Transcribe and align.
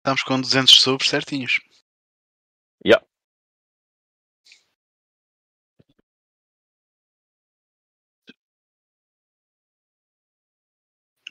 Estamos 0.00 0.22
com 0.22 0.40
200 0.40 0.80
subs 0.80 1.08
certinhos. 1.10 1.60
Yeah. 2.84 3.00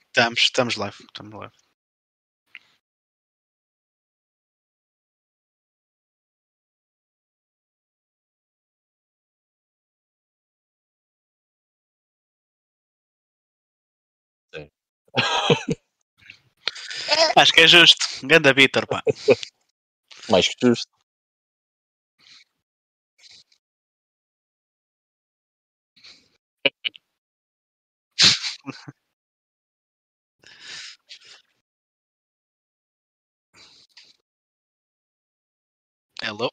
Estamos, 0.08 0.40
estamos 0.42 0.76
live. 0.78 0.98
Estamos 1.10 1.34
live. 1.40 1.54
Sim. 14.54 14.70
Acho 17.36 17.54
que 17.54 17.62
é 17.62 17.68
justo. 17.68 18.06
Ganda 18.24 18.54
Vitor, 18.54 18.86
pá. 18.88 19.02
Mais 20.30 20.48
que 20.48 20.68
justo. 20.68 20.92
Hello. 36.22 36.50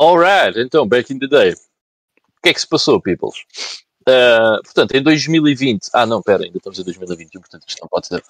Alright, 0.00 0.58
então, 0.58 0.86
back 0.86 1.12
in 1.12 1.18
the 1.18 1.26
day. 1.26 1.52
O 1.52 2.42
que 2.42 2.48
é 2.48 2.54
que 2.54 2.60
se 2.60 2.66
passou, 2.66 3.00
peoples? 3.00 3.36
Uh, 4.08 4.62
portanto, 4.64 4.94
em 4.94 5.02
2020. 5.02 5.90
Ah, 5.92 6.06
não, 6.06 6.22
pera, 6.22 6.44
ainda 6.44 6.56
estamos 6.56 6.78
em 6.78 6.84
2021, 6.84 7.40
portanto 7.40 7.64
isto 7.68 7.80
não 7.82 7.88
pode 7.88 8.06
ser. 8.06 8.24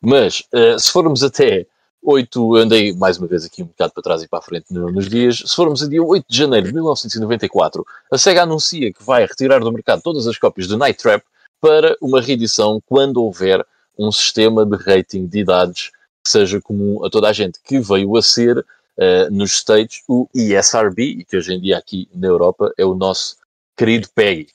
Mas, 0.00 0.44
uh, 0.54 0.78
se 0.78 0.92
formos 0.92 1.24
até 1.24 1.66
8. 2.06 2.54
Andei 2.56 2.92
mais 2.92 3.18
uma 3.18 3.26
vez 3.26 3.44
aqui 3.44 3.62
um 3.62 3.66
bocado 3.66 3.92
para 3.92 4.02
trás 4.02 4.22
e 4.22 4.28
para 4.28 4.38
a 4.38 4.42
frente 4.42 4.66
no- 4.72 4.92
nos 4.92 5.08
dias. 5.08 5.38
Se 5.44 5.54
formos 5.56 5.82
a 5.82 5.88
dia 5.88 6.02
8 6.02 6.24
de 6.28 6.38
janeiro 6.38 6.68
de 6.68 6.72
1994, 6.72 7.84
a 8.12 8.16
SEGA 8.16 8.42
anuncia 8.44 8.92
que 8.92 9.02
vai 9.02 9.26
retirar 9.26 9.58
do 9.58 9.72
mercado 9.72 10.02
todas 10.02 10.28
as 10.28 10.38
cópias 10.38 10.68
do 10.68 10.78
Night 10.78 11.02
Trap 11.02 11.24
para 11.60 11.96
uma 12.00 12.20
reedição 12.20 12.80
quando 12.86 13.22
houver 13.22 13.66
um 13.98 14.12
sistema 14.12 14.64
de 14.64 14.76
rating 14.76 15.26
de 15.26 15.40
idades 15.40 15.90
que 16.24 16.30
seja 16.30 16.60
comum 16.60 17.04
a 17.04 17.10
toda 17.10 17.28
a 17.28 17.32
gente, 17.32 17.58
que 17.64 17.80
veio 17.80 18.16
a 18.16 18.22
ser 18.22 18.64
eh, 18.98 19.28
nos 19.30 19.52
States 19.52 20.02
o 20.08 20.28
ESRB, 20.34 21.24
que 21.24 21.36
hoje 21.36 21.52
em 21.52 21.60
dia 21.60 21.76
aqui 21.76 22.08
na 22.14 22.26
Europa 22.26 22.72
é 22.78 22.84
o 22.84 22.94
nosso 22.94 23.36
querido 23.76 24.08
PEGI. 24.14 24.48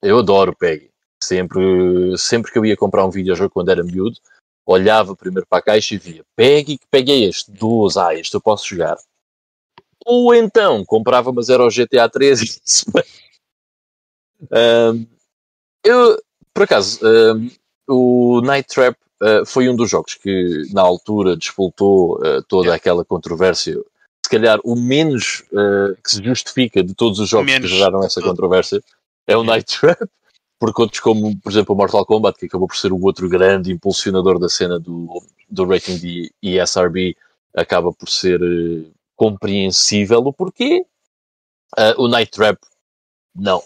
Eu 0.00 0.18
adoro 0.18 0.52
o 0.52 0.56
PEGI. 0.56 0.90
Sempre, 1.22 2.16
sempre 2.18 2.52
que 2.52 2.58
eu 2.58 2.64
ia 2.64 2.76
comprar 2.76 3.04
um 3.04 3.10
videojogo 3.10 3.50
quando 3.50 3.70
era 3.70 3.82
miúdo, 3.82 4.16
olhava 4.66 5.16
primeiro 5.16 5.46
para 5.48 5.58
a 5.58 5.62
caixa 5.62 5.94
e 5.94 5.98
via 5.98 6.24
PEGI, 6.36 6.78
que 6.78 6.86
PEGI 6.90 7.12
é 7.12 7.28
este? 7.28 7.50
12, 7.52 7.98
ah, 7.98 8.14
este 8.14 8.34
eu 8.34 8.40
posso 8.40 8.68
jogar. 8.68 8.96
Ou 10.04 10.34
então 10.34 10.84
comprava, 10.84 11.32
mas 11.32 11.48
era 11.48 11.64
o 11.64 11.68
GTA 11.68 12.08
3 12.08 12.42
e 12.42 12.60
eu, 15.84 16.20
por 16.52 16.64
acaso, 16.64 17.00
o 17.88 18.40
Night 18.40 18.68
Trap 18.68 18.96
ah, 19.22 19.44
foi 19.46 19.68
um 19.68 19.76
dos 19.76 19.88
jogos 19.88 20.14
que 20.14 20.64
na 20.72 20.82
altura 20.82 21.36
despoltou 21.36 22.18
ah, 22.22 22.42
toda 22.48 22.64
Yeah. 22.64 22.76
aquela 22.76 23.04
controvérsia. 23.04 23.76
Se 24.24 24.30
calhar 24.30 24.58
o 24.64 24.74
menos 24.74 25.44
ah, 25.54 25.94
que 26.02 26.10
se 26.10 26.24
justifica 26.24 26.82
de 26.82 26.94
todos 26.94 27.20
os 27.20 27.28
jogos 27.28 27.46
Menos 27.46 27.70
que 27.70 27.76
geraram 27.76 28.02
essa 28.02 28.20
controvérsia 28.20 28.82
é 29.26 29.36
o 29.36 29.44
Night 29.44 29.78
Trap, 29.78 30.00
porque 30.58 30.82
outros 30.82 31.00
como, 31.00 31.38
por 31.40 31.52
exemplo, 31.52 31.74
o 31.74 31.78
Mortal 31.78 32.04
Kombat, 32.04 32.38
que 32.38 32.46
acabou 32.46 32.66
por 32.66 32.76
ser 32.76 32.92
o 32.92 33.00
outro 33.00 33.28
grande 33.28 33.70
impulsionador 33.72 34.38
da 34.38 34.48
cena 34.48 34.78
do, 34.78 35.22
do 35.48 35.64
rating 35.64 35.96
de 35.98 36.32
ESRB, 36.42 37.16
acaba 37.54 37.92
por 37.92 38.08
ser 38.08 38.40
eh, 38.42 38.90
compreensível 39.14 40.20
o 40.20 40.32
porquê. 40.32 40.84
O 41.96 42.06
Night 42.06 42.30
Trap, 42.30 42.58
não. 43.34 43.62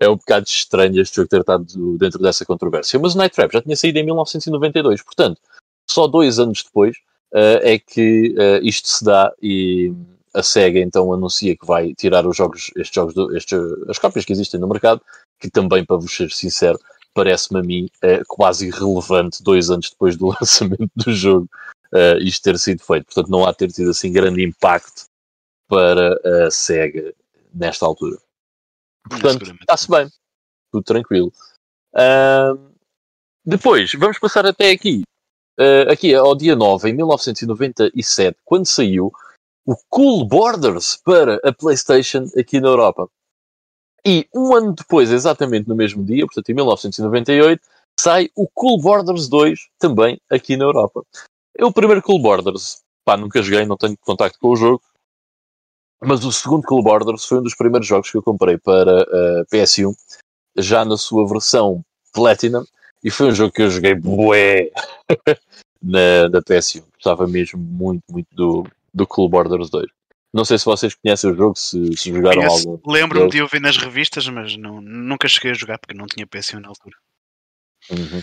é 0.00 0.08
um 0.08 0.16
bocado 0.16 0.46
estranho 0.46 1.00
este 1.00 1.16
jogo 1.16 1.28
ter 1.28 1.40
estado 1.40 1.98
dentro 1.98 2.20
dessa 2.20 2.44
controvérsia. 2.44 2.98
Mas 2.98 3.14
o 3.14 3.18
Night 3.18 3.34
Trap 3.34 3.52
já 3.52 3.62
tinha 3.62 3.76
saído 3.76 3.98
em 3.98 4.04
1992, 4.04 5.02
portanto, 5.02 5.40
só 5.88 6.06
dois 6.06 6.38
anos 6.38 6.62
depois 6.62 6.96
ah, 7.34 7.60
é 7.62 7.78
que 7.78 8.34
ah, 8.38 8.60
isto 8.62 8.88
se 8.88 9.04
dá 9.04 9.32
e 9.42 9.92
a 10.34 10.42
SEGA 10.42 10.80
então 10.80 11.12
anuncia 11.12 11.56
que 11.56 11.66
vai 11.66 11.94
tirar 11.94 12.26
os 12.26 12.36
jogos, 12.36 12.70
estes 12.76 12.94
jogos, 12.94 13.14
do, 13.14 13.30
as 13.88 13.98
cópias 13.98 14.24
que 14.24 14.32
existem 14.32 14.58
no 14.58 14.68
mercado, 14.68 15.00
que 15.38 15.48
também, 15.48 15.84
para 15.84 15.96
vos 15.96 16.14
ser 16.14 16.30
sincero, 16.32 16.78
parece-me 17.14 17.60
a 17.60 17.62
mim 17.62 17.88
eh, 18.02 18.22
quase 18.26 18.66
irrelevante 18.66 19.42
dois 19.42 19.70
anos 19.70 19.90
depois 19.90 20.16
do 20.16 20.28
lançamento 20.40 20.90
do 20.96 21.12
jogo 21.12 21.48
eh, 21.92 22.18
isto 22.20 22.42
ter 22.42 22.58
sido 22.58 22.82
feito. 22.82 23.06
Portanto, 23.06 23.30
não 23.30 23.44
há 23.46 23.54
ter 23.54 23.70
tido 23.70 23.90
assim 23.90 24.12
grande 24.12 24.42
impacto 24.44 25.06
para 25.68 26.18
a 26.46 26.50
SEGA 26.50 27.14
nesta 27.54 27.86
altura. 27.86 28.18
Portanto, 29.08 29.44
está-se 29.60 29.90
bem. 29.90 30.08
Tudo 30.72 30.84
tranquilo. 30.84 31.32
Ahm, 31.94 32.72
depois, 33.44 33.92
vamos 33.94 34.18
passar 34.18 34.46
até 34.46 34.70
aqui. 34.70 35.04
Ah, 35.58 35.92
aqui 35.92 36.14
ao 36.14 36.34
dia 36.34 36.56
9, 36.56 36.90
em 36.90 36.94
1997, 36.94 38.38
quando 38.44 38.66
saiu 38.66 39.12
o 39.66 39.76
Cool 39.88 40.26
Borders 40.26 40.96
para 40.96 41.36
a 41.44 41.52
PlayStation 41.52 42.26
aqui 42.38 42.60
na 42.60 42.68
Europa. 42.68 43.08
E 44.06 44.28
um 44.34 44.54
ano 44.54 44.74
depois, 44.74 45.10
exatamente 45.10 45.68
no 45.68 45.74
mesmo 45.74 46.04
dia, 46.04 46.26
portanto 46.26 46.48
em 46.50 46.54
1998, 46.54 47.62
sai 47.98 48.28
o 48.36 48.46
Cool 48.48 48.80
Borders 48.80 49.28
2 49.28 49.68
também 49.78 50.20
aqui 50.30 50.56
na 50.56 50.64
Europa. 50.64 51.02
Eu, 51.54 51.68
o 51.68 51.72
primeiro 51.72 52.02
Cool 52.02 52.20
Borders, 52.20 52.82
pá, 53.04 53.16
nunca 53.16 53.40
joguei, 53.40 53.64
não 53.64 53.76
tenho 53.76 53.96
contacto 53.98 54.38
com 54.38 54.48
o 54.48 54.56
jogo, 54.56 54.82
mas 56.06 56.24
o 56.24 56.32
segundo 56.32 56.62
Cool 56.64 56.82
Borders 56.82 57.24
foi 57.24 57.38
um 57.38 57.42
dos 57.42 57.54
primeiros 57.54 57.86
jogos 57.86 58.10
que 58.10 58.16
eu 58.16 58.22
comprei 58.22 58.58
para 58.58 59.02
a 59.02 59.44
PS1, 59.52 59.92
já 60.56 60.84
na 60.84 60.96
sua 60.96 61.26
versão 61.26 61.84
Platinum, 62.12 62.64
e 63.02 63.10
foi 63.10 63.26
um 63.28 63.34
jogo 63.34 63.52
que 63.52 63.62
eu 63.62 63.70
joguei 63.70 63.94
bué 63.94 64.70
na, 65.82 66.28
na 66.30 66.40
PS1. 66.42 66.82
Gostava 66.94 67.26
mesmo 67.26 67.58
muito, 67.58 68.02
muito 68.10 68.28
do, 68.34 68.66
do 68.92 69.06
Cool 69.06 69.28
Borders 69.28 69.70
2. 69.70 69.86
Não 70.32 70.44
sei 70.44 70.58
se 70.58 70.64
vocês 70.64 70.94
conhecem 70.94 71.30
o 71.30 71.36
jogo, 71.36 71.56
se, 71.56 71.96
se 71.96 72.10
jogaram 72.12 72.42
Conheço- 72.42 72.68
algum. 72.70 72.90
Lembro-me 72.90 73.30
de 73.30 73.40
ouvir 73.42 73.60
nas 73.60 73.76
revistas, 73.76 74.28
mas 74.28 74.56
não, 74.56 74.80
nunca 74.80 75.28
cheguei 75.28 75.52
a 75.52 75.54
jogar 75.54 75.78
porque 75.78 75.96
não 75.96 76.06
tinha 76.06 76.26
PS1 76.26 76.58
na 76.60 76.68
altura. 76.68 76.96
Uhum. 77.90 78.20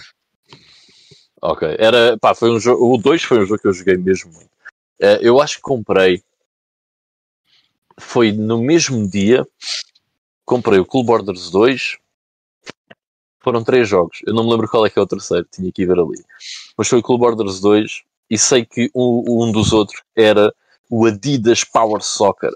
Ok, 1.41 1.75
era, 1.79 2.17
pá, 2.19 2.35
foi 2.35 2.51
um 2.51 2.59
jogo, 2.59 2.93
o 2.93 2.97
2 2.97 3.23
foi 3.23 3.39
um 3.39 3.45
jogo 3.45 3.61
que 3.61 3.67
eu 3.67 3.73
joguei 3.73 3.97
mesmo 3.97 4.31
muito. 4.31 4.49
Eh, 4.99 5.19
eu 5.21 5.41
acho 5.41 5.55
que 5.55 5.61
comprei, 5.61 6.21
foi 7.99 8.31
no 8.31 8.61
mesmo 8.61 9.09
dia, 9.09 9.47
comprei 10.45 10.79
o 10.79 10.85
Cool 10.85 11.03
Borders 11.03 11.49
2, 11.49 11.97
foram 13.39 13.63
três 13.63 13.87
jogos, 13.87 14.19
eu 14.25 14.33
não 14.33 14.43
me 14.43 14.51
lembro 14.51 14.67
qual 14.69 14.85
é 14.85 14.89
que 14.89 14.99
é 14.99 15.01
o 15.01 15.07
terceiro, 15.07 15.47
tinha 15.51 15.71
que 15.71 15.81
ir 15.81 15.87
ver 15.87 15.99
ali. 15.99 16.23
Mas 16.77 16.87
foi 16.87 16.99
o 16.99 17.03
Cool 17.03 17.17
Borders 17.17 17.59
2 17.59 18.03
e 18.29 18.37
sei 18.37 18.65
que 18.65 18.89
um, 18.95 19.43
um 19.43 19.51
dos 19.51 19.73
outros 19.73 20.01
era 20.15 20.53
o 20.89 21.05
Adidas 21.05 21.63
Power 21.63 22.01
Soccer. 22.01 22.51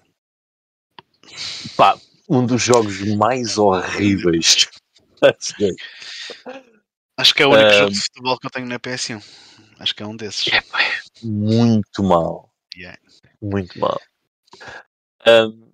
Pá, 1.75 1.98
um 2.30 2.45
dos 2.45 2.62
jogos 2.62 3.00
mais 3.15 3.57
horríveis. 3.57 4.68
Acho 7.18 7.33
que 7.33 7.44
é 7.44 7.48
o 7.48 7.51
único 7.51 7.69
Ah, 7.69 7.74
jogo 7.80 7.92
de 7.92 8.00
futebol 8.01 8.38
que 8.38 8.48
eu 8.48 8.51
tenho 8.51 8.68
na 8.68 8.80
PS1. 8.80 9.24
Acho 9.80 9.95
que 9.95 10.04
é 10.04 10.06
um 10.06 10.15
desses. 10.15 10.45
muito 11.24 12.04
mal. 12.04 12.54
Yeah. 12.75 13.00
Muito 13.42 13.80
mal. 13.80 14.00
Ahm, 15.25 15.72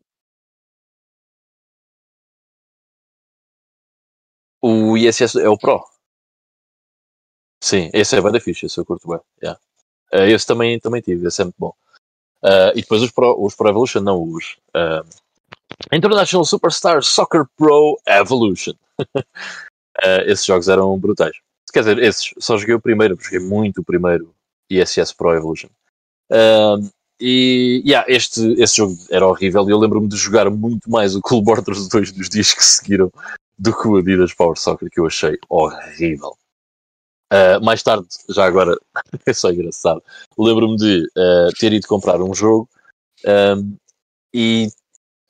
o 4.61 4.97
ISS 4.97 5.35
é 5.39 5.49
o 5.49 5.57
Pro. 5.57 5.83
Sim, 7.63 7.89
esse 7.93 8.15
é 8.15 8.21
bem 8.21 8.31
da 8.31 8.39
ficha, 8.39 8.65
esse 8.65 8.79
eu 8.79 8.85
curto 8.85 9.07
bem. 9.07 9.19
Yeah. 9.41 9.59
Ah, 10.13 10.25
esse 10.27 10.45
também, 10.45 10.79
também 10.79 11.01
tive, 11.01 11.27
esse 11.27 11.41
é 11.41 11.45
muito 11.45 11.57
bom. 11.59 11.73
Ah, 12.43 12.71
e 12.75 12.81
depois 12.81 13.01
os 13.01 13.11
Pro, 13.11 13.35
os 13.43 13.55
Pro 13.55 13.69
Evolution, 13.69 14.01
não 14.01 14.23
os. 14.23 14.57
ah, 14.73 15.03
International 15.93 16.45
Superstar 16.45 17.03
Soccer 17.03 17.45
Pro 17.57 17.99
Evolution. 18.07 18.73
Ah, 19.97 20.23
esses 20.25 20.45
jogos 20.45 20.69
eram 20.69 20.97
brutais. 20.99 21.35
Quer 21.73 21.79
dizer, 21.81 21.99
esses, 21.99 22.33
só 22.39 22.57
joguei 22.57 22.75
o 22.75 22.81
primeiro, 22.81 23.17
joguei 23.19 23.39
muito 23.39 23.81
o 23.81 23.83
primeiro 23.83 24.33
ISS 24.69 25.13
Pro 25.13 25.33
Evolution. 25.35 25.69
Ah, 27.21 27.23
e 27.23 27.83
yeah, 27.85 28.05
este, 28.11 28.41
este 28.59 28.77
jogo 28.77 28.97
era 29.09 29.27
horrível 29.27 29.67
e 29.67 29.71
eu 29.71 29.77
lembro-me 29.77 30.07
de 30.07 30.17
jogar 30.17 30.49
muito 30.49 30.89
mais 30.89 31.15
o 31.15 31.21
Cool 31.21 31.43
Borders 31.43 31.87
2 31.87 32.13
nos 32.17 32.29
dias 32.29 32.53
que 32.53 32.63
seguiram 32.63 33.11
do 33.57 33.75
que 33.77 33.87
o 33.87 33.97
Adidas 33.97 34.33
Power 34.33 34.57
Soccer, 34.57 34.89
que 34.89 34.99
eu 34.99 35.05
achei 35.05 35.37
horrível. 35.47 36.35
Uh, 37.31 37.63
mais 37.63 37.81
tarde, 37.83 38.07
já 38.29 38.45
agora, 38.45 38.75
é 39.25 39.33
só 39.33 39.51
engraçado, 39.51 40.03
lembro-me 40.37 40.75
de 40.75 41.03
uh, 41.17 41.53
ter 41.57 41.71
ido 41.71 41.87
comprar 41.87 42.21
um 42.21 42.33
jogo 42.33 42.67
um, 43.25 43.77
e 44.33 44.67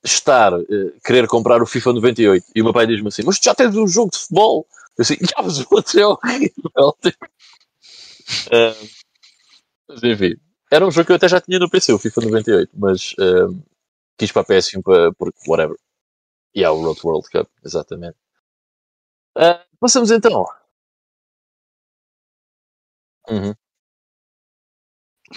estar, 0.04 0.54
uh, 0.54 0.66
querer 1.04 1.28
comprar 1.28 1.62
o 1.62 1.68
FIFA 1.68 1.94
98 1.94 2.46
e 2.56 2.62
o 2.62 2.64
meu 2.64 2.74
pai 2.74 2.88
diz-me 2.88 3.10
assim: 3.10 3.22
Mas 3.24 3.38
tu 3.38 3.44
já 3.46 3.54
tens 3.54 3.76
um 3.76 3.88
jogo 3.88 4.12
de 4.12 4.18
futebol? 4.18 4.66
Eu 4.98 5.02
assim, 5.04 5.18
já, 5.22 5.44
mas 5.44 5.60
o 5.60 5.68
outro 5.70 6.00
é 6.00 6.08
horrível. 6.08 6.98
mas 9.88 10.04
enfim, 10.04 10.36
era 10.72 10.86
um 10.86 10.92
jogo 10.92 11.08
que 11.08 11.12
eu 11.12 11.18
até 11.18 11.28
já 11.28 11.42
tinha 11.42 11.60
no 11.60 11.70
PC, 11.70 11.94
o 11.94 12.00
FIFA 12.00 12.22
98, 12.22 12.72
mas 12.76 13.14
quis 14.18 14.32
para 14.32 14.42
a 14.42 14.46
PS1 14.46 14.82
para, 14.82 15.14
porque 15.14 15.40
whatever. 15.48 15.78
E 16.56 16.64
há 16.64 16.72
o 16.72 16.82
Road 16.84 17.00
World 17.04 17.30
Cup, 17.30 17.50
exatamente. 17.64 18.18
passamos 19.80 20.12
então 20.12 20.46
Uhum. 23.30 23.54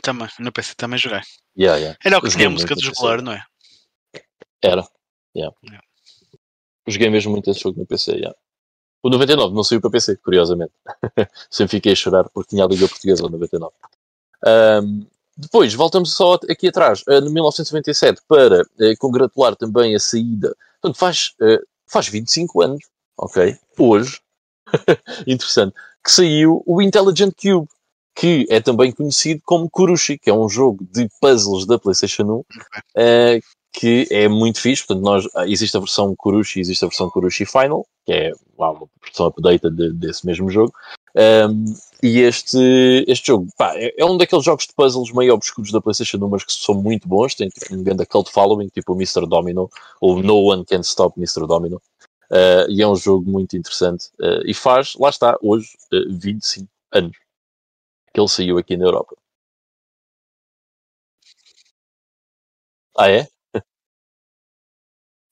Também, 0.03 0.29
no 0.41 0.53
PC 0.53 0.75
também 0.75 0.99
joguei. 0.99 1.21
Yeah, 1.57 1.79
yeah. 1.79 1.99
Era 2.05 2.19
o 2.19 2.23
que 2.23 2.31
tinha 2.31 2.49
a 2.49 2.51
música 2.51 2.75
do 2.75 2.83
jogador, 2.83 3.23
não 3.23 3.33
é? 3.33 3.45
Era. 4.63 4.87
Yeah. 5.37 5.55
yeah. 5.65 5.85
Joguei 6.89 7.11
mesmo 7.11 7.33
muito 7.33 7.51
esse 7.51 7.61
jogo 7.61 7.79
no 7.79 7.87
PC, 7.87 8.13
yeah. 8.13 8.37
O 9.03 9.11
99 9.11 9.55
não 9.55 9.63
saiu 9.63 9.81
para 9.81 9.91
PC, 9.91 10.17
curiosamente. 10.17 10.73
Sempre 11.51 11.77
fiquei 11.77 11.93
a 11.93 11.97
chorar 11.97 12.29
porque 12.31 12.51
tinha 12.51 12.65
a 12.65 12.69
Liga 12.69 12.89
Portuguesa 12.89 13.25
o 13.25 13.29
99. 13.29 13.73
Um, 14.47 15.07
depois, 15.37 15.75
voltamos 15.75 16.15
só 16.15 16.35
aqui 16.49 16.69
atrás, 16.69 17.03
uh, 17.09 17.21
no 17.21 17.31
1997, 17.31 18.23
para 18.29 18.63
uh, 18.63 18.99
congratular 18.99 19.57
também 19.57 19.95
a 19.95 20.01
saída. 20.01 20.55
Portanto, 20.81 20.99
faz, 20.99 21.33
uh, 21.41 21.65
faz 21.87 22.09
25 22.09 22.63
anos, 22.63 22.85
ok? 23.17 23.57
Hoje, 23.79 24.21
interessante, 25.27 25.75
que 26.05 26.11
saiu 26.11 26.63
o 26.67 26.81
Intelligent 26.81 27.33
Cube 27.41 27.69
que 28.15 28.47
é 28.49 28.61
também 28.61 28.93
conhecido 28.93 29.41
como 29.45 29.69
Kurushi, 29.69 30.19
que 30.19 30.31
é 30.31 30.35
um 30.35 30.49
jogo 30.49 30.87
de 30.93 31.09
puzzles 31.21 31.67
da 31.67 31.79
PlayStation 31.79 32.23
1, 32.23 32.35
uh, 32.37 32.45
que 33.73 34.07
é 34.11 34.29
muito 34.29 34.61
fixe. 34.61 34.87
Portanto, 34.87 35.05
nós, 35.05 35.27
ah, 35.35 35.47
existe 35.49 35.77
a 35.77 35.81
versão 35.81 36.15
Kurushi, 36.17 36.61
existe 36.61 36.85
a 36.85 36.89
versão 36.89 37.11
Kurushi 37.11 37.45
Final, 37.45 37.85
que 38.07 38.13
é 38.13 38.33
uma 38.57 38.87
versão 39.03 39.27
update 39.27 39.69
de, 39.69 39.93
desse 39.93 40.25
mesmo 40.25 40.49
jogo. 40.49 40.73
Um, 41.17 41.65
e 42.03 42.21
este, 42.21 43.05
este 43.07 43.29
jogo 43.29 43.47
pá, 43.57 43.73
é, 43.77 43.95
é, 43.97 44.05
um 44.05 44.17
daqueles 44.17 44.45
jogos 44.45 44.67
de 44.67 44.75
puzzles 44.75 45.13
meio 45.13 45.33
obscuros 45.35 45.71
da 45.71 45.81
PlayStation 45.81 46.19
1, 46.19 46.29
mas 46.29 46.45
que 46.45 46.53
são 46.53 46.75
muito 46.75 47.09
bons. 47.09 47.35
Tem 47.35 47.49
tipo, 47.49 47.75
um 47.75 47.83
grande 47.83 48.05
cult 48.07 48.31
following, 48.31 48.69
tipo 48.69 48.93
o 48.93 48.97
Mr. 48.97 49.27
Domino, 49.27 49.71
ou 50.01 50.23
No 50.23 50.37
One 50.51 50.65
Can 50.65 50.81
Stop 50.81 51.19
Mr. 51.19 51.47
Domino. 51.47 51.81
Uh, 52.31 52.69
e 52.69 52.83
é 52.83 52.89
um 52.89 52.97
jogo 52.97 53.31
muito 53.31 53.57
interessante. 53.57 54.09
Uh, 54.21 54.43
e 54.45 54.55
faz, 54.55 54.95
lá 54.97 55.09
está, 55.11 55.39
hoje, 55.43 55.69
uh, 55.93 56.13
25 56.19 56.69
anos 56.93 57.17
que 58.13 58.21
ele 58.21 58.29
saiu 58.29 58.59
aqui 58.59 58.77
na 58.77 58.87
Europa. 58.87 59.17
Ah, 62.97 63.09
é? 63.11 63.29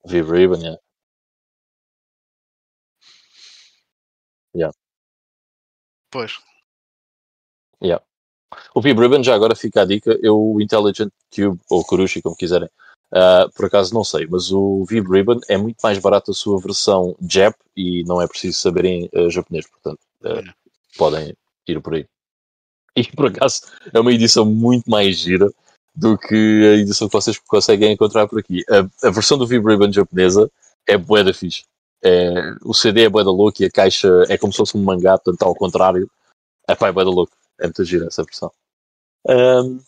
Vive 0.06 0.30
Ribbon, 0.30 0.60
yeah. 0.60 0.76
Yeah. 4.54 4.72
Pois. 6.12 6.38
Yeah. 7.82 8.04
O 8.74 8.80
Ribbon, 8.80 9.22
já 9.24 9.34
agora 9.34 9.56
fica 9.56 9.82
a 9.82 9.84
dica, 9.86 10.16
eu 10.22 10.38
o 10.38 10.60
Intelligent 10.60 11.10
Cube, 11.34 11.58
ou 11.70 11.82
Kurushi, 11.82 12.20
como 12.20 12.36
quiserem, 12.36 12.68
uh, 13.12 13.50
por 13.56 13.64
acaso 13.64 13.94
não 13.94 14.04
sei, 14.04 14.26
mas 14.26 14.52
o 14.52 14.84
Vive 14.84 15.08
Ribbon 15.10 15.40
é 15.48 15.56
muito 15.56 15.78
mais 15.82 15.98
barato 15.98 16.30
a 16.30 16.34
sua 16.34 16.60
versão 16.60 17.16
Jap 17.26 17.56
e 17.74 18.04
não 18.04 18.20
é 18.20 18.28
preciso 18.28 18.58
saberem 18.58 19.08
uh, 19.14 19.30
japonês, 19.30 19.66
portanto, 19.66 20.00
uh, 20.24 20.52
podem 20.98 21.34
ir 21.66 21.80
por 21.80 21.94
aí. 21.94 22.06
E 22.94 23.04
por 23.04 23.26
acaso 23.26 23.62
é 23.90 23.98
uma 23.98 24.12
edição 24.12 24.44
muito 24.44 24.88
mais 24.90 25.16
gira 25.16 25.50
do 25.94 26.18
que 26.18 26.34
a 26.34 26.76
edição 26.76 27.08
que 27.08 27.14
vocês 27.14 27.38
conseguem 27.38 27.92
encontrar 27.92 28.28
por 28.28 28.38
aqui. 28.38 28.62
A, 28.68 29.08
a 29.08 29.10
versão 29.10 29.38
do 29.38 29.46
Vibration 29.46 29.90
japonesa 29.90 30.50
é 30.86 30.98
bué 30.98 31.24
da 31.24 31.32
fixe. 31.32 31.64
É, 32.04 32.54
o 32.64 32.74
CD 32.74 33.04
é 33.04 33.08
bué 33.08 33.22
da 33.22 33.30
louco 33.30 33.62
e 33.62 33.66
a 33.66 33.70
caixa 33.70 34.08
é 34.28 34.36
como 34.36 34.52
se 34.52 34.56
fosse 34.56 34.76
um 34.76 34.82
mangá, 34.82 35.16
portanto 35.18 35.42
ao 35.42 35.54
contrário. 35.54 36.10
É 36.68 36.74
pá, 36.74 36.88
é 36.88 36.92
bué 36.92 37.04
da 37.04 37.10
louco. 37.10 37.32
É 37.58 37.64
muito 37.64 37.84
gira 37.84 38.06
essa 38.06 38.24
versão. 38.24 38.50
Um, 39.28 39.78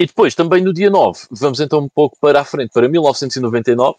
e 0.00 0.06
depois, 0.06 0.34
também 0.34 0.62
no 0.62 0.72
dia 0.72 0.88
9, 0.88 1.26
vamos 1.32 1.58
então 1.58 1.80
um 1.80 1.88
pouco 1.88 2.16
para 2.20 2.40
a 2.40 2.44
frente, 2.44 2.70
para 2.72 2.88
1999, 2.88 3.96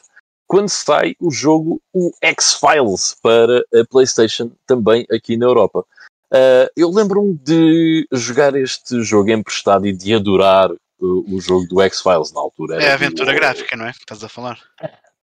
quando 0.47 0.69
sai 0.69 1.13
o 1.19 1.29
jogo 1.29 1.81
o 1.93 2.11
X-Files 2.23 3.17
para 3.21 3.59
a 3.59 3.85
PlayStation, 3.89 4.49
também 4.65 5.05
aqui 5.11 5.35
na 5.35 5.45
Europa. 5.45 5.85
Uh, 6.31 6.69
eu 6.75 6.89
lembro-me 6.89 7.33
de 7.33 8.07
jogar 8.13 8.55
este 8.55 9.03
jogo 9.03 9.29
emprestado 9.31 9.85
e 9.85 9.91
de 9.91 10.13
adorar 10.13 10.71
o, 10.99 11.35
o 11.35 11.41
jogo 11.41 11.67
do 11.67 11.81
X-Files 11.81 12.31
na 12.31 12.39
altura. 12.39 12.81
É 12.81 12.91
a 12.91 12.93
aventura 12.93 13.33
do... 13.33 13.35
gráfica, 13.35 13.75
não 13.75 13.85
é? 13.85 13.91
Que 13.91 13.99
estás 13.99 14.23
a 14.23 14.29
falar? 14.29 14.59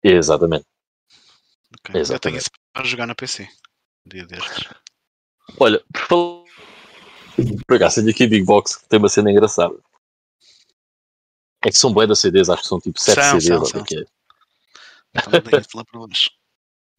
Exatamente. 0.02 0.64
Okay. 1.80 2.02
Eu 2.02 2.18
tenho 2.18 2.36
isso 2.36 2.50
para 2.72 2.84
jogar 2.84 3.06
no 3.06 3.14
PC. 3.14 3.48
Um 4.06 4.08
dia 4.08 4.26
destes. 4.26 4.68
Olha, 5.58 5.82
por 6.08 6.44
por 7.66 7.76
acaso 7.76 7.96
tenho 7.96 8.10
aqui 8.10 8.26
Big 8.26 8.44
Box 8.44 8.76
que 8.76 8.88
tem 8.88 8.98
uma 8.98 9.08
cena 9.08 9.30
engraçada. 9.30 9.76
É 11.64 11.70
que 11.70 11.76
são 11.76 11.92
bué 11.92 12.06
das 12.06 12.20
CDs, 12.20 12.48
acho 12.48 12.62
que 12.62 12.68
são 12.68 12.80
tipo 12.80 13.00
7 13.00 13.20
CDs. 13.20 13.44
São, 13.44 13.64
são, 13.64 13.84
que 13.84 13.98
é. 13.98 14.04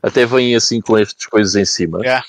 Até 0.04 0.26
vêm 0.26 0.56
assim 0.56 0.80
com 0.80 0.98
estas 0.98 1.26
coisas 1.26 1.56
em 1.56 1.66
cima. 1.66 2.00
Yeah 2.02 2.24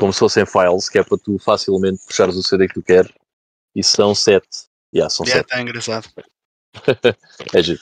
como 0.00 0.14
se 0.14 0.18
fossem 0.18 0.46
files, 0.46 0.88
que 0.88 0.98
é 0.98 1.04
para 1.04 1.18
tu 1.18 1.38
facilmente 1.38 2.02
puxares 2.06 2.34
o 2.34 2.42
CD 2.42 2.66
que 2.66 2.74
tu 2.74 2.82
queres. 2.82 3.12
E 3.76 3.84
são 3.84 4.14
sete. 4.14 4.66
Yeah, 4.92 5.10
são 5.10 5.26
yeah, 5.26 5.40
sete. 5.40 5.50
Está 5.50 5.60
engraçado. 5.60 6.08
é 7.54 7.62
giro. 7.62 7.80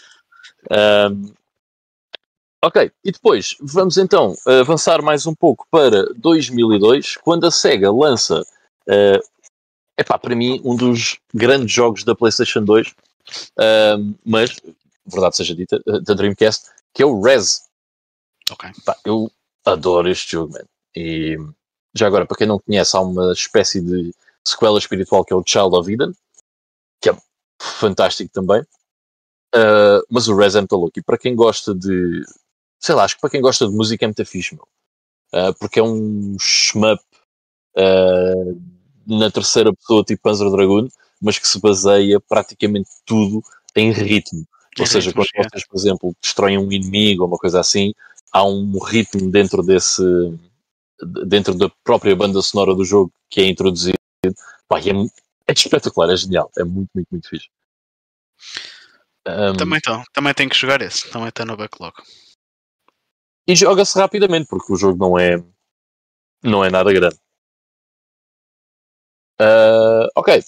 Um, 0.70 1.32
ok, 2.62 2.90
e 3.04 3.12
depois 3.12 3.56
vamos 3.60 3.96
então 3.96 4.34
avançar 4.46 5.02
mais 5.02 5.26
um 5.26 5.34
pouco 5.34 5.66
para 5.70 6.12
2002, 6.14 7.16
quando 7.18 7.46
a 7.46 7.50
SEGA 7.50 7.90
lança, 7.90 8.40
uh, 8.40 9.20
epá, 9.96 10.18
para 10.18 10.34
mim, 10.34 10.60
um 10.64 10.76
dos 10.76 11.18
grandes 11.32 11.72
jogos 11.72 12.04
da 12.04 12.14
PlayStation 12.14 12.64
2, 12.64 12.94
um, 13.98 14.14
mas, 14.24 14.56
verdade 15.06 15.36
seja 15.36 15.54
dita, 15.54 15.80
da 16.02 16.14
Dreamcast, 16.14 16.70
que 16.92 17.02
é 17.02 17.06
o 17.06 17.20
Res. 17.20 17.62
Ok. 18.50 18.70
Epá, 18.70 18.96
eu 19.04 19.30
adoro 19.64 20.08
este 20.08 20.32
jogo, 20.32 20.54
man. 20.54 20.64
E 20.96 21.36
já 21.94 22.06
agora, 22.06 22.26
para 22.26 22.36
quem 22.36 22.46
não 22.46 22.58
conhece, 22.58 22.96
há 22.96 23.00
uma 23.00 23.32
espécie 23.32 23.80
de 23.80 24.14
sequela 24.44 24.78
espiritual 24.78 25.24
que 25.24 25.32
é 25.32 25.36
o 25.36 25.44
Child 25.46 25.76
of 25.76 25.92
Eden, 25.92 26.12
que 27.00 27.10
é 27.10 27.16
fantástico 27.60 28.30
também. 28.32 28.62
Uh, 29.54 30.04
mas 30.10 30.28
o 30.28 30.36
Res 30.36 30.54
é 30.54 30.60
muito 30.60 30.76
louco. 30.76 30.98
E 30.98 31.02
para 31.02 31.18
quem 31.18 31.34
gosta 31.34 31.74
de. 31.74 32.22
Sei 32.80 32.94
lá, 32.94 33.04
acho 33.04 33.16
que 33.16 33.20
para 33.20 33.30
quem 33.30 33.40
gosta 33.40 33.66
de 33.66 33.74
música 33.74 34.04
é 34.04 34.08
muito 34.08 34.24
fixe, 34.24 34.54
meu. 34.54 34.66
Uh, 35.32 35.52
porque 35.58 35.78
é 35.78 35.82
um 35.82 36.36
shmup 36.38 37.02
uh, 37.76 38.62
na 39.06 39.30
terceira 39.30 39.72
pessoa, 39.74 40.04
tipo 40.04 40.22
Panzer 40.22 40.50
Dragoon, 40.50 40.88
mas 41.20 41.38
que 41.38 41.48
se 41.48 41.60
baseia 41.60 42.20
praticamente 42.20 42.88
tudo 43.04 43.42
em 43.74 43.90
ritmo. 43.92 44.46
Ou 44.78 44.86
seja, 44.86 45.12
quando 45.12 45.26
vocês, 45.34 45.66
por 45.66 45.76
exemplo, 45.76 46.16
destroem 46.22 46.56
um 46.56 46.70
inimigo 46.70 47.22
ou 47.22 47.28
uma 47.28 47.36
coisa 47.36 47.58
assim, 47.58 47.92
há 48.32 48.44
um 48.44 48.78
ritmo 48.78 49.30
dentro 49.30 49.62
desse, 49.62 50.02
dentro 51.26 51.54
da 51.54 51.68
própria 51.82 52.14
banda 52.14 52.40
sonora 52.42 52.74
do 52.74 52.84
jogo 52.84 53.12
que 53.28 53.40
é 53.40 53.46
introduzido. 53.46 53.98
Pá, 54.68 54.78
é, 54.80 54.92
é, 55.48 55.52
espetacular, 55.52 56.10
é 56.12 56.16
genial, 56.16 56.50
é 56.56 56.64
muito, 56.64 56.90
muito, 56.94 57.08
muito 57.10 57.28
fixe. 57.28 57.48
Um, 59.26 59.56
também, 59.56 59.78
então, 59.78 60.02
também 60.12 60.32
tem 60.32 60.48
que 60.48 60.56
jogar 60.56 60.80
esse, 60.80 61.10
também 61.10 61.28
está 61.28 61.44
no 61.44 61.56
backlog. 61.56 61.94
E 63.48 63.56
joga-se 63.56 63.98
rapidamente, 63.98 64.46
porque 64.46 64.70
o 64.70 64.76
jogo 64.76 64.98
não 64.98 65.18
é, 65.18 65.42
não 66.42 66.62
é 66.62 66.70
nada 66.70 66.92
grande. 66.92 67.18
Uh, 69.40 70.06
ok. 70.14 70.44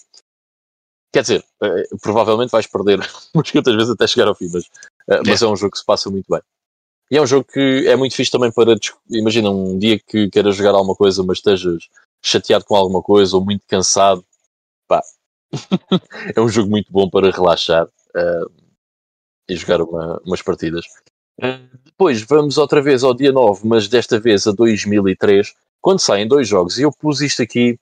Quer 1.11 1.23
dizer, 1.23 1.45
uh, 1.62 1.99
provavelmente 2.02 2.50
vais 2.50 2.66
perder 2.66 2.99
umas 3.35 3.50
quantas 3.50 3.75
vezes 3.75 3.90
até 3.90 4.07
chegar 4.07 4.28
ao 4.28 4.35
fim, 4.35 4.50
mas, 4.52 4.64
uh, 4.64 5.23
mas 5.26 5.40
é. 5.40 5.47
é 5.47 5.49
um 5.49 5.57
jogo 5.57 5.73
que 5.73 5.78
se 5.78 5.87
passa 5.87 6.11
muito 6.11 6.26
bem. 6.28 6.42
E 7.11 7.16
é 7.16 7.23
um 7.23 7.26
jogo 7.26 7.45
que 7.50 7.88
é 7.88 7.97
muito 7.97 8.14
fixe 8.14 8.30
também 8.30 8.52
para. 8.52 8.76
Imagina 9.09 9.50
um 9.50 9.78
dia 9.78 9.99
que 9.99 10.28
queiras 10.28 10.54
jogar 10.54 10.73
alguma 10.73 10.95
coisa, 10.95 11.25
mas 11.25 11.38
estejas 11.38 11.88
chateado 12.23 12.66
com 12.66 12.76
alguma 12.76 13.02
coisa 13.02 13.35
ou 13.35 13.45
muito 13.45 13.64
cansado. 13.66 14.23
Pá. 14.87 15.02
é 16.37 16.40
um 16.40 16.49
jogo 16.49 16.69
muito 16.69 16.92
bom 16.92 17.09
para 17.09 17.30
relaxar 17.30 17.87
uh, 17.87 18.52
e 19.49 19.57
jogar 19.57 19.80
uma, 19.80 20.21
umas 20.25 20.42
partidas. 20.42 20.85
Depois 21.85 22.23
vamos 22.23 22.59
outra 22.59 22.80
vez 22.80 23.02
ao 23.02 23.14
dia 23.14 23.32
9, 23.32 23.66
mas 23.66 23.88
desta 23.88 24.18
vez 24.18 24.47
a 24.47 24.52
2003, 24.52 25.54
quando 25.80 26.00
saem 26.00 26.26
dois 26.26 26.49
jogos. 26.49 26.78
E 26.78 26.82
eu 26.82 26.92
pus 26.92 27.20
isto 27.20 27.42
aqui, 27.42 27.78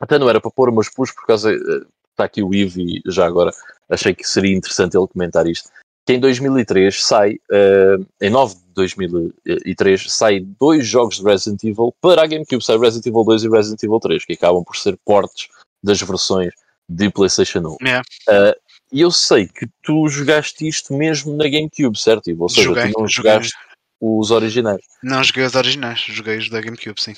até 0.00 0.18
não 0.18 0.28
era 0.28 0.40
para 0.40 0.50
pôr, 0.50 0.70
mas 0.72 0.88
pus 0.88 1.10
por 1.10 1.26
causa. 1.26 1.52
Uh, 1.52 1.86
está 2.18 2.24
aqui 2.24 2.42
o 2.42 2.52
Ivo 2.52 2.80
e 2.80 3.00
já 3.06 3.26
agora 3.26 3.52
achei 3.88 4.12
que 4.12 4.28
seria 4.28 4.56
interessante 4.56 4.96
ele 4.96 5.06
comentar 5.06 5.46
isto. 5.46 5.70
Que 6.04 6.14
em 6.14 6.20
2003 6.20 7.04
sai, 7.04 7.34
uh, 7.34 8.04
em 8.20 8.30
9 8.30 8.54
de 8.54 8.60
2003, 8.74 10.12
sai 10.12 10.40
dois 10.40 10.86
jogos 10.86 11.18
de 11.18 11.22
Resident 11.22 11.62
Evil 11.62 11.94
para 12.00 12.22
a 12.22 12.26
GameCube, 12.26 12.64
sai 12.64 12.78
Resident 12.78 13.06
Evil 13.06 13.24
2 13.24 13.44
e 13.44 13.48
Resident 13.48 13.82
Evil 13.82 14.00
3, 14.00 14.24
que 14.24 14.32
acabam 14.32 14.64
por 14.64 14.76
ser 14.76 14.98
portes 15.04 15.48
das 15.82 16.00
versões 16.00 16.52
de 16.88 17.10
PlayStation 17.10 17.60
1. 17.80 17.86
Yeah. 17.86 18.02
Uh, 18.28 18.54
e 18.92 19.00
eu 19.00 19.10
sei 19.10 19.46
que 19.46 19.66
tu 19.82 20.08
jogaste 20.08 20.66
isto 20.66 20.94
mesmo 20.94 21.36
na 21.36 21.44
GameCube, 21.44 21.98
certo? 21.98 22.30
Ou 22.38 22.48
seja, 22.48 22.62
joguei, 22.62 22.92
tu 22.92 23.00
não 23.00 23.08
joguei. 23.08 23.32
jogaste 23.32 23.54
os 24.00 24.30
originais. 24.30 24.80
Não 25.02 25.22
joguei 25.22 25.44
os 25.44 25.54
originais, 25.54 26.00
joguei 26.00 26.38
os 26.38 26.48
da 26.48 26.60
GameCube, 26.60 27.00
sim. 27.00 27.14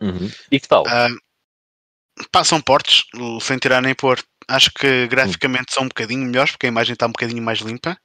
Uhum. 0.00 0.30
E 0.50 0.60
que 0.60 0.68
tal? 0.68 0.84
Uh, 0.84 2.26
passam 2.30 2.60
portes, 2.60 3.04
sem 3.40 3.58
tirar 3.58 3.80
nem 3.80 3.94
pôr. 3.94 4.22
Acho 4.48 4.70
que 4.72 5.06
graficamente 5.06 5.72
são 5.72 5.84
um 5.84 5.88
bocadinho 5.88 6.26
melhores, 6.26 6.52
porque 6.52 6.66
a 6.66 6.70
imagem 6.70 6.94
está 6.94 7.06
um 7.06 7.12
bocadinho 7.12 7.42
mais 7.42 7.58
limpa. 7.58 7.98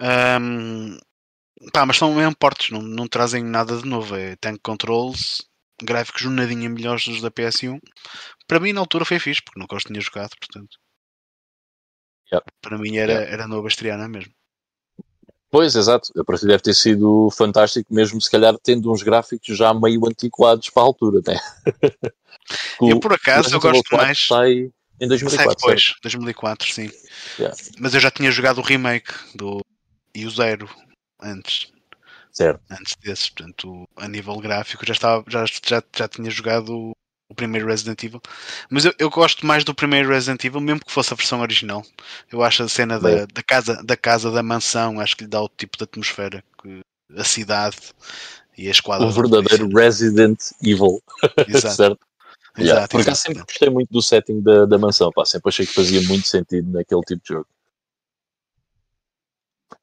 Um, 0.00 0.98
pá, 1.72 1.86
mas 1.86 1.96
são 1.96 2.14
mesmo 2.14 2.36
portes, 2.36 2.70
não, 2.70 2.82
não 2.82 3.06
trazem 3.06 3.44
nada 3.44 3.76
de 3.76 3.86
novo. 3.86 4.16
É 4.16 4.36
tank 4.36 4.60
controls, 4.62 5.42
gráficos 5.82 6.24
um 6.24 6.30
nadinha 6.30 6.68
melhores 6.68 7.04
dos 7.04 7.20
da 7.20 7.30
PS1. 7.30 7.78
Para 8.46 8.60
mim, 8.60 8.72
na 8.72 8.80
altura, 8.80 9.04
foi 9.04 9.18
fixe, 9.18 9.42
porque 9.42 9.60
nunca 9.60 9.76
os 9.76 9.84
tinha 9.84 10.00
jogado, 10.00 10.30
portanto. 10.38 10.76
Yep. 12.32 12.44
Para 12.60 12.78
mim 12.78 12.96
era, 12.96 13.12
yep. 13.12 13.32
era 13.32 13.48
nova 13.48 13.68
estreana 13.68 14.08
mesmo. 14.08 14.32
Pois, 15.50 15.74
exato. 15.74 16.12
A 16.18 16.24
partida 16.24 16.52
deve 16.52 16.62
ter 16.62 16.74
sido 16.74 17.30
fantástico, 17.30 17.92
mesmo 17.92 18.20
se 18.20 18.30
calhar 18.30 18.54
tendo 18.62 18.92
uns 18.92 19.02
gráficos 19.02 19.56
já 19.56 19.72
meio 19.72 20.06
antiquados 20.06 20.68
para 20.68 20.82
a 20.82 20.86
altura, 20.86 21.20
né? 21.26 21.38
eu, 22.82 23.00
por 23.00 23.14
acaso, 23.14 23.54
eu 23.54 23.60
gosto 23.60 23.96
mais. 23.96 24.18
Sai 24.26 24.70
em 25.00 25.08
2004. 25.08 25.36
Sai 25.36 25.48
depois, 25.48 25.84
certo? 25.84 26.00
2004, 26.02 26.72
sim. 26.72 26.90
Yeah. 27.38 27.56
Mas 27.78 27.94
eu 27.94 28.00
já 28.00 28.10
tinha 28.10 28.30
jogado 28.30 28.58
o 28.58 28.64
remake 28.64 29.12
do 29.34 29.60
e 30.14 30.26
o 30.26 30.30
Zero 30.30 30.68
antes. 31.20 31.72
Certo. 32.30 32.60
Antes 32.70 32.94
desses, 33.02 33.30
portanto, 33.30 33.88
a 33.96 34.06
nível 34.06 34.36
gráfico 34.36 34.84
já, 34.86 34.92
estava, 34.92 35.24
já, 35.28 35.44
já, 35.64 35.82
já 35.96 36.08
tinha 36.08 36.30
jogado 36.30 36.92
o 37.28 37.34
primeiro 37.34 37.66
Resident 37.66 38.02
Evil. 38.02 38.20
Mas 38.70 38.84
eu, 38.84 38.94
eu, 38.98 39.10
gosto 39.10 39.46
mais 39.46 39.62
do 39.62 39.74
primeiro 39.74 40.08
Resident 40.08 40.42
Evil, 40.44 40.60
mesmo 40.60 40.80
que 40.84 40.90
fosse 40.90 41.12
a 41.12 41.16
versão 41.16 41.40
original. 41.40 41.84
Eu 42.32 42.42
acho 42.42 42.62
a 42.62 42.68
cena 42.68 42.98
da, 42.98 43.26
da, 43.26 43.42
casa, 43.42 43.82
da 43.84 43.96
casa, 43.96 44.30
da 44.30 44.42
mansão, 44.42 44.98
acho 44.98 45.16
que 45.16 45.24
lhe 45.24 45.30
dá 45.30 45.42
o 45.42 45.48
tipo 45.48 45.76
de 45.76 45.84
atmosfera 45.84 46.42
que 46.62 46.80
a 47.14 47.24
cidade 47.24 47.76
e 48.56 48.68
a 48.68 48.70
esquadra. 48.70 49.06
O 49.06 49.12
verdadeiro 49.12 49.68
Resident 49.68 50.40
Evil. 50.62 51.02
Exato. 51.46 51.74
certo? 51.74 52.08
Yeah. 52.56 52.80
Exato, 52.80 52.90
Por 52.90 53.00
acaso 53.02 53.20
sempre 53.20 53.44
gostei 53.44 53.70
muito 53.70 53.92
do 53.92 54.02
setting 54.02 54.40
da, 54.40 54.64
da 54.64 54.78
mansão, 54.78 55.12
pá. 55.12 55.24
sempre 55.24 55.48
achei 55.48 55.64
que 55.64 55.72
fazia 55.72 56.02
muito 56.02 56.26
sentido 56.26 56.72
naquele 56.72 57.02
tipo 57.02 57.22
de 57.22 57.28
jogo. 57.28 57.46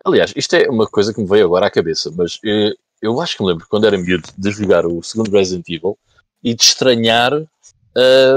Aliás, 0.04 0.34
isto 0.36 0.56
é 0.56 0.68
uma 0.70 0.86
coisa 0.86 1.14
que 1.14 1.22
me 1.22 1.28
veio 1.28 1.46
agora 1.46 1.68
à 1.68 1.72
cabeça, 1.72 2.12
mas 2.16 2.38
eu, 2.44 2.52
eh, 2.52 2.74
eu 3.02 3.22
acho 3.22 3.38
que 3.38 3.44
me 3.44 3.50
lembro 3.50 3.66
quando 3.70 3.88
era 3.88 3.98
miúdo 3.98 4.28
de 4.38 4.52
jogar 4.52 4.86
o 4.86 5.02
segundo 5.02 5.32
Resident 5.32 5.68
Evil 5.70 5.98
e 6.46 6.54
de 6.54 6.64
estranhar 6.64 7.34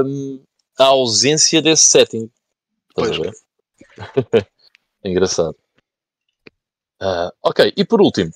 um, 0.07 0.41
a 0.79 0.85
ausência 0.85 1.61
desse 1.61 1.85
setting. 1.85 2.31
Estás 2.89 3.11
a 3.11 3.23
ver? 3.23 4.47
Engraçado. 5.05 5.55
Uh, 7.01 7.31
ok, 7.43 7.73
e 7.77 7.85
por 7.85 8.01
último, 8.01 8.31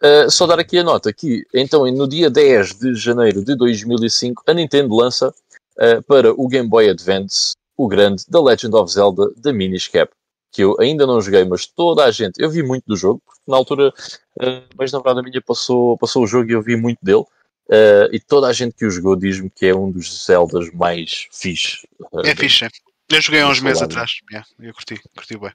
uh, 0.00 0.30
só 0.30 0.46
dar 0.46 0.60
aqui 0.60 0.78
a 0.78 0.84
nota 0.84 1.12
que, 1.12 1.44
então, 1.52 1.84
no 1.90 2.06
dia 2.06 2.30
10 2.30 2.78
de 2.78 2.94
janeiro 2.94 3.44
de 3.44 3.56
2005, 3.56 4.44
a 4.46 4.54
Nintendo 4.54 4.94
lança 4.94 5.28
uh, 5.28 6.02
para 6.06 6.32
o 6.32 6.46
Game 6.46 6.68
Boy 6.68 6.88
Advance 6.88 7.54
o 7.76 7.88
grande 7.88 8.24
The 8.26 8.38
Legend 8.38 8.76
of 8.76 8.92
Zelda 8.92 9.28
da 9.36 9.52
Minish 9.52 9.88
Cap, 9.88 10.12
que 10.52 10.62
eu 10.62 10.76
ainda 10.78 11.04
não 11.04 11.20
joguei, 11.20 11.44
mas 11.44 11.66
toda 11.66 12.04
a 12.04 12.10
gente, 12.12 12.40
eu 12.40 12.48
vi 12.48 12.62
muito 12.62 12.84
do 12.86 12.96
jogo, 12.96 13.20
porque 13.26 13.40
na 13.48 13.56
altura 13.56 13.92
uh, 14.40 14.76
mais 14.78 14.92
namorada 14.92 15.20
minha 15.20 15.42
passou, 15.42 15.98
passou 15.98 16.22
o 16.22 16.26
jogo 16.28 16.48
e 16.48 16.52
eu 16.52 16.62
vi 16.62 16.76
muito 16.76 17.00
dele. 17.02 17.24
Uh, 17.66 18.12
e 18.12 18.20
toda 18.20 18.46
a 18.46 18.52
gente 18.52 18.74
que 18.74 18.84
o 18.84 18.90
jogou 18.90 19.16
diz-me 19.16 19.48
que 19.48 19.66
é 19.66 19.74
um 19.74 19.90
dos 19.90 20.26
Zeldas 20.26 20.70
mais 20.74 21.28
fixe. 21.32 21.88
Uh, 22.12 22.20
é 22.24 22.34
fixe, 22.36 22.66
é. 22.66 22.68
Eu 23.08 23.20
joguei 23.20 23.40
há 23.40 23.48
uns 23.48 23.60
meses 23.60 23.82
atrás. 23.82 24.20
Yeah, 24.30 24.48
eu 24.58 24.74
curti, 24.74 25.00
curti 25.14 25.38
bem. 25.38 25.52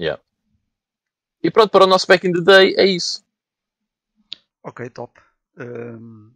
Yeah. 0.00 0.22
E 1.42 1.50
pronto, 1.50 1.70
para 1.70 1.84
o 1.84 1.86
nosso 1.86 2.06
Back 2.06 2.26
in 2.26 2.32
the 2.32 2.40
Day 2.40 2.74
é 2.76 2.86
isso. 2.86 3.24
Ok, 4.62 4.88
top. 4.90 5.20
Um, 5.56 6.32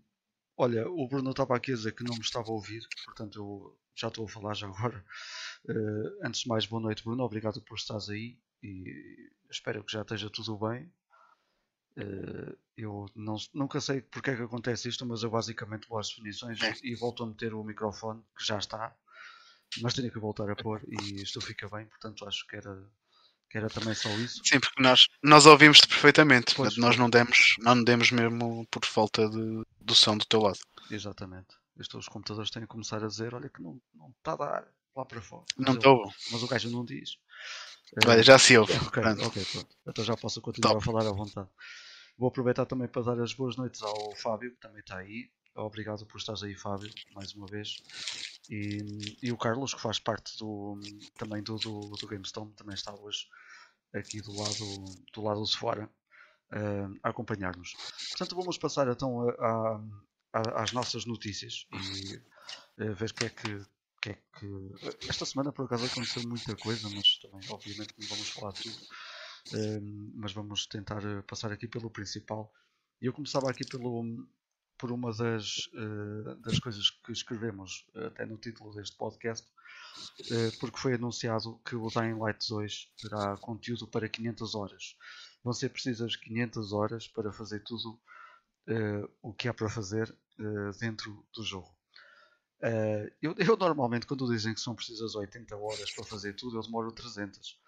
olha, 0.57 0.89
o 0.89 1.09
Bruno 1.09 1.31
estava 1.31 1.57
aqui 1.57 1.73
a 1.73 1.75
dizer 1.75 1.93
que 1.93 2.05
não 2.05 2.15
me 2.15 2.21
estava 2.21 2.49
a 2.49 2.53
ouvir, 2.53 2.83
portanto 3.05 3.39
eu 3.39 3.79
já 3.95 4.09
estou 4.09 4.25
a 4.25 4.29
falar 4.29 4.55
já 4.55 4.67
agora. 4.69 5.05
Uh, 5.69 6.27
antes 6.27 6.43
de 6.43 6.49
mais, 6.49 6.67
boa 6.67 6.83
noite, 6.83 7.05
Bruno. 7.05 7.25
Obrigado 7.25 7.61
por 7.63 7.77
estares 7.77 8.09
aí 8.09 8.39
e 8.63 9.31
espero 9.51 9.85
que 9.85 9.93
já 9.93 10.03
esteja 10.03 10.31
tudo 10.31 10.57
bem. 10.57 10.93
Uh, 11.97 12.57
eu 12.77 13.07
não, 13.15 13.37
nunca 13.53 13.81
sei 13.81 14.01
porque 14.03 14.31
é 14.31 14.37
que 14.37 14.43
acontece 14.43 14.89
isto, 14.89 15.05
mas 15.07 15.23
eu 15.23 15.31
basicamente 15.31 15.89
vou 15.89 15.99
às 15.99 16.09
definições 16.09 16.61
é. 16.63 16.75
e 16.83 16.95
volto 16.95 17.23
a 17.23 17.27
meter 17.27 17.55
o 17.55 17.65
microfone 17.65 18.23
que 18.37 18.45
já 18.45 18.59
está, 18.59 18.95
mas 19.81 19.95
tenho 19.95 20.11
que 20.11 20.19
voltar 20.19 20.51
a 20.51 20.57
pôr 20.57 20.83
e 20.87 21.23
isto 21.23 21.41
fica 21.41 21.69
bem, 21.69 21.87
portanto 21.87 22.27
acho 22.27 22.47
que 22.47 22.57
era, 22.57 22.91
que 23.51 23.59
era 23.59 23.69
também 23.69 23.95
só 23.95 24.09
isso. 24.11 24.41
Sim, 24.45 24.61
porque 24.61 24.83
nós, 24.83 25.09
nós 25.23 25.47
ouvimos-te 25.47 25.87
perfeitamente, 25.87 26.55
pois, 26.55 26.77
nós 26.77 26.97
não 26.97 27.11
demos, 27.11 27.57
não 27.59 27.83
demos 27.83 28.11
mesmo 28.11 28.67
por 28.71 28.85
falta 28.85 29.29
de, 29.29 29.63
do 29.81 29.95
som 29.95 30.17
do 30.17 30.25
teu 30.25 30.41
lado. 30.41 30.59
Exatamente. 30.91 31.57
Estes 31.79 31.95
os 31.95 32.09
computadores 32.09 32.51
têm 32.51 32.63
que 32.63 32.69
começar 32.69 33.03
a 33.03 33.09
dizer, 33.09 33.35
olha 33.35 33.49
que 33.49 33.63
não, 33.63 33.81
não 33.95 34.11
está 34.11 34.33
a 34.33 34.37
dar 34.37 34.69
lá 34.95 35.05
para 35.05 35.23
fora. 35.23 35.45
Não 35.57 35.75
estou. 35.75 36.11
Mas 36.31 36.43
o 36.43 36.49
gajo 36.49 36.71
não 36.71 36.85
diz. 36.85 37.17
Olha, 38.07 38.23
já 38.23 38.39
se 38.39 38.57
ouve. 38.57 38.73
Ok, 38.75 39.03
pronto. 39.03 39.25
ok, 39.25 39.45
pronto. 39.53 39.77
Então 39.87 40.05
já 40.05 40.17
posso 40.17 40.41
continuar 40.41 40.75
Top. 40.75 40.83
a 40.83 40.85
falar 40.85 41.09
à 41.09 41.13
vontade. 41.13 41.49
Vou 42.23 42.29
aproveitar 42.29 42.67
também 42.67 42.87
para 42.87 43.03
dar 43.03 43.21
as 43.21 43.35
boas 43.35 43.57
noites 43.57 43.83
ao 43.83 44.15
Fábio, 44.15 44.53
que 44.53 44.61
também 44.61 44.79
está 44.79 44.99
aí. 44.99 45.29
Obrigado 45.57 46.07
por 46.07 46.19
estares 46.19 46.45
aí, 46.45 46.55
Fábio, 46.55 46.89
mais 47.17 47.35
uma 47.35 47.49
vez. 47.49 47.83
E, 48.49 49.17
e 49.21 49.33
o 49.33 49.37
Carlos, 49.37 49.75
que 49.75 49.81
faz 49.81 49.99
parte 49.99 50.39
do, 50.39 50.79
também 51.19 51.43
do, 51.43 51.57
do, 51.57 51.81
do 51.81 52.07
GameStone, 52.07 52.53
também 52.53 52.75
está 52.75 52.95
hoje 52.95 53.27
aqui 53.93 54.21
do 54.21 54.31
lado, 54.37 54.85
do 55.13 55.21
lado 55.21 55.43
de 55.43 55.57
fora 55.57 55.91
uh, 56.53 56.97
a 57.03 57.09
acompanhar-nos. 57.09 57.73
Portanto, 58.11 58.37
vamos 58.37 58.57
passar 58.57 58.87
então 58.87 59.29
a, 59.29 59.81
a, 60.33 60.63
às 60.63 60.71
nossas 60.71 61.05
notícias 61.05 61.67
e 61.73 62.85
uh, 62.85 62.95
ver 62.95 63.11
o 63.11 63.15
que 63.15 63.25
é 63.25 63.31
que, 63.31 63.67
que 64.01 64.11
é 64.11 64.19
que. 64.39 65.09
Esta 65.09 65.27
semana 65.27 65.51
por 65.51 65.65
acaso 65.65 65.87
aconteceu 65.87 66.23
muita 66.29 66.55
coisa, 66.55 66.89
mas 66.89 67.19
também 67.19 67.41
obviamente 67.51 67.93
não 67.99 68.07
vamos 68.07 68.29
falar 68.29 68.53
tudo 68.53 68.77
mas 70.15 70.33
vamos 70.33 70.67
tentar 70.67 71.05
eh, 71.05 71.23
passar 71.23 71.53
aqui 71.53 71.67
pelo 71.67 71.91
principal. 71.91 72.53
Eu 73.01 73.13
começava 73.13 73.51
aqui 73.51 73.67
pelo, 73.67 74.27
por 74.79 74.91
uma 74.93 75.13
das, 75.13 75.69
uh, 75.75 76.35
das 76.41 76.59
coisas 76.59 76.91
que 76.91 77.13
escrevemos 77.13 77.87
uh, 77.95 78.07
até 78.07 78.27
no 78.27 78.37
título 78.37 78.75
deste 78.75 78.97
podcast, 78.97 79.47
uh, 80.21 80.59
porque 80.59 80.79
foi 80.79 80.95
anunciado 80.95 81.61
que 81.65 81.77
o 81.77 81.89
Dying 81.89 82.19
Light 82.19 82.49
2 82.49 82.93
terá 83.01 83.37
conteúdo 83.37 83.87
para 83.87 84.09
500 84.09 84.55
horas. 84.55 84.97
Vão 85.43 85.53
ser 85.53 85.71
precisas 85.71 86.17
500 86.17 86.73
horas 86.73 87.09
para 87.09 87.33
fazer 87.33 87.61
tudo 87.61 88.01
o 89.21 89.35
que 89.35 89.49
há 89.49 89.55
para 89.55 89.69
fazer 89.69 90.17
dentro 90.79 91.27
do 91.35 91.43
jogo. 91.43 91.69
Eu, 93.21 93.35
eu, 93.37 93.57
normalmente, 93.57 94.07
quando 94.07 94.33
dizem 94.33 94.55
que 94.55 94.61
são 94.61 94.73
precisas 94.73 95.17
80 95.17 95.57
horas 95.57 95.91
para 95.91 96.05
fazer 96.05 96.35
tudo, 96.35 96.59
eu 96.59 96.63
demoro 96.63 96.93
300. 96.93 97.59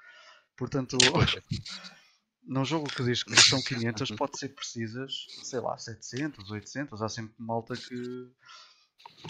Portanto, 0.56 1.12
num 2.42 2.64
jogo 2.64 2.90
que 2.92 3.02
diz 3.04 3.23
que 3.23 3.37
são 3.37 3.62
500, 3.62 4.11
pode 4.12 4.38
ser 4.38 4.50
precisas, 4.50 5.12
sei 5.42 5.61
lá, 5.61 5.76
700, 5.76 6.50
800. 6.50 7.02
Há 7.02 7.08
sempre 7.08 7.34
malta 7.38 7.76
que, 7.76 7.94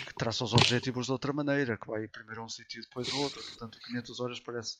que 0.06 0.14
traça 0.16 0.44
os 0.44 0.54
objetivos 0.54 1.06
de 1.06 1.12
outra 1.12 1.32
maneira, 1.32 1.78
que 1.78 1.86
vai 1.86 2.06
primeiro 2.08 2.42
a 2.42 2.44
um 2.44 2.48
sítio 2.48 2.78
e 2.80 2.82
depois 2.82 3.08
a 3.10 3.16
outro. 3.16 3.44
Portanto, 3.44 3.78
500 3.84 4.20
horas 4.20 4.40
parece 4.40 4.78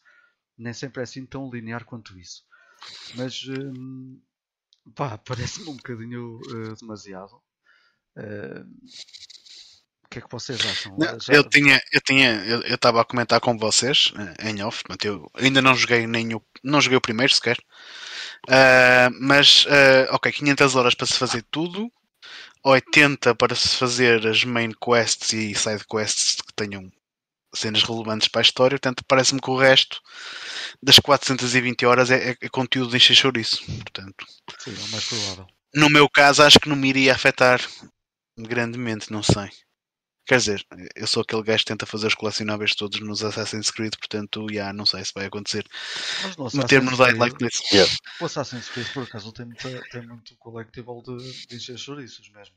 nem 0.57 0.73
sempre 0.73 1.01
é 1.01 1.05
assim 1.05 1.27
tão 1.27 1.51
linear 1.51 1.85
quanto 1.85 2.19
isso. 2.19 2.45
Mas, 3.13 3.45
hum, 3.49 4.23
pá, 4.95 5.19
parece-me 5.27 5.71
um 5.71 5.77
bocadinho 5.77 6.39
uh, 6.43 6.77
demasiado. 6.77 7.43
Uh, 8.17 8.67
que 10.15 10.19
é 10.21 10.23
que 10.23 10.31
vocês 10.31 10.61
acham? 10.61 10.97
Não, 10.97 11.19
Já... 11.21 11.35
Eu 11.35 11.49
tinha, 11.49 11.83
eu 11.93 12.01
tinha, 12.01 12.45
eu 12.45 12.75
estava 12.75 13.01
a 13.01 13.05
comentar 13.05 13.41
com 13.41 13.59
vocês 13.59 14.13
eh, 14.39 14.51
em 14.51 14.63
off, 14.63 14.83
mas 14.89 14.99
eu 15.03 15.29
ainda 15.35 15.61
não 15.61 15.75
joguei 15.75 16.07
nem 16.07 16.35
o, 16.35 16.43
não 16.63 16.81
joguei 16.81 16.97
o 16.97 17.01
primeiro 17.01 17.33
sequer. 17.33 17.59
Uh, 18.47 19.11
mas, 19.21 19.65
uh, 19.65 20.13
ok, 20.13 20.31
500 20.31 20.77
horas 20.77 20.95
para 20.95 21.07
se 21.07 21.15
fazer 21.15 21.45
tudo, 21.51 21.91
80 22.63 23.35
para 23.35 23.55
se 23.55 23.77
fazer 23.77 24.27
as 24.27 24.45
main 24.45 24.73
quests 24.73 25.33
e 25.33 25.55
side 25.55 25.85
quests 25.91 26.37
que 26.37 26.53
tenham 26.55 26.93
cenas 27.55 27.83
relevantes 27.83 28.29
para 28.29 28.41
a 28.41 28.43
história. 28.43 28.79
Portanto, 28.79 29.05
parece-me 29.09 29.41
que 29.41 29.51
o 29.51 29.59
resto 29.59 30.01
das 30.83 30.99
420 30.99 31.87
horas 31.87 32.11
é, 32.11 32.31
é, 32.31 32.37
é 32.41 32.49
conteúdo 32.49 32.91
de 32.91 32.97
encher 32.97 33.17
chouriço. 33.17 33.65
Portanto, 33.67 34.27
Sim, 34.59 34.75
é 34.75 34.85
o 34.85 34.89
mais 34.91 35.05
provável. 35.05 35.47
No 35.75 35.91
meu 35.91 36.09
caso, 36.09 36.43
acho 36.43 36.61
que 36.61 36.69
não 36.69 36.77
me 36.77 36.89
iria 36.89 37.15
afetar 37.15 37.61
grandemente, 38.39 39.13
não 39.13 39.23
sei. 39.23 39.51
Quer 40.27 40.39
dizer, 40.39 40.67
eu 40.97 41.07
sou 41.07 41.23
aquele 41.23 41.43
gajo 41.43 41.59
que 41.59 41.67
tenta 41.67 41.85
fazer 41.85 42.07
os 42.07 42.15
colecionáveis 42.15 42.75
todos 42.75 42.99
nos 43.01 43.23
Assassin's 43.23 43.71
Creed, 43.71 43.95
portanto, 43.97 44.47
já 44.51 44.73
não 44.73 44.87
sei 44.87 45.05
se 45.05 45.13
vai 45.15 45.27
acontecer. 45.27 45.67
Meter-me 46.55 46.91
no 46.91 46.97
Dying 46.97 47.19
Light 47.19 47.37
nisso. 47.43 47.63
Yeah. 47.73 47.93
o 48.21 48.25
Assassin's 48.25 48.69
Creed, 48.71 48.91
por 48.95 49.03
acaso, 49.03 49.33
tem, 49.33 49.45
muita, 49.45 49.69
tem 49.91 50.07
muito 50.07 50.35
collectible 50.37 51.03
de, 51.03 51.47
de 51.47 51.57
encher 51.57 51.77
chouriços 51.79 52.27
mesmo. 52.31 52.55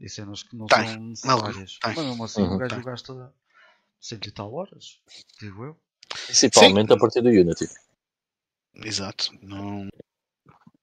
E 0.00 0.08
cenas 0.08 0.42
que 0.42 0.56
não 0.56 0.66
Tem, 0.66 0.86
são 0.86 1.00
necessárias. 1.02 1.78
tem. 1.78 1.94
Mas 1.94 2.04
mesmo 2.06 2.24
assim, 2.24 2.42
Uhum, 2.42 2.54
o 2.54 2.58
gajo 2.58 2.74
tem. 2.74 2.84
gasta 2.84 3.34
cento 4.00 4.26
e 4.28 4.30
tal 4.30 4.52
horas, 4.52 5.00
digo 5.40 5.64
eu. 5.64 5.76
Principalmente 6.26 6.92
a 6.92 6.98
partir 6.98 7.20
do 7.20 7.28
Unity. 7.28 7.66
Exato. 8.74 9.32
Não, 9.42 9.88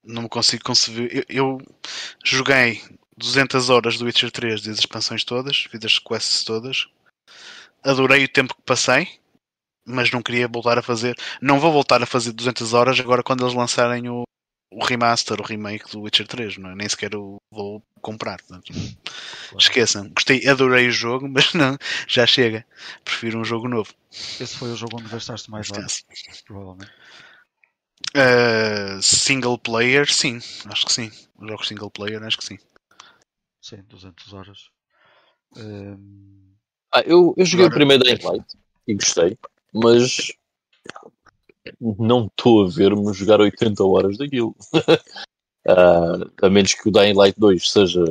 não 0.03 0.23
me 0.23 0.29
consigo 0.29 0.63
conceber. 0.63 1.11
Eu, 1.13 1.23
eu 1.29 1.57
joguei 2.23 2.81
200 3.17 3.69
horas 3.69 3.97
do 3.97 4.05
Witcher 4.05 4.31
3 4.31 4.61
das 4.61 4.79
expansões 4.79 5.23
todas, 5.23 5.57
fiz 5.69 5.85
as 5.85 5.99
quests 5.99 6.43
todas. 6.43 6.87
Adorei 7.83 8.23
o 8.23 8.29
tempo 8.29 8.55
que 8.55 8.61
passei, 8.61 9.07
mas 9.85 10.11
não 10.11 10.21
queria 10.21 10.47
voltar 10.47 10.77
a 10.77 10.81
fazer. 10.81 11.17
Não 11.41 11.59
vou 11.59 11.71
voltar 11.71 12.01
a 12.01 12.05
fazer 12.05 12.31
200 12.31 12.73
horas 12.73 12.99
agora 12.99 13.23
quando 13.23 13.43
eles 13.43 13.53
lançarem 13.53 14.09
o, 14.09 14.23
o 14.71 14.83
remaster, 14.83 15.39
o 15.39 15.43
remake 15.43 15.91
do 15.91 16.01
Witcher 16.01 16.27
3. 16.27 16.57
Não 16.57 16.71
é? 16.71 16.75
Nem 16.75 16.87
sequer 16.87 17.15
o 17.15 17.37
vou 17.51 17.83
comprar. 18.01 18.41
portanto, 18.41 18.73
Esqueçam. 19.57 20.09
Gostei, 20.09 20.47
adorei 20.47 20.87
o 20.87 20.91
jogo, 20.91 21.27
mas 21.29 21.53
não, 21.53 21.77
já 22.07 22.25
chega. 22.25 22.65
Prefiro 23.03 23.39
um 23.39 23.45
jogo 23.45 23.67
novo. 23.67 23.93
Esse 24.11 24.57
foi 24.57 24.71
o 24.71 24.75
jogo 24.75 24.99
onde 24.99 25.09
gastaste 25.09 25.51
mais 25.51 25.69
horas, 25.71 26.03
provavelmente. 26.45 26.91
Uh, 28.15 29.01
single 29.01 29.57
player, 29.57 30.11
sim, 30.11 30.39
acho 30.65 30.85
que 30.85 30.93
sim. 30.93 31.11
Jogos 31.41 31.67
single 31.67 31.89
player, 31.89 32.21
acho 32.23 32.37
que 32.37 32.45
sim. 32.45 32.59
Sim, 33.63 33.77
200 33.87 34.33
horas. 34.33 34.69
Hum, 35.55 36.51
Ah, 36.91 37.01
eu, 37.05 37.33
eu 37.37 37.45
joguei 37.45 37.65
Agora- 37.65 37.75
o 37.75 37.79
primeiro 37.79 38.03
Dying 38.03 38.23
Light 38.27 38.45
e 38.87 38.93
gostei, 38.93 39.37
mas 39.73 40.31
não 41.79 42.25
estou 42.27 42.65
a 42.65 42.69
ver-me 42.69 43.13
jogar 43.13 43.39
80 43.41 43.83
horas 43.85 44.17
daquilo. 44.17 44.55
Ah, 45.65 46.17
a 46.41 46.49
menos 46.49 46.73
que 46.73 46.89
o 46.89 46.91
Dying 46.91 47.13
Light 47.13 47.39
2 47.39 47.71
seja 47.71 48.03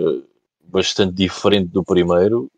bastante 0.62 1.12
diferente 1.12 1.68
do 1.68 1.84
primeiro, 1.84 2.50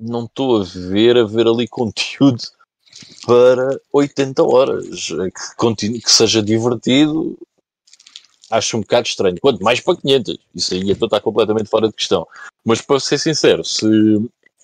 não 0.00 0.24
estou 0.24 0.60
a 0.60 0.64
ver 0.64 1.16
haver 1.16 1.46
ali 1.46 1.68
conteúdo 1.68 2.42
para 3.24 3.80
80 3.92 4.42
horas. 4.42 5.06
Que, 5.06 5.56
continue, 5.56 6.00
que 6.02 6.10
seja 6.10 6.42
divertido, 6.42 7.38
acho 8.56 8.76
um 8.76 8.80
bocado 8.80 9.06
estranho. 9.06 9.40
Quanto 9.40 9.62
mais 9.62 9.80
para 9.80 9.96
500, 9.96 10.38
isso 10.54 10.74
aí 10.74 10.90
então 10.90 11.06
está 11.06 11.20
completamente 11.20 11.68
fora 11.68 11.88
de 11.88 11.94
questão. 11.94 12.26
Mas 12.64 12.80
para 12.80 13.00
ser 13.00 13.18
sincero, 13.18 13.64
se 13.64 13.86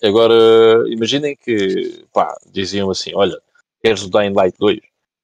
agora 0.03 0.33
imaginem 0.87 1.35
que 1.35 2.05
pá, 2.13 2.35
diziam 2.51 2.89
assim: 2.89 3.11
olha, 3.15 3.39
queres 3.81 4.03
o 4.03 4.09
Dying 4.09 4.33
Light 4.33 4.55
2? 4.57 4.79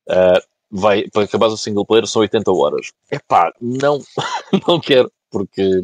Ah, 0.10 0.42
vai, 0.70 1.08
para 1.10 1.24
acabar 1.24 1.48
o 1.48 1.58
single 1.58 1.86
player 1.86 2.08
são 2.08 2.22
80 2.22 2.52
horas. 2.52 2.92
É 3.10 3.20
pá, 3.20 3.54
não, 3.62 4.00
não 4.68 4.80
quero, 4.80 5.12
porque 5.32 5.82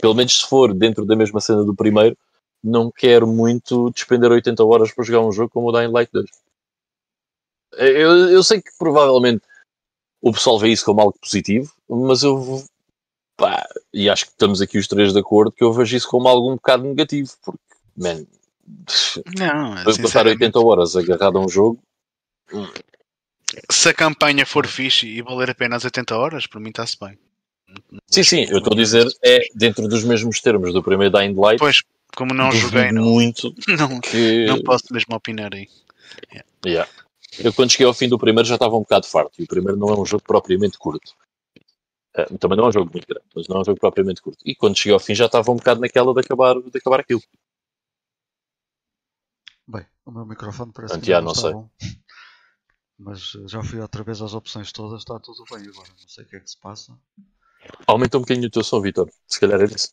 pelo 0.00 0.14
menos 0.14 0.40
se 0.40 0.48
for 0.48 0.72
dentro 0.74 1.04
da 1.04 1.16
mesma 1.16 1.40
cena 1.40 1.64
do 1.64 1.74
primeiro, 1.74 2.16
não 2.62 2.90
quero 2.90 3.26
muito 3.26 3.90
despender 3.90 4.30
80 4.30 4.64
horas 4.64 4.92
para 4.92 5.04
jogar 5.04 5.20
um 5.20 5.32
jogo 5.32 5.50
como 5.50 5.68
o 5.68 5.72
Dying 5.72 5.92
Light 5.92 6.10
2. 6.12 6.30
Eu, 7.74 8.30
eu 8.30 8.42
sei 8.42 8.60
que 8.60 8.70
provavelmente 8.78 9.42
o 10.20 10.32
pessoal 10.32 10.58
vê 10.58 10.68
isso 10.68 10.84
como 10.84 11.00
algo 11.00 11.18
positivo, 11.20 11.72
mas 11.96 12.22
eu 12.22 12.64
pá, 13.36 13.66
e 13.92 14.08
acho 14.08 14.26
que 14.26 14.32
estamos 14.32 14.60
aqui 14.60 14.78
os 14.78 14.86
três 14.86 15.12
de 15.12 15.18
acordo 15.18 15.52
que 15.52 15.64
eu 15.64 15.72
vejo 15.72 15.96
isso 15.96 16.08
como 16.08 16.28
algo 16.28 16.50
um 16.50 16.56
bocado 16.56 16.84
negativo, 16.84 17.30
porque 17.44 17.60
man, 17.96 18.24
Não, 19.38 19.74
para 19.74 19.84
passar 19.84 19.94
sinceramente, 19.94 20.44
80 20.44 20.60
horas 20.60 20.96
agarrado 20.96 21.38
a 21.38 21.40
um 21.40 21.48
jogo, 21.48 21.78
se 23.70 23.88
a 23.88 23.94
campanha 23.94 24.46
for 24.46 24.66
fixe 24.66 25.06
e 25.06 25.22
valer 25.22 25.50
a 25.50 25.54
pena 25.54 25.76
as 25.76 25.84
80 25.84 26.16
horas, 26.16 26.46
para 26.46 26.60
mim 26.60 26.70
está-se 26.70 26.96
bem. 26.98 27.18
sim, 28.08 28.22
sim, 28.22 28.46
eu 28.48 28.58
estou 28.58 28.72
a 28.72 28.76
dizer 28.76 29.06
é 29.22 29.40
dentro 29.54 29.88
dos 29.88 30.04
mesmos 30.04 30.40
termos 30.40 30.72
do 30.72 30.82
primeiro 30.82 31.16
Dying 31.16 31.34
Light, 31.34 31.58
Pois, 31.58 31.82
como 32.16 32.34
não 32.34 32.52
joguei, 32.52 32.92
não, 32.92 33.04
muito 33.04 33.54
não, 33.68 34.00
que 34.00 34.46
não 34.46 34.62
posso 34.62 34.84
mesmo 34.90 35.14
opinar 35.14 35.54
aí. 35.54 35.68
Yeah. 36.64 36.88
Eu 37.38 37.52
quando 37.52 37.70
cheguei 37.70 37.86
ao 37.86 37.94
fim 37.94 38.08
do 38.08 38.18
primeiro 38.18 38.48
já 38.48 38.54
estava 38.54 38.76
um 38.76 38.80
bocado 38.80 39.06
farto. 39.06 39.32
E 39.40 39.44
o 39.44 39.46
primeiro 39.46 39.78
não 39.78 39.88
é 39.88 39.98
um 39.98 40.04
jogo 40.04 40.22
propriamente 40.22 40.78
curto. 40.78 41.12
Eh, 42.16 42.38
também 42.38 42.56
não 42.58 42.66
é 42.66 42.68
um 42.68 42.72
jogo 42.72 42.90
muito 42.92 43.06
grande, 43.06 43.26
mas 43.34 43.48
não 43.48 43.56
é 43.58 43.60
um 43.60 43.64
jogo 43.64 43.80
propriamente 43.80 44.22
curto. 44.22 44.40
E 44.44 44.54
quando 44.54 44.76
cheguei 44.76 44.92
ao 44.94 45.00
fim 45.00 45.14
já 45.14 45.26
estava 45.26 45.50
um 45.50 45.56
bocado 45.56 45.80
naquela 45.80 46.12
de 46.14 46.20
acabar, 46.20 46.54
de 46.60 46.78
acabar 46.78 47.00
aquilo. 47.00 47.22
bem, 49.66 49.84
o 50.04 50.12
meu 50.12 50.24
microfone 50.24 50.72
parece 50.72 50.98
Portanto, 50.98 51.04
que 51.04 51.06
já 51.06 51.20
não 51.20 51.22
não 51.22 51.34
está 51.34 51.42
sei. 51.42 51.50
bom. 51.50 51.68
Mas 52.98 53.34
eh, 53.34 53.48
já 53.48 53.62
fui 53.62 53.78
outra 53.80 54.02
vez 54.02 54.22
às 54.22 54.32
opções 54.32 54.72
todas, 54.72 55.00
está 55.00 55.20
tudo 55.20 55.44
bem 55.50 55.68
agora. 55.68 55.90
Não 56.00 56.08
sei 56.08 56.24
o 56.24 56.28
que 56.28 56.36
é 56.36 56.40
que 56.40 56.50
se 56.50 56.58
passa. 56.58 56.98
Aumenta 57.86 58.18
um 58.18 58.22
bocadinho 58.22 58.48
o 58.48 58.50
teu 58.50 58.64
som, 58.64 58.80
Vitor. 58.80 59.08
Se 59.28 59.38
calhar 59.38 59.60
é 59.60 59.66
isso. 59.66 59.90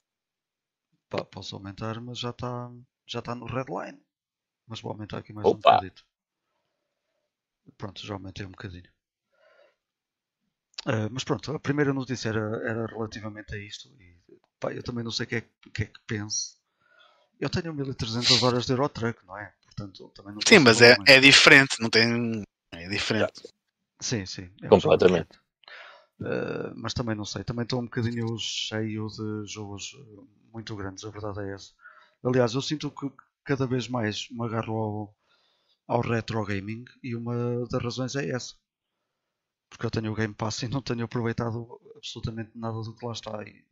Pá, 1.07 1.23
posso 1.23 1.55
aumentar, 1.55 2.01
mas 2.01 2.17
já 2.17 2.31
está 2.31 2.71
já 3.05 3.19
está 3.19 3.35
no 3.35 3.45
redline. 3.45 4.01
Mas 4.67 4.81
vou 4.81 4.91
aumentar 4.91 5.19
aqui 5.19 5.33
mais 5.33 5.49
Opa. 5.49 5.53
um 5.53 5.61
bocadinho. 5.61 5.93
Pronto, 7.77 8.05
já 8.05 8.13
aumentei 8.13 8.45
um 8.45 8.51
bocadinho. 8.51 8.91
Ah, 10.85 11.07
mas 11.11 11.23
pronto, 11.23 11.51
a 11.53 11.59
primeira 11.59 11.93
notícia 11.93 12.29
era, 12.29 12.45
era 12.71 12.85
relativamente 12.85 13.53
a 13.55 13.57
isto. 13.57 13.87
E, 13.99 14.17
pá, 14.59 14.73
eu 14.73 14.83
também 14.83 15.03
não 15.03 15.11
sei 15.11 15.25
o 15.25 15.29
que 15.29 15.35
é, 15.35 15.41
que- 15.73 15.83
é 15.83 15.85
que 15.85 15.99
penso. 16.07 16.57
Eu 17.39 17.49
tenho 17.49 17.73
1300 17.73 18.43
horas 18.43 18.65
de 18.67 18.73
Eurotruck, 18.73 19.25
não 19.25 19.37
é? 19.37 19.53
Portanto, 19.65 20.09
também 20.15 20.33
não 20.35 20.41
Sim, 20.47 20.59
mas 20.59 20.81
é, 20.81 20.95
é 21.07 21.19
diferente, 21.19 21.75
não 21.79 21.89
tem. 21.89 22.43
É 22.73 22.87
diferente. 22.89 23.41
Sim, 24.01 24.25
sim. 24.25 24.49
é 24.61 24.71
um 24.71 24.75
Completamente. 24.75 24.99
diferente. 24.99 25.39
Uh, 26.19 26.73
mas 26.75 26.93
também 26.93 27.15
não 27.15 27.25
sei, 27.25 27.43
também 27.43 27.63
estou 27.63 27.79
um 27.81 27.85
bocadinho 27.85 28.37
cheio 28.39 29.07
de 29.07 29.47
jogos 29.53 29.93
uh, 29.93 30.29
muito 30.53 30.75
grandes, 30.75 31.03
a 31.05 31.11
verdade 31.11 31.41
é 31.41 31.53
essa. 31.53 31.73
Aliás, 32.23 32.53
eu 32.55 32.61
sinto 32.61 32.91
que 32.91 33.11
cada 33.45 33.67
vez 33.67 33.87
mais 33.87 34.27
me 34.31 34.45
agarro 34.45 34.75
ao, 34.77 35.15
ao 35.87 36.01
retro 36.01 36.45
gaming 36.45 36.85
e 37.03 37.15
uma 37.15 37.67
das 37.69 37.83
razões 37.83 38.15
é 38.15 38.29
essa. 38.31 38.55
Porque 39.69 39.85
eu 39.85 39.91
tenho 39.91 40.11
o 40.11 40.15
Game 40.15 40.33
Pass 40.33 40.63
e 40.63 40.67
não 40.67 40.81
tenho 40.81 41.05
aproveitado 41.05 41.79
absolutamente 41.95 42.51
nada 42.55 42.81
do 42.81 42.95
que 42.95 43.05
lá 43.05 43.13
está. 43.13 43.43
E, 43.43 43.65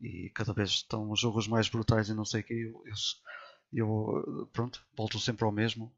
e 0.00 0.30
cada 0.30 0.52
vez 0.52 0.70
estão 0.70 1.10
os 1.10 1.20
jogos 1.20 1.46
mais 1.46 1.68
brutais 1.68 2.08
e 2.08 2.14
não 2.14 2.24
sei 2.24 2.40
o 2.40 2.44
que. 2.44 2.54
Eu, 2.54 2.82
eu, 2.86 2.94
eu, 3.72 4.46
pronto, 4.52 4.84
volto 4.96 5.20
sempre 5.20 5.44
ao 5.44 5.52
mesmo. 5.52 5.94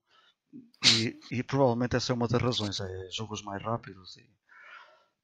E, 0.98 1.18
e 1.30 1.42
provavelmente 1.42 1.96
essa 1.96 2.12
é 2.12 2.14
uma 2.14 2.28
das 2.28 2.42
razões. 2.42 2.80
É 2.80 3.10
jogos 3.10 3.42
mais 3.42 3.62
rápidos 3.62 4.16
e, 4.16 4.28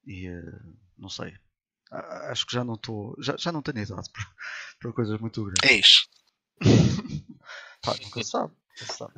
e 0.06 0.28
eh, 0.28 0.60
não 0.96 1.08
sei. 1.08 1.36
Acho 1.90 2.46
que 2.46 2.52
já 2.52 2.62
não 2.62 2.74
estou. 2.74 3.16
Já, 3.18 3.36
já 3.36 3.50
não 3.50 3.62
tenho 3.62 3.78
idade 3.78 4.10
para, 4.10 4.26
para 4.78 4.92
coisas 4.92 5.20
muito 5.20 5.42
grandes. 5.42 5.70
É 5.70 5.74
isto. 5.74 6.08
Pá, 7.82 7.96
nunca 8.02 8.22
sabe. 8.22 8.54
nunca 8.80 8.92
sabe. 8.92 9.14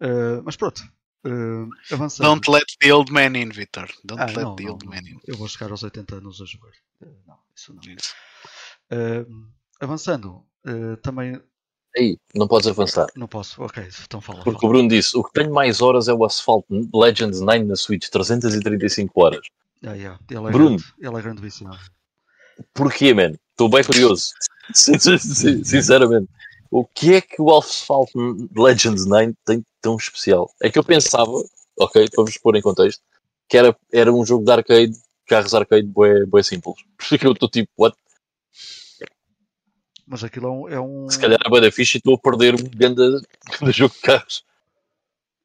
Eh, 0.00 0.40
mas 0.42 0.56
pronto. 0.56 0.82
Eh, 1.24 1.94
avançando. 1.94 2.28
Don't 2.28 2.50
let 2.50 2.64
the 2.80 2.92
old 2.94 3.12
man 3.12 3.36
in, 3.36 3.50
Victor. 3.50 3.88
Don't 4.04 4.22
Ah, 4.22 4.26
let 4.26 4.42
não, 4.42 4.56
the 4.56 4.64
não, 4.64 4.72
old 4.72 4.84
não. 4.86 4.92
man 4.92 5.00
in. 5.00 5.18
Eu 5.26 5.36
vou 5.36 5.48
chegar 5.48 5.70
aos 5.70 5.82
80 5.82 6.16
anos 6.16 6.40
a 6.40 6.44
jogar. 6.44 6.70
Eh, 7.02 7.06
não, 7.26 7.36
isso 7.54 7.74
não. 7.74 7.82
Isso. 7.82 8.14
Eh, 8.90 9.26
avançando. 9.80 10.44
também. 11.02 11.40
Aí, 11.96 12.16
não 12.34 12.46
podes 12.46 12.68
avançar. 12.68 13.06
Não 13.16 13.26
posso. 13.26 13.60
Ok, 13.62 13.82
então 14.04 14.20
fala. 14.20 14.44
Porque 14.44 14.58
o 14.58 14.60
fala. 14.60 14.72
Bruno 14.74 14.88
disse: 14.88 15.16
o 15.16 15.24
que 15.24 15.32
tenho 15.32 15.52
mais 15.52 15.80
horas 15.80 16.06
é 16.06 16.12
o 16.12 16.24
Asphalt 16.24 16.64
Legends 16.94 17.40
9 17.40 17.64
na 17.64 17.74
Switch, 17.76 18.08
335 18.08 19.20
horas. 19.24 19.40
Ah, 19.82 19.94
yeah, 19.94 20.18
Ele 20.30 20.38
é 20.46 20.50
Bruno. 20.52 20.76
grande, 20.76 20.84
ele 21.00 21.16
é 21.16 21.22
grande 21.22 21.40
viciado. 21.40 21.78
Porquê, 22.74 23.14
man? 23.14 23.32
Estou 23.50 23.68
bem 23.70 23.82
curioso. 23.82 24.32
Sin- 24.74 24.98
sin- 24.98 25.64
Sinceramente. 25.64 26.28
O 26.70 26.84
que 26.84 27.14
é 27.14 27.20
que 27.20 27.40
o 27.42 27.52
Asphalt 27.56 28.10
Legends 28.54 29.04
9 29.06 29.34
tem 29.44 29.64
tão 29.80 29.96
especial? 29.96 30.50
É 30.62 30.70
que 30.70 30.78
eu 30.78 30.84
pensava, 30.84 31.32
ok, 31.78 32.06
vos 32.16 32.38
pôr 32.38 32.56
em 32.56 32.62
contexto, 32.62 33.02
que 33.48 33.56
era, 33.56 33.76
era 33.92 34.12
um 34.12 34.24
jogo 34.24 34.44
de 34.44 34.52
arcade, 34.52 34.92
carros 35.26 35.54
arcade, 35.54 35.86
bué, 35.86 36.24
bué 36.26 36.42
simples. 36.42 36.76
Por 36.96 37.04
isso 37.04 37.18
que 37.18 37.26
eu 37.26 37.32
estou 37.32 37.48
tipo, 37.48 37.70
what? 37.78 37.96
Mas 40.06 40.24
aquilo 40.24 40.46
é 40.46 40.50
um. 40.50 40.68
É 40.68 40.80
um 40.80 41.08
Se 41.08 41.20
calhar 41.20 41.38
é 41.44 41.48
bué 41.48 41.60
da 41.60 41.70
ficha 41.70 41.96
e 41.96 41.98
estou 41.98 42.14
a 42.14 42.18
perder 42.18 42.54
um 42.54 42.68
grande, 42.68 43.02
grande 43.58 43.76
jogo 43.76 43.94
de 43.94 44.00
carros. 44.00 44.44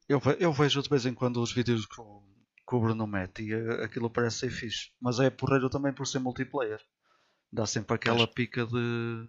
eu, 0.08 0.20
eu 0.40 0.52
vejo 0.52 0.82
de 0.82 0.88
vez 0.88 1.06
em 1.06 1.14
quando 1.14 1.40
os 1.40 1.52
vídeos 1.52 1.86
que 1.86 2.00
o, 2.00 2.22
que 2.68 2.74
o 2.74 2.80
Bruno 2.80 3.06
mete 3.06 3.44
e 3.44 3.52
eh, 3.52 3.84
aquilo 3.84 4.10
parece 4.10 4.38
ser 4.38 4.50
fixe. 4.50 4.90
Mas 5.00 5.20
é 5.20 5.30
porreiro 5.30 5.70
também 5.70 5.92
por 5.92 6.06
ser 6.06 6.18
multiplayer. 6.18 6.80
Dá 7.52 7.64
sempre 7.64 7.94
aquela 7.94 8.26
pica 8.26 8.66
de. 8.66 9.28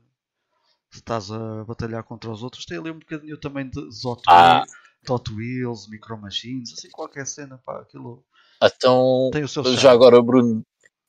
Se 0.89 1.00
estás 1.00 1.30
a 1.30 1.63
batalhar 1.65 2.04
contra 2.04 2.32
os 2.32 2.41
outros, 2.41 2.65
tem 2.65 2.78
ali 2.80 2.89
um 2.89 3.00
bocadinho 3.00 3.38
também 3.38 3.70
de 3.70 3.80
Hot, 4.06 4.24
Ah. 4.28 4.63
Hot 5.10 5.32
Wheels, 5.32 5.88
Micro 5.89 6.17
Machines, 6.17 6.74
assim 6.74 6.89
qualquer 6.89 7.26
cena, 7.28 7.58
pá, 7.65 7.80
aquilo 7.82 8.24
Então, 8.62 9.30
tem 9.32 9.43
o 9.43 9.48
seu 9.48 9.63
já 9.63 9.76
charme. 9.82 9.96
agora, 9.96 10.22
Bruno, 10.22 10.63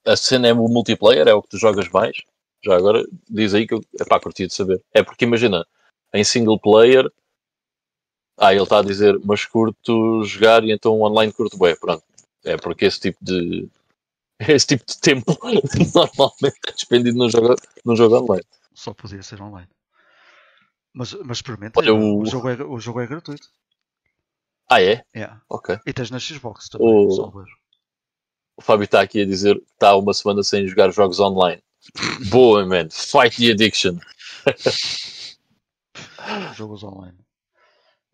a 0.07 0.17
cena 0.17 0.49
é 0.49 0.53
o 0.53 0.69
multiplayer, 0.69 1.27
é 1.29 1.35
o 1.35 1.43
que 1.43 1.49
tu 1.51 1.59
jogas 1.59 1.89
mais? 1.89 2.17
Já 2.65 2.77
agora, 2.77 3.05
diz 3.29 3.55
aí 3.55 3.67
que 3.67 3.75
eu, 3.75 3.81
epá, 4.01 4.19
curti 4.21 4.47
de 4.47 4.55
saber. 4.55 4.83
É 4.93 5.03
porque 5.03 5.25
imagina, 5.25 5.67
em 6.13 6.25
single 6.25 6.59
player. 6.59 7.11
Ah, 8.37 8.53
ele 8.55 8.63
está 8.63 8.79
a 8.79 8.83
dizer, 8.83 9.19
mas 9.25 9.45
curto 9.45 10.23
jogar 10.25 10.63
e 10.65 10.71
então 10.73 11.01
online 11.01 11.33
curto 11.33 11.59
bem. 11.59 11.75
Pronto. 11.77 12.05
É 12.45 12.57
porque 12.57 12.85
esse 12.85 13.01
tipo 13.01 13.19
de. 13.25 13.69
Esse 14.49 14.69
tipo 14.69 14.85
de 14.87 14.97
tempo 15.01 15.37
normalmente 15.43 16.59
é 16.69 16.73
despendido 16.73 17.19
num 17.19 17.29
jogo, 17.29 17.57
num 17.85 17.97
jogo 17.97 18.19
online. 18.21 18.45
Só 18.73 18.95
podia 18.95 19.21
ser 19.21 19.43
online. 19.43 19.69
Mas, 20.95 21.13
mas 21.25 21.39
experimenta. 21.39 21.81
Olha, 21.81 21.93
o... 21.93 22.23
o- 22.23 22.27
jogo 22.27 22.49
é, 22.49 22.63
o 22.63 22.79
jogo 22.79 23.01
é 23.01 23.07
gratuito. 23.09 23.49
Ah, 24.71 24.83
é? 24.83 25.05
Yeah. 25.15 25.43
Ok. 25.49 25.79
E 25.87 25.93
tens 25.93 26.11
na 26.11 26.19
Xbox 26.19 26.69
também. 26.69 26.87
O- 26.89 27.11
erro. 27.11 27.45
O 28.57 28.63
Fábio 28.63 28.85
está 28.85 29.01
aqui 29.01 29.23
a 29.23 29.27
dizer 29.27 29.55
que 29.57 29.71
está 29.73 29.97
uma 29.97 30.13
semana 30.13 30.43
sem 30.43 30.67
jogar 30.67 30.91
jogos 30.91 31.21
online. 31.21 31.63
Boa, 32.31 32.67
man. 32.67 32.89
Fight 32.91 33.37
the 33.37 33.53
addiction. 33.53 33.99
Jogos 36.57 36.83
online. 36.83 37.19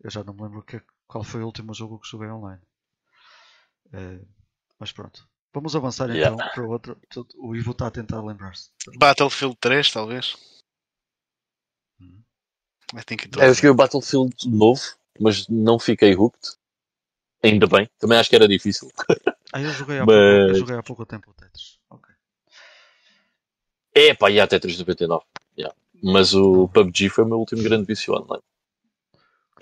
Eu 0.03 0.09
já 0.09 0.23
não 0.23 0.33
me 0.33 0.43
lembro 0.43 0.63
que- 0.63 0.81
qual 1.07 1.23
foi 1.23 1.41
o 1.41 1.45
último 1.45 1.73
jogo 1.73 1.99
que 1.99 2.07
joguei 2.07 2.29
online. 2.29 2.61
Eh, 3.93 4.21
mas 4.79 4.91
pronto. 4.91 5.27
Vamos 5.53 5.75
avançar 5.75 6.05
então 6.09 6.35
Yeah. 6.35 6.49
para 6.53 6.67
outro. 6.67 6.99
O 7.37 7.55
Ivo 7.55 7.71
está 7.71 7.87
a 7.87 7.91
tentar 7.91 8.21
lembrar-se. 8.23 8.69
Battlefield 8.97 9.55
3, 9.59 9.91
talvez. 9.91 10.35
Hum. 11.99 12.21
I 12.93 13.03
think 13.03 13.25
it 13.25 13.39
É, 13.39 13.45
eu 13.45 13.49
was. 13.49 13.57
joguei 13.57 13.69
o 13.71 13.75
Battlefield 13.75 14.35
novo, 14.47 14.81
mas 15.19 15.47
não 15.47 15.77
fiquei 15.79 16.15
hooked. 16.15 16.51
Ainda 17.43 17.67
bem. 17.67 17.87
Também 17.99 18.17
acho 18.17 18.29
que 18.29 18.35
era 18.35 18.47
difícil. 18.47 18.89
Ah, 19.53 19.61
eu 19.61 19.69
joguei 19.71 19.99
há, 19.99 20.05
Mas- 20.05 20.15
pouco, 20.15 20.49
eu 20.49 20.55
joguei 20.55 20.75
há 20.77 20.83
pouco 20.83 21.05
tempo 21.05 21.29
o 21.31 21.33
Tetris. 21.33 21.77
Ok. 21.89 22.13
É 23.93 24.13
pá, 24.13 24.29
e 24.31 24.39
até 24.39 24.59
399. 24.59 25.23
Yeah. 25.57 25.75
Mas 26.03 26.33
o 26.33 26.67
PUBG 26.69 27.09
foi 27.09 27.23
o 27.23 27.27
meu 27.27 27.37
último 27.39 27.63
grande 27.63 27.85
vício 27.85 28.13
online. 28.13 28.43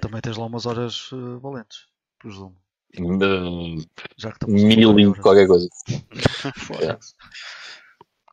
Também 0.01 0.21
tens 0.21 0.37
lá 0.37 0.45
umas 0.45 0.65
horas 0.65 1.09
eh, 1.13 1.39
valentes. 1.39 1.85
Presumo. 2.19 2.55
Hum, 2.99 3.77
Já 4.17 4.31
que 4.31 4.45
Mil 4.49 4.99
e 4.99 5.13
qualquer 5.19 5.47
coisa. 5.47 5.67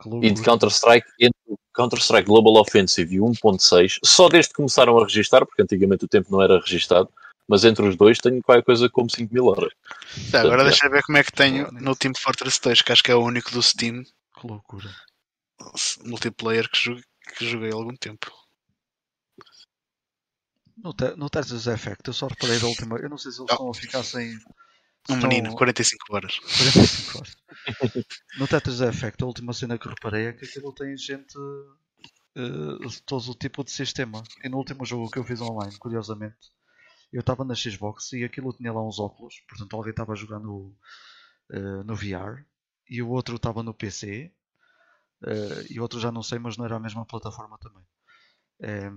Que 0.02 0.26
E 0.26 0.30
de. 0.30 0.42
Counter-Strike, 0.42 1.06
entre 1.20 1.38
Counter-Strike 1.80 2.26
Global 2.26 2.60
Offensive 2.60 3.14
e 3.14 3.20
o 3.20 3.24
1.6, 3.24 3.98
só 4.04 4.28
desde 4.28 4.50
que 4.50 4.56
começaram 4.56 4.98
a 4.98 5.04
registar, 5.04 5.46
porque 5.46 5.62
antigamente 5.62 6.04
o 6.04 6.08
tempo 6.08 6.30
não 6.30 6.42
era 6.42 6.60
registado, 6.60 7.08
mas 7.48 7.64
entre 7.64 7.88
os 7.88 7.96
dois 7.96 8.18
tenho 8.18 8.42
qualquer 8.42 8.62
coisa 8.62 8.88
como 8.90 9.10
5 9.10 9.32
mil 9.32 9.46
horas. 9.46 9.72
Tá, 10.30 10.40
agora 10.40 10.56
Portanto, 10.56 10.64
deixa 10.64 10.86
eu 10.86 10.90
ver 10.90 11.02
como 11.02 11.18
é 11.18 11.24
que 11.24 11.32
tenho 11.32 11.72
no 11.72 11.96
Team 11.96 12.12
Fortress 12.14 12.60
2, 12.62 12.82
que 12.82 12.92
acho 12.92 13.02
que 13.02 13.10
é 13.10 13.14
o 13.14 13.24
único 13.24 13.50
do 13.50 13.62
Steam 13.62 14.04
Que 14.38 14.46
loucura. 14.46 14.90
multiplayer 16.04 16.68
que 16.68 16.78
joguei, 16.78 17.04
que 17.36 17.48
joguei 17.48 17.70
há 17.70 17.74
algum 17.74 17.96
tempo. 17.96 18.30
No, 21.16 21.28
Tetris 21.28 21.66
Effect, 21.66 22.06
eu 22.06 22.12
só 22.12 22.26
reparei 22.26 22.58
da 22.58 22.66
última. 22.66 22.96
Eu 22.98 23.10
não 23.10 23.18
sei 23.18 23.32
se 23.32 23.40
eles 23.40 23.50
estão 23.50 23.70
a 23.70 23.74
ficar 23.74 24.02
sem. 24.02 24.38
Um 25.10 25.14
estão- 25.14 25.28
menino, 25.28 25.54
45 25.54 26.14
horas. 26.14 26.38
45 26.38 27.18
horas. 27.18 27.36
No 28.38 28.48
Tetris 28.48 28.80
Effect, 28.80 29.22
a 29.22 29.26
última 29.26 29.52
cena 29.52 29.78
que 29.78 29.88
reparei 29.88 30.26
é 30.26 30.32
que 30.32 30.44
aquilo 30.44 30.72
tem 30.72 30.96
gente 30.96 31.36
eh, 32.34 32.88
de 32.88 33.02
todo 33.02 33.30
o 33.30 33.34
tipo 33.34 33.62
de 33.64 33.70
sistema. 33.70 34.22
E 34.42 34.48
no 34.48 34.56
último 34.56 34.84
jogo 34.84 35.10
que 35.10 35.18
eu 35.18 35.24
fiz 35.24 35.40
online, 35.40 35.76
curiosamente, 35.78 36.50
eu 37.12 37.20
estava 37.20 37.44
na 37.44 37.54
Xbox 37.54 38.12
e 38.12 38.24
aquilo 38.24 38.52
tinha 38.52 38.72
lá 38.72 38.86
uns 38.86 38.98
óculos, 38.98 39.40
portanto 39.48 39.74
alguém 39.74 39.90
estava 39.90 40.12
a 40.12 40.16
jogar 40.16 40.38
no, 40.38 40.74
VR 41.94 42.44
e 42.88 43.02
o 43.02 43.08
outro 43.08 43.36
estava 43.36 43.62
no 43.62 43.74
PC 43.74 44.32
eh, 45.26 45.66
e 45.70 45.78
o 45.78 45.82
outro 45.82 46.00
já 46.00 46.10
não 46.10 46.22
sei, 46.22 46.38
mas 46.38 46.56
não 46.56 46.64
era 46.64 46.76
a 46.76 46.80
mesma 46.80 47.04
plataforma 47.04 47.58
também. 47.58 47.84
É, 48.62 48.90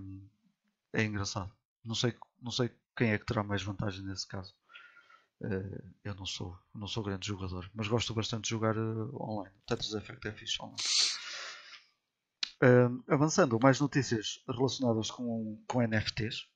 é 0.93 1.04
engraçado. 1.04 1.52
Não 1.84 1.95
sei, 1.95 2.15
não 2.41 2.52
sei 2.52 2.71
quem 2.95 3.12
é 3.12 3.17
que 3.17 3.26
terá 3.26 3.43
mais 3.43 3.63
vantagem 3.63 4.04
nesse 4.06 4.28
caso. 4.28 4.54
Eh, 5.43 5.84
eu 6.06 6.15
não 6.15 6.25
sou, 6.25 6.58
não 6.73 6.88
sou 6.88 7.03
grande 7.03 7.27
jogador, 7.27 7.69
mas 7.73 7.88
gosto 7.88 8.13
bastante 8.13 8.45
de 8.45 8.49
jogar 8.49 8.75
eh, 8.77 8.79
online. 9.13 9.53
O 9.58 9.67
Tetris 9.67 9.93
Effect 9.93 10.27
é 10.27 10.32
fixe 10.32 10.62
online. 10.62 10.77
Ahm, 12.62 13.03
avançando, 13.10 13.60
mais 13.62 13.79
notícias 13.79 14.41
relacionadas 14.47 15.12
com, 15.12 15.62
com 15.67 15.82
NFTs. 15.82 16.47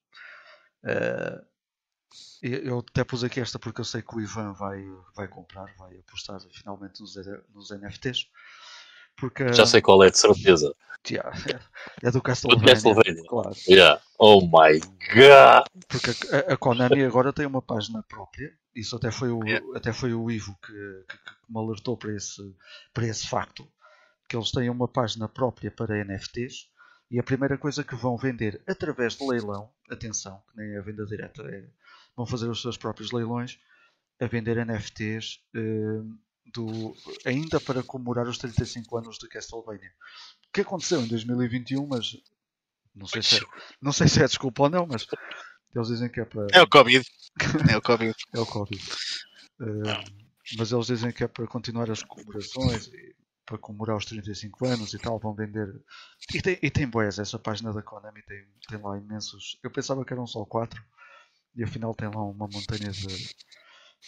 Eu 2.42 2.60
eu 2.64 2.80
até 2.80 3.04
pus 3.04 3.24
aqui 3.24 3.42
esta 3.42 3.60
porque 3.60 3.82
eu 3.82 3.86
sei 3.86 4.02
que 4.02 4.16
o 4.16 4.22
Ivan 4.22 4.54
vai, 4.54 4.82
vai 5.16 5.28
comprar, 5.28 5.66
vai 5.76 5.98
apostar 6.00 6.40
finalmente 6.52 7.02
nos, 7.02 7.16
nos 7.54 7.72
NFTs. 7.72 8.30
Porque, 9.18 9.52
Já 9.54 9.66
sei 9.66 9.82
qual 9.82 10.04
é, 10.04 10.10
de 10.12 10.18
certeza. 10.18 10.74
Yeah, 11.10 11.32
é 12.04 12.12
do 12.12 12.22
Castlevania. 12.22 12.74
Castlevania. 12.74 13.24
Claro. 13.30 13.56
Yeah. 13.70 14.02
Oh 14.20 14.42
my 14.42 14.80
god! 15.14 15.64
Porque 15.88 16.12
a, 16.36 16.54
a 16.54 16.58
Konami 16.58 17.04
agora 17.04 17.32
tem 17.32 17.46
uma 17.46 17.62
página 17.62 18.04
própria. 18.04 18.52
Isso 18.76 18.96
até 18.98 19.10
foi 19.10 19.30
o, 19.30 19.42
Yeah. 19.46 19.66
até 19.78 19.94
foi 19.94 20.14
o 20.14 20.30
Ivo 20.30 20.54
que, 20.66 20.74
que- 20.74 21.18
que 21.18 21.32
me 21.50 21.60
alertou 21.60 21.96
para 21.96 22.14
esse, 22.14 22.42
para 22.94 23.08
esse 23.08 23.28
facto. 23.28 23.66
Que 24.28 24.36
eles 24.36 24.52
têm 24.52 24.70
uma 24.70 24.88
página 24.88 25.30
própria 25.30 25.72
para 25.72 26.04
NFTs. 26.04 26.68
E 27.10 27.18
a 27.20 27.24
primeira 27.24 27.58
coisa 27.58 27.86
que 27.86 27.96
vão 27.96 28.18
vender 28.18 28.62
através 28.68 29.14
de 29.16 29.26
leilão, 29.26 29.70
atenção, 29.90 30.44
que 30.52 30.58
nem 30.58 30.74
é 30.76 30.80
a 30.80 30.82
venda 30.82 31.06
direta, 31.06 31.42
é, 31.44 31.64
vão 32.18 32.26
fazer 32.26 32.50
os 32.50 32.62
seus 32.62 32.76
próprios 32.76 33.14
leilões 33.14 33.58
a 34.20 34.26
vender 34.28 34.58
NFTs 34.66 35.40
eh, 35.56 36.02
do, 36.54 36.96
ainda 37.26 37.60
para 37.60 37.84
comemorar 37.84 38.28
os 38.28 38.38
35 38.38 38.98
anos 38.98 39.18
de 39.18 39.28
Castlevania. 39.28 39.92
O 40.48 40.52
que 40.54 40.62
aconteceu 40.62 41.02
em 41.02 41.08
2021, 41.08 41.86
mas 41.88 42.18
não 42.96 43.08
sei 43.08 43.22
se 43.22 43.38
é, 43.38 43.42
não 43.82 43.92
sei 43.92 44.08
se 44.08 44.22
é 44.22 44.26
desculpa 44.26 44.64
ou 44.64 44.70
não, 44.70 44.88
mas 44.88 45.06
eles 45.76 45.88
dizem 45.88 46.10
que 46.10 46.20
é 46.20 46.26
para. 46.26 46.48
É 46.52 46.62
o 46.62 46.68
Covid. 46.68 47.06
É 47.70 47.78
o 47.78 47.82
Covid. 47.82 48.16
É 48.34 48.40
o 48.40 48.46
Covid. 48.46 48.84
Eh, 49.62 50.04
mas 50.58 50.72
eles 50.72 50.88
dizem 50.88 51.12
que 51.12 51.24
é 51.24 51.28
para 51.28 51.48
continuar 51.48 51.90
as 51.92 52.04
comemorações 52.04 52.88
e 52.88 53.16
para 53.46 53.58
comemorar 53.58 53.96
os 53.96 54.06
35 54.06 54.66
anos 54.66 54.94
e 54.94 55.00
tal, 55.00 55.20
vão 55.20 55.34
vender. 55.34 55.74
E 56.34 56.42
tem, 56.42 56.60
e 56.62 56.70
tem 56.70 56.88
boias, 56.88 57.18
essa 57.18 57.40
página 57.40 57.72
da 57.72 57.82
Konami 57.82 58.22
tem, 58.24 58.46
tem 58.68 58.82
lá 58.82 58.98
imensos. 58.98 59.58
Eu 59.64 59.72
pensava 59.72 60.04
que 60.04 60.12
eram 60.12 60.28
só 60.28 60.44
4 60.46 60.84
e 61.56 61.64
afinal 61.64 61.94
tem 61.96 62.10
lá 62.10 62.22
uma 62.22 62.48
montanha 62.48 62.92
de, 62.92 63.08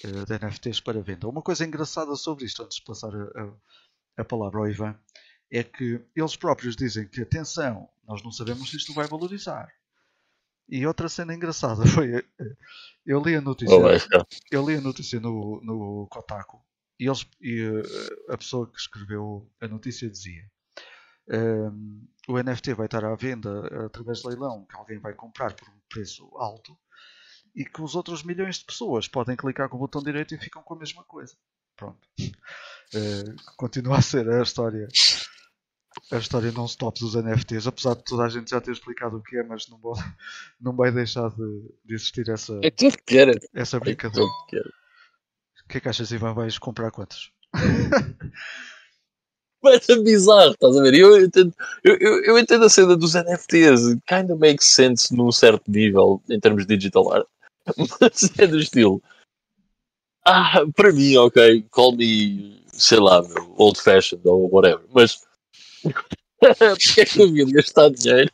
de 0.03 0.33
NFTs 0.33 0.79
para 0.79 1.01
venda. 1.01 1.27
Uma 1.27 1.41
coisa 1.41 1.65
engraçada 1.65 2.15
sobre 2.15 2.45
isto, 2.45 2.63
antes 2.63 2.77
de 2.77 2.83
passar 2.83 3.13
a, 3.15 3.23
a- 3.43 3.53
a 4.17 4.25
palavra 4.25 4.59
ao 4.59 4.67
Ivan, 4.69 4.97
é 5.51 5.63
que 5.63 6.01
eles 6.15 6.35
próprios 6.35 6.75
dizem 6.75 7.07
que 7.07 7.21
atenção, 7.21 7.89
nós 8.07 8.23
não 8.23 8.31
sabemos 8.31 8.69
se 8.69 8.77
isto 8.77 8.93
vai 8.93 9.07
valorizar. 9.07 9.67
E 10.67 10.85
outra 10.85 11.09
cena 11.09 11.33
engraçada 11.33 11.83
foi. 11.87 12.15
eh, 12.17 12.25
Eu 13.05 13.21
li 13.23 13.35
a 13.35 13.41
notícia 13.41 13.75
Oh 13.75 13.87
eu 14.51 14.67
li 14.67 14.75
a 14.75 14.81
notícia 14.81 15.19
no, 15.19 15.59
no 15.63 16.07
Kotaku 16.09 16.61
e, 16.99 17.07
eles, 17.07 17.25
e 17.41 17.61
eh, 17.61 18.33
a 18.33 18.37
pessoa 18.37 18.69
que 18.71 18.77
escreveu 18.79 19.49
a 19.61 19.67
notícia 19.67 20.09
dizia 20.09 20.43
ehm, 21.29 22.01
o 22.27 22.37
NFT 22.37 22.73
vai 22.73 22.85
estar 22.85 23.03
à 23.05 23.15
venda 23.15 23.85
através 23.85 24.19
de 24.19 24.27
leilão 24.27 24.65
que 24.65 24.75
alguém 24.75 24.99
vai 24.99 25.13
comprar 25.13 25.53
por 25.55 25.67
um 25.69 25.79
preço 25.89 26.25
alto 26.37 26.77
e 27.55 27.65
que 27.65 27.81
os 27.81 27.95
outros 27.95 28.23
milhões 28.23 28.57
de 28.59 28.65
pessoas 28.65 29.07
podem 29.07 29.35
clicar 29.35 29.69
com 29.69 29.77
o 29.77 29.79
botão 29.79 30.01
direito 30.03 30.33
e 30.35 30.39
ficam 30.39 30.61
com 30.63 30.73
a 30.73 30.77
mesma 30.79 31.03
coisa. 31.03 31.35
Pronto. 31.75 31.99
Eh, 32.93 33.23
continua 33.57 33.97
a 33.97 34.01
ser 34.01 34.29
a 34.29 34.41
história 34.41 34.87
a 36.11 36.17
história 36.17 36.51
non-stop 36.51 36.99
dos 36.99 37.15
NFTs, 37.15 37.67
apesar 37.67 37.95
de 37.95 38.03
toda 38.03 38.23
a 38.23 38.29
gente 38.29 38.49
já 38.51 38.61
ter 38.61 38.71
explicado 38.71 39.17
o 39.17 39.23
que 39.23 39.37
é, 39.37 39.43
mas 39.43 39.67
não, 39.69 39.77
vai- 39.79 40.13
não 40.61 40.75
vai 40.75 40.91
deixar 40.91 41.29
de, 41.29 41.71
de 41.85 41.93
existir 41.95 42.29
essa, 42.29 42.59
É 42.63 42.69
tudo 42.71 42.95
que 43.05 43.17
era. 43.17 43.31
essa 43.53 43.77
É 43.77 43.79
brincadeira. 43.79 44.25
tudo 44.27 44.45
que 44.47 44.55
era. 44.57 44.69
O 44.69 45.67
que 45.67 45.77
é 45.77 45.81
que 45.81 45.89
achas, 45.89 46.11
Ivan? 46.11 46.33
Vais 46.33 46.57
comprar 46.57 46.89
quantos? 46.91 47.31
Mas 49.61 49.89
é 49.89 49.95
bizarro, 50.01 50.51
estás 50.51 50.77
a 50.77 50.81
ver? 50.81 50.93
Eu 50.93 51.21
entendo, 51.21 51.53
eu, 51.83 51.97
eu, 51.99 52.23
eu 52.23 52.39
entendo 52.39 52.63
a 52.65 52.69
cena 52.69 52.95
dos 52.95 53.13
NFTs, 53.15 53.95
kind 54.07 54.29
of 54.31 54.39
makes 54.39 54.65
sense 54.65 55.13
num 55.13 55.31
certo 55.33 55.69
nível 55.69 56.21
em 56.29 56.39
termos 56.39 56.65
de 56.65 56.77
digital 56.77 57.11
art, 57.13 57.27
mas 57.77 58.31
é 58.37 58.47
do 58.47 58.59
estilo. 58.59 59.01
Ah, 60.25 60.63
para 60.75 60.91
mim, 60.91 61.15
ok, 61.17 61.65
call 61.71 61.95
me, 61.95 62.61
sei 62.73 62.99
lá, 62.99 63.21
meu, 63.21 63.53
old 63.57 63.81
fashioned 63.81 64.27
ou 64.27 64.49
whatever, 64.53 64.85
mas 64.93 65.21
porque 66.39 67.01
é 67.01 67.05
que 67.05 67.21
eu 67.21 67.27
devia 67.27 67.45
gastar 67.53 67.89
dinheiro 67.89 68.31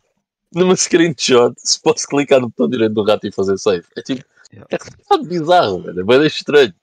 numa 0.54 0.76
screenshot 0.76 1.54
se 1.58 1.80
posso 1.82 2.08
clicar 2.08 2.42
no 2.42 2.50
botão 2.50 2.70
direito 2.70 2.94
do 2.94 3.04
rato 3.04 3.28
e 3.28 3.32
fazer 3.32 3.58
save? 3.58 3.86
É 3.96 4.02
tipo, 4.02 4.24
é 4.52 5.14
um 5.16 5.24
bizarro, 5.24 5.82
velho, 5.84 6.00
é 6.00 6.04
bem 6.04 6.28
estranho. 6.28 6.74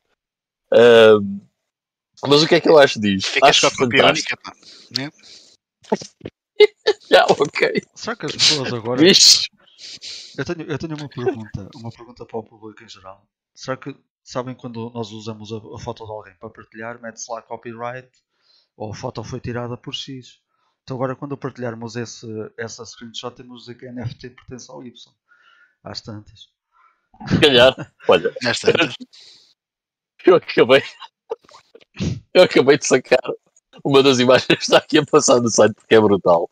Mas 2.27 2.43
o 2.43 2.49
que 2.49 2.55
é 2.55 2.61
que 2.61 2.69
eu 2.69 2.79
acho? 2.79 3.01
Ficas 3.01 3.41
com 3.41 3.47
Acho 3.47 3.67
a 3.67 3.71
fantástico. 3.71 4.09
única. 4.09 4.37
pá. 4.37 4.53
Já, 7.11 7.27
ok. 7.27 7.83
Será 7.95 8.17
que 8.17 8.27
as 8.27 8.33
pessoas 8.33 8.73
agora. 8.73 9.01
Vixe. 9.01 9.47
Eu 10.37 10.45
tenho, 10.45 10.63
eu 10.63 10.79
tenho 10.79 10.97
uma 10.97 11.09
pergunta, 11.09 11.69
uma 11.75 11.91
pergunta 11.91 12.27
para 12.27 12.39
o 12.39 12.43
público 12.43 12.83
em 12.83 12.89
geral. 12.89 13.27
Será 13.55 13.77
que 13.77 13.95
sabem 14.23 14.55
quando 14.55 14.91
nós 14.91 15.11
usamos 15.11 15.53
a, 15.53 15.57
a 15.57 15.79
foto 15.79 16.05
de 16.05 16.11
alguém 16.11 16.35
para 16.37 16.51
partilhar, 16.51 17.01
mete-se 17.01 17.31
lá 17.31 17.43
copyright 17.43 18.11
ou 18.77 18.93
a 18.93 18.95
foto 18.95 19.23
foi 19.23 19.41
tirada 19.41 19.77
por 19.77 19.95
X? 19.95 20.41
Então 20.83 20.97
agora 20.97 21.15
quando 21.15 21.37
partilharmos 21.37 21.97
esse, 21.97 22.27
essa 22.59 22.85
screenshot 22.85 23.35
temos 23.35 23.65
de 23.65 23.73
dizer 23.73 23.79
que 23.79 23.87
a 23.87 23.93
NFT 23.93 24.31
pertence 24.31 24.71
ao 24.71 24.85
Y. 24.85 24.93
Às 25.85 26.01
tantas. 26.01 26.49
Se 27.29 27.41
calhar, 27.41 27.75
olha, 28.09 28.35
Nesta. 28.43 28.73
eu 30.25 30.37
acabei. 30.37 30.83
Eu 32.33 32.45
acabei 32.45 32.79
de 32.79 32.87
sacar 32.87 33.21
uma 33.85 34.03
das 34.03 34.19
imagens 34.19 34.47
que 34.47 34.63
está 34.63 34.79
aqui 34.79 34.99
a 34.99 35.05
passar 35.05 35.41
no 35.41 35.49
site 35.49 35.75
porque 35.75 35.95
é 35.95 36.01
brutal. 36.01 36.49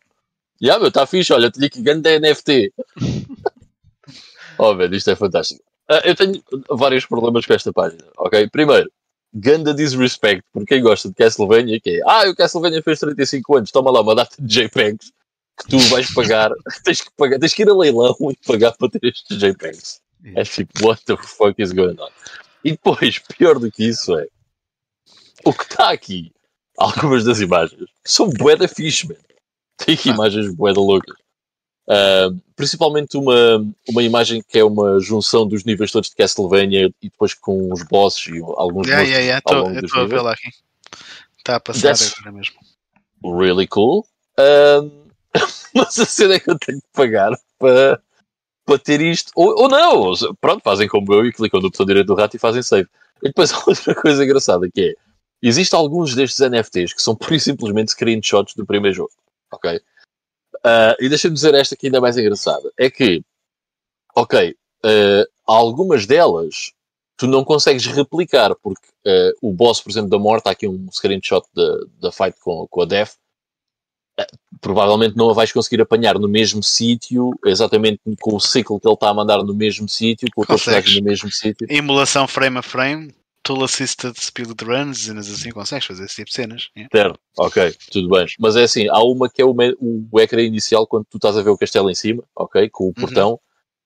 E 0.61 0.69
ah, 0.69 0.77
meu, 0.77 0.89
está 0.89 1.07
fixe, 1.07 1.33
olha, 1.33 1.49
tinha 1.49 1.65
aqui 1.65 1.81
grande 1.81 2.19
NFT. 2.19 2.71
oh, 4.59 4.75
velho, 4.75 4.95
isto 4.95 5.09
é 5.09 5.15
fantástico. 5.15 5.63
Ah, 5.89 6.01
eu 6.05 6.15
tenho 6.15 6.41
vários 6.69 7.03
problemas 7.07 7.47
com 7.47 7.53
esta 7.53 7.73
página, 7.73 8.03
ok? 8.15 8.47
Primeiro, 8.47 8.91
ganda 9.33 9.73
disrespect 9.73 10.43
por 10.53 10.63
quem 10.65 10.83
gosta 10.83 11.09
de 11.09 11.15
Castlevania, 11.15 11.79
que 11.79 11.97
é, 11.97 12.01
ah, 12.05 12.29
o 12.29 12.35
Castlevania 12.35 12.83
fez 12.83 12.99
35 12.99 13.57
anos, 13.57 13.71
toma 13.71 13.89
lá 13.89 14.01
uma 14.01 14.13
data 14.13 14.35
de 14.39 14.47
JPEGs 14.47 15.11
que 15.57 15.67
tu 15.67 15.79
vais 15.89 16.13
pagar, 16.13 16.51
tens 16.85 17.01
que 17.01 17.09
pagar, 17.17 17.39
tens 17.39 17.55
que 17.55 17.63
ir 17.63 17.69
a 17.69 17.73
leilão 17.73 18.15
e 18.29 18.37
pagar 18.45 18.73
para 18.73 18.89
ter 18.89 19.03
estes 19.03 19.39
JPEGs. 19.39 19.99
É 20.35 20.43
tipo, 20.43 20.85
what 20.85 21.03
the 21.05 21.17
fuck 21.17 21.59
is 21.59 21.71
going 21.71 21.97
on? 21.99 22.09
E 22.63 22.71
depois, 22.71 23.17
pior 23.35 23.57
do 23.57 23.71
que 23.71 23.85
isso 23.85 24.15
é, 24.15 24.27
o 25.43 25.51
que 25.51 25.63
está 25.63 25.89
aqui, 25.89 26.31
algumas 26.77 27.23
das 27.23 27.39
imagens, 27.39 27.89
são 28.05 28.29
bué 28.29 28.55
da 28.55 28.67
fixe, 28.67 29.07
man. 29.07 29.15
Tem 30.03 30.13
imagens 30.13 30.53
bué 30.55 30.73
da 30.73 30.79
loucas. 30.81 31.15
Ah, 31.89 32.29
principalmente 32.55 33.17
uma, 33.17 33.65
uma 33.89 34.03
imagem 34.03 34.41
que 34.47 34.59
é 34.59 34.63
uma 34.63 34.99
junção 34.99 35.47
dos 35.47 35.63
níveis 35.65 35.91
todos 35.91 36.09
de 36.09 36.15
Castlevania 36.15 36.89
e 37.01 37.09
depois 37.09 37.33
com 37.33 37.73
os 37.73 37.83
bosses 37.83 38.27
e 38.27 38.39
alguns 38.55 38.87
Yeah, 38.87 39.03
yeah, 39.07 39.23
yeah. 39.25 39.41
Tô- 39.41 39.67
Eu 39.69 39.79
estou 39.85 39.99
a 40.01 40.03
níveis. 40.03 40.09
vê-la 40.21 40.31
aqui. 40.33 40.49
Está 41.37 41.55
a 41.55 41.59
passar 41.59 41.81
That's- 41.89 42.13
agora 42.19 42.31
mesmo. 42.33 42.55
really 43.23 43.67
cool. 43.67 44.05
Ahm, 44.37 44.89
mas 45.75 45.99
a 45.99 46.05
cena 46.05 46.35
é 46.35 46.39
que 46.39 46.49
eu 46.51 46.57
tenho 46.59 46.79
que 46.79 46.87
pagar 46.93 47.31
para, 47.59 48.01
para 48.65 48.79
ter 48.79 49.01
isto. 49.01 49.31
Ou, 49.35 49.63
ou 49.63 49.67
não, 49.69 50.13
pronto, 50.39 50.61
fazem 50.63 50.87
como 50.87 51.11
eu 51.13 51.25
e 51.25 51.33
clicam 51.33 51.59
no 51.59 51.69
botão 51.69 51.85
direito 51.85 52.07
do 52.07 52.15
rato 52.15 52.35
e 52.35 52.39
fazem 52.39 52.61
save. 52.61 52.87
E 53.23 53.27
depois 53.29 53.51
há 53.53 53.57
outra 53.67 53.95
coisa 53.95 54.23
engraçada 54.23 54.69
que 54.73 54.81
é: 54.81 54.93
existem 55.41 55.77
alguns 55.77 56.13
destes 56.15 56.39
NFTs 56.39 56.93
que 56.93 57.01
são 57.01 57.15
pura 57.15 57.35
e 57.35 57.39
simplesmente 57.39 57.91
screenshots 57.91 58.53
do 58.55 58.65
primeiro 58.65 58.95
jogo. 58.95 59.11
Ok? 59.51 59.81
Ah, 60.63 60.95
e 60.99 61.09
deixa-me 61.09 61.33
dizer 61.33 61.53
esta 61.53 61.75
que 61.75 61.87
ainda 61.87 61.97
é 61.97 62.01
mais 62.01 62.17
engraçada: 62.17 62.71
é 62.77 62.89
que, 62.89 63.23
ok, 64.15 64.55
ah, 64.83 65.25
algumas 65.45 66.05
delas 66.05 66.73
tu 67.17 67.27
não 67.27 67.43
consegues 67.43 67.85
replicar, 67.85 68.55
porque 68.55 68.87
ah, 69.05 69.31
o 69.41 69.53
boss, 69.53 69.81
por 69.81 69.91
exemplo, 69.91 70.09
da 70.09 70.19
morte, 70.19 70.47
há 70.47 70.51
aqui 70.51 70.67
um 70.67 70.91
screenshot 70.91 71.45
da, 71.53 71.77
da 72.01 72.11
fight 72.11 72.39
com, 72.39 72.67
com 72.67 72.81
a 72.81 72.85
Death 72.85 73.15
provavelmente 74.59 75.15
não 75.15 75.29
a 75.29 75.33
vais 75.33 75.51
conseguir 75.51 75.81
apanhar 75.81 76.19
no 76.19 76.27
mesmo 76.27 76.61
sítio, 76.61 77.31
exatamente 77.45 77.99
com 78.19 78.35
o 78.35 78.39
ciclo 78.39 78.79
que 78.79 78.87
ele 78.87 78.93
está 78.93 79.09
a 79.09 79.13
mandar 79.13 79.43
no 79.43 79.53
mesmo 79.53 79.87
sítio, 79.87 80.27
com 80.33 80.41
o 80.41 80.45
personagem 80.45 80.99
no 80.99 81.05
mesmo 81.05 81.31
sítio. 81.31 81.67
Emulação 81.69 82.27
frame 82.27 82.57
a 82.57 82.61
frame, 82.61 83.13
tool 83.43 83.63
assisted 83.63 84.15
speedruns, 84.19 85.05
cenas 85.05 85.29
assim, 85.29 85.49
consegues 85.51 85.85
fazer 85.85 86.05
esse 86.05 86.15
tipo 86.15 86.29
de 86.29 86.35
cenas. 86.35 86.69
yeah. 86.75 86.89
Certo, 86.91 87.19
ok, 87.37 87.75
tudo 87.91 88.09
bem. 88.09 88.25
Mas 88.39 88.55
é 88.55 88.63
assim, 88.63 88.87
há 88.89 88.99
uma 89.03 89.29
que 89.29 89.41
é 89.41 89.45
o, 89.45 89.55
o 90.11 90.19
ecrã 90.19 90.41
inicial 90.41 90.85
quando 90.87 91.05
tu 91.09 91.17
estás 91.17 91.37
a 91.37 91.41
ver 91.41 91.49
o 91.49 91.57
castelo 91.57 91.89
em 91.89 91.95
cima, 91.95 92.23
ok, 92.35 92.69
com 92.69 92.87
o 92.89 92.93
portão. 92.93 93.39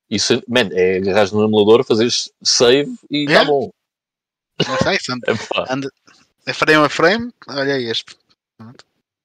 Isso, 0.10 0.42
man, 0.48 0.70
é 0.72 0.98
agarrar 0.98 1.32
no 1.34 1.44
emulador, 1.44 1.84
fazeres 1.84 2.32
save 2.44 2.94
e 3.10 3.24
está 3.26 3.32
Yeah. 3.42 3.50
bom. 3.50 3.72
Não 4.68 4.78
sei, 4.78 4.98
se 5.00 5.12
anda- 5.12 5.90
é 6.46 6.54
frame 6.54 6.86
a 6.86 6.90
frame, 6.90 7.34
olha 7.48 7.80
este. 7.80 8.16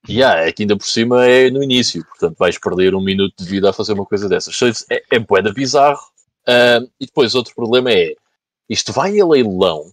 Yeah, 0.08 0.46
é 0.46 0.52
que 0.52 0.62
ainda 0.62 0.76
por 0.76 0.86
cima 0.86 1.26
é 1.26 1.50
no 1.50 1.62
início, 1.62 2.04
portanto 2.06 2.36
vais 2.38 2.58
perder 2.58 2.94
um 2.94 3.02
minuto 3.02 3.34
de 3.38 3.44
vida 3.44 3.68
a 3.68 3.72
fazer 3.72 3.92
uma 3.92 4.06
coisa 4.06 4.28
dessas. 4.28 4.58
É, 4.90 5.02
é 5.10 5.18
bué 5.18 5.42
da 5.42 5.52
bizarro. 5.52 6.00
Ah, 6.46 6.80
e 6.98 7.04
depois 7.06 7.34
outro 7.34 7.54
problema 7.54 7.92
é, 7.92 8.14
isto 8.68 8.92
vai 8.92 9.20
a 9.20 9.26
leilão, 9.26 9.92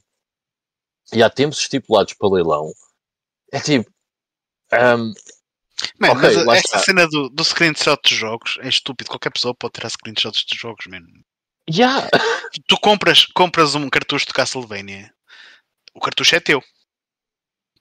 e 1.13 1.24
há 1.24 1.30
tempos 1.30 1.60
estipulados 1.60 2.13
para 2.13 2.30
leilão, 2.30 2.72
é 3.52 3.60
tipo, 3.60 3.89
ahm, 4.72 5.13
Man, 6.00 6.12
Ok, 6.12 6.43
mas 6.46 6.60
esta 6.60 6.80
cena 6.80 7.08
do, 7.08 7.30
do 7.30 7.43
screenshot 7.43 8.00
de 8.04 8.15
jogos 8.15 8.58
é 8.62 8.67
estúpido. 8.67 9.10
Qualquer 9.12 9.32
pessoa 9.32 9.54
pode 9.54 9.74
tirar 9.74 9.89
screenshots 9.89 10.43
de 10.43 10.58
jogos, 10.58 10.88
man. 10.88 11.06
yeah, 11.70 12.10
Tu 12.67 12.78
compras, 12.80 13.26
compras 13.28 13.76
um 13.76 13.89
cartucho 13.89 14.26
de 14.26 14.34
Castlevania, 14.34 15.13
o 15.93 16.00
cartucho 16.00 16.36
é 16.36 16.39
teu. 16.39 16.63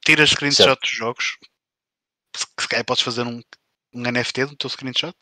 Tiras 0.04 0.30
screenshot 0.30 0.78
dos 0.80 0.90
jogos, 0.90 1.38
se, 2.36 2.68
calhar 2.68 2.84
podes 2.84 3.02
fazer 3.02 3.22
um, 3.22 3.40
um 3.94 4.02
NFT 4.02 4.46
do 4.46 4.56
teu 4.56 4.70
screenshot. 4.70 5.16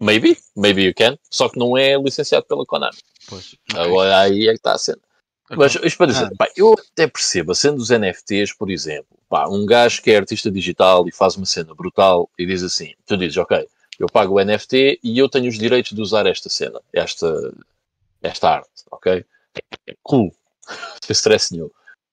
maybe, 0.00 0.36
maybe 0.56 0.82
you 0.82 0.94
can, 0.94 1.16
só 1.30 1.48
que 1.48 1.58
não 1.58 1.76
é 1.76 1.96
licenciado 1.96 2.46
pela 2.46 2.66
Konami. 2.66 2.98
Pois. 3.28 3.54
Agora 3.74 4.20
aí 4.20 4.48
é 4.48 4.52
que 4.52 4.56
está 4.56 4.72
a 4.72 4.78
cena. 4.78 5.00
Mas 5.56 5.74
isto 5.74 5.96
para 5.98 6.06
dizer, 6.06 6.24
Ah. 6.26 6.36
pá, 6.36 6.48
eu 6.56 6.72
até 6.74 7.06
percebo, 7.06 7.54
sendo 7.54 7.78
os 7.78 7.90
NFTs, 7.90 8.52
por 8.54 8.70
exemplo, 8.70 9.18
pá, 9.28 9.46
um 9.48 9.66
gajo 9.66 10.02
que 10.02 10.10
é 10.10 10.16
artista 10.16 10.50
digital 10.50 11.06
e 11.08 11.12
faz 11.12 11.36
uma 11.36 11.46
cena 11.46 11.74
brutal 11.74 12.30
e 12.38 12.46
diz 12.46 12.62
assim: 12.62 12.94
tu 13.06 13.16
dizes, 13.16 13.36
ok, 13.36 13.66
eu 13.98 14.06
pago 14.08 14.34
o 14.34 14.44
NFT 14.44 15.00
e 15.02 15.18
eu 15.18 15.28
tenho 15.28 15.48
os 15.48 15.58
direitos 15.58 15.92
de 15.92 16.00
usar 16.00 16.26
esta 16.26 16.48
cena, 16.48 16.80
esta, 16.92 17.52
esta 18.22 18.50
arte, 18.50 18.70
ok? 18.90 19.24
Cool, 20.02 20.34
sem 21.04 21.12
stress 21.12 21.52
nenhum. 21.52 21.70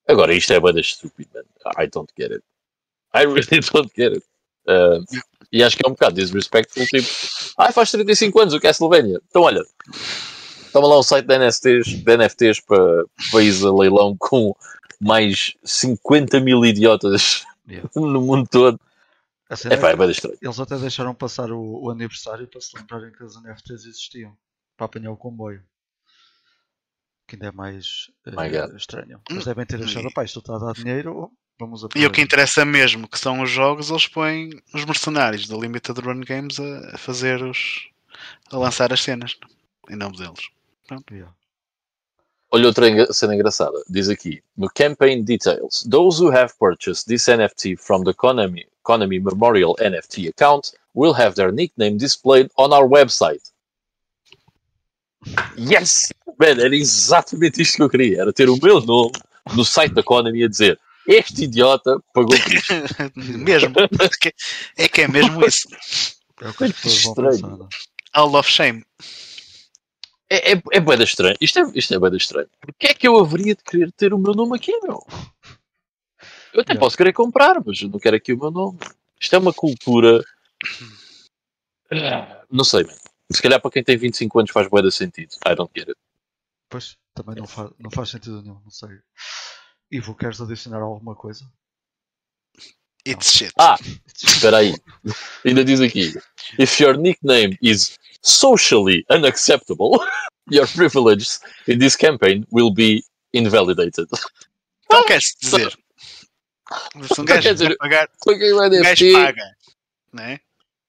Agora, 0.08 0.34
isto 0.34 0.52
é 0.52 0.60
banda 0.60 0.80
estúpido, 0.80 1.30
man. 1.34 1.44
I 1.82 1.86
don't 1.86 2.10
get 2.18 2.32
it. 2.32 2.44
I 3.14 3.24
really 3.24 3.60
don't 3.72 3.90
get 3.96 4.12
it. 4.16 4.24
Uh, 4.68 5.04
e 5.52 5.62
acho 5.64 5.76
que 5.76 5.84
é 5.84 5.88
um 5.88 5.92
bocado 5.92 6.14
disrespectful, 6.16 6.84
tipo, 6.86 7.08
ah, 7.56 7.72
faz 7.72 7.90
35 7.90 8.40
anos 8.40 8.54
o 8.54 8.60
Castlevania. 8.60 9.20
Então, 9.28 9.42
olha, 9.42 9.62
toma 10.72 10.88
lá 10.88 10.98
um 10.98 11.02
site 11.02 11.26
de 11.26 11.38
NFTs, 11.38 11.86
de 12.02 12.16
NFTs 12.16 12.60
para, 12.60 13.04
ir 13.42 13.66
a 13.66 13.72
leilão 13.72 14.16
com 14.18 14.54
mais 15.00 15.54
50 15.64 16.40
mil 16.40 16.64
idiotas 16.64 17.44
Yeah. 17.68 17.88
no 17.94 18.20
mundo 18.20 18.48
todo. 18.50 18.80
A 19.48 19.54
cena 19.54 19.74
É 19.74 19.78
pá, 19.78 19.90
é 19.90 19.96
bem 19.96 20.10
estranho. 20.10 20.36
eles 20.42 20.58
até 20.58 20.76
deixaram 20.76 21.14
passar 21.14 21.52
o, 21.52 21.84
o 21.84 21.90
aniversário 21.90 22.48
para 22.48 22.60
se 22.60 22.76
lembrarem 22.76 23.12
que 23.12 23.22
as 23.22 23.40
NFTs 23.40 23.84
existiam. 23.84 24.36
Para 24.76 24.86
apanhar 24.86 25.12
o 25.12 25.16
comboio. 25.16 25.62
Que 27.28 27.36
ainda 27.36 27.46
é 27.48 27.52
mais 27.52 28.10
God. 28.26 28.76
estranho. 28.76 29.20
Mas 29.30 29.44
devem 29.44 29.64
ter 29.66 29.80
achado, 29.82 30.10
pá, 30.12 30.24
isto 30.24 30.40
está 30.40 30.56
a 30.56 30.58
dar 30.58 30.72
dinheiro, 30.72 31.30
vamos 31.60 31.86
E 31.94 32.06
o 32.06 32.10
que 32.10 32.20
interessa 32.20 32.64
mesmo, 32.64 33.06
que 33.08 33.18
são 33.18 33.40
os 33.40 33.50
jogos, 33.50 33.90
eles 33.90 34.08
põem 34.08 34.50
os 34.74 34.84
mercenários 34.84 35.46
da 35.46 35.56
Limited 35.56 36.00
Run 36.00 36.20
Games 36.22 36.58
a, 36.58 36.94
a 36.94 36.98
fazer 36.98 37.40
os. 37.42 37.88
a 38.50 38.56
lançar 38.56 38.92
as 38.92 39.00
cenas 39.02 39.36
em 39.88 39.96
nome 39.96 40.16
deles. 40.16 40.48
Yeah. 41.10 41.32
Olha 42.52 42.66
outra 42.66 43.12
cena 43.12 43.34
engraçada. 43.34 43.80
Diz 43.88 44.08
aqui, 44.08 44.42
no 44.56 44.68
campaign 44.68 45.22
details, 45.22 45.86
those 45.88 46.20
who 46.20 46.30
have 46.30 46.52
purchased 46.58 47.06
this 47.06 47.28
NFT 47.28 47.76
from 47.76 48.02
the 48.02 48.12
Konami, 48.12 48.66
Konami 48.84 49.20
Memorial 49.20 49.76
NFT 49.76 50.28
account 50.28 50.72
will 50.94 51.12
have 51.12 51.36
their 51.36 51.52
nickname 51.52 51.96
displayed 51.96 52.50
on 52.56 52.72
our 52.72 52.88
website. 52.88 53.52
Yes! 55.56 56.12
Man, 56.40 56.58
era 56.58 56.74
exatamente 56.74 57.62
isto 57.62 57.76
que 57.76 57.82
eu 57.82 57.90
queria. 57.90 58.22
Era 58.22 58.32
ter 58.32 58.48
o 58.48 58.58
meu 58.60 58.80
nome 58.80 59.12
no 59.54 59.64
site 59.64 59.94
da 59.94 60.02
Konami 60.02 60.42
a 60.42 60.48
dizer 60.48 60.78
este 61.06 61.44
idiota 61.44 61.98
pagou 62.12 62.36
por 62.38 62.54
isto. 62.54 62.74
mesmo. 63.16 63.74
É 64.76 64.88
que 64.88 65.02
é 65.02 65.08
mesmo 65.08 65.44
isso. 65.44 65.68
É 66.40 66.48
o 66.48 66.54
que 66.54 66.64
as 66.64 66.72
pessoas 66.72 67.40
vão. 67.40 67.68
All 68.12 68.34
of 68.34 68.48
Shame. 68.48 68.84
É, 70.30 70.52
é, 70.52 70.62
é 70.72 70.80
bué 70.80 70.96
da 70.96 71.02
estranho. 71.02 71.36
Isto 71.40 71.58
é, 71.58 71.72
isto 71.74 71.92
é 71.92 71.98
bué 71.98 72.08
da 72.08 72.16
estranho. 72.16 72.48
Porquê 72.60 72.86
é 72.86 72.94
que 72.94 73.08
eu 73.08 73.18
haveria 73.18 73.54
de 73.54 73.64
querer 73.64 73.90
ter 73.92 74.14
o 74.14 74.18
meu 74.18 74.32
nome 74.32 74.56
aqui, 74.56 74.72
meu? 74.82 75.04
Eu 76.54 76.60
até 76.60 76.74
posso 76.76 76.96
querer 76.96 77.12
comprar, 77.12 77.60
mas 77.64 77.82
não 77.82 77.98
quero 77.98 78.16
aqui 78.16 78.32
o 78.32 78.38
meu 78.38 78.50
nome. 78.50 78.78
Isto 79.20 79.34
é 79.34 79.38
uma 79.38 79.52
cultura... 79.52 80.22
Não 82.48 82.62
sei, 82.62 82.84
man. 82.84 82.94
Se 83.32 83.42
calhar 83.42 83.60
para 83.60 83.70
quem 83.70 83.82
tem 83.82 83.96
25 83.96 84.38
anos 84.38 84.50
faz 84.52 84.68
de 84.68 84.90
sentido. 84.92 85.34
I 85.44 85.56
don't 85.56 85.70
get 85.76 85.88
it. 85.88 85.98
Pois, 86.68 86.96
também 87.14 87.34
não, 87.34 87.46
fa 87.46 87.70
não 87.78 87.90
faz 87.90 88.10
sentido 88.10 88.40
nenhum, 88.42 88.60
não 88.62 88.70
sei. 88.70 89.00
Ivo, 89.90 90.14
queres 90.14 90.40
adicionar 90.40 90.78
alguma 90.78 91.16
coisa? 91.16 91.44
It's 93.06 93.32
shit. 93.32 93.52
Ah, 93.58 93.78
espera 94.14 94.58
aí. 94.58 94.74
Ainda 95.44 95.64
diz 95.64 95.80
aqui. 95.80 96.12
If 96.58 96.80
your 96.80 96.96
nickname 96.96 97.56
is 97.62 97.98
socially 98.22 99.04
unacceptable, 99.10 100.00
your 100.50 100.66
privileges 100.66 101.40
in 101.66 101.78
this 101.78 101.96
campaign 101.96 102.46
will 102.50 102.72
be 102.72 103.02
invalidated. 103.32 104.06
Então 104.84 105.04
queres 105.04 105.34
dizer. 105.40 105.72
Se 107.12 107.20
um 107.20 107.24
Quer 107.24 107.42
gajo 107.42 107.52
dizer, 107.54 107.68
quer 107.68 107.76
pagar, 107.78 108.08
o 108.26 108.32
um 108.32 108.82
gajo 108.82 109.12
paga. 109.12 109.42
Né? 110.12 110.40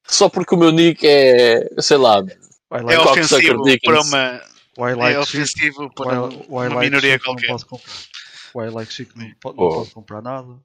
só 0.08 0.30
porque 0.30 0.54
o 0.54 0.58
meu 0.58 0.72
nick 0.72 1.08
é, 1.08 1.68
sei 1.80 1.98
lá, 1.98 2.20
É 2.72 2.98
Cocksucker 2.98 3.56
ofensivo 3.60 3.80
para 3.84 4.02
uma. 4.02 4.42
why 4.78 4.92
É 4.92 4.96
like 4.96 5.26
chic, 5.26 5.42
ofensivo 5.42 5.94
para 5.94 6.22
why, 6.22 6.36
why 6.36 6.68
uma 6.68 6.76
like 6.76 6.80
minoria 6.80 7.20
qualquer. 7.20 7.56
Why 8.54 8.70
like 8.70 8.92
chic 8.94 9.10
não, 9.16 9.32
pode, 9.42 9.56
Oh. 9.58 9.64
não 9.64 9.78
pode 9.80 9.92
comprar 9.92 10.22
nada. 10.22 10.60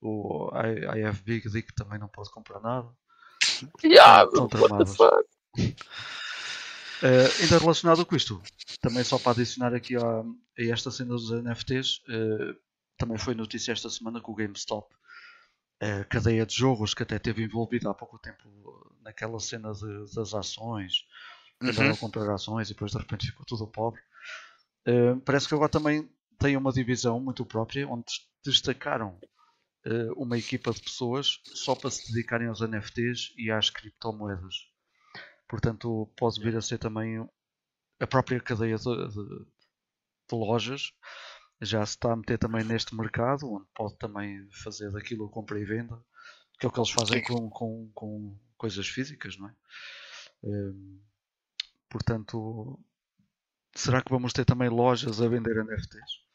O 0.00 0.50
I, 0.54 1.08
IF 1.08 1.22
Big 1.22 1.48
Dick 1.50 1.74
também 1.74 1.98
não 1.98 2.08
pode 2.08 2.30
comprar 2.30 2.60
nada. 2.60 2.88
Yeah, 3.84 4.24
Estão 4.24 4.44
what 4.44 4.56
the 4.56 4.66
tramadas. 4.66 4.96
fuck? 4.96 5.28
Eh, 7.02 7.28
ainda 7.42 7.58
relacionado 7.58 8.04
com 8.04 8.16
isto, 8.16 8.42
também 8.80 9.04
só 9.04 9.18
para 9.18 9.32
adicionar 9.32 9.72
aqui 9.74 9.96
a, 9.96 10.20
a 10.20 10.72
esta 10.72 10.90
cena 10.90 11.10
dos 11.10 11.30
NFTs, 11.30 12.02
eh, 12.08 12.54
também 12.96 13.16
foi 13.18 13.34
notícia 13.34 13.70
esta 13.72 13.88
semana 13.88 14.20
que 14.20 14.30
o 14.30 14.34
GameStop, 14.34 14.92
a 15.80 16.04
cadeia 16.04 16.44
de 16.44 16.54
jogos 16.56 16.94
que 16.94 17.04
até 17.04 17.16
esteve 17.16 17.44
envolvida 17.44 17.88
há 17.90 17.94
pouco 17.94 18.18
tempo 18.18 18.48
naquela 19.02 19.38
cena 19.38 19.72
de- 19.72 20.12
das 20.14 20.34
ações, 20.34 21.04
que 21.60 21.68
andaram 21.70 21.90
Uhum. 21.90 21.94
a 21.94 21.98
comprar 21.98 22.34
ações 22.34 22.68
e 22.68 22.72
depois 22.74 22.90
de 22.90 22.98
repente 22.98 23.26
ficou 23.26 23.46
tudo 23.46 23.66
pobre. 23.68 24.00
Eh, 24.86 25.14
parece 25.24 25.46
que 25.46 25.54
agora 25.54 25.68
também 25.68 26.08
tem 26.38 26.56
uma 26.56 26.72
divisão 26.72 27.20
muito 27.20 27.44
própria 27.46 27.86
onde 27.88 28.04
destacaram 28.44 29.18
uma 30.16 30.38
equipa 30.38 30.72
de 30.72 30.82
pessoas 30.82 31.40
só 31.44 31.74
para 31.74 31.90
se 31.90 32.08
dedicarem 32.12 32.48
aos 32.48 32.60
NFTs 32.60 33.32
e 33.36 33.50
às 33.50 33.70
criptomoedas. 33.70 34.54
Portanto, 35.48 36.10
pode 36.16 36.40
vir 36.42 36.56
a 36.56 36.62
ser 36.62 36.78
também 36.78 37.26
a 38.00 38.06
própria 38.06 38.40
cadeia 38.40 38.76
de, 38.76 38.84
de- 38.84 39.44
de 40.30 40.36
lojas 40.36 40.92
já 41.60 41.84
se 41.84 41.92
está 41.94 42.12
a 42.12 42.16
meter 42.16 42.38
também 42.38 42.64
neste 42.64 42.94
mercado, 42.94 43.52
onde 43.52 43.66
pode 43.74 43.96
também 43.98 44.48
fazer 44.52 44.92
daquilo 44.92 45.28
compra 45.28 45.58
e 45.60 45.64
venda, 45.64 46.00
que 46.58 46.66
é 46.66 46.68
o 46.68 46.72
que 46.72 46.78
eles 46.78 46.90
fazem 46.90 47.22
com, 47.24 47.50
com, 47.50 47.90
com 47.94 48.38
coisas 48.56 48.86
físicas, 48.88 49.36
não 49.36 49.48
é? 49.48 49.54
Hum, 50.44 51.00
portanto, 51.88 52.78
será 53.74 54.02
que 54.02 54.10
vamos 54.10 54.32
ter 54.32 54.44
também 54.44 54.68
lojas 54.68 55.20
a 55.20 55.28
vender 55.28 55.56
NFTs? 55.64 56.27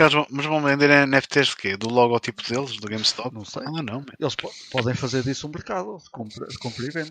Caso 0.00 0.16
vão- 0.16 0.26
Mas 0.30 0.46
vão 0.46 0.62
vender 0.62 0.88
NFTs 1.06 1.48
de 1.48 1.56
quê? 1.56 1.76
Do 1.76 1.88
logotipo 1.90 2.42
deles, 2.42 2.76
do 2.78 2.88
GameStop? 2.88 3.34
Não 3.34 3.44
sei. 3.44 3.62
Ah, 3.66 3.82
não. 3.82 4.00
man. 4.00 4.06
Eles 4.18 4.34
po- 4.34 4.50
podem 4.70 4.94
fazer 4.94 5.22
disso 5.22 5.46
um 5.46 5.50
mercado 5.50 5.98
de 6.02 6.08
compra, 6.10 6.46
de 6.46 6.56
compra 6.58 6.86
e 6.86 6.90
venda. 6.90 7.10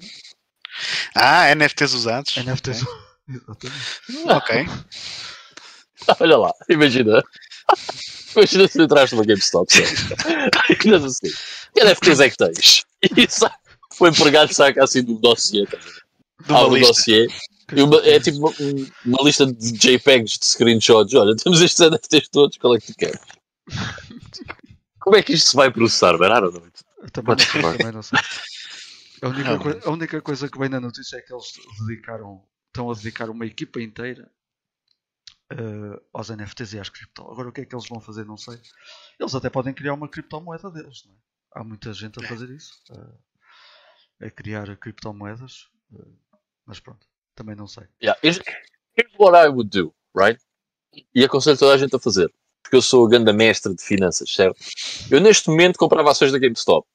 Ah, 1.15 1.49
NFTs 1.53 1.93
usados. 1.93 2.35
NFTs. 2.37 2.83
Exatamente. 3.29 4.31
Ok. 4.31 4.65
Olha 6.19 6.37
lá, 6.37 6.51
imagina. 6.67 7.21
Imagina 8.35 8.67
se 8.67 8.81
entraste 8.81 9.15
numa 9.15 9.25
GameStop. 9.25 9.71
E 10.83 10.89
andas 10.89 11.03
assim. 11.23 11.31
Que 11.75 11.83
NFTs 11.83 12.19
é 12.21 12.29
que 12.31 12.37
tens? 12.37 12.83
E 13.15 13.29
sa- 13.29 13.53
o 13.99 14.07
empregado 14.07 14.51
saca 14.51 14.83
assim 14.83 15.03
do 15.03 15.13
dossiê. 15.19 15.67
tá 15.67 15.77
a 15.77 15.79
ver? 15.79 15.93
De 16.45 16.51
uma 16.51 16.59
Ah, 16.59 16.67
um 16.67 16.73
lista. 16.73 16.87
dossiê. 16.93 17.27
Uma- 17.75 17.97
é 18.05 18.19
tipo 18.19 18.37
uma, 18.37 18.49
um- 18.59 18.85
uma 19.05 19.23
lista 19.23 19.45
de 19.45 19.71
JPEGs 19.73 20.37
de 20.39 20.45
screenshots. 20.45 21.13
Olha, 21.13 21.35
temos 21.35 21.61
estes 21.61 21.79
NFTs 21.79 22.29
todos, 22.29 22.57
qual 22.57 22.75
é 22.75 22.79
que 22.79 22.87
tu 22.93 22.97
queres? 22.97 23.19
Como 24.99 25.15
é 25.15 25.23
que 25.23 25.33
isto 25.33 25.49
se 25.51 25.55
vai 25.55 25.71
processar. 25.71 26.13
Eu 26.13 27.09
Também 27.11 27.35
não 27.35 27.61
também 27.77 27.91
não 27.93 28.01
sei. 28.01 28.19
A 29.21 29.27
única, 29.29 29.53
Ah, 29.53 29.57
coi- 29.59 29.81
a 29.83 29.89
única 29.91 30.21
coisa 30.21 30.49
que 30.49 30.57
vem 30.59 30.69
na 30.69 30.79
notícia 30.79 31.17
é 31.17 31.21
que 31.21 31.33
eles 31.33 31.45
dedicaram, 31.87 32.43
estão 32.67 32.89
a 32.89 32.93
dedicar 32.93 33.29
uma 33.29 33.45
equipa 33.45 33.81
inteira 33.81 34.29
eh, 35.51 36.01
aos 36.13 36.29
NFTs 36.29 36.73
e 36.73 36.79
às 36.79 36.89
cripto. 36.89 37.23
Agora 37.23 37.49
o 37.49 37.51
que 37.51 37.61
é 37.61 37.65
que 37.65 37.73
eles 37.75 37.87
vão 37.87 37.99
fazer, 37.99 38.25
não 38.25 38.37
sei. 38.37 38.59
Eles 39.19 39.33
até 39.35 39.49
podem 39.49 39.73
criar 39.73 39.93
uma 39.93 40.07
criptomoeda 40.07 40.69
deles, 40.71 41.03
não 41.05 41.13
é? 41.13 41.17
Há 41.55 41.63
muita 41.63 41.91
gente 41.93 42.23
a 42.23 42.27
fazer 42.27 42.49
isso. 42.51 42.73
eh, 44.21 44.27
a 44.27 44.29
criar 44.31 44.75
criptomoedas. 44.77 45.67
eh, 45.93 46.05
mas 46.65 46.79
pronto, 46.79 47.05
também 47.39 47.55
não 47.55 47.67
sei. 47.67 47.85
Yeah, 48.03 48.19
here's, 48.21 48.37
here's 48.97 49.13
what 49.17 49.37
I 49.37 49.47
would 49.47 49.69
do, 49.69 49.93
right? 50.13 50.37
E 51.15 51.23
aconselho 51.23 51.57
toda 51.57 51.73
a 51.73 51.77
gente 51.77 51.95
a 51.95 51.99
fazer. 51.99 52.29
Porque 52.61 52.75
eu 52.75 52.81
sou 52.81 53.05
o 53.05 53.07
grande 53.07 53.31
mestre 53.31 53.73
de 53.73 53.81
finanças, 53.81 54.29
certo? 54.29 54.59
Eu 55.09 55.21
neste 55.21 55.49
momento 55.49 55.79
comprava 55.79 56.11
ações 56.11 56.33
da 56.33 56.37
GameStop. 56.37 56.85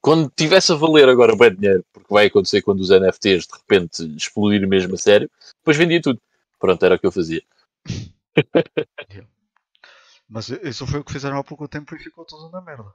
Quando 0.00 0.30
tivesse 0.36 0.72
a 0.72 0.74
valer 0.74 1.08
agora 1.08 1.36
bem 1.36 1.54
dinheiro, 1.54 1.86
porque 1.92 2.12
vai 2.12 2.26
acontecer 2.26 2.60
quando 2.62 2.80
os 2.80 2.90
NFTs 2.90 3.46
de 3.46 3.56
repente 3.56 4.16
explodirem 4.16 4.68
mesmo 4.68 4.94
a 4.94 4.98
sério, 4.98 5.30
depois 5.58 5.76
vendia 5.76 6.02
tudo. 6.02 6.20
Pronto, 6.58 6.84
era 6.84 6.96
o 6.96 6.98
que 6.98 7.06
eu 7.06 7.12
fazia. 7.12 7.42
Mas 10.28 10.48
isso 10.48 10.86
foi 10.86 11.00
o 11.00 11.04
que 11.04 11.12
fizeram 11.12 11.38
há 11.38 11.44
pouco 11.44 11.68
tempo 11.68 11.94
e 11.94 11.98
ficou 11.98 12.24
tudo 12.24 12.50
na 12.50 12.60
merda. 12.60 12.92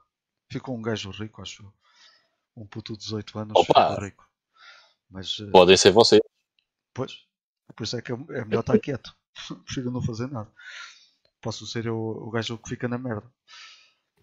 Ficou 0.52 0.76
um 0.76 0.82
gajo 0.82 1.10
rico, 1.10 1.40
acho 1.40 1.62
eu. 1.62 1.72
Um 2.54 2.66
puto 2.66 2.92
de 2.92 2.98
18 2.98 3.38
anos 3.38 3.52
Opa! 3.56 3.88
ficou 3.88 4.04
rico. 4.04 4.28
Mas 5.08 5.38
eh, 5.40 5.50
Podem 5.50 5.76
ser 5.76 5.90
vocês. 5.90 6.20
Pois, 6.92 7.24
por 7.74 7.84
isso 7.84 7.96
é 7.96 8.02
que 8.02 8.12
é 8.12 8.14
é 8.14 8.44
melhor 8.44 8.60
estar 8.60 8.78
quieto. 8.78 9.14
Prefiro 9.64 9.90
não 9.90 10.02
fazer 10.02 10.28
nada. 10.30 10.50
Posso 11.40 11.66
ser 11.66 11.86
eu 11.86 11.96
o 11.96 12.30
gajo 12.30 12.58
que 12.58 12.68
fica 12.68 12.88
na 12.88 12.98
merda. 12.98 13.30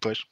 Pois. 0.00 0.24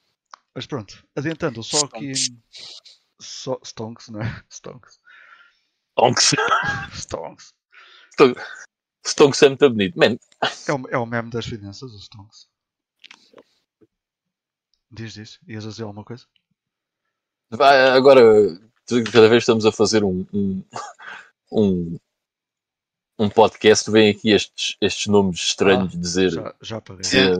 Mas 0.55 0.67
pronto, 0.67 1.07
adiantando, 1.15 1.63
só 1.63 1.85
aqui. 1.85 2.13
Stonks. 2.15 2.83
Só, 3.21 3.61
stonks, 3.63 4.09
não 4.09 4.23
é? 4.23 4.45
Stonks. 4.51 5.01
Stonks. 5.99 6.35
Stonks. 6.93 7.55
Stonks 9.05 9.43
é 9.43 9.49
muito 9.49 9.71
bonito. 9.71 9.99
Man, 9.99 10.19
É 10.67 10.73
o, 10.73 10.89
é 10.91 10.99
o 10.99 11.07
meme 11.07 11.31
das 11.31 11.47
finanças, 11.47 11.93
os 11.93 12.05
stonks. 12.05 12.49
Diz, 14.91 15.15
diz. 15.15 15.39
Ias 15.47 15.65
dizer 15.65 15.83
alguma 15.83 16.05
coisa? 16.05 16.27
vai, 17.51 17.91
agora, 17.91 18.21
cada 19.13 19.29
vez 19.29 19.43
estamos 19.43 19.65
a 19.67 19.73
fazer 19.73 20.03
um, 20.03 20.27
um, 20.33 20.65
um, 21.53 21.99
um 23.19 23.29
podcast, 23.31 23.91
vem 23.91 24.11
aqui 24.11 24.31
estes, 24.31 24.77
estes 24.81 25.07
nomes 25.07 25.39
estranhos 25.41 25.91
de 25.93 25.99
dizer. 25.99 26.31
Já, 26.33 26.55
já 26.61 26.81
paguei. 26.81 27.03
dizer, 27.03 27.37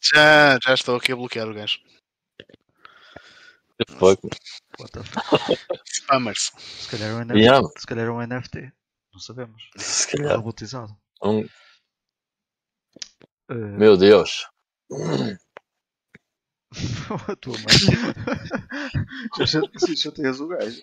Já, 0.00 0.58
já 0.62 0.74
estou 0.74 0.96
aqui 0.96 1.12
a 1.12 1.16
bloquear 1.16 1.48
o 1.48 1.54
gajo. 1.54 1.78
fuck, 3.98 4.20
What 4.78 4.92
the 4.92 5.02
fuck? 5.04 5.58
Spammers. 5.86 6.52
Se 6.56 6.88
calhar 6.88 7.10
é 7.10 7.14
um 7.14 7.20
NFT. 7.24 7.38
Yeah. 7.38 7.68
Se 7.76 7.86
calhar 7.86 8.06
é 8.06 8.10
um 8.10 8.20
NFT. 8.26 8.72
Não 9.12 9.20
sabemos. 9.20 9.62
Se 9.76 10.08
calhar. 10.16 10.36
Robotizado. 10.36 10.96
Um- 11.22 11.48
Eh, 13.50 13.54
meu 13.54 13.96
Deus. 13.96 14.46
a 17.28 17.36
tua 17.36 17.54
mãe. 17.54 17.66
Já 19.38 19.46
se 19.78 19.96
chateias 19.96 20.38
o 20.40 20.48
gajo. 20.48 20.82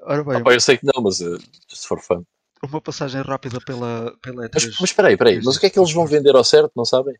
Ora 0.00 0.24
bem, 0.24 0.36
Ah, 0.38 0.42
pá, 0.42 0.52
eu 0.54 0.60
sei 0.60 0.76
que 0.76 0.84
não, 0.84 1.00
mas 1.02 1.20
uh, 1.20 1.38
just 1.68 1.86
for 1.86 2.00
fun. 2.00 2.24
Uma 2.66 2.80
passagem 2.80 3.22
rápida 3.22 3.58
pela, 3.60 4.16
pela 4.22 4.48
Mas, 4.52 4.64
E3. 4.64 4.76
mas 4.80 4.90
espera 4.90 5.08
aí, 5.08 5.14
espera 5.14 5.30
aí. 5.30 5.40
Mas 5.42 5.56
o 5.56 5.60
que 5.60 5.66
é 5.66 5.70
que 5.70 5.78
eles 5.78 5.92
vão 5.92 6.06
vender 6.06 6.34
ao 6.34 6.44
certo? 6.44 6.72
Não 6.76 6.84
sabem? 6.84 7.14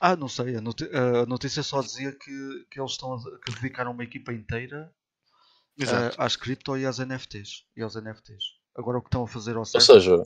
Ah, 0.00 0.16
não 0.16 0.28
sei. 0.28 0.56
A, 0.56 1.26
notícia 1.26 1.62
só 1.62 1.80
dizia 1.80 2.12
que, 2.12 2.66
que 2.70 2.80
eles 2.80 2.92
estão 2.92 3.14
a, 3.14 3.18
que 3.44 3.52
dedicaram 3.54 3.92
uma 3.92 4.04
equipa 4.04 4.32
inteira 4.32 4.92
eh, 5.80 6.14
às 6.18 6.36
cripto 6.36 6.76
e 6.76 6.86
às 6.86 6.98
NFTs. 6.98 7.64
E 7.76 7.82
aos 7.82 7.94
NFTs. 7.94 8.44
Agora 8.76 8.98
o 8.98 9.02
que 9.02 9.08
estão 9.08 9.22
a 9.22 9.28
fazer 9.28 9.52
ao 9.52 9.60
Ou 9.60 9.64
certo. 9.64 9.84
seja, 9.84 10.22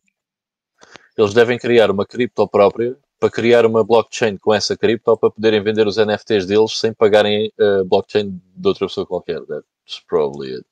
eles 1.16 1.34
devem 1.34 1.58
criar 1.58 1.90
uma 1.90 2.06
cripto 2.06 2.46
própria 2.48 2.98
para 3.18 3.30
criar 3.30 3.66
uma 3.66 3.84
blockchain 3.84 4.37
com 4.38 4.54
essa 4.54 4.76
cripto 4.76 5.16
para 5.16 5.30
poderem 5.30 5.62
vender 5.62 5.87
os 5.87 5.96
NFTs 5.96 6.46
deles 6.46 6.78
sem 6.78 6.92
pagarem 6.92 7.52
a 7.58 7.84
blockchain 7.84 8.40
de 8.54 8.68
outra 8.68 8.87
pessoa 8.87 9.06
qualquer. 9.06 9.40
That's 9.46 10.00
probably 10.06 10.54
it. 10.54 10.66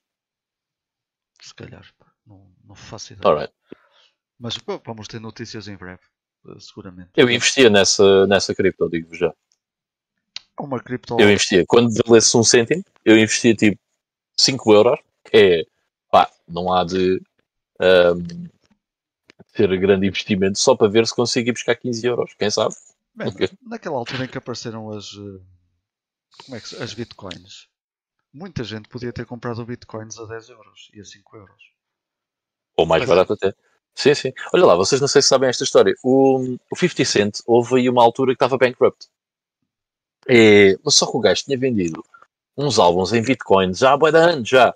Se 1.43 1.55
calhar. 1.55 1.85
Não, 2.67 2.75
faço 2.75 3.13
ideia. 3.13 3.29
Alright. 3.29 3.53
Mas 4.39 4.59
pô, 4.59 4.81
vamos 4.85 5.09
ter 5.09 5.21
notícias 5.21 5.69
em 5.69 5.77
breve. 5.77 6.01
Seguramente. 6.61 7.11
Eu 7.17 7.29
investia 7.31 7.69
nessa, 7.69 8.27
nessa 8.27 8.55
cripto, 8.55 8.89
digo-vos 8.89 9.19
já. 9.19 9.35
Há 10.57 10.63
Uma 10.63 10.81
cripto. 10.81 11.17
Eu 11.19 11.31
investia, 11.31 11.65
quando 11.67 11.93
valesse 12.07 12.37
um 12.37 12.45
cêntimo, 12.45 12.85
eu 13.05 13.19
investia 13.19 13.55
tipo 13.55 13.81
5 14.39 14.73
euros, 14.73 15.01
que 15.25 15.37
é, 15.37 15.65
pá, 16.11 16.31
não 16.47 16.73
há 16.73 16.85
de 16.85 17.21
ahm, 17.81 18.47
ter 19.53 19.77
grande 19.79 20.07
investimento 20.07 20.59
só 20.59 20.77
para 20.77 20.89
ver 20.89 21.07
se 21.07 21.15
consigo 21.15 21.49
ir 21.49 21.53
buscar 21.53 21.75
15 21.75 22.07
euros, 22.07 22.35
quem 22.39 22.51
sabe? 22.51 22.75
Man, 23.15 23.27
naquela 23.63 23.97
altura 23.97 24.25
em 24.25 24.29
que 24.29 24.39
apareceram 24.39 24.91
as. 24.91 25.07
eh, 25.15 25.41
Como 26.45 26.57
é 26.57 26.61
que 26.61 26.77
As 26.77 26.95
bitcoins. 26.95 27.69
Muita 28.33 28.63
gente 28.63 28.89
podia 28.89 29.13
ter 29.13 29.25
comprado 29.25 29.65
bitcoins 29.65 30.19
a 30.19 30.27
10 30.27 30.51
euros 30.51 30.91
e 30.93 31.01
a 31.01 31.05
5 31.05 31.37
euros. 31.37 31.76
Ou 32.77 32.87
mais 32.87 33.03
é. 33.03 33.07
barato 33.07 33.33
até. 33.33 33.55
Sim, 33.95 34.15
sim. 34.15 34.33
Olha 34.53 34.67
lá, 34.67 34.75
vocês 34.75 35.01
não 35.01 35.09
sei 35.09 35.23
se 35.23 35.29
sabem 35.29 35.49
esta 35.49 35.65
história. 35.65 35.95
O, 36.05 36.57
o 36.71 36.77
50 36.77 37.05
Cent, 37.05 37.39
houve 37.47 37.77
aí 37.77 37.89
uma 37.89 38.03
altura 38.03 38.33
que 38.33 38.37
estava 38.37 38.59
bankrupt. 38.59 39.09
E, 40.29 40.79
mas 40.85 40.95
só 40.95 41.11
que 41.11 41.17
o 41.17 41.21
gajo 41.21 41.45
tinha 41.45 41.57
vendido 41.57 42.05
uns 42.57 42.79
álbuns 42.79 43.13
em 43.13 43.23
bitcoins 43.23 43.79
já 43.79 43.95
há 43.95 43.97
de 43.97 44.19
anos, 44.19 44.49
já. 44.49 44.75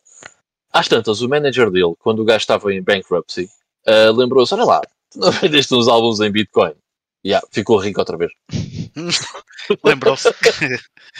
Às 0.72 0.88
tantas, 0.88 1.20
o 1.20 1.28
manager 1.28 1.70
dele, 1.70 1.94
quando 1.98 2.20
o 2.20 2.24
gajo 2.24 2.38
estava 2.38 2.72
em 2.72 2.82
bankruptcy, 2.82 3.50
ah, 3.86 4.10
lembrou-se, 4.14 4.54
olha 4.54 4.64
lá, 4.64 4.80
tu 5.10 5.18
não 5.18 5.30
vendeste 5.32 5.74
uns 5.74 5.88
álbuns 5.88 6.20
em 6.20 6.30
bitcoin? 6.30 6.74
Yeah, 7.24 7.46
ficou 7.50 7.76
rico 7.76 8.00
outra 8.00 8.16
vez. 8.16 8.32
Lembrou-se. 9.84 10.28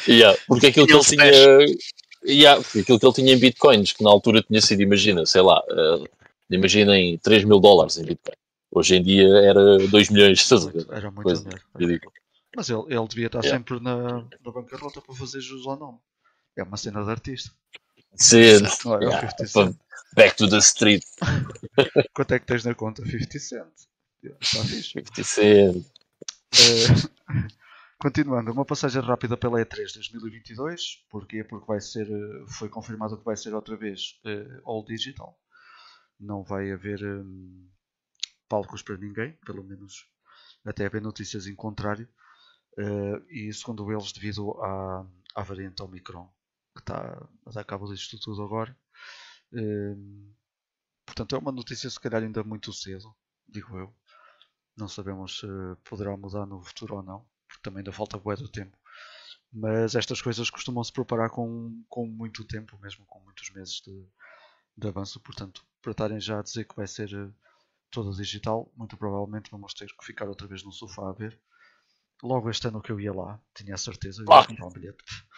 Yeah, 0.06 0.38
porque 0.46 0.68
aquilo 0.68 0.86
que 0.86 0.92
ele 0.94 1.02
Tinha 1.02 1.30
tinha. 1.30 1.76
Yeah, 2.24 2.60
aquilo 2.60 2.98
que 2.98 3.04
ele 3.06 3.12
tinha 3.12 3.34
em 3.34 3.38
bitcoins, 3.38 3.92
que 3.92 4.04
na 4.04 4.10
altura 4.10 4.40
tinha 4.40 4.60
sido, 4.60 4.82
imagina, 4.82 5.26
sei 5.26 5.42
lá, 5.42 5.60
uh, 5.68 6.08
imaginem 6.50 7.18
3 7.18 7.44
mil 7.44 7.60
dólares 7.60 7.96
em 7.98 8.04
bitcoin. 8.04 8.36
Hoje 8.72 8.96
em 8.96 9.02
dia 9.02 9.28
era 9.44 9.78
2 9.88 10.10
milhões, 10.10 10.40
estás 10.40 10.66
a 10.66 10.70
ver? 10.70 10.86
Era 10.90 11.10
muito 11.10 11.24
Coisa 11.24 11.42
dinheiro. 11.76 12.12
Mas 12.56 12.68
ele, 12.68 12.82
ele 12.88 13.08
devia 13.08 13.26
estar 13.26 13.40
Yeah. 13.40 13.58
sempre 13.58 13.80
na, 13.80 14.22
na 14.44 14.52
bancarrota 14.52 15.00
para 15.00 15.14
fazer 15.14 15.40
jus 15.40 15.66
ao 15.66 15.76
nome. 15.76 15.98
É 16.56 16.62
uma 16.62 16.76
cena 16.76 17.02
de 17.04 17.10
artista. 17.10 17.50
Cent. 18.16 18.84
Não, 18.84 18.94
é 18.94 18.98
o 18.98 19.02
Yeah, 19.02 19.20
50 19.30 19.46
Cent. 19.46 19.76
Back 20.14 20.36
to 20.36 20.48
the 20.48 20.58
street. 20.58 21.04
Quanto 22.14 22.34
é 22.34 22.38
que 22.38 22.46
tens 22.46 22.64
na 22.64 22.74
conta? 22.74 23.04
50 23.04 23.38
Cent. 23.38 23.72
Está 24.22 24.64
fixe. 24.64 24.90
50 24.90 25.24
Cent. 25.24 25.86
Eh, 26.52 27.08
continuando, 27.98 28.52
uma 28.52 28.64
passagem 28.64 29.00
rápida 29.00 29.36
pela 29.36 29.60
E3 29.60 29.94
2022. 29.94 31.04
Porquê? 31.08 31.44
Porque 31.44 31.66
vai 31.66 31.80
ser, 31.80 32.10
eh, 32.10 32.44
foi 32.48 32.68
confirmado 32.68 33.16
que 33.16 33.24
vai 33.24 33.36
ser 33.36 33.54
outra 33.54 33.76
vez 33.76 34.18
eh, 34.26 34.60
all 34.64 34.84
digital. 34.84 35.39
Não 36.20 36.42
vai 36.44 36.70
haver 36.70 37.02
hum, 37.02 37.68
palcos 38.48 38.82
para 38.82 38.96
ninguém, 38.96 39.32
pelo 39.46 39.64
menos 39.64 40.06
até 40.64 40.86
haver 40.86 41.02
notícias 41.02 41.46
em 41.46 41.54
contrário. 41.54 42.08
Eh, 42.78 43.22
e 43.48 43.52
segundo 43.52 43.90
eles, 43.92 44.12
devido 44.12 44.52
à, 44.62 45.06
à 45.34 45.42
variante 45.42 45.82
Omicron, 45.82 46.28
que 46.74 46.80
está 46.80 47.28
a 47.46 47.50
dar 47.50 47.64
cabo 47.64 47.92
disto 47.92 48.18
tudo 48.20 48.42
agora. 48.42 48.76
Hum, 49.52 50.32
portanto, 51.06 51.34
é 51.36 51.38
uma 51.38 51.52
notícia 51.52 51.90
se 51.90 52.00
calhar 52.00 52.22
ainda 52.22 52.44
muito 52.44 52.72
cedo, 52.72 53.14
digo 53.48 53.76
eu. 53.78 53.94
Não 54.76 54.88
sabemos 54.88 55.40
se 55.40 55.46
poderá 55.84 56.16
mudar 56.16 56.46
no 56.46 56.62
futuro 56.62 56.96
ou 56.96 57.02
não, 57.02 57.26
porque 57.48 57.62
também 57.62 57.80
ainda 57.80 57.92
falta 57.92 58.18
bué 58.18 58.36
do 58.36 58.48
tempo. 58.48 58.76
Mas 59.52 59.94
estas 59.94 60.22
coisas 60.22 60.48
costumam 60.50 60.84
se 60.84 60.92
preparar 60.92 61.30
com, 61.30 61.84
com 61.88 62.06
muito 62.06 62.44
tempo, 62.44 62.78
mesmo 62.80 63.04
com 63.06 63.20
muitos 63.20 63.50
meses 63.50 63.80
de, 63.80 64.06
de 64.80 64.88
avanço. 64.88 65.20
Portanto, 65.20 65.64
para 65.82 65.92
estarem 65.92 66.20
já 66.20 66.38
a 66.40 66.42
dizer 66.42 66.64
que 66.64 66.76
vai 66.76 66.86
ser 66.86 67.12
eh, 67.14 67.28
toda 67.90 68.10
digital, 68.16 68.70
muito 68.76 68.96
provavelmente 68.96 69.50
vamos 69.50 69.74
ter 69.74 69.86
que 69.86 70.04
ficar 70.04 70.28
outra 70.28 70.46
vez 70.46 70.62
no 70.64 70.72
sofá 70.72 71.08
a 71.08 71.12
ver. 71.12 71.38
Logo 72.22 72.50
este 72.50 72.68
ano 72.68 72.82
que 72.82 72.92
eu 72.92 73.00
ia 73.00 73.12
lá, 73.14 73.40
tinha 73.54 73.74
a 73.74 73.78
certeza, 73.78 74.20
eu 74.22 74.26
ia 74.26 74.40
Ah. 74.40 74.46
comprar 74.46 74.66
um 74.66 74.70
bilhete. 74.72 74.98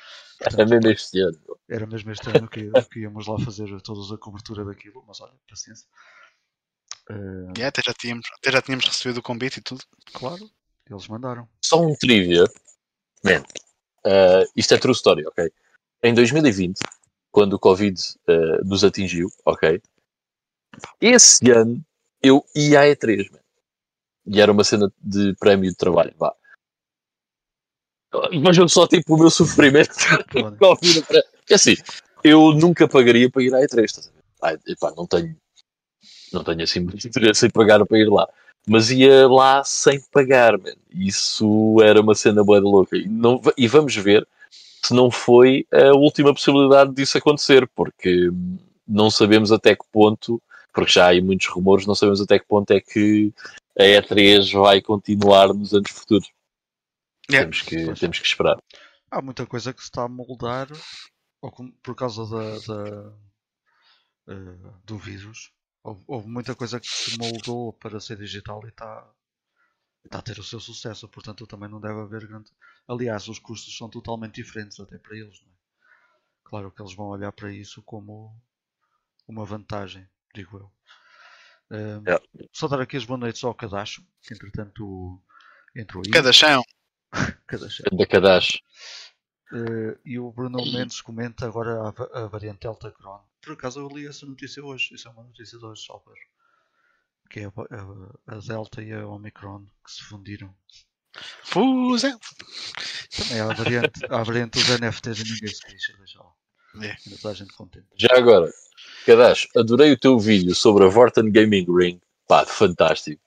É 0.59 0.65
mesmo 0.65 0.89
este 0.91 1.21
ano. 1.21 1.39
Era 1.69 1.87
mesmo 1.87 2.11
este 2.11 2.29
ano 2.29 2.49
que, 2.49 2.69
que 2.91 2.99
íamos 3.01 3.29
lá 3.29 3.39
fazer 3.39 3.81
todos 3.83 4.11
a 4.11 4.19
cobertura 4.19 4.65
daquilo, 4.65 5.05
mas 5.07 5.21
olha, 5.21 5.33
paciência. 5.49 5.87
Eh, 7.11 7.15
Yeah, 7.57 7.69
até, 7.69 7.81
já 7.85 7.95
tínhamos, 7.95 8.27
até 8.39 8.51
já 8.51 8.61
tínhamos 8.61 8.85
recebido 8.87 9.19
o 9.19 9.23
convite 9.23 9.59
e 9.59 9.63
tudo. 9.63 9.85
claro, 10.13 10.51
eles 10.91 11.07
mandaram. 11.07 11.49
Só 11.65 11.81
um 11.81 11.95
trivia. 11.95 12.43
Man, 13.25 13.43
uh, 14.05 14.45
isto 14.57 14.75
é 14.75 14.79
true 14.79 14.93
story, 14.93 15.25
ok? 15.27 15.49
Em 16.03 16.13
2020, 16.13 16.81
quando 17.33 17.55
o 17.55 17.59
Covid 17.59 17.99
uh, 18.29 18.65
nos 18.65 18.85
atingiu, 18.85 19.29
ok? 19.45 19.81
Esse 21.01 21.51
ano 21.51 21.83
eu 22.23 22.45
ia 22.55 22.83
à 22.83 22.85
E3, 22.85 23.33
man. 23.33 23.41
E 24.27 24.41
era 24.41 24.53
uma 24.53 24.63
cena 24.63 24.93
de 25.01 25.35
prémio 25.41 25.69
de 25.71 25.77
trabalho, 25.77 26.15
vá. 26.17 26.33
Vejam 28.31 28.69
só, 28.69 28.87
tipo, 28.87 29.15
o 29.15 29.19
meu 29.19 29.31
sofrimento 29.31 29.95
Covid. 30.61 31.03
Porque 31.39 31.55
assim, 31.55 31.75
eu 32.23 32.53
nunca 32.53 32.87
pagaria 32.87 33.29
para 33.31 33.43
ir 33.43 33.55
à 33.55 33.61
E3, 33.61 33.85
estás 33.85 34.13
a 34.43 34.51
ver? 34.51 34.61
Epá, 34.67 34.93
não 34.97 35.07
tenho, 35.07 35.35
não 36.33 36.45
tenho 36.45 36.63
assim 36.63 36.81
muito 36.85 37.05
interesse 37.07 37.47
em 37.47 37.51
pagar 37.51 37.85
para 37.85 37.99
ir 37.99 38.09
lá. 38.09 38.29
Mas 38.69 38.91
ia 38.91 39.27
lá 39.27 39.65
sem 39.65 40.01
pagar, 40.13 40.57
man. 40.57 40.75
Isso 40.91 41.79
era 41.83 42.01
uma 42.01 42.15
cena 42.15 42.45
boa 42.45 42.61
de 42.61 42.67
louca. 42.67 42.97
E, 42.97 43.09
não, 43.09 43.41
e 43.57 43.67
vamos 43.67 43.97
ver 43.97 44.29
se 44.85 44.95
não 44.95 45.11
foi 45.11 45.67
a 45.73 45.97
última 45.97 46.33
possibilidade 46.33 46.93
disso 46.95 47.19
acontecer, 47.19 47.69
porque 47.75 48.29
não 48.87 49.11
sabemos 49.11 49.53
até 49.53 49.77
que 49.77 49.85
ponto, 49.93 50.43
porque 50.73 50.93
já 50.93 51.07
há 51.07 51.09
aí 51.09 51.21
muitos 51.21 51.47
rumores, 51.47 51.87
não 51.87 51.95
sabemos 51.95 52.21
até 52.21 52.39
que 52.39 52.47
ponto 52.47 52.71
é 52.73 52.81
que 52.81 53.33
a 53.79 53.83
E3 53.83 54.61
vai 54.61 54.81
continuar 54.83 55.55
nos 55.55 55.73
anos 55.73 55.91
futuros. 55.91 56.31
Yeah. 57.31 57.51
Temos, 57.51 57.63
que, 57.63 57.85
Pois. 57.85 58.01
temos 58.01 58.19
que 58.19 58.27
esperar. 58.27 58.59
Há 59.11 59.23
muita 59.23 59.47
coisa 59.47 59.73
que 59.73 59.81
se 59.81 59.87
está 59.87 60.05
a 60.05 60.09
moldar 60.09 60.69
por 61.83 61.95
causa 61.95 62.27
da, 62.27 62.59
da, 62.59 63.13
eh, 64.29 64.73
do 64.85 64.99
vírus. 64.99 65.53
Houve, 65.83 66.03
houve 66.07 66.29
muita 66.29 66.55
coisa 66.55 66.81
que 66.81 66.87
se 66.87 67.19
moldou 67.19 67.73
para 67.75 68.01
ser 68.01 68.17
digital 68.17 68.61
e 68.65 68.69
está, 68.69 69.09
está 70.05 70.19
a 70.19 70.23
ter 70.23 70.39
o 70.39 70.45
seu 70.45 70.61
sucesso. 70.61 71.09
Portanto, 71.09 71.47
também 71.47 71.69
não 71.69 71.81
deve 71.81 72.01
haver 72.01 72.27
grande. 72.27 72.51
Aliás, 72.93 73.29
os 73.29 73.39
custos 73.39 73.77
são 73.77 73.89
totalmente 73.89 74.35
diferentes 74.37 74.79
até 74.81 74.99
para 74.99 75.17
eles. 75.17 75.41
Não 75.41 75.49
é? 75.49 75.53
Claro 76.45 76.71
que 76.71 76.83
eles 76.83 76.95
vão 76.95 77.07
olhar 77.07 77.33
para 77.33 77.53
isso 77.53 77.83
como 77.83 78.35
uma 79.27 79.45
vantagem, 79.45 80.09
digo 80.35 80.59
eu. 80.59 80.73
Eh, 81.71 82.01
Yeah. 82.07 82.25
Só 82.53 82.69
dar 82.69 82.81
aqui 82.81 82.97
as 82.97 83.05
boas 83.05 83.21
noites 83.21 83.43
ao 83.45 83.55
Cadacho, 83.55 84.05
que 84.23 84.35
entretanto 84.35 85.23
entrou 85.75 86.03
aí. 86.05 86.11
Cada 86.13 86.33
chão. 86.33 86.63
Cadacho. 87.47 87.83
Da 87.93 88.07
Kadash. 88.07 88.61
Eh, 89.53 89.99
e 90.05 90.19
o 90.19 90.31
Bruno 90.33 90.59
Mendes 90.73 91.01
comenta 91.01 91.47
agora 91.47 91.73
a, 91.89 92.25
a 92.25 92.27
variante 92.27 92.61
Delta 92.61 92.91
Cron. 92.91 93.23
Por 93.41 93.53
acaso 93.55 93.81
eu 93.81 93.89
li 93.89 94.07
essa 94.07 94.27
notícia 94.27 94.63
hoje. 94.65 94.95
Isso 94.95 95.09
é 95.09 95.11
uma 95.11 95.23
notícia 95.25 95.59
de 95.59 95.65
hoje, 95.65 95.85
Salver. 95.87 96.17
Que 97.31 97.41
é 97.41 97.45
a, 97.47 97.49
a- 97.49 98.37
a 98.37 98.39
Delta 98.41 98.83
e 98.83 98.93
a 98.93 99.07
Omicron 99.07 99.67
que 99.85 99.91
se 99.93 100.03
fundiram. 100.05 100.55
Fusa. 101.45 102.19
Também 103.17 103.41
há 103.41 103.51
a 103.51 103.55
variante, 103.55 104.07
há 104.09 104.21
a 104.21 104.23
variante 104.23 104.59
dos 104.59 104.81
NFTs 104.81 105.21
e 105.21 105.25
ninguém 105.25 105.49
se 105.49 105.63
queixa. 105.63 105.93
Deixa 105.99 106.19
lá. 106.19 106.33
É. 106.87 106.97
Toda 107.21 107.33
a 107.33 107.37
gente 107.37 107.53
contente. 107.53 107.87
Já 107.97 108.09
agora, 108.13 108.51
Kadash, 109.05 109.49
adorei 109.55 109.93
o 109.93 109.99
teu 109.99 110.19
vídeo 110.19 110.55
sobre 110.55 110.85
a 110.85 110.89
Vorten 110.89 111.31
Gaming 111.31 111.67
Ring. 111.69 112.01
Pá, 112.27 112.47
fantástico. 112.47 113.21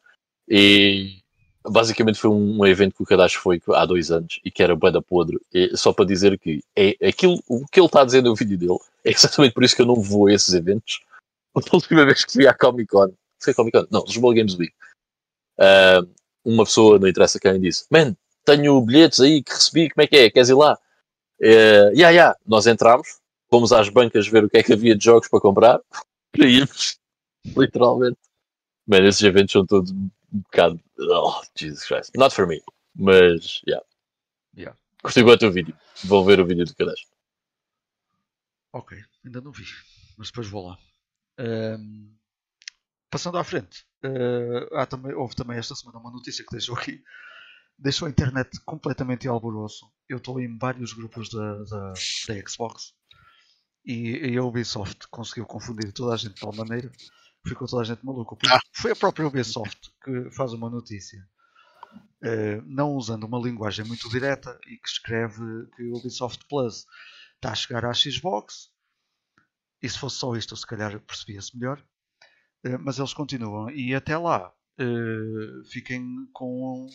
E 0.48 1.20
basicamente 1.64 2.20
foi 2.20 2.30
um 2.30 2.66
evento 2.66 2.96
que 2.96 3.04
o 3.04 3.06
Kadash 3.06 3.36
foi 3.36 3.62
há 3.70 3.86
dois 3.86 4.12
anos 4.12 4.40
e 4.44 4.50
que 4.50 4.64
era 4.64 4.76
banda 4.76 5.02
podre. 5.02 5.40
E 5.54 5.76
só 5.78 5.94
para 5.94 6.06
dizer 6.06 6.40
que 6.40 6.64
é 6.76 6.96
aquilo, 7.08 7.42
o 7.48 7.66
que 7.68 7.80
ele 7.80 7.88
está 7.88 8.02
a 8.02 8.06
dizer 8.06 8.22
no 8.24 8.36
vídeo 8.36 8.58
dele 8.58 8.80
é 9.04 9.12
exatamente 9.12 9.54
por 9.54 9.64
isso 9.64 9.76
que 9.76 9.82
eu 9.82 9.86
não 9.86 10.02
vou 10.02 10.28
a 10.28 10.34
esses 10.34 10.54
eventos. 10.54 11.02
A 11.56 11.74
última 11.74 12.04
vez 12.04 12.26
que 12.26 12.34
fui 12.34 12.46
à 12.46 12.54
Comic 12.54 12.90
Con, 12.90 13.14
foi 13.42 13.54
Comic 13.54 13.78
Con? 13.78 13.88
Não, 13.90 14.04
Lisboa 14.04 14.34
Games 14.34 14.56
Week. 14.56 14.74
ah, 15.58 16.02
uma 16.46 16.64
pessoa, 16.64 17.00
não 17.00 17.08
interessa 17.08 17.40
quem, 17.40 17.60
disse: 17.60 17.86
Man, 17.92 18.16
tenho 18.46 18.80
bilhetes 18.82 19.20
aí 19.20 19.44
que 19.44 19.52
recebi, 19.52 19.90
como 19.90 20.04
é 20.04 20.08
que 20.08 20.16
é? 20.16 20.30
Queres 20.30 20.50
ir 20.50 20.54
lá? 20.54 20.78
Uh, 21.42 21.92
yeah, 21.94 22.10
yeah. 22.10 22.38
Nós 22.46 22.68
entramos, 22.68 23.20
fomos 23.50 23.74
às 23.74 23.90
bancas 23.90 24.28
ver 24.28 24.46
o 24.46 24.50
que 24.50 24.58
é 24.58 24.64
que 24.64 24.74
havia 24.74 24.96
de 24.96 25.04
jogos 25.04 25.28
para 25.28 25.42
comprar 25.42 25.82
e 26.38 26.60
íamos, 26.60 27.00
literalmente. 27.58 28.18
Man, 28.88 29.08
esses 29.08 29.24
eventos 29.24 29.52
são 29.52 29.66
todos 29.66 29.92
um 29.92 30.10
bocado. 30.32 30.80
Oh, 31.00 31.42
Jesus 31.56 31.86
Christ. 31.86 32.12
Not 32.16 32.34
for 32.34 32.48
me. 32.48 32.62
Mas, 32.96 33.62
yeah. 33.68 33.84
Yeah. 34.56 34.78
Muito 35.04 35.24
do 35.24 35.38
teu 35.38 35.52
vídeo. 35.52 35.76
Vão 36.04 36.24
ver 36.24 36.40
o 36.40 36.46
vídeo 36.46 36.66
do 36.66 36.76
Kadash. 36.76 37.06
Ok, 38.74 38.98
ainda 39.24 39.42
não 39.42 39.52
vi. 39.52 39.66
Mas 40.18 40.28
depois 40.28 40.48
vou 40.48 40.68
lá. 40.68 40.78
Ehm, 41.38 42.10
passando 43.10 43.38
à 43.38 43.44
frente. 43.44 43.86
Há 44.74 44.86
também, 44.86 45.14
houve 45.14 45.36
também 45.36 45.58
esta 45.58 45.76
semana 45.76 46.00
uma 46.00 46.12
notícia 46.12 46.44
que 46.44 46.52
deixou 46.52 46.76
aqui. 46.76 47.02
Deixou 47.78 48.08
a 48.08 48.10
internet 48.10 48.50
completamente 48.66 49.26
em 49.26 49.30
alvoroço. 49.30 49.86
Eu 50.08 50.18
estou 50.18 50.40
em 50.40 50.58
vários 50.58 50.94
grupos 50.94 51.30
da, 51.30 51.64
da, 51.64 51.94
da 52.28 52.48
Xbox 52.48 52.94
e, 53.86 54.32
e 54.32 54.38
a 54.38 54.44
Ubisoft 54.44 55.08
conseguiu 55.10 55.46
confundir 55.46 55.92
toda 55.92 56.14
a 56.14 56.18
gente 56.18 56.36
de 56.36 56.42
tal 56.42 56.54
maneira 56.54 56.90
que 56.90 57.50
ficou 57.50 57.68
toda 57.68 57.84
a 57.84 57.86
gente 57.86 58.06
maluca. 58.06 58.36
Ah. 58.50 58.60
Foi 58.74 58.92
a 58.92 58.96
própria 58.96 59.28
Ubisoft 59.28 59.92
que 60.04 60.32
faz 60.32 60.54
uma 60.54 60.70
notícia 60.70 61.20
eh, 62.24 62.62
não 62.66 62.94
usando 62.94 63.26
uma 63.26 63.40
linguagem 63.40 63.86
muito 63.86 64.10
direta 64.10 64.58
e 64.66 64.78
que 64.78 64.88
escreve 64.88 65.68
que 65.76 65.84
o 65.84 65.98
Ubisoft 65.98 66.46
Plus 66.48 66.86
está 67.36 67.52
a 67.52 67.56
chegar 67.56 67.86
à 67.86 67.94
Xbox. 67.94 68.72
E 69.82 69.90
se 69.90 70.00
fosse 70.00 70.18
só 70.18 70.36
isto, 70.36 70.56
se 70.58 70.66
calhar 70.66 71.00
percebia-se 71.02 71.56
melhor. 71.56 71.86
Eh, 72.66 72.78
mas 72.80 72.98
eles 73.00 73.14
continuam. 73.14 73.70
E 73.70 73.94
até 73.96 74.18
lá, 74.18 74.52
eh, 74.78 75.64
fiquem, 75.72 76.28
com, 76.34 76.88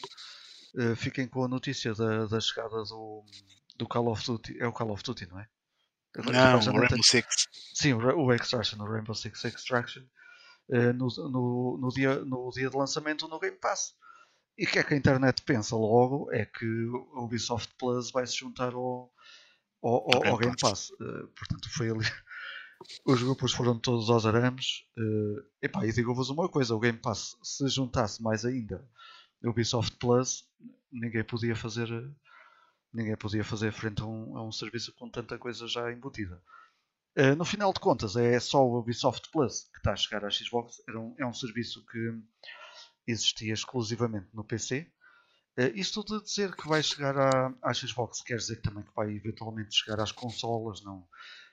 eh, 0.76 0.94
fiquem 0.96 1.26
com 1.28 1.44
a 1.44 1.48
notícia 1.48 1.94
da, 1.94 2.26
da 2.26 2.40
chegada 2.40 2.82
do, 2.84 3.24
do 3.76 3.86
Call 3.88 4.08
of 4.10 4.24
Duty. 4.26 4.58
É 4.60 4.66
o 4.66 4.72
Call 4.72 4.90
of 4.90 5.02
Duty, 5.02 5.26
não 5.28 5.38
é? 5.40 5.48
Não, 6.32 6.58
o 6.70 6.74
Rainbow 6.80 7.04
Six. 7.04 7.48
Sim, 7.74 7.92
o, 7.94 7.98
Ra- 7.98 8.14
o 8.16 8.32
Extraction, 8.32 8.80
o 8.82 8.90
Rainbow 8.90 9.14
Six 9.14 9.44
Extraction, 9.44 10.02
no, 10.94 11.06
no, 11.30 11.78
no, 11.80 11.88
dia, 11.88 12.16
no 12.24 12.50
dia 12.50 12.68
de 12.68 12.76
lançamento 12.76 13.28
no 13.28 13.38
Game 13.38 13.56
Pass. 13.56 13.94
E 14.58 14.66
o 14.66 14.70
que 14.70 14.78
é 14.78 14.82
que 14.84 14.92
a 14.92 14.96
internet 14.96 15.40
pensa 15.42 15.74
logo 15.76 16.30
é 16.32 16.44
que 16.44 16.66
o 16.66 17.24
Ubisoft 17.24 17.72
Plus 17.78 18.10
vai 18.10 18.26
se 18.26 18.36
juntar 18.36 18.74
ao, 18.74 19.12
ao, 19.82 19.92
ao- 20.16 20.26
ao 20.26 20.36
Game 20.38 20.56
Pass. 20.60 20.90
Eh, 21.00 21.26
portanto, 21.36 21.68
foi 21.72 21.90
ali. 21.90 22.04
Os 23.04 23.22
grupos 23.22 23.52
foram 23.52 23.78
todos 23.78 24.08
aos 24.10 24.24
arames. 24.26 24.84
eh, 24.98 25.66
epá, 25.66 25.86
e 25.86 25.92
digo-vos 25.92 26.30
uma 26.30 26.48
coisa: 26.48 26.74
o 26.74 26.80
Game 26.80 26.98
Pass, 26.98 27.36
se 27.42 27.68
juntasse 27.68 28.22
mais 28.22 28.44
ainda 28.44 28.86
o 29.42 29.50
Ubisoft 29.50 29.96
Plus, 29.98 30.44
ninguém 30.92 31.24
podia 31.24 31.54
fazer. 31.56 31.90
eh, 31.90 32.10
Ninguém 32.92 33.16
podia 33.16 33.44
fazer 33.44 33.72
frente 33.72 34.02
a 34.02 34.06
um, 34.06 34.36
a 34.36 34.44
um 34.44 34.50
serviço 34.50 34.92
com 34.96 35.08
tanta 35.08 35.38
coisa 35.38 35.68
já 35.68 35.92
embutida. 35.92 36.42
Uh, 37.16 37.36
no 37.36 37.44
final 37.44 37.72
de 37.72 37.80
contas, 37.80 38.16
é 38.16 38.40
só 38.40 38.66
o 38.66 38.80
Ubisoft 38.80 39.30
Plus 39.30 39.68
que 39.72 39.78
está 39.78 39.92
a 39.92 39.96
chegar 39.96 40.24
à 40.24 40.30
Xbox. 40.30 40.82
Era 40.88 40.98
um- 41.00 41.14
é 41.18 41.24
um 41.26 41.32
serviço 41.32 41.84
que 41.86 41.98
existia 43.06 43.52
exclusivamente 43.52 44.28
no 44.34 44.44
PC. 44.44 44.90
Uh, 45.58 45.70
isto 45.74 46.04
de 46.04 46.22
dizer 46.22 46.54
que 46.56 46.68
vai 46.68 46.82
chegar 46.82 47.16
à, 47.18 47.54
à 47.62 47.72
Xbox 47.74 48.22
quer 48.22 48.36
dizer 48.36 48.56
que 48.56 48.62
também 48.62 48.84
que 48.84 48.94
vai 48.94 49.10
eventualmente 49.10 49.74
chegar 49.74 50.00
às 50.00 50.12
consolas, 50.12 50.82
não? 50.82 51.06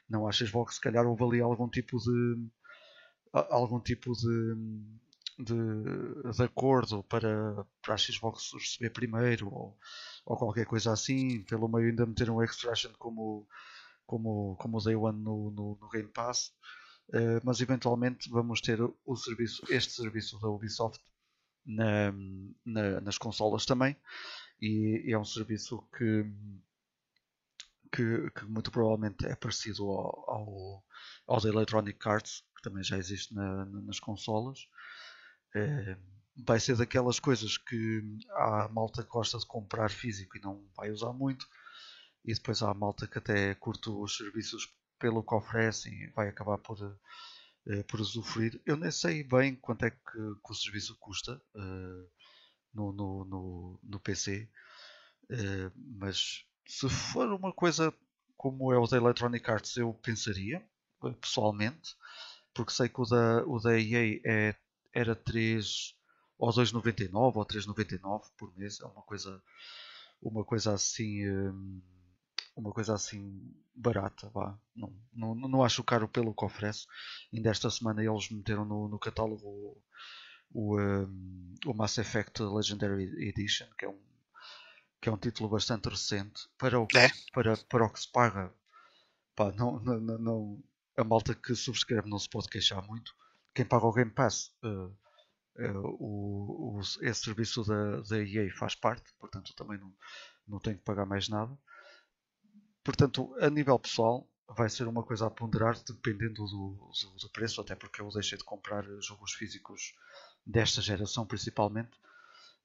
Não 0.09 0.27
a 0.27 0.31
Xbox, 0.31 0.75
se 0.75 0.81
calhar 0.81 1.05
houve 1.05 1.23
ali 1.23 1.41
algum 1.41 1.67
tipo 1.69 1.97
de 1.97 2.49
algum 3.33 3.79
tipo 3.79 4.13
de, 4.13 4.55
de, 5.39 6.31
de 6.31 6.43
acordo 6.43 7.03
para, 7.03 7.65
para 7.81 7.93
a 7.93 7.97
Xbox 7.97 8.51
receber 8.53 8.89
primeiro 8.91 9.47
ou, 9.53 9.77
ou 10.25 10.37
qualquer 10.37 10.65
coisa 10.65 10.91
assim, 10.91 11.43
pelo 11.43 11.67
meio 11.67 11.89
ainda 11.89 12.05
meter 12.05 12.29
um 12.29 12.41
extraction 12.41 12.91
como, 12.97 13.47
como, 14.05 14.55
como 14.55 14.77
o 14.77 14.83
Day 14.83 14.95
One 14.95 15.19
no, 15.21 15.51
no, 15.51 15.77
no 15.79 15.89
Game 15.89 16.09
Pass. 16.09 16.53
Uh, 17.09 17.39
mas 17.41 17.61
eventualmente 17.61 18.29
vamos 18.29 18.59
ter 18.59 18.79
o 18.81 19.15
serviço, 19.15 19.63
este 19.69 19.93
serviço 19.93 20.37
da 20.39 20.49
Ubisoft 20.49 21.01
na, 21.65 22.11
na, 22.65 22.99
nas 22.99 23.17
consolas 23.17 23.65
também 23.65 23.95
e, 24.61 25.03
e, 25.05 25.13
é 25.13 25.17
um 25.17 25.23
serviço 25.23 25.81
que, 25.97 26.25
que, 27.91 28.29
que 28.31 28.45
muito 28.45 28.71
provavelmente 28.71 29.25
é 29.25 29.35
parecido 29.35 29.83
ao, 29.83 30.83
ao, 31.27 31.41
da 31.41 31.49
Electronic 31.49 32.07
Arts 32.07 32.43
que 32.55 32.61
também 32.61 32.83
já 32.83 32.97
existe 32.97 33.33
na, 33.33 33.65
nas 33.65 33.99
consolas 33.99 34.67
é, 35.55 35.97
vai 36.45 36.59
ser 36.59 36.75
daquelas 36.75 37.19
coisas 37.19 37.57
que 37.57 38.03
há 38.31 38.69
malta 38.69 39.03
gosta 39.03 39.37
de 39.37 39.45
comprar 39.45 39.89
físico 39.89 40.37
e 40.37 40.41
não 40.41 40.67
vai 40.75 40.91
usar 40.91 41.13
muito 41.13 41.47
e 42.23 42.33
depois 42.33 42.61
há 42.61 42.73
malta 42.73 43.07
que 43.07 43.17
até 43.17 43.55
curte 43.55 43.89
os 43.89 44.17
serviços 44.17 44.67
pelo 44.99 45.23
que 45.23 45.33
oferecem 45.33 45.93
e 45.93 46.07
vai 46.07 46.27
acabar 46.27 46.57
por 46.57 46.81
uh, 47.67 47.83
por 47.87 47.99
usufruir. 47.99 48.61
Eu 48.65 48.77
nem 48.77 48.91
sei 48.91 49.23
bem 49.23 49.55
quanto 49.55 49.85
é 49.85 49.91
que, 49.91 49.97
que 50.11 50.51
o 50.51 50.55
serviço 50.55 50.97
custa 50.99 51.41
uh, 51.55 52.09
no, 52.73 52.91
no, 52.93 53.25
no, 53.25 53.79
no, 53.83 53.99
PC, 53.99 54.49
uh, 55.29 55.33
eh, 55.33 55.71
mas 55.75 56.45
se 56.67 56.89
for 56.89 57.31
uma 57.31 57.53
coisa 57.53 57.93
como 58.35 58.71
é 58.71 58.77
o 58.77 58.85
da 58.85 58.97
Electronic 58.97 59.49
Arts, 59.49 59.77
eu 59.77 59.93
pensaria, 59.93 60.63
pessoalmente, 61.19 61.95
porque 62.53 62.71
sei 62.71 62.87
que 62.89 63.01
o 63.01 63.05
da, 63.05 63.43
o 63.45 63.59
da 63.59 63.79
EA 63.79 64.21
é, 64.25 64.55
era 64.93 65.15
3 65.15 65.95
ou 66.37 66.49
2,99 66.49 67.35
ou 67.35 67.45
3,99 67.45 68.23
por 68.37 68.55
mês, 68.57 68.79
é 68.79 68.85
uma 68.85 69.01
coisa, 69.01 69.41
uma 70.21 70.43
coisa 70.43 70.73
assim. 70.73 71.27
Um, 71.27 71.81
uma 72.55 72.71
coisa 72.71 72.95
assim 72.95 73.53
barata, 73.75 74.29
vá. 74.29 74.57
Não, 74.75 74.91
não, 75.13 75.35
não 75.35 75.63
acho 75.63 75.83
caro 75.83 76.07
pelo 76.07 76.33
que 76.33 76.43
oferece. 76.43 76.87
Ainda 77.31 77.51
esta 77.51 77.69
semana 77.69 78.03
eles 78.03 78.31
meteram 78.31 78.65
no, 78.65 78.87
no 78.87 78.97
catálogo 78.97 79.45
o, 79.45 79.81
o, 80.51 80.79
um, 80.81 81.53
o, 81.67 81.73
Mass 81.75 81.99
Effect 81.99 82.41
Legendary 82.41 83.29
Edition, 83.29 83.67
que 83.77 83.85
é 83.85 83.89
um, 83.89 83.99
que 85.01 85.09
é 85.09 85.11
um 85.11 85.17
título 85.17 85.49
bastante 85.49 85.89
recente 85.89 86.47
para 86.57 86.79
o 86.79 86.87
que, 86.87 86.97
é. 86.97 87.09
para, 87.33 87.55
para 87.57 87.85
o 87.85 87.89
que 87.89 87.99
se 87.99 88.11
paga. 88.11 88.53
Pá, 89.35 89.51
não, 89.51 89.79
não, 89.79 89.99
não, 89.99 90.63
a 90.95 91.03
malta 91.03 91.35
que 91.35 91.55
subscreve 91.55 92.09
não 92.09 92.17
se 92.17 92.29
pode 92.29 92.49
queixar 92.49 92.85
muito. 92.85 93.15
Quem 93.53 93.65
paga 93.65 93.85
o 93.85 93.93
Game 93.93 94.11
Pass, 94.11 94.51
uh, 94.63 94.87
uh, 95.59 95.87
o, 95.99 96.77
o, 96.77 96.81
esse 97.01 97.21
serviço 97.21 97.63
da, 97.63 98.01
da 98.01 98.23
EA 98.23 98.51
faz 98.55 98.75
parte, 98.75 99.13
portanto 99.19 99.53
também 99.55 99.79
não, 99.79 99.93
não 100.47 100.59
tenho 100.59 100.77
que 100.77 100.83
pagar 100.83 101.05
mais 101.05 101.29
nada. 101.29 101.57
Portanto, 102.83 103.35
a 103.39 103.49
nível 103.49 103.77
pessoal, 103.77 104.27
vai 104.55 104.69
ser 104.69 104.87
uma 104.87 105.03
coisa 105.03 105.27
a 105.27 105.31
ponderar 105.31 105.77
dependendo 105.83 106.45
do, 106.45 106.91
do, 107.21 107.29
preço, 107.31 107.59
até 107.59 107.75
porque 107.75 108.01
eu 108.01 108.09
deixei 108.09 108.37
de 108.37 108.43
comprar 108.43 108.83
jogos 109.01 109.33
físicos 109.33 109.93
desta 110.45 110.81
geração 110.81 111.25
principalmente 111.25 111.91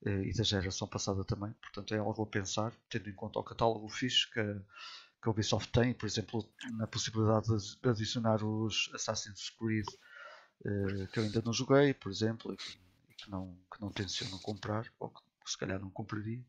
e 0.05 0.33
da 0.33 0.43
geração 0.43 0.89
passada 0.89 1.25
também. 1.25 1.53
Portanto, 1.61 1.95
é 1.95 1.99
algo 1.99 2.23
a 2.23 2.27
pensar, 2.27 2.73
tendo 2.89 3.09
em 3.09 3.15
conta 3.15 3.39
o 3.39 3.45
catálogo 3.45 3.89
fixe 3.89 4.27
que, 4.31 4.43
que 4.43 5.29
a 5.29 5.31
Ubisoft 5.31 5.71
tem, 5.71 5.95
por 5.95 6.07
exemplo, 6.07 6.49
na 6.73 6.87
possibilidade 6.87 7.47
de 7.47 7.89
adicionar 7.89 8.45
os 8.45 8.91
Assassin's 8.95 9.51
Creed 9.51 9.87
eh, 10.65 11.07
que 11.13 11.19
eu 11.19 11.25
ainda 11.25 11.43
não 11.45 11.53
joguei, 11.53 11.93
por 11.93 12.11
exemplo, 12.11 12.55
e 12.55 13.15
que 13.15 13.31
não, 13.31 13.59
que 13.73 13.81
não 13.81 13.91
tenciono 13.91 14.39
comprar, 14.41 14.87
ou 14.99 15.11
que 15.11 15.51
se 15.51 15.59
calhar 15.59 15.81
não 15.81 15.91
compraria. 15.91 16.45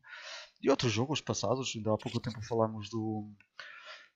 E 0.60 0.70
outros 0.70 0.92
jogos 0.92 1.20
passados, 1.20 1.72
ainda 1.74 1.92
há 1.92 1.98
pouco 1.98 2.20
tempo 2.20 2.40
falámos 2.42 2.88
do, 2.88 3.28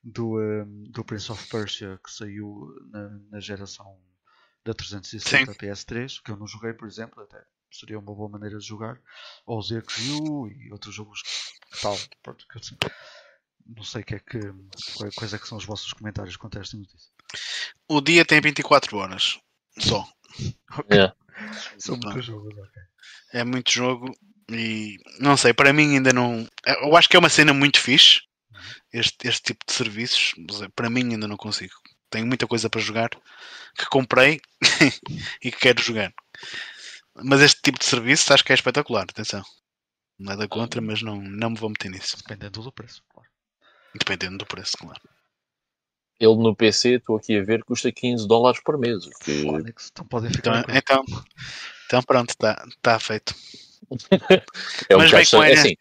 do, 0.03 0.39
um, 0.39 0.83
do 0.89 1.03
Prince 1.03 1.31
of 1.31 1.47
Persia 1.49 1.99
que 2.03 2.11
saiu 2.11 2.73
na, 2.91 3.09
na 3.31 3.39
geração 3.39 3.99
da 4.63 4.73
360 4.73 5.51
Sim. 5.51 5.57
PS3, 5.57 6.21
que 6.23 6.31
eu 6.31 6.37
não 6.37 6.47
joguei, 6.47 6.73
por 6.73 6.87
exemplo, 6.87 7.21
até 7.23 7.45
seria 7.71 7.99
uma 7.99 8.13
boa 8.13 8.29
maneira 8.29 8.57
de 8.57 8.65
jogar, 8.65 8.99
ou 9.45 9.59
o 9.59 9.61
ZXU 9.61 10.47
e 10.47 10.71
outros 10.71 10.93
jogos 10.93 11.21
que 11.21 11.81
tal. 11.81 11.97
Pronto, 12.21 12.45
que 12.47 12.57
eu, 12.57 12.89
não 13.75 13.83
sei 13.83 14.03
que 14.03 14.15
é 14.15 14.19
que, 14.19 14.39
quais 15.15 15.33
é 15.33 15.37
que 15.37 15.47
são 15.47 15.57
os 15.57 15.65
vossos 15.65 15.93
comentários 15.93 16.35
quanto 16.35 16.57
a 16.57 16.61
esta 16.61 16.77
notícia. 16.77 17.11
O 17.87 18.01
dia 18.01 18.25
tem 18.25 18.41
24 18.41 18.97
horas, 18.97 19.39
só. 19.77 20.07
Okay. 20.79 20.97
Yeah. 20.97 21.15
São 21.79 21.97
muitos 21.97 22.25
jogos, 22.25 22.53
ok. 22.57 22.81
É 23.33 23.43
muito 23.43 23.71
jogo 23.71 24.13
e 24.51 24.97
não 25.19 25.37
sei, 25.37 25.53
para 25.53 25.71
mim 25.71 25.95
ainda 25.95 26.11
não. 26.11 26.47
Eu 26.65 26.95
acho 26.97 27.07
que 27.07 27.15
é 27.15 27.19
uma 27.19 27.29
cena 27.29 27.53
muito 27.53 27.79
fixe. 27.79 28.21
Este, 28.91 29.27
este 29.27 29.43
tipo 29.43 29.65
de 29.65 29.71
serviços, 29.73 30.33
para 30.75 30.89
mim 30.89 31.13
ainda 31.13 31.27
não 31.27 31.37
consigo. 31.37 31.73
Tenho 32.09 32.25
muita 32.25 32.47
coisa 32.47 32.69
para 32.69 32.81
jogar 32.81 33.09
que 33.77 33.85
comprei 33.85 34.41
e 35.43 35.51
que 35.51 35.59
quero 35.59 35.81
jogar. 35.81 36.11
Mas 37.23 37.41
este 37.41 37.61
tipo 37.61 37.79
de 37.79 37.85
serviço 37.85 38.33
acho 38.33 38.43
que 38.43 38.51
é 38.51 38.55
espetacular. 38.55 39.03
Atenção, 39.03 39.43
nada 40.17 40.47
contra, 40.47 40.81
mas 40.81 41.01
não, 41.01 41.21
não 41.21 41.51
me 41.51 41.57
vou 41.57 41.69
meter 41.69 41.89
nisso. 41.89 42.17
Dependendo 42.17 42.61
do 42.61 42.71
preço, 42.71 43.01
claro. 43.09 43.29
Dependendo 43.93 44.37
do 44.37 44.45
preço, 44.45 44.77
claro. 44.77 44.99
Ele 46.19 46.35
no 46.35 46.53
PC, 46.53 46.95
estou 46.95 47.15
aqui 47.15 47.37
a 47.37 47.43
ver, 47.43 47.63
custa 47.63 47.91
15 47.91 48.27
dólares 48.27 48.61
por 48.63 48.77
mês. 48.77 49.05
Que... 49.23 49.43
Então 49.43 50.05
podem 50.05 50.29
ficar. 50.31 50.59
Então, 50.59 50.75
então, 50.75 51.23
então 51.85 52.03
pronto, 52.03 52.29
está 52.31 52.61
tá 52.81 52.99
feito. 52.99 53.33
é 54.89 54.95
um 54.95 54.99
Mas 54.99 55.11
vem 55.11 55.25
com 55.25 55.43
é 55.43 55.53
assim. 55.53 55.75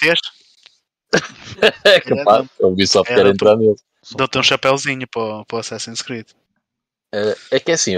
é 1.84 2.01
capaz, 2.01 2.47
é, 2.61 2.64
o 2.64 2.68
Ubisoft 2.68 3.12
quer 3.12 3.26
entrar 3.26 3.57
nele. 3.57 3.74
Dou-te 4.12 4.39
um 4.39 4.43
chapéuzinho 4.43 5.09
para, 5.09 5.45
para 5.45 5.57
o 5.57 5.59
Assassin's 5.59 6.03
Creed. 6.03 6.28
É, 7.12 7.36
é 7.53 7.61
que 7.61 7.70
é 7.70 7.74
assim, 7.74 7.95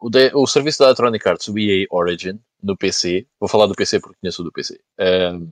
o, 0.00 0.08
o, 0.08 0.42
o, 0.42 0.46
serviço 0.46 0.78
da 0.78 0.86
Electronic 0.86 1.28
Arts, 1.28 1.48
o 1.48 1.58
EA 1.58 1.86
Origin, 1.90 2.38
no 2.62 2.76
PC, 2.76 3.26
vou 3.38 3.48
falar 3.48 3.66
do 3.66 3.74
PC 3.74 4.00
porque 4.00 4.18
conheço 4.20 4.42
o 4.42 4.44
do 4.44 4.52
PC, 4.52 4.80
um, 5.34 5.50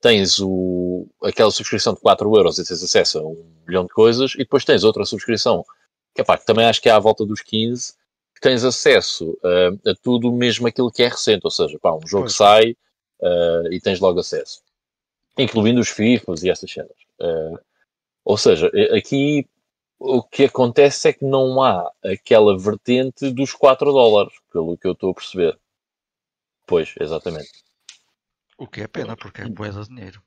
tens 0.00 0.38
o, 0.40 1.08
aquela 1.22 1.50
subscrição 1.50 1.94
de 1.94 2.00
4 2.00 2.36
euros 2.36 2.58
e 2.58 2.64
tens 2.64 2.82
acesso 2.82 3.18
a 3.18 3.22
um 3.22 3.52
milhão 3.66 3.84
de 3.84 3.90
coisas, 3.90 4.34
e 4.34 4.38
depois 4.38 4.64
tens 4.64 4.84
outra 4.84 5.04
subscrição, 5.04 5.64
que, 6.14 6.22
epá, 6.22 6.38
que 6.38 6.46
também 6.46 6.66
acho 6.66 6.80
que 6.80 6.88
é 6.88 6.92
à 6.92 6.98
volta 6.98 7.24
dos 7.24 7.42
15, 7.42 7.94
que 8.34 8.40
tens 8.40 8.64
acesso 8.64 9.30
uh, 9.30 9.90
a 9.90 9.94
tudo 10.02 10.30
mesmo 10.32 10.66
aquilo 10.66 10.90
que 10.90 11.02
é 11.02 11.08
recente, 11.08 11.42
ou 11.44 11.50
seja, 11.50 11.78
pá, 11.78 11.94
um 11.94 12.06
jogo 12.06 12.24
pois. 12.24 12.34
sai 12.34 12.76
uh, 13.20 13.72
e 13.72 13.80
tens 13.80 13.98
logo 13.98 14.20
acesso, 14.20 14.60
incluindo 15.38 15.80
os 15.80 15.88
FIFAs 15.88 16.42
e 16.42 16.50
essas 16.50 16.70
cenas. 16.70 16.96
Uh, 17.20 17.58
ou 18.24 18.36
seja, 18.36 18.70
aqui 18.96 19.46
o 19.98 20.22
que 20.22 20.44
acontece 20.44 21.08
é 21.08 21.12
que 21.12 21.24
não 21.24 21.62
há 21.62 21.90
aquela 22.04 22.58
vertente 22.58 23.30
dos 23.32 23.52
4 23.52 23.90
dólares, 23.90 24.34
pelo 24.52 24.76
que 24.76 24.86
eu 24.86 24.92
estou 24.92 25.10
a 25.10 25.14
perceber. 25.14 25.58
Pois, 26.66 26.94
exatamente. 27.00 27.64
O 28.58 28.66
que 28.66 28.82
é 28.82 28.86
pena, 28.86 29.16
porque 29.16 29.42
é 29.42 29.48
boa 29.48 29.70
de 29.70 29.88
dinheiro. 29.88 30.22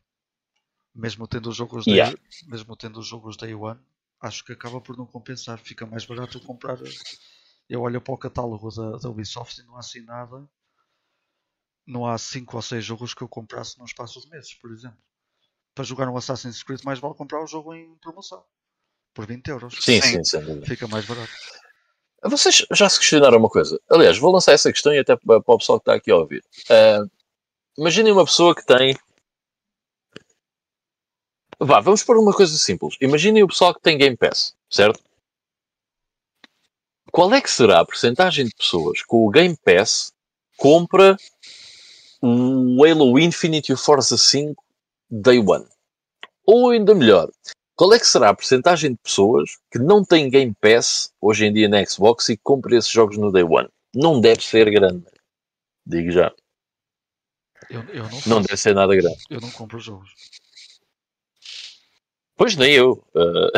Mesmo 0.94 1.28
tendo 1.28 1.50
os 1.50 1.56
jogos 1.56 1.86
yeah. 1.86 2.12
day, 2.12 2.22
mesmo 2.48 2.76
tendo 2.76 3.00
os 3.00 3.08
jogos 3.08 3.38
One, 3.38 3.80
acho 4.20 4.44
que 4.44 4.54
acaba 4.54 4.82
por 4.82 4.98
não 4.98 5.06
compensar. 5.06 5.60
Fica 5.60 5.86
mais 5.86 6.06
barato 6.06 6.40
comprar 6.42 6.78
eu 7.70 7.82
olho 7.82 8.02
para 8.02 8.14
o 8.14 8.18
catálogo 8.18 8.68
da, 8.72 8.98
da 8.98 9.10
Ubisoft 9.10 9.62
e 9.62 9.64
não 9.64 9.76
há 9.76 9.80
assim 9.80 10.02
nada. 10.02 10.50
Não 11.86 12.06
há 12.08 12.18
5 12.18 12.56
ou 12.56 12.62
6 12.62 12.84
jogos 12.84 13.14
que 13.14 13.22
eu 13.22 13.30
comprasse 13.30 13.78
num 13.78 13.86
espaço 13.86 14.20
de 14.22 14.30
meses, 14.30 14.56
por 14.56 14.72
exemplo. 14.72 14.98
Para 15.76 15.84
jogar 15.84 16.10
um 16.10 16.18
Assassin's 16.18 16.64
Creed, 16.64 16.82
mais 16.84 16.98
vale 16.98 17.14
comprar 17.14 17.44
o 17.44 17.48
jogo 17.48 17.76
em 17.76 17.96
promoção 17.98 18.44
por 19.14 19.26
20 19.26 19.48
euros. 19.48 19.78
Sim, 19.80 20.02
sim, 20.02 20.24
sim. 20.24 20.62
Fica 20.66 20.88
mais 20.88 21.06
barato. 21.06 21.32
Vocês 22.24 22.66
já 22.74 22.90
se 22.90 23.00
questionaram 23.00 23.38
uma 23.38 23.50
coisa? 23.50 23.80
Aliás, 23.90 24.18
vou 24.18 24.32
lançar 24.32 24.54
essa 24.54 24.72
questão 24.72 24.94
e 24.94 25.00
até 25.00 25.16
para 25.16 25.38
o 25.38 25.58
pessoal 25.58 25.80
que 25.80 25.84
está 25.84 25.96
aqui 25.96 26.12
a 26.12 26.18
ouvir. 26.18 26.44
Uh, 26.70 27.10
imaginem 27.78 28.12
uma 28.12 28.26
pessoa 28.26 28.54
que 28.54 28.66
tem. 28.66 28.98
Vá, 31.60 31.80
vamos 31.80 32.04
por 32.04 32.18
uma 32.18 32.34
coisa 32.34 32.58
simples. 32.58 32.96
Imaginem 33.02 33.44
o 33.44 33.48
pessoal 33.48 33.74
que 33.74 33.82
tem 33.82 33.98
Game 33.98 34.18
Pass, 34.18 34.54
certo? 34.70 35.02
qual 37.12 37.34
é 37.34 37.42
que 37.42 37.52
será 37.52 37.80
a 37.80 37.86
porcentagem 37.86 38.46
de 38.46 38.56
pessoas 38.56 39.02
com 39.04 39.26
o 39.26 39.30
Game 39.30 39.58
Pass 39.64 40.12
compra 40.58 41.18
o 42.22 42.84
Halo 42.84 43.18
Infinite 43.20 43.70
e 43.70 43.74
o 43.74 43.78
Forza 43.78 44.18
5 44.18 44.64
Day 45.10 45.40
One? 45.40 45.66
Ou 46.46 46.70
ainda 46.72 46.96
melhor, 46.96 47.30
qual 47.80 47.94
é 47.94 48.00
que 48.00 48.06
será 48.06 48.28
a 48.28 48.34
porcentagem 48.34 48.92
de 48.92 48.98
pessoas 48.98 49.52
que 49.72 49.80
não 49.80 50.04
têm 50.04 50.30
Game 50.30 50.54
Pass 50.60 51.14
hoje 51.22 51.46
em 51.46 51.54
dia 51.54 51.70
na 51.70 51.86
Xbox 51.86 52.28
e 52.28 52.36
compra 52.36 52.76
esses 52.76 52.92
jogos 52.92 53.18
no 53.18 53.32
Day 53.32 53.44
One? 53.44 53.70
Não 53.96 54.20
deve 54.20 54.44
ser 54.44 54.70
grande. 54.70 55.06
Digo 55.86 56.12
já. 56.12 56.30
Eu, 57.70 57.82
eu 57.84 58.04
não, 58.04 58.22
não 58.26 58.42
deve 58.42 58.58
ser 58.58 58.76
nada 58.76 58.94
grande. 58.94 59.16
Eu 59.30 59.40
não 59.40 59.50
compro 59.52 59.80
jogos. 59.80 60.10
Pois 62.36 62.58
nem 62.58 62.74
eu. 62.74 63.02
Uh... 63.16 63.50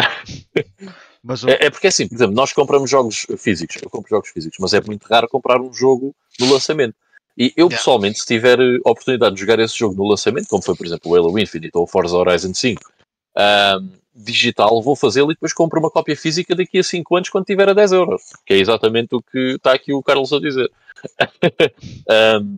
Mas 1.23 1.41
eu, 1.41 1.49
É, 1.49 1.65
é 1.65 1.69
porque 1.71 1.87
assim, 1.87 2.07
por 2.07 2.13
exemplo, 2.13 2.35
nós 2.35 2.53
compramos 2.53 2.91
jogos 2.91 3.25
físicos, 3.39 3.77
eu 3.81 3.89
compro 3.89 4.09
jogos 4.11 4.29
físicos, 4.29 4.59
mas 4.59 4.73
é 4.73 4.81
muito 4.81 5.05
raro 5.05 5.27
comprar 5.27 5.59
um 5.59 5.73
jogo 5.73 6.15
no 6.39 6.51
lançamento. 6.51 6.95
E 7.35 7.53
eu 7.57 7.65
Yeah. 7.65 7.77
pessoalmente, 7.77 8.19
se 8.19 8.25
tiver 8.27 8.59
eh, 8.59 8.77
oportunidade 8.85 9.33
de 9.33 9.41
jogar 9.41 9.59
esse 9.59 9.77
jogo 9.77 9.95
no 9.95 10.07
lançamento, 10.07 10.47
como 10.47 10.61
foi 10.63 10.75
por 10.75 10.85
exemplo 10.85 11.11
o 11.11 11.15
Halo 11.15 11.39
Infinite 11.39 11.71
ou 11.75 11.83
o 11.83 11.87
Forza 11.87 12.15
Horizon 12.15 12.53
5, 12.53 12.81
ahm, 13.35 14.00
digital, 14.13 14.81
vou 14.81 14.95
fazê-lo 14.95 15.31
e 15.31 15.35
depois 15.35 15.53
compro 15.53 15.79
uma 15.79 15.89
cópia 15.89 16.15
física 16.15 16.55
daqui 16.55 16.79
a 16.79 16.83
5 16.83 17.15
anos 17.15 17.29
quando 17.29 17.45
tiver 17.45 17.69
a 17.69 17.73
10 17.73 17.91
euros. 17.93 18.21
Que 18.45 18.55
é 18.55 18.57
exatamente 18.57 19.15
o 19.15 19.21
que 19.21 19.55
está 19.55 19.73
aqui 19.73 19.93
o 19.93 20.03
Carlos 20.03 20.33
a 20.33 20.39
dizer. 20.39 20.69
Ahm, 22.09 22.57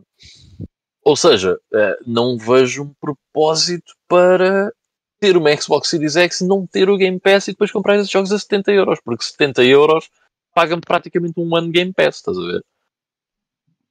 ou 1.04 1.16
seja, 1.16 1.58
eh, 1.74 1.98
não 2.08 2.38
vejo 2.38 2.84
um 2.84 2.94
propósito 3.00 3.94
para 4.08 4.72
ter 5.20 5.38
uma 5.38 5.56
Xbox 5.56 5.90
Series 5.90 6.16
X 6.16 6.42
não 6.42 6.66
ter 6.66 6.90
o 6.90 6.98
Game 6.98 7.20
Pass 7.20 7.48
e 7.48 7.52
depois 7.52 7.72
comprar 7.72 7.96
esses 7.96 8.10
jogos 8.10 8.32
a 8.32 8.40
70 8.40 8.72
euros, 8.72 9.00
porque 9.04 9.24
70 9.24 9.64
euros 9.64 10.10
paga-me 10.54 10.82
praticamente 10.82 11.40
um 11.40 11.56
ano 11.56 11.68
de 11.68 11.74
Game 11.74 11.94
Pass, 11.94 12.18
estás 12.18 12.38
a 12.38 12.42
ver? 12.42 12.64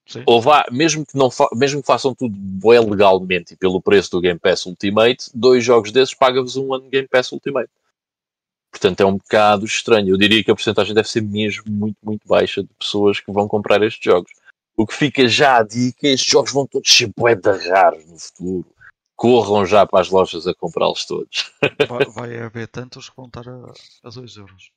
Sim. 0.06 0.22
Ou 0.26 0.40
vá, 0.40 0.64
mesmo 0.70 1.04
que, 1.06 1.16
não 1.16 1.28
mesmo 1.54 1.80
que 1.80 1.86
façam 1.86 2.14
tudo 2.14 2.34
bué 2.36 2.80
legalmente 2.80 3.54
e 3.54 3.56
pelo 3.56 3.80
preço 3.80 4.10
do 4.10 4.20
Game 4.20 4.38
Pass 4.38 4.66
Ultimate, 4.66 5.30
dois 5.34 5.64
jogos 5.64 5.92
desses 5.92 6.14
paga-vos 6.14 6.56
um 6.56 6.74
ano 6.74 6.84
de 6.84 6.90
Game 6.90 7.08
Pass 7.08 7.32
Ultimate. 7.32 7.70
Portanto, 8.72 9.00
é 9.02 9.06
um 9.06 9.18
bocado 9.18 9.66
estranho. 9.66 10.08
Eu 10.08 10.16
diria 10.16 10.42
que 10.42 10.50
a 10.50 10.54
porcentagem 10.54 10.94
deve 10.94 11.08
ser 11.08 11.20
mesmo 11.20 11.64
muito, 11.68 11.98
muito 12.02 12.26
baixa 12.26 12.62
de 12.62 12.70
pessoas 12.78 13.20
que 13.20 13.30
vão 13.30 13.46
comprar 13.46 13.82
estes 13.82 14.02
jogos. 14.02 14.32
O 14.74 14.86
que 14.86 14.94
fica 14.94 15.28
já 15.28 15.58
a 15.58 15.62
dica, 15.62 16.08
estes 16.08 16.30
jogos 16.30 16.52
vão 16.52 16.66
todos 16.66 16.90
ser 16.90 17.12
de 17.16 17.68
raros 17.68 18.06
no 18.06 18.18
futuro. 18.18 18.66
Corram 19.14 19.66
já 19.66 19.86
para 19.86 20.00
as 20.00 20.08
lojas 20.08 20.46
a 20.46 20.54
comprá-los 20.54 21.04
todos. 21.04 21.52
vai, 21.86 22.06
vai 22.06 22.38
haver 22.40 22.66
tantos 22.68 23.10
que 23.10 23.16
vão 23.16 23.26
estar 23.26 23.46
a, 23.46 23.72
a 24.04 24.08
2 24.08 24.36
euros. 24.38 24.72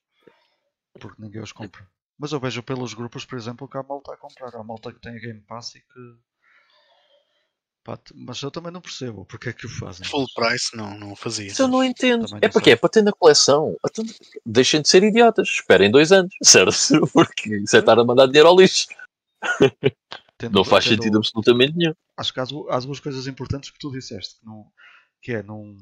Porque 0.99 1.21
ninguém 1.21 1.41
os 1.41 1.53
compra. 1.53 1.88
Mas 2.18 2.32
eu 2.32 2.39
vejo 2.39 2.63
pelos 2.63 2.93
grupos, 2.93 3.26
por 3.26 3.38
exemplo, 3.38 3.68
que 3.68 3.78
há 3.78 3.84
malta 3.84 4.13
a 4.13 4.18
comprar. 4.18 4.55
Há 4.55 4.63
malta 4.63 4.91
que 4.93 4.99
tem 5.01 5.16
a 5.16 5.20
Game 5.20 5.41
Pass 5.41 5.76
e 5.76 5.80
que. 5.82 6.16
Pá, 7.84 7.99
mas 8.16 8.41
eu 8.41 8.49
também 8.49 8.72
não 8.72 8.82
percebo 8.82 9.26
porque 9.26 9.49
é 9.49 9.53
que 9.53 9.66
o 9.68 9.70
fazem. 9.70 10.07
Full 10.07 10.26
price, 10.34 10.76
não, 10.76 10.97
não 10.97 11.16
fazia. 11.16 11.47
Isso 11.47 11.61
eu 11.61 11.68
não 11.68 11.84
entendo. 11.84 12.26
Também 12.26 12.39
É 12.41 12.47
não 12.47 12.51
porque 12.53 12.72
é 12.72 12.76
para 12.76 12.89
ter 12.89 13.03
na 13.03 13.11
coleção. 13.11 13.76
Então, 13.86 14.03
deixem 14.45 14.82
de 14.82 14.88
ser 14.89 15.03
idiotas. 15.03 15.47
Esperem 15.49 15.91
dois 15.91 16.11
anos, 16.11 16.34
certo? 16.41 16.72
Porque 17.13 17.57
isso 17.57 17.76
é 17.76 17.80
estar 17.80 17.99
a 17.99 18.03
mandar 18.03 18.26
dinheiro 18.28 18.47
ao 18.49 18.57
lixo. 18.57 18.88
Tendo- 20.38 20.53
Não 20.55 20.66
faz 20.66 20.84
tendo- 20.86 20.95
sentido 20.95 21.18
absolutamente 21.18 21.76
nenhum. 21.78 21.93
Acho 22.18 22.34
que 22.34 22.39
há, 22.39 22.43
há 22.43 22.80
duas 22.80 22.99
coisas 22.99 23.28
importantes 23.28 23.70
que 23.70 23.78
tu 23.78 23.91
disseste. 23.91 24.39
Que, 24.39 24.45
não, 24.45 24.72
que 25.22 25.32
é, 25.34 25.43
não, 25.43 25.78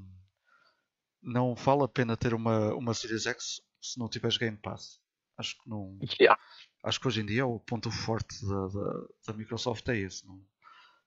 não 1.22 1.56
vale 1.56 1.84
a 1.84 1.88
pena 1.88 2.18
ter 2.18 2.34
uma, 2.34 2.74
uma 2.76 2.94
Series 2.94 3.26
X 3.28 3.62
se 3.82 3.98
não 3.98 4.10
tiveres 4.10 4.38
Game 4.38 4.58
Pass. 4.58 5.00
Acho 5.38 5.58
que 5.62 5.70
não. 5.70 5.98
Yeah. 6.20 6.40
Acho 6.84 7.00
que 7.00 7.08
hoje 7.08 7.22
em 7.22 7.26
dia 7.26 7.46
o 7.46 7.60
ponto 7.60 7.90
forte 7.90 8.46
da, 8.46 8.68
da, 8.68 9.08
da 9.28 9.34
Microsoft 9.34 9.88
é 9.90 9.98
esse. 9.98 10.26
Não, 10.28 10.42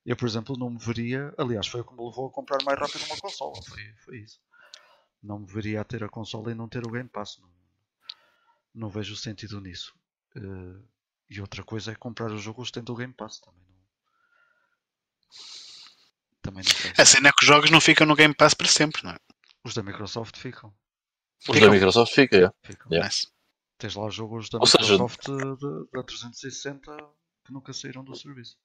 eu, 0.07 0.17
por 0.17 0.27
exemplo, 0.29 0.57
não 0.57 0.71
me 0.71 0.79
veria. 0.79 1.35
Aliás, 1.37 1.67
foi 1.67 1.81
o 1.81 1.85
que 1.85 1.93
me 1.93 2.05
levou 2.05 2.29
a 2.29 2.31
comprar 2.31 2.63
mais 2.65 2.79
rápido 2.79 3.05
uma 3.07 3.19
consola. 3.19 3.61
Foi, 3.69 3.93
foi 4.05 4.19
isso. 4.19 4.41
Não 5.21 5.41
me 5.41 5.47
veria 5.47 5.81
a 5.81 5.85
ter 5.85 6.05
a 6.05 6.09
consola 6.09 6.53
e 6.53 6.55
não 6.55 6.69
ter 6.69 6.87
o 6.87 6.91
Game 6.91 7.09
Pass. 7.09 7.39
Não, 7.41 7.51
não 8.75 8.89
vejo 8.89 9.17
sentido 9.17 9.61
nisso. 9.61 9.93
Eh, 10.37 10.83
e 11.31 11.41
outra 11.41 11.65
coisa 11.65 11.91
é 11.91 11.97
comprar 11.97 12.31
os 12.31 12.41
jogos 12.41 12.71
tendo 12.71 12.93
o 12.93 12.97
Game 12.97 13.13
Pass. 13.13 13.41
Também 13.41 13.65
não, 13.67 13.77
também 16.41 16.65
não 16.65 16.71
sei. 16.71 16.93
A 16.97 17.05
cena 17.05 17.29
é 17.29 17.33
que 17.33 17.43
os 17.43 17.49
jogos 17.49 17.71
não 17.71 17.81
ficam 17.81 18.07
no 18.07 18.15
Game 18.15 18.35
Pass 18.35 18.55
para 18.55 18.69
sempre, 18.69 19.03
não 19.03 19.11
é? 19.11 19.19
Os 19.65 19.75
da 19.75 19.83
Microsoft 19.83 20.37
ficam. 20.37 20.73
Os 21.41 21.47
Ficam. 21.47 21.61
da 21.63 21.71
Microsoft 21.71 22.15
fica, 22.15 22.37
é. 22.37 22.51
ficam. 22.67 22.89
Yeah. 22.93 23.09
Nice. 23.09 23.27
Tens 23.79 23.95
lá 23.95 24.07
os 24.07 24.15
jogos 24.15 24.49
da 24.49 24.59
Ou 24.59 24.67
seja- 24.67 24.93
Microsoft 24.95 25.27
de- 25.27 25.91
da 25.93 26.03
360 26.03 26.97
que 27.45 27.53
nunca 27.53 27.73
saíram 27.73 28.03
do 28.03 28.15
serviço. 28.17 28.57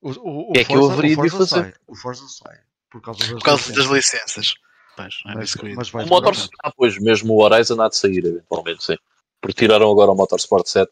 O, 0.00 0.10
o, 0.10 0.50
o 0.50 0.52
Que 0.52 0.60
é 0.60 0.64
que 0.64 0.72
eu 0.74 0.80
Forza, 0.82 0.92
haveria 0.92 1.18
o 1.18 1.22
de 1.22 1.30
fazer? 1.30 1.46
sai. 1.46 1.74
O 1.86 1.94
Forza 1.96 2.28
sai. 2.28 2.60
Por 2.90 3.00
causa 3.02 3.20
das 3.20 3.28
Por 3.30 3.42
causa 3.42 3.72
das 3.72 3.86
licenças. 3.86 4.36
licenças. 4.36 4.54
Pois, 4.96 5.14
é 5.26 5.34
Mas, 5.34 5.48
isso 5.48 5.58
que 5.58 5.64
eu 5.64 5.68
ia 5.70 5.76
mas 5.76 5.90
vai 5.90 6.02
O 6.02 6.04
demorar 6.06 6.26
Motor... 6.28 6.38
muito. 6.40 6.56
Ah, 6.62 6.72
pois, 6.72 6.98
mesmo 6.98 7.34
o 7.34 7.42
Horizon 7.42 7.80
há 7.82 7.88
de 7.88 7.96
sair, 7.96 8.24
eventualmente, 8.24 8.84
sim. 8.84 8.96
Porque 9.40 9.58
tiraram 9.60 9.90
agora 9.90 10.10
o 10.10 10.14
Motorsport 10.14 10.66
7, 10.66 10.90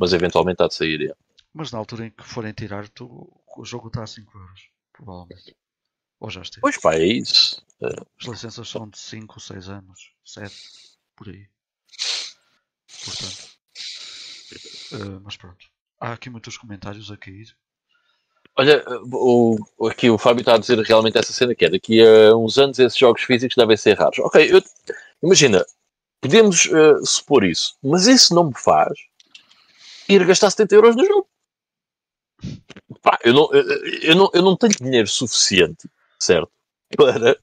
mas 0.00 0.12
eventualmente 0.12 0.62
há 0.62 0.68
de 0.68 0.74
sair, 0.74 1.10
é. 1.10 1.14
Mas 1.52 1.70
na 1.70 1.78
altura 1.78 2.06
em 2.06 2.10
que 2.10 2.24
forem 2.24 2.52
tirar, 2.52 2.88
tu, 2.88 3.30
o 3.56 3.64
jogo 3.64 3.88
está 3.88 4.02
a 4.02 4.06
5 4.06 4.38
euros. 4.38 4.68
Provavelmente. 4.92 5.56
Ou 6.20 6.30
já 6.30 6.40
esteve. 6.42 6.60
Pois 6.62 6.78
pá, 6.80 6.94
é 6.94 7.04
isso. 7.04 7.62
As 7.82 8.26
licenças 8.26 8.68
são 8.68 8.88
de 8.88 8.98
5, 8.98 9.38
6 9.40 9.68
anos. 9.68 10.12
7. 10.24 10.54
Por 11.16 11.28
aí. 11.28 11.46
Portanto. 13.04 13.48
eh, 14.92 15.20
mas 15.22 15.36
pronto. 15.36 15.66
Há 16.00 16.12
aqui 16.12 16.28
muitos 16.30 16.56
comentários 16.58 17.10
a 17.10 17.16
cair. 17.16 17.56
Olha, 18.56 18.84
o, 19.12 19.56
o- 19.78 19.88
aqui 19.88 20.08
o 20.10 20.18
Fábio 20.18 20.40
está 20.42 20.54
a 20.54 20.58
dizer 20.58 20.78
realmente 20.80 21.18
essa 21.18 21.32
cena 21.32 21.54
que 21.54 21.64
é 21.64 21.70
daqui 21.70 22.00
a 22.00 22.36
uns 22.36 22.56
anos 22.58 22.78
esses 22.78 22.96
jogos 22.98 23.22
físicos 23.22 23.56
devem 23.56 23.76
ser 23.76 23.98
raros. 23.98 24.18
Ok, 24.20 24.52
eu- 24.52 24.62
imagina, 25.22 25.64
podemos 26.20 26.66
eh, 26.66 27.04
supor 27.04 27.44
isso, 27.44 27.76
mas 27.82 28.06
isso 28.06 28.34
não 28.34 28.44
me 28.48 28.54
faz 28.56 28.92
ir 30.08 30.24
gastar 30.26 30.50
70 30.50 30.74
euros 30.76 30.94
no 30.96 31.04
jogo. 31.04 31.28
Pá, 33.02 33.18
eu 33.24 33.32
não, 33.34 33.52
eu, 33.52 33.62
eu 34.02 34.14
não, 34.16 34.30
eu 34.34 34.42
não 34.42 34.56
tenho 34.56 34.72
dinheiro 34.80 35.08
suficiente, 35.08 35.88
certo? 36.18 36.50
Para. 36.96 37.36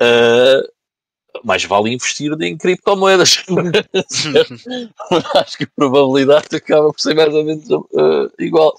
eh, 0.00 0.70
mais 1.44 1.64
vale 1.64 1.92
investir 1.92 2.30
em 2.42 2.56
criptomoedas. 2.56 3.44
Acho 5.36 5.58
que 5.58 5.64
a 5.64 5.70
probabilidade 5.74 6.54
acaba 6.56 6.92
por 6.92 7.00
ser 7.00 7.14
mais 7.14 7.34
ou 7.34 7.44
menos 7.44 7.68
eh, 7.70 8.44
igual. 8.44 8.74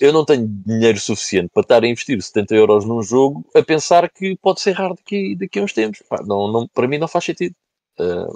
Eu 0.00 0.12
não 0.12 0.24
tenho 0.24 0.48
dinheiro 0.48 0.98
suficiente 0.98 1.48
para 1.54 1.62
estar 1.62 1.84
a 1.84 1.86
investir 1.86 2.20
70 2.20 2.54
euros 2.56 2.84
num 2.84 3.02
jogo 3.02 3.48
a 3.54 3.62
pensar 3.62 4.10
que 4.10 4.36
pode 4.38 4.60
ser 4.60 4.72
raro 4.72 4.94
daqui, 4.96 5.36
daqui 5.36 5.60
a 5.60 5.62
uns 5.62 5.72
tempos. 5.72 6.02
Pá, 6.08 6.22
não, 6.26 6.50
não, 6.50 6.66
para 6.68 6.88
mim 6.88 6.98
não 6.98 7.06
faz 7.06 7.24
sentido. 7.24 7.54
Eh, 8.00 8.26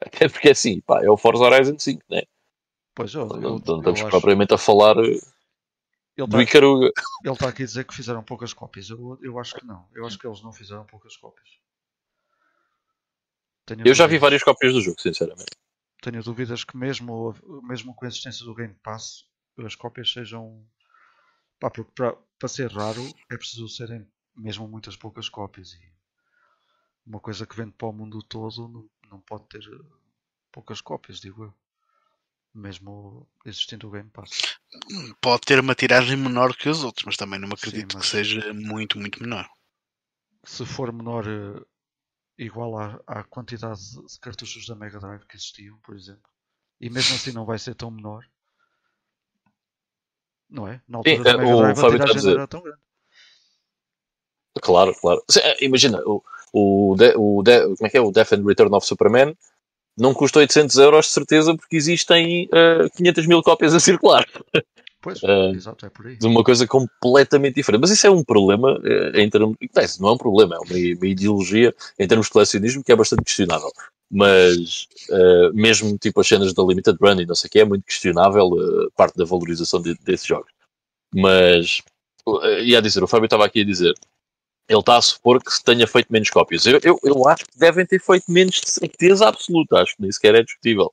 até 0.00 0.28
porque 0.28 0.48
é 0.48 0.52
assim, 0.52 0.80
pá, 0.80 1.02
é 1.04 1.08
o 1.08 1.16
Forza 1.16 1.44
Horizon 1.44 1.78
5, 1.78 2.02
né? 2.10 2.22
Pois 2.94 3.14
eu, 3.14 3.26
não, 3.26 3.36
eu, 3.36 3.42
não 3.42 3.50
eu 3.50 3.56
estamos 3.78 4.00
acho- 4.00 4.10
propriamente 4.10 4.52
a 4.54 4.58
falar 4.58 4.96
eh, 4.98 5.18
ele 6.16 6.26
do 6.26 6.40
está 6.40 6.42
Icaruga. 6.42 6.90
ele 7.24 7.36
tá 7.36 7.48
aqui 7.48 7.62
a 7.62 7.66
dizer 7.66 7.84
que 7.84 7.94
fizeram 7.94 8.22
poucas 8.22 8.52
cópias. 8.52 8.90
Eu, 8.90 9.18
eu 9.22 9.38
acho 9.38 9.54
que 9.54 9.64
não. 9.64 9.86
Eu 9.94 10.04
acho 10.04 10.18
que 10.18 10.26
eles 10.26 10.42
não 10.42 10.52
fizeram 10.52 10.84
poucas 10.84 11.16
cópias. 11.16 11.48
Tenho 13.66 13.86
Eu 13.86 13.94
já 13.94 14.04
vi 14.06 14.14
dúvidas- 14.14 14.20
várias 14.20 14.42
cópias 14.42 14.72
do 14.72 14.80
jogo, 14.80 15.00
sinceramente. 15.00 15.50
Tenho 16.00 16.22
dúvidas 16.22 16.64
que 16.64 16.76
mesmo, 16.76 17.34
mesmo 17.62 17.94
com 17.94 18.04
a 18.04 18.08
existência 18.08 18.44
do 18.44 18.54
Game 18.54 18.74
Pass, 18.82 19.24
as 19.58 19.74
cópias 19.76 20.12
sejam. 20.12 20.66
Pá, 21.60 21.70
porque 21.70 21.92
para, 21.94 22.16
para 22.38 22.48
ser 22.48 22.70
raro 22.72 23.14
é 23.30 23.36
preciso 23.36 23.68
serem 23.68 24.04
mesmo 24.36 24.66
muitas 24.66 24.96
poucas 24.96 25.28
cópias. 25.28 25.74
E 25.74 25.92
uma 27.06 27.20
coisa 27.20 27.46
que 27.46 27.54
vende 27.56 27.72
para 27.72 27.86
o 27.88 27.92
mundo 27.92 28.20
todo 28.22 28.68
não, 28.68 28.90
não 29.08 29.20
pode 29.20 29.44
ter 29.48 29.62
eh, 29.62 29.84
poucas 30.50 30.80
cópias, 30.80 31.20
digo 31.20 31.44
eu. 31.44 31.54
Mesmo 32.54 33.26
existindo 33.46 33.86
o 33.86 33.90
Game 33.92 34.10
Pass. 34.10 34.30
Pode 35.20 35.42
ter 35.42 35.60
uma 35.60 35.74
tiragem 35.74 36.16
menor 36.16 36.54
que 36.56 36.68
os 36.68 36.82
outros, 36.82 37.04
mas 37.06 37.16
também 37.16 37.38
não 37.38 37.48
me 37.48 37.56
Sim, 37.56 37.68
acredito 37.68 37.94
mas- 37.96 38.04
que 38.04 38.10
seja 38.10 38.52
muito, 38.52 38.98
muito 38.98 39.22
menor. 39.22 39.48
Se 40.44 40.66
for 40.66 40.92
menor, 40.92 41.24
eh, 41.28 41.64
igual 42.38 42.76
à, 42.78 43.00
à 43.06 43.24
quantidade 43.24 43.80
de 43.80 44.18
cartuchos 44.20 44.66
da 44.66 44.74
Mega 44.74 44.98
Drive 44.98 45.24
que 45.26 45.36
existiam, 45.36 45.78
por 45.82 45.94
exemplo. 45.96 46.30
E 46.80 46.90
mesmo 46.90 47.14
assim 47.14 47.32
não 47.32 47.44
vai 47.44 47.58
ser 47.58 47.74
tão 47.74 47.90
menor. 47.90 48.24
Não 50.48 50.68
é? 50.68 50.82
Na 50.88 50.98
altura 50.98 51.16
Sim, 51.16 51.22
da 51.22 51.30
eh, 51.32 51.36
Mega 51.36 51.52
o 51.52 51.56
Drive 51.56 51.78
a 51.78 51.84
tiragem 51.90 52.14
dizer. 52.16 52.32
era 52.32 52.46
tão 52.48 52.62
grande. 52.62 52.80
Claro, 54.60 54.94
claro. 55.00 55.22
Eh, 55.36 55.64
Imagina, 55.64 56.00
o, 56.04 56.22
o, 56.52 56.94
de- 56.96 57.14
o 57.16 57.42
de- 57.42 57.62
como 57.76 57.86
é 57.86 57.90
que 57.90 57.96
é? 57.96 58.00
O 58.00 58.10
Death 58.12 58.32
and 58.32 58.44
Return 58.46 58.74
of 58.74 58.86
Superman 58.86 59.36
não 59.96 60.14
custa 60.14 60.38
800 60.40 60.76
euros 60.76 61.06
de 61.06 61.12
certeza 61.12 61.56
porque 61.56 61.76
existem 61.76 62.48
eh, 62.52 62.88
500 62.96 63.26
mil 63.26 63.42
cópias 63.42 63.74
a 63.74 63.80
circular. 63.80 64.26
Pois, 65.02 65.20
Eh, 65.22 65.50
exato, 65.50 65.84
é 65.84 65.90
por 65.90 66.06
aí. 66.06 66.16
de 66.16 66.26
uma 66.26 66.44
coisa 66.44 66.66
completamente 66.66 67.56
diferente. 67.56 67.80
Mas 67.82 67.90
isso 67.90 68.06
é 68.06 68.10
um 68.10 68.22
problema 68.24 68.80
eh, 68.84 69.20
em 69.22 69.28
termos. 69.28 69.56
Não, 70.00 70.08
é 70.10 70.12
um 70.12 70.16
problema, 70.16 70.54
é 70.54 70.58
uma, 70.58 70.96
uma 70.98 71.06
ideologia 71.06 71.74
em 71.98 72.06
termos 72.06 72.26
de 72.28 72.32
colecionismo 72.32 72.84
que 72.84 72.92
é 72.92 72.96
bastante 72.96 73.24
questionável. 73.24 73.70
Mas 74.10 74.86
eh, 75.10 75.50
mesmo 75.52 75.98
tipo 75.98 76.20
as 76.20 76.28
cenas 76.28 76.54
da 76.54 76.62
Limited 76.62 76.96
Run 77.00 77.20
e 77.20 77.26
não 77.26 77.34
sei 77.34 77.48
o 77.48 77.50
que, 77.50 77.58
é 77.60 77.64
muito 77.64 77.84
questionável 77.84 78.48
eh, 78.58 78.88
parte 78.96 79.16
da 79.16 79.24
valorização 79.24 79.82
de- 79.82 79.98
desses 80.04 80.26
jogos. 80.26 80.52
Mas 81.14 81.82
eh, 82.44 82.62
ia 82.64 82.80
dizer, 82.80 83.02
o 83.02 83.08
Fábio 83.08 83.26
estava 83.26 83.44
aqui 83.44 83.60
a 83.62 83.64
dizer. 83.64 83.92
Ele 84.68 84.78
está 84.78 84.96
a 84.96 85.02
supor 85.02 85.42
que 85.42 85.50
se 85.52 85.62
tenha 85.64 85.86
feito 85.88 86.06
menos 86.10 86.30
cópias. 86.30 86.64
Eu, 86.64 86.78
eu, 86.84 86.98
eu 87.02 87.28
acho 87.28 87.44
que 87.44 87.58
devem 87.58 87.84
ter 87.84 88.00
feito 88.00 88.30
menos 88.30 88.60
de 88.60 88.70
certeza 88.70 89.26
absoluta. 89.26 89.78
Acho 89.82 89.96
que 89.96 90.02
nem 90.02 90.12
sequer 90.12 90.36
é 90.36 90.42
discutível. 90.42 90.92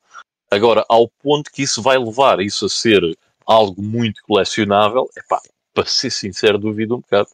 Agora, 0.50 0.84
ao 0.90 1.08
ponto 1.08 1.52
que 1.52 1.62
isso 1.62 1.80
vai 1.82 1.98
levar 1.98 2.40
isso 2.42 2.66
a 2.66 2.70
ser 2.70 3.02
algo 3.50 3.82
muito 3.82 4.22
colecionável, 4.24 5.10
epá, 5.18 5.42
para 5.74 5.86
ser 5.86 6.12
sincero, 6.12 6.60
duvido 6.60 6.96
um 6.96 7.02
bocado. 7.02 7.30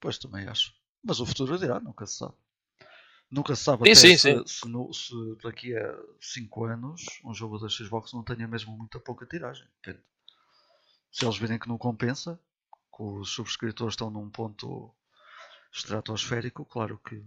Pois 0.00 0.18
também 0.18 0.48
acho. 0.48 0.72
Mas 1.04 1.20
o 1.20 1.26
futuro 1.26 1.58
dirá, 1.58 1.78
nunca 1.80 2.06
se 2.06 2.16
sabe. 2.16 2.34
Nunca 3.30 3.54
se 3.56 3.64
sabe 3.64 3.84
Sim, 3.84 3.90
até 3.92 3.94
sim, 3.94 4.16
se, 4.16 4.18
sim. 4.18 4.46
Se, 4.46 4.68
no- 4.68 4.92
se 4.92 5.14
daqui 5.42 5.76
a 5.76 5.98
5 6.20 6.64
anos 6.64 7.04
um 7.24 7.34
jogo 7.34 7.58
da 7.58 7.68
Xbox 7.68 8.12
não 8.12 8.22
tenha 8.24 8.48
mesmo 8.48 8.76
muita 8.76 9.00
pouca 9.00 9.26
tiragem. 9.26 9.66
Depende. 9.84 10.04
Se 11.10 11.24
eles 11.24 11.36
virem 11.36 11.58
que 11.58 11.68
não 11.68 11.76
compensa, 11.78 12.38
que 12.96 13.02
os 13.02 13.30
subscritores 13.30 13.94
estão 13.94 14.10
num 14.10 14.30
ponto 14.30 14.94
estratosférico, 15.72 16.64
claro 16.64 16.98
que 16.98 17.22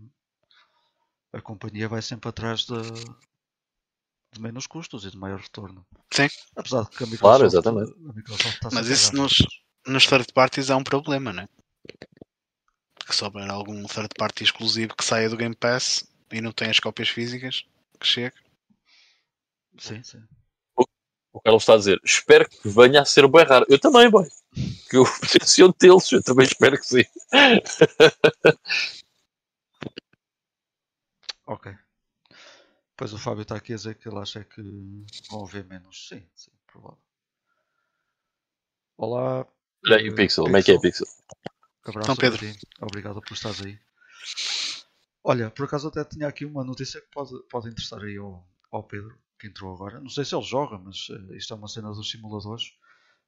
a 1.33 1.41
companhia 1.41 1.87
vai 1.87 2.01
sempre 2.01 2.29
atrás 2.29 2.65
de, 2.65 2.73
de 4.31 4.41
menos 4.41 4.67
custos 4.67 5.05
e 5.05 5.11
de 5.11 5.17
maior 5.17 5.39
retorno. 5.39 5.85
Sim. 6.11 6.27
Apesar 6.55 6.83
de 6.83 6.89
que 6.89 7.03
a 7.03 7.07
Microsoft, 7.07 7.19
Claro, 7.19 7.45
exatamente. 7.45 7.91
a 7.91 8.13
Microsoft 8.13 8.53
está 8.55 8.69
Mas 8.71 8.87
isso 8.87 9.15
nos, 9.15 9.33
nos 9.87 10.05
third 10.05 10.31
parties 10.33 10.69
é 10.69 10.75
um 10.75 10.83
problema, 10.83 11.33
né? 11.33 11.47
Que 13.05 13.15
se 13.15 13.23
houver 13.23 13.49
algum 13.49 13.83
third 13.85 14.09
party 14.17 14.43
exclusivo 14.43 14.95
que 14.95 15.03
saia 15.03 15.29
do 15.29 15.37
Game 15.37 15.55
Pass 15.55 16.07
e 16.31 16.41
não 16.41 16.51
tem 16.51 16.69
as 16.69 16.79
cópias 16.79 17.09
físicas, 17.09 17.65
que 17.99 18.05
chegue. 18.05 18.35
Sim, 19.79 20.03
sim. 20.03 20.23
O 21.31 21.39
Carlos 21.41 21.63
está 21.63 21.73
a 21.73 21.77
dizer, 21.77 21.99
espero 22.03 22.47
que 22.49 22.67
venha 22.67 23.01
a 23.01 23.05
ser 23.05 23.27
bem 23.27 23.45
raro. 23.45 23.65
Eu 23.69 23.79
também, 23.79 24.09
boy. 24.09 24.27
Que 24.89 24.97
eu 24.97 25.03
tenciono 25.31 25.73
tê-los, 25.73 26.11
eu 26.11 26.23
também 26.23 26.45
espero 26.45 26.77
que 26.77 26.85
sim. 26.85 27.03
Ok. 31.45 31.75
Pois 32.99 33.13
o 33.13 33.17
Fábio 33.17 33.43
está 33.43 33.55
aqui 33.55 33.71
a 33.71 33.77
dizer 33.77 33.95
que 33.95 34.09
ele 34.09 34.19
acha 34.19 34.43
que 34.43 34.61
vão 35.31 35.45
haver 35.45 35.63
menos. 35.63 36.09
Sim, 36.09 36.21
sim, 36.35 36.51
provável. 36.67 36.97
Olá. 38.97 39.47
Olha 39.85 39.95
aí 39.95 40.07
eh, 40.07 40.11
o 40.11 40.15
Pixel, 40.15 40.43
como 40.43 40.57
é 40.57 40.61
que 40.61 40.73
é 40.73 40.77
Pixel? 40.77 41.07
Abraço 41.85 42.11
Então, 42.11 42.15
Pedro. 42.17 42.45
Obrigado 42.81 43.21
por 43.21 43.31
estares 43.31 43.61
aí. 43.61 43.79
Olha, 45.23 45.49
por 45.49 45.63
acaso 45.63 45.87
até 45.87 46.03
tinha 46.03 46.27
aqui 46.27 46.43
uma 46.43 46.61
notícia 46.65 46.99
que 46.99 47.07
pode, 47.07 47.41
pode 47.49 47.69
interessar 47.69 48.03
aí 48.03 48.17
ao, 48.17 48.45
ao 48.69 48.83
Pedro, 48.83 49.17
que 49.39 49.47
entrou 49.47 49.73
agora. 49.73 50.01
Não 50.01 50.09
sei 50.09 50.25
se 50.25 50.35
ele 50.35 50.43
joga, 50.43 50.77
mas 50.77 51.07
eh, 51.09 51.37
isto 51.37 51.53
é 51.53 51.55
uma 51.55 51.69
cena 51.69 51.93
dos 51.93 52.11
simuladores. 52.11 52.73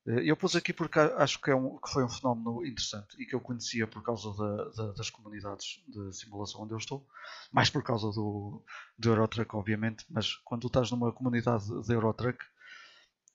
Eh, 0.07 0.23
eu 0.31 0.35
pus 0.37 0.55
aqui 0.55 0.73
porque 0.73 0.99
acho 0.99 1.39
que, 1.41 1.51
é 1.51 1.55
um, 1.55 1.77
que 1.77 1.89
foi 1.89 2.03
um 2.03 2.09
fenómeno 2.09 2.65
interessante 2.65 3.15
e 3.21 3.25
que 3.25 3.35
eu 3.35 3.39
conhecia 3.41 3.87
por 3.87 4.01
causa 4.03 4.33
da- 4.35 4.69
da- 4.69 4.91
das 4.93 5.09
comunidades 5.09 5.83
de 5.87 6.13
simulação 6.13 6.61
onde 6.63 6.73
eu 6.73 6.77
estou. 6.77 7.05
Mais 7.51 7.69
por 7.69 7.83
causa 7.83 8.07
do, 8.11 8.63
do 8.97 9.09
Eurotruck, 9.09 9.55
obviamente, 9.55 10.05
mas 10.09 10.35
quando 10.37 10.61
tu 10.61 10.67
estás 10.67 10.91
numa 10.91 11.11
comunidade 11.11 11.65
de 11.83 11.93
Eurotruck, 11.93 12.43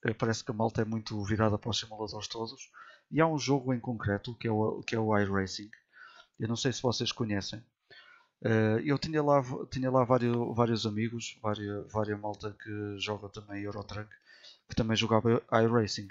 eh, 0.04 0.14
parece 0.14 0.44
que 0.44 0.50
a 0.50 0.54
malta 0.54 0.82
é 0.82 0.84
muito 0.84 1.22
virada 1.24 1.58
para 1.58 1.70
os 1.70 1.78
simuladores 1.78 2.28
todos. 2.28 2.70
E 3.10 3.20
há 3.20 3.26
um 3.26 3.38
jogo 3.38 3.72
em 3.74 3.80
concreto 3.80 4.34
que 4.36 4.48
é 4.48 4.50
o, 4.52 4.82
que 4.82 4.94
é 4.96 4.98
o 5.00 5.16
iRacing. 5.18 5.70
Eu 6.38 6.48
não 6.48 6.56
sei 6.56 6.72
se 6.72 6.82
vocês 6.82 7.12
conhecem. 7.12 7.62
Eh, 8.44 8.82
eu 8.84 8.98
tinha 8.98 9.22
lá, 9.22 9.42
tinha 9.70 9.90
lá 9.90 10.04
vários, 10.04 10.36
vários 10.56 10.86
amigos, 10.86 11.38
várias, 11.42 11.92
várias 11.92 12.20
malta 12.20 12.56
que 12.62 12.98
joga 12.98 13.28
também 13.30 13.62
Eurotruck, 13.64 14.10
que 14.68 14.76
também 14.76 14.96
jogava 14.96 15.42
iRacing. 15.52 16.08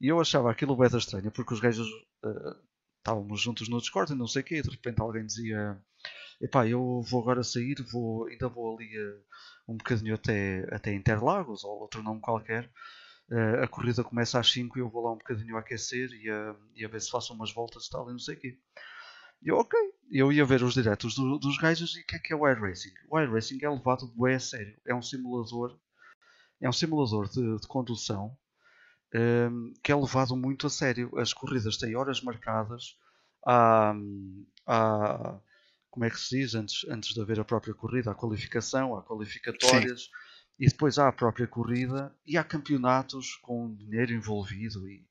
E 0.00 0.08
eu 0.08 0.20
achava 0.20 0.50
aquilo 0.50 0.76
bem 0.76 0.88
estranho, 0.96 1.30
porque 1.30 1.54
os 1.54 1.60
gajos 1.60 1.88
eh, 2.24 2.56
estávamos 2.98 3.40
juntos 3.40 3.68
no 3.68 3.78
Discord 3.80 4.12
e 4.12 4.16
não 4.16 4.26
sei 4.26 4.42
o 4.42 4.44
quê, 4.44 4.56
e 4.58 4.62
de 4.62 4.70
repente 4.70 5.00
alguém 5.00 5.24
dizia 5.26 5.78
Epá, 6.40 6.66
eu 6.68 7.02
vou 7.02 7.22
agora 7.22 7.42
sair, 7.44 7.76
vou, 7.92 8.26
ainda 8.26 8.48
vou 8.48 8.76
ali 8.76 8.90
eh, 8.96 9.20
um 9.68 9.76
bocadinho 9.76 10.14
até, 10.14 10.66
até 10.74 10.92
Interlagos 10.94 11.64
ou 11.64 11.80
outro 11.80 12.02
nome 12.02 12.20
qualquer. 12.20 12.70
Eh, 13.30 13.64
a 13.64 13.68
corrida 13.68 14.04
começa 14.04 14.38
às 14.40 14.50
5 14.52 14.78
e 14.78 14.82
eu 14.82 14.90
vou 14.90 15.02
lá 15.04 15.12
um 15.12 15.18
bocadinho 15.18 15.56
a 15.56 15.60
aquecer 15.60 16.10
e 16.12 16.30
a, 16.30 16.56
e 16.76 16.84
a 16.84 16.88
ver 16.88 17.00
se 17.00 17.10
faço 17.10 17.32
umas 17.34 17.52
voltas 17.52 17.86
e 17.86 17.90
tal 17.90 18.08
e 18.08 18.12
não 18.12 18.18
sei 18.18 18.36
o 18.36 18.40
quê. 18.40 18.58
Eu, 19.42 19.56
ok, 19.58 19.78
eu 20.10 20.32
ia 20.32 20.44
ver 20.44 20.62
os 20.62 20.74
diretos 20.74 21.14
do- 21.14 21.38
dos 21.38 21.58
gajos 21.58 21.96
e 21.96 22.00
o 22.00 22.06
que 22.06 22.16
é 22.16 22.18
que 22.18 22.32
é 22.32 22.36
o 22.36 22.48
iRacing? 22.48 22.92
O 23.10 23.20
iRacing 23.20 23.58
é 23.62 23.70
levado 23.70 24.06
bem 24.16 24.34
a 24.36 24.40
sério. 24.40 24.76
É 24.86 24.94
um 24.94 25.02
simulador, 25.02 25.78
é 26.60 26.68
um 26.68 26.72
simulador 26.72 27.28
de, 27.28 27.60
de 27.60 27.66
condução 27.68 28.36
que 29.82 29.92
é 29.92 29.94
levado 29.94 30.36
muito 30.36 30.66
a 30.66 30.70
sério. 30.70 31.10
As 31.18 31.32
corridas 31.32 31.76
têm 31.76 31.94
horas 31.94 32.20
marcadas. 32.20 32.98
Há, 33.46 33.94
há 34.66 35.40
como 35.94 36.04
é 36.04 36.10
que 36.10 36.18
se 36.18 36.36
diz 36.36 36.56
antes, 36.56 36.84
antes 36.88 37.14
de 37.14 37.20
haver 37.20 37.38
a 37.38 37.44
própria 37.44 37.72
corrida, 37.72 38.10
há 38.10 38.14
qualificação, 38.16 38.96
há 38.96 39.02
qualificatórias 39.02 40.10
e 40.58 40.66
depois 40.66 40.98
há 40.98 41.06
a 41.06 41.12
própria 41.12 41.46
corrida 41.46 42.12
e 42.26 42.36
há 42.36 42.42
campeonatos 42.42 43.36
com 43.36 43.72
dinheiro 43.76 44.12
envolvido 44.12 44.88
e, 44.88 45.06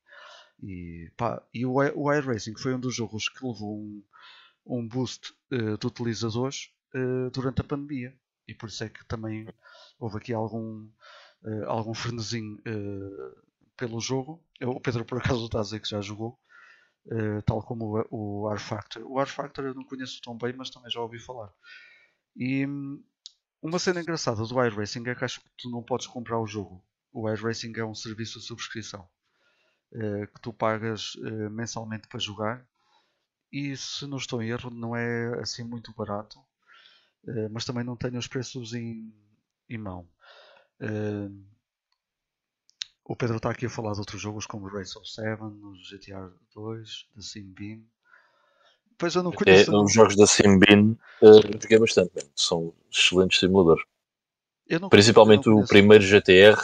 e, 0.62 1.10
pá, 1.16 1.42
e 1.54 1.64
o, 1.64 1.76
o 1.76 2.12
iRacing 2.12 2.54
foi 2.58 2.74
um 2.74 2.80
dos 2.80 2.94
jogos 2.94 3.30
que 3.30 3.46
levou 3.46 3.78
um, 3.78 4.02
um 4.66 4.86
boost 4.86 5.34
eh, 5.50 5.78
de 5.78 5.86
utilizadores 5.86 6.70
eh, 6.94 7.30
durante 7.32 7.62
a 7.62 7.64
pandemia 7.64 8.14
e 8.46 8.54
por 8.54 8.68
isso 8.68 8.84
é 8.84 8.90
que 8.90 9.04
também 9.06 9.48
houve 9.98 10.18
aqui 10.18 10.34
algum 10.34 10.86
eh, 11.46 11.64
algum 11.66 11.94
frenesim 11.94 12.58
eh, 12.66 13.34
pelo 13.76 14.00
jogo 14.00 14.42
o 14.62 14.80
Pedro 14.80 15.04
por 15.04 15.18
acaso 15.18 15.46
está 15.46 15.60
a 15.60 15.62
dizer 15.62 15.80
que 15.80 15.88
já 15.88 16.00
jogou 16.00 16.38
eh, 17.10 17.40
tal 17.42 17.62
como 17.62 17.98
o, 18.10 18.44
o 18.46 18.50
R 18.52 18.60
Factor 18.60 19.02
o 19.04 19.20
R 19.20 19.30
Factor 19.30 19.66
eu 19.66 19.74
não 19.74 19.84
conheço 19.84 20.20
tão 20.22 20.36
bem 20.36 20.54
mas 20.56 20.70
também 20.70 20.90
já 20.90 21.00
ouvi 21.00 21.18
falar 21.18 21.52
e 22.36 22.66
hum, 22.66 23.02
uma 23.62 23.78
cena 23.78 24.00
engraçada 24.00 24.44
do 24.44 24.62
iRacing 24.62 25.08
é 25.08 25.14
que 25.14 25.24
acho 25.24 25.40
que 25.40 25.50
tu 25.56 25.70
não 25.70 25.82
podes 25.82 26.06
comprar 26.06 26.38
o 26.38 26.46
jogo. 26.46 26.84
O 27.12 27.30
iRacing 27.30 27.72
é 27.76 27.84
um 27.84 27.94
serviço 27.94 28.38
de 28.38 28.44
subscrição 28.44 29.08
eh, 29.94 30.26
que 30.26 30.40
tu 30.40 30.52
pagas 30.52 31.12
eh, 31.24 31.48
mensalmente 31.48 32.08
para 32.08 32.20
jogar 32.20 32.66
e 33.52 33.76
se 33.76 34.06
não 34.06 34.18
estou 34.18 34.42
em 34.42 34.50
erro 34.50 34.70
não 34.70 34.94
é 34.96 35.40
assim 35.40 35.64
muito 35.64 35.94
barato, 35.94 36.38
mas 37.50 37.64
também 37.64 37.84
não 37.84 37.96
tenho 37.96 38.18
os 38.18 38.26
preços 38.28 38.74
em, 38.74 39.14
em 39.68 39.78
mão. 39.78 40.08
Eh, 40.80 41.28
o 43.04 43.14
Pedro 43.16 43.36
está 43.36 43.50
aqui 43.50 43.66
a 43.66 43.70
falar 43.70 43.92
de 43.92 44.00
outros 44.00 44.20
jogos 44.20 44.46
como 44.46 44.66
Race 44.68 44.96
of 44.98 45.08
Seven, 45.08 45.48
o 45.62 45.74
GTR 45.76 46.30
2, 46.54 47.08
The 47.14 47.20
Sim 47.20 47.52
Beam. 47.52 47.82
Pois 48.96 49.14
eu 49.14 49.22
não 49.22 49.32
É, 49.32 49.34
conheço. 49.34 49.82
os 49.84 49.92
jogos 49.92 50.16
da 50.16 50.26
Simbin 50.26 50.96
uh, 51.20 51.60
joguei 51.60 51.78
bastante, 51.78 52.12
são 52.36 52.72
excelentes 52.90 53.40
simuladores. 53.40 53.84
Principalmente 54.90 55.48
o 55.48 55.66
primeiro 55.66 56.04
GTR, 56.04 56.56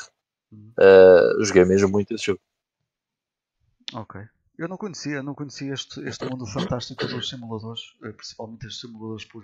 Hum. 0.52 0.72
uh, 0.78 1.44
joguei 1.44 1.64
mesmo 1.64 1.88
muito 1.88 2.12
esse 2.14 2.26
jogo. 2.26 2.40
Ok. 3.94 4.20
Eu 4.58 4.68
não 4.68 4.76
conhecia, 4.76 5.22
não 5.22 5.34
conhecia 5.34 5.72
este, 5.72 6.00
este 6.06 6.24
mundo 6.24 6.46
fantástico 6.46 7.06
dos 7.06 7.28
simuladores, 7.28 7.80
eh, 8.04 8.12
principalmente 8.12 8.66
estes 8.66 8.80
simuladores 8.82 9.24
por, 9.24 9.42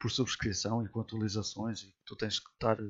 por 0.00 0.10
subscrição 0.10 0.82
e 0.84 0.88
com 0.88 1.00
atualizações 1.00 1.82
e 1.82 1.94
tu 2.06 2.16
tens 2.16 2.38
que 2.38 2.48
estar 2.52 2.78
eh, 2.80 2.84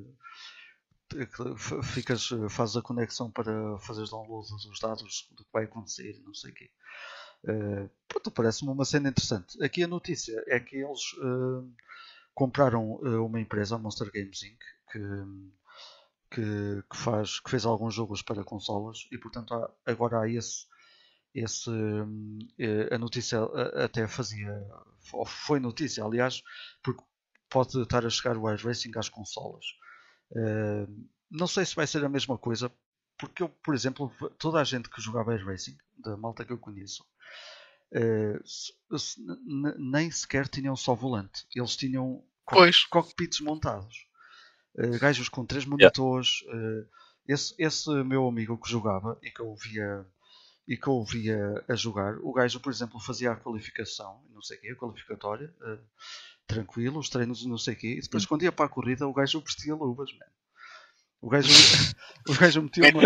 ficas, 1.84 2.30
eh, 2.32 2.48
fazes 2.48 2.76
a 2.76 2.82
conexão 2.82 3.30
para 3.30 3.78
fazeres 3.80 4.10
download 4.10 4.48
dos 4.48 4.80
dados 4.80 5.28
do 5.32 5.44
que 5.44 5.52
vai 5.52 5.64
acontecer 5.64 6.20
não 6.24 6.34
sei 6.34 6.50
o 6.52 6.54
quê. 6.54 6.70
Pronto, 8.08 8.30
parece-me 8.30 8.70
uma 8.70 8.84
cena 8.84 9.08
interessante. 9.08 9.62
Aqui 9.62 9.82
a 9.82 9.88
notícia 9.88 10.42
é 10.48 10.58
que 10.60 10.76
eles 10.76 11.00
eh, 11.22 11.84
compraram 12.34 13.00
eh, 13.04 13.18
uma 13.18 13.40
empresa, 13.40 13.76
a 13.76 13.78
Monster 13.78 14.10
Games 14.12 14.42
Inc., 14.42 14.58
que, 14.92 14.98
que, 16.30 16.82
que 16.90 16.96
faz, 16.96 17.40
que 17.40 17.50
fez 17.50 17.64
alguns 17.64 17.94
jogos 17.94 18.22
para 18.22 18.44
consolas 18.44 19.06
e 19.12 19.18
portanto 19.18 19.54
há- 19.54 19.70
agora 19.86 20.20
há 20.22 20.28
esse 20.28 20.66
esse, 21.34 21.70
eh, 22.58 22.94
a 22.94 22.98
notícia 22.98 23.38
até 23.84 24.06
fazia, 24.08 24.50
foi 25.26 25.60
notícia, 25.60 26.04
aliás, 26.04 26.42
porque 26.82 27.02
pode 27.48 27.80
estar 27.82 28.04
a 28.06 28.10
chegar 28.10 28.36
o 28.36 28.50
iRacing 28.50 28.92
às 28.96 29.08
consolas. 29.08 29.64
Não 31.30 31.46
sei 31.46 31.64
se 31.64 31.74
vai 31.74 31.86
ser 31.86 32.04
a 32.04 32.08
mesma 32.08 32.38
coisa, 32.38 32.72
porque 33.18 33.42
eu, 33.42 33.48
por 33.48 33.74
exemplo, 33.74 34.12
toda 34.38 34.60
a 34.60 34.64
gente 34.64 34.88
que 34.90 35.00
jogava 35.00 35.34
iRacing, 35.34 35.76
da 35.98 36.16
malta 36.16 36.44
que 36.44 36.52
eu 36.52 36.58
conheço, 36.58 37.04
se- 38.44 39.20
n- 39.20 39.74
nem 39.78 40.10
sequer 40.10 40.48
tinham 40.48 40.76
só 40.76 40.94
volante, 40.94 41.46
eles 41.54 41.76
tinham 41.76 42.22
Pois. 42.46 42.84
cockpits 42.84 43.40
montados. 43.40 44.06
Eh, 44.78 44.98
gajos 44.98 45.28
com 45.28 45.46
três 45.46 45.64
monitores. 45.66 46.44
eh, 46.48 46.86
esse, 47.28 47.54
esse 47.58 47.90
meu 48.04 48.28
amigo 48.28 48.58
que 48.58 48.70
jogava 48.70 49.18
e 49.22 49.30
que 49.30 49.40
eu 49.40 49.54
via 49.56 50.06
e 50.68 50.76
que 50.76 50.88
eu 50.88 51.04
via 51.04 51.64
a 51.68 51.76
jogar, 51.76 52.18
o 52.20 52.32
gajo, 52.32 52.60
por 52.60 52.72
exemplo, 52.72 53.00
fazia 53.00 53.32
a 53.32 53.36
qualificação, 53.36 54.24
não 54.30 54.42
sei 54.42 54.58
o 54.58 54.60
quê, 54.60 54.68
a 54.70 54.76
qualificatória, 54.76 55.54
eh, 55.62 55.78
tranquilo, 56.46 56.98
os 56.98 57.08
treinos 57.08 57.42
e 57.42 57.48
não 57.48 57.58
sei 57.58 57.74
o 57.74 57.76
quê, 57.76 57.96
e 57.98 58.00
depois 58.00 58.26
quando 58.26 58.42
ia 58.42 58.52
para 58.52 58.66
a 58.66 58.68
corrida 58.68 59.06
o 59.06 59.12
gajo 59.12 59.40
vestia 59.40 59.74
luvas, 59.74 60.10
man. 60.12 60.26
O 61.20 61.28
gajo, 61.30 61.48
o 62.28 62.34
gajo 62.34 62.62
metia 62.62 62.90
uma, 62.90 63.02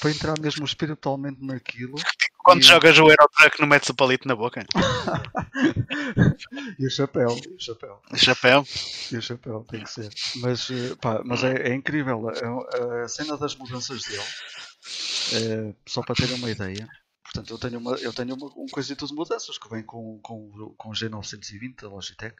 para 0.00 0.10
entrar 0.10 0.38
mesmo 0.38 0.64
espiritualmente 0.64 1.44
naquilo. 1.44 1.94
Quando 2.38 2.62
E- 2.62 2.66
jogas 2.66 2.96
o 2.98 3.08
Eurotruck 3.10 3.60
não 3.60 3.66
metes 3.66 3.88
o 3.88 3.94
palito 3.94 4.28
na 4.28 4.36
boca. 4.36 4.64
e 6.78 6.86
o 6.86 6.90
chapéu, 6.90 7.30
e 7.30 7.54
o 7.54 7.60
chapéu. 7.60 8.00
Chapéu. 8.14 8.64
E 9.10 9.16
o 9.16 9.22
chapéu 9.22 9.64
tem 9.68 9.82
que 9.82 9.90
ser. 9.90 10.10
Mas, 10.36 10.68
eh, 10.70 10.94
pá, 11.00 11.22
mas 11.24 11.42
é, 11.42 11.70
é 11.70 11.74
incrível. 11.74 12.28
A, 12.28 13.04
a 13.04 13.08
cena 13.08 13.36
das 13.36 13.56
mudanças 13.56 14.02
dele, 14.04 14.22
eh, 15.32 15.74
só 15.86 16.02
para 16.02 16.14
terem 16.14 16.36
uma 16.36 16.50
ideia. 16.50 16.88
Portanto, 17.36 17.50
eu 17.50 17.58
tenho, 17.58 17.78
uma, 17.78 17.96
eu 17.96 18.12
tenho 18.12 18.34
uma, 18.34 18.46
um 18.56 18.66
coisito 18.66 19.06
de 19.06 19.14
mudanças 19.14 19.58
que 19.58 19.68
vem 19.68 19.82
com, 19.82 20.18
com, 20.20 20.74
com 20.76 20.88
o 20.88 20.92
G920 20.92 21.82
da 21.82 21.88
Logitech 21.88 22.36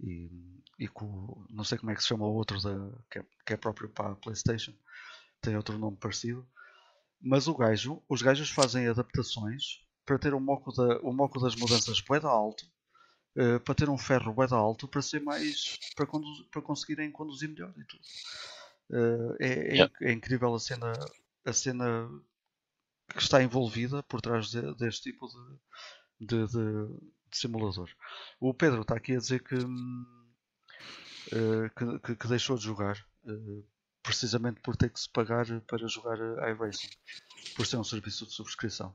E, 0.00 0.30
e 0.78 0.88
com, 0.88 1.46
não 1.48 1.62
sei 1.62 1.78
como 1.78 1.92
é 1.92 1.94
que 1.94 2.02
se 2.02 2.08
chama 2.08 2.26
o 2.26 2.34
outro 2.34 2.60
da, 2.60 2.90
que, 3.08 3.18
é, 3.20 3.24
que 3.46 3.52
é 3.52 3.56
próprio 3.56 3.88
para 3.88 4.12
a 4.12 4.16
Playstation, 4.16 4.74
tem 5.40 5.56
outro 5.56 5.78
nome 5.78 5.96
parecido. 5.96 6.46
Mas 7.20 7.46
o 7.46 7.54
gajo, 7.54 8.02
os 8.08 8.20
gajos 8.20 8.50
fazem 8.50 8.88
adaptações 8.88 9.80
para 10.04 10.18
ter 10.18 10.34
o 10.34 10.40
moco, 10.40 10.72
da, 10.72 10.98
o 11.02 11.12
moco 11.12 11.38
das 11.40 11.54
mudanças 11.54 12.00
bué 12.00 12.18
alto, 12.24 12.66
uh, 13.36 13.60
para 13.60 13.74
ter 13.76 13.88
um 13.88 13.96
ferro 13.96 14.32
bué 14.32 14.48
alto, 14.50 14.88
para 14.88 15.02
ser 15.02 15.20
mais, 15.20 15.78
para, 15.94 16.04
conduz, 16.04 16.42
para 16.50 16.62
conseguirem 16.62 17.12
conduzir 17.12 17.48
melhor 17.48 17.72
e 17.76 17.84
tudo. 17.84 18.02
Uh, 18.90 19.36
é, 19.38 19.78
é, 19.78 19.90
é, 20.00 20.12
incrível 20.12 20.52
a 20.52 20.58
cena, 20.58 20.92
a 21.44 21.52
cena 21.52 22.10
que 23.12 23.22
está 23.22 23.42
envolvida 23.42 24.02
por 24.04 24.20
trás 24.20 24.50
de, 24.50 24.74
deste 24.76 25.10
tipo 25.10 25.28
de, 25.28 25.36
de, 26.26 26.46
de, 26.46 26.88
simulador. 27.30 27.88
O 28.40 28.52
Pedro 28.52 28.82
está 28.82 28.96
aqui 28.96 29.14
a 29.14 29.18
dizer 29.18 29.42
que, 29.42 29.54
uh, 29.56 29.66
que, 31.76 31.98
que, 32.00 32.16
que, 32.16 32.28
deixou 32.28 32.56
de 32.56 32.64
jogar 32.64 32.98
uh, 33.24 33.64
precisamente 34.02 34.60
por 34.60 34.76
ter 34.76 34.90
que 34.90 35.00
se 35.00 35.08
pagar 35.08 35.46
para 35.62 35.86
jogar 35.88 36.18
iRacing, 36.50 36.90
por 37.56 37.66
ser 37.66 37.76
um 37.78 37.84
serviço 37.84 38.26
de 38.26 38.32
subscrição. 38.32 38.94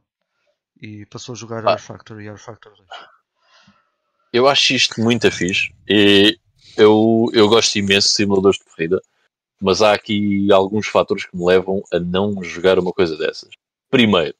E 0.79 1.05
passou 1.07 1.33
a 1.33 1.37
jogar 1.37 1.65
ah. 1.65 1.71
Air 1.71 1.81
Factor 1.81 2.21
e 2.21 2.27
Air 2.27 2.37
Factor 2.37 2.75
2. 2.75 2.87
Eu 4.33 4.47
acho 4.47 4.73
isto 4.73 5.01
muito 5.01 5.31
fixe 5.31 5.73
e 5.87 6.37
eu, 6.77 7.25
eu 7.33 7.47
gosto 7.47 7.75
imenso 7.77 8.09
de 8.09 8.13
simuladores 8.13 8.59
de 8.59 8.65
corrida, 8.65 9.01
mas 9.59 9.81
há 9.81 9.93
aqui 9.93 10.51
alguns 10.51 10.87
fatores 10.87 11.25
que 11.25 11.35
me 11.35 11.45
levam 11.45 11.81
a 11.91 11.99
não 11.99 12.43
jogar 12.43 12.77
uma 12.77 12.91
coisa 12.91 13.17
dessas. 13.17 13.49
Primeiro, 13.89 14.35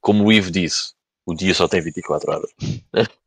como 0.00 0.24
o 0.24 0.32
Ivo 0.32 0.50
disse, 0.50 0.92
o 1.26 1.34
dia 1.34 1.54
só 1.54 1.68
tem 1.68 1.80
24 1.80 2.32
horas. 2.32 2.50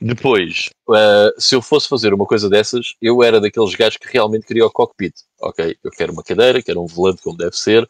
Depois, 0.00 0.70
uh, 0.88 1.40
se 1.40 1.54
eu 1.54 1.62
fosse 1.62 1.88
fazer 1.88 2.12
uma 2.12 2.26
coisa 2.26 2.50
dessas, 2.50 2.94
eu 3.00 3.22
era 3.22 3.40
daqueles 3.40 3.74
gajos 3.74 3.96
que 3.96 4.12
realmente 4.12 4.46
queria 4.46 4.66
o 4.66 4.70
cockpit. 4.70 5.14
Ok, 5.40 5.78
eu 5.82 5.90
quero 5.90 6.12
uma 6.12 6.22
cadeira, 6.22 6.62
quero 6.62 6.82
um 6.82 6.86
volante 6.86 7.22
como 7.22 7.36
deve 7.36 7.56
ser. 7.56 7.88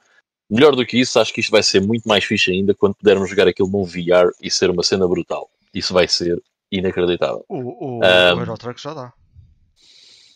Melhor 0.51 0.77
do 0.77 0.85
que 0.85 0.99
isso, 0.99 1.19
acho 1.19 1.33
que 1.33 1.41
isto 1.41 1.51
vai 1.51 1.63
ser 1.63 1.81
muito 1.81 2.09
mais 2.09 2.25
fixe 2.25 2.51
ainda 2.51 2.75
quando 2.75 2.95
pudermos 2.95 3.29
jogar 3.29 3.49
aquilo 3.49 3.69
num 3.69 3.85
VR 3.85 4.31
e 4.41 4.51
ser 4.51 4.71
uma 4.71 4.83
cena 4.83 5.07
brutal. 5.07 5.51
Isso 5.75 5.93
vai 5.93 6.07
ser 6.09 6.43
inacreditável. 6.71 7.45
O, 7.49 7.57
o, 7.57 7.97
um, 7.97 8.01
o 8.01 8.41
Eurotruck 8.41 8.81
já 8.81 8.95
dá. 8.95 9.13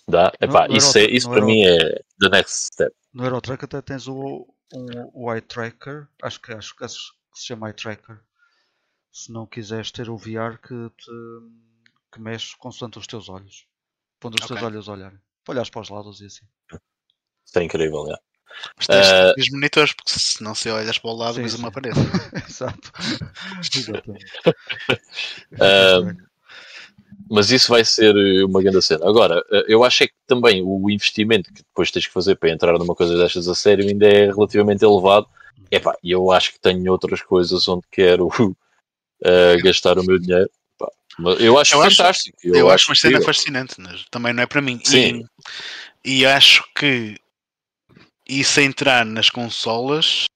Dá? 0.09 0.33
Epá, 0.41 0.69
no, 0.69 0.77
isso, 0.77 0.99
é, 0.99 1.05
isso 1.05 1.31
para 1.31 1.45
mim 1.45 1.65
é 1.65 2.03
the 2.19 2.29
next 2.31 2.67
step. 2.73 2.95
No 3.13 3.25
Eurotruck 3.25 3.65
até 3.65 3.81
tens 3.81 4.09
o, 4.09 4.47
um, 4.73 5.11
o 5.13 5.33
eye 5.33 5.41
tracker, 5.41 6.09
acho 6.23 6.41
que, 6.41 6.53
acho, 6.53 6.75
acho 6.81 7.13
que 7.33 7.39
se 7.39 7.47
chama 7.47 7.69
eye 7.69 7.75
tracker. 7.75 8.21
Se 9.11 9.31
não 9.31 9.47
quiseres 9.47 9.91
ter 9.91 10.09
o 10.09 10.17
VR 10.17 10.59
que, 10.61 10.91
te, 10.97 11.11
que 12.13 12.21
mexe 12.21 12.57
consoante 12.57 12.99
os 12.99 13.07
teus 13.07 13.29
olhos. 13.29 13.67
Pondo 14.19 14.37
os 14.39 14.45
okay. 14.45 14.57
teus 14.57 14.67
olhos 14.67 14.89
a 14.89 14.93
olhar. 14.93 15.13
Para 15.45 15.53
olhares 15.53 15.71
para 15.71 15.83
os 15.83 15.89
lados 15.91 16.21
e 16.21 16.27
assim. 16.27 16.47
Isso 17.45 17.59
é 17.59 17.63
incrível, 17.65 18.11
é. 18.11 18.17
Mas 18.77 18.87
tens, 18.87 19.07
uh, 19.07 19.35
tens 19.35 19.51
monitores, 19.51 19.93
porque 19.93 20.13
se 20.13 20.43
não 20.43 20.55
se 20.55 20.71
olhas 20.71 20.99
para 20.99 21.11
o 21.11 21.17
lado, 21.17 21.35
vês 21.35 21.55
uma 21.55 21.71
parede. 21.71 21.99
Exato. 22.49 22.93
Exatamente. 23.75 24.27
uh, 25.55 26.32
mas 27.33 27.51
isso 27.51 27.71
vai 27.71 27.83
ser 27.83 28.15
uma 28.45 28.63
grande 28.63 28.83
cena. 28.83 29.09
Agora, 29.09 29.43
eh, 29.51 29.65
eu 29.67 29.83
acho 29.83 30.05
é 30.05 30.07
que 30.07 30.13
também 30.27 30.63
o 30.63 30.91
investimento 30.91 31.51
que 31.51 31.63
depois 31.63 31.91
tens 31.91 32.07
que 32.07 32.13
fazer 32.13 32.35
para 32.35 32.51
entrar 32.51 32.79
numa 32.79 32.95
coisa 32.95 33.17
destas 33.17 33.49
a 33.49 33.55
sério 33.55 33.89
ainda 33.89 34.07
é 34.07 34.27
relativamente 34.27 34.85
elevado. 34.85 35.27
Epá, 35.71 35.97
eu 36.05 36.31
acho 36.31 36.53
que 36.53 36.61
tenho 36.61 36.93
outras 36.93 37.23
coisas 37.23 37.67
onde 37.67 37.87
quero 37.91 38.27
uh, 38.27 38.53
gastar 39.65 39.99
o 39.99 40.05
meu 40.05 40.19
dinheiro. 40.19 40.51
Epá, 40.77 40.93
eu 41.41 41.59
acho 41.59 41.75
eu 41.75 41.81
fantástico. 41.81 42.37
Acho, 42.37 42.49
eu, 42.49 42.55
eu, 42.55 42.71
acho 42.71 42.91
uma 42.91 42.97
cena 42.97 43.23
fascinante, 43.23 43.77
mas 43.79 44.05
também 44.11 44.35
não 44.35 44.43
é 44.43 44.47
para 44.47 44.61
mim. 44.61 44.79
Sim. 44.85 45.25
E, 46.05 46.19
e 46.19 46.27
acho 46.27 46.63
que 46.77 47.17
isso 48.29 48.61
entrar 48.61 49.07
nas 49.07 49.31
consolas, 49.31 50.27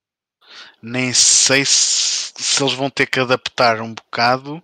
nem 0.80 1.12
sei 1.12 1.62
se, 1.62 2.32
se 2.38 2.62
eles 2.62 2.72
vão 2.72 2.88
ter 2.88 3.04
que 3.04 3.20
adaptar 3.20 3.82
um 3.82 3.92
bocado 3.92 4.62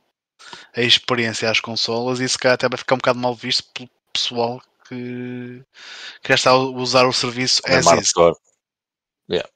a 0.75 0.81
experiência 0.83 1.51
às 1.51 1.61
consolas 1.61 2.21
e 2.21 2.29
se 2.29 2.39
calhar 2.39 2.55
até 2.55 2.69
vai 2.69 2.79
ficar 2.79 2.95
um 2.95 2.99
bocado 2.99 3.19
mal 3.19 3.35
visto 3.35 3.65
pelo 3.73 3.91
pessoal 4.13 4.61
que, 4.89 5.63
que 6.23 6.29
já 6.29 6.35
está 6.35 6.51
a 6.51 6.59
usar 6.59 7.07
o 7.07 7.13
serviço 7.13 7.63
as 7.67 7.87
is. 7.87 8.13
Yeah. 9.31 9.49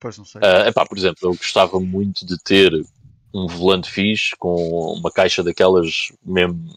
Pois 0.00 0.18
não 0.18 0.24
sei. 0.24 0.40
Uh, 0.40 0.68
epá, 0.68 0.84
por 0.86 0.98
exemplo, 0.98 1.18
eu 1.22 1.34
gostava 1.34 1.78
muito 1.80 2.24
de 2.26 2.36
ter 2.42 2.72
um 3.32 3.46
volante 3.46 3.90
fixe 3.90 4.34
com 4.36 4.92
uma 4.92 5.10
caixa 5.10 5.42
daquelas 5.42 6.12
mesmo 6.24 6.74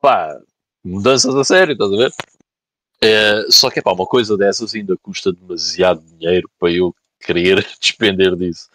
pá, 0.00 0.38
mudanças 0.84 1.34
a 1.34 1.44
sério, 1.44 1.72
estás 1.72 1.92
a 1.92 1.96
ver? 1.96 2.12
É, 3.00 3.50
só 3.50 3.70
que 3.70 3.78
é 3.78 3.82
pá, 3.82 3.92
uma 3.92 4.06
coisa 4.06 4.36
dessas 4.36 4.74
ainda 4.74 4.96
custa 4.98 5.32
demasiado 5.32 6.02
dinheiro 6.02 6.50
para 6.58 6.70
eu 6.72 6.94
querer 7.20 7.66
despender 7.80 8.36
disso. 8.36 8.68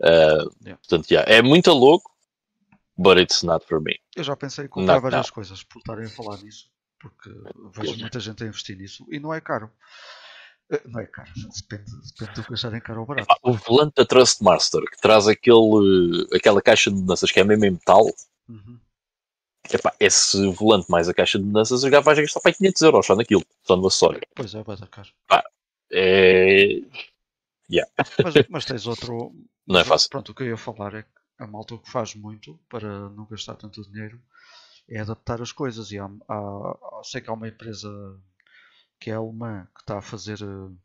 Uh, 0.00 0.50
yeah. 0.62 0.76
Portanto, 0.76 1.10
yeah, 1.10 1.32
é 1.32 1.40
muito 1.40 1.72
louco, 1.72 2.10
but 2.96 3.18
it's 3.18 3.42
not 3.42 3.64
for 3.66 3.80
me. 3.80 3.98
Eu 4.14 4.24
já 4.24 4.36
pensei 4.36 4.64
em 4.64 4.68
comprar 4.68 4.94
not 4.94 5.02
várias 5.02 5.26
now. 5.26 5.34
coisas 5.34 5.62
por 5.62 5.78
estarem 5.78 6.06
a 6.06 6.10
falar 6.10 6.38
nisso, 6.42 6.70
porque 6.98 7.30
vejo 7.74 7.98
muita 7.98 8.20
gente 8.20 8.44
a 8.44 8.46
investir 8.46 8.76
nisso 8.76 9.06
e 9.10 9.20
não 9.20 9.32
é 9.32 9.40
caro. 9.40 9.70
Eh, 10.70 10.82
não 10.86 11.00
é 11.00 11.06
caro, 11.06 11.30
depende, 11.34 11.90
depende 12.18 12.40
do 12.40 12.46
que 12.46 12.54
acharem 12.54 12.80
caro 12.80 13.00
ou 13.00 13.06
barato. 13.06 13.28
o 13.42 13.52
volante 13.52 13.94
da 13.96 14.04
Trustmaster 14.04 14.82
que 14.82 15.00
traz 15.00 15.28
aquele, 15.28 16.26
aquela 16.34 16.60
caixa 16.60 16.90
de 16.90 16.96
mudanças 16.96 17.30
que 17.30 17.38
é 17.38 17.44
mesmo 17.44 17.64
em 17.64 17.70
metal. 17.70 18.04
Uhum. 18.48 18.80
Epá, 19.72 19.92
esse 19.98 20.46
volante 20.52 20.90
mais 20.90 21.08
a 21.08 21.14
caixa 21.14 21.38
de 21.38 21.44
mudanças 21.44 21.80
já 21.82 22.00
vais 22.00 22.18
gastar 22.18 22.40
para 22.40 22.52
500 22.52 22.82
euros 22.82 23.06
só 23.06 23.16
naquilo, 23.16 23.44
só 23.64 23.76
no 23.76 23.86
acessório. 23.86 24.20
Pois 24.34 24.54
é, 24.54 24.62
vai 24.62 24.76
dar 24.76 24.86
caro. 24.86 25.08
É. 25.92 26.80
Yeah. 27.70 27.90
Mas, 28.22 28.34
mas 28.48 28.64
tens 28.64 28.86
outro. 28.86 29.32
Não 29.66 29.80
é 29.80 29.84
fácil. 29.84 30.08
Pronto, 30.10 30.30
o 30.30 30.34
que 30.34 30.44
eu 30.44 30.48
ia 30.48 30.56
falar 30.56 30.94
é 30.94 31.02
que 31.02 31.15
a 31.38 31.46
malta 31.46 31.74
o 31.74 31.78
que 31.78 31.90
faz 31.90 32.14
muito 32.14 32.58
para 32.68 33.10
não 33.10 33.26
gastar 33.26 33.56
tanto 33.56 33.82
dinheiro 33.82 34.20
é 34.88 35.00
adaptar 35.00 35.42
as 35.42 35.52
coisas. 35.52 35.90
E 35.90 35.98
há, 35.98 36.08
há, 36.28 37.00
sei 37.04 37.20
que 37.20 37.28
há 37.28 37.32
uma 37.32 37.48
empresa 37.48 37.88
que 38.98 39.10
é 39.10 39.14
alemã 39.14 39.68
que 39.74 39.80
está 39.82 39.98
a 39.98 40.02
fazer 40.02 40.42
uh, 40.42 40.78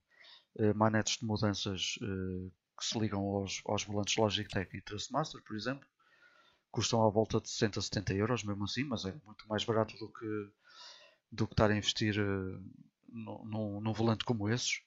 manetes 0.75 1.17
de 1.17 1.25
mudanças 1.25 1.97
uh, 2.01 2.51
que 2.77 2.85
se 2.85 2.99
ligam 2.99 3.21
aos, 3.21 3.61
aos 3.65 3.83
volantes 3.83 4.17
Logitech 4.17 4.75
e 4.75 4.81
Trustmaster, 4.81 5.41
por 5.43 5.55
exemplo. 5.55 5.87
Custam 6.71 7.05
à 7.05 7.09
volta 7.09 7.39
de 7.39 7.49
60, 7.49 7.81
70 7.81 8.13
euros, 8.13 8.43
mesmo 8.43 8.63
assim, 8.63 8.83
mas 8.83 9.05
é 9.05 9.13
muito 9.25 9.47
mais 9.47 9.63
barato 9.63 9.95
do 9.97 10.11
que, 10.11 10.49
do 11.31 11.47
que 11.47 11.53
estar 11.53 11.69
a 11.69 11.75
investir 11.75 12.17
uh, 12.19 12.63
num, 13.09 13.79
num 13.81 13.93
volante 13.93 14.25
como 14.25 14.49
esses. 14.49 14.81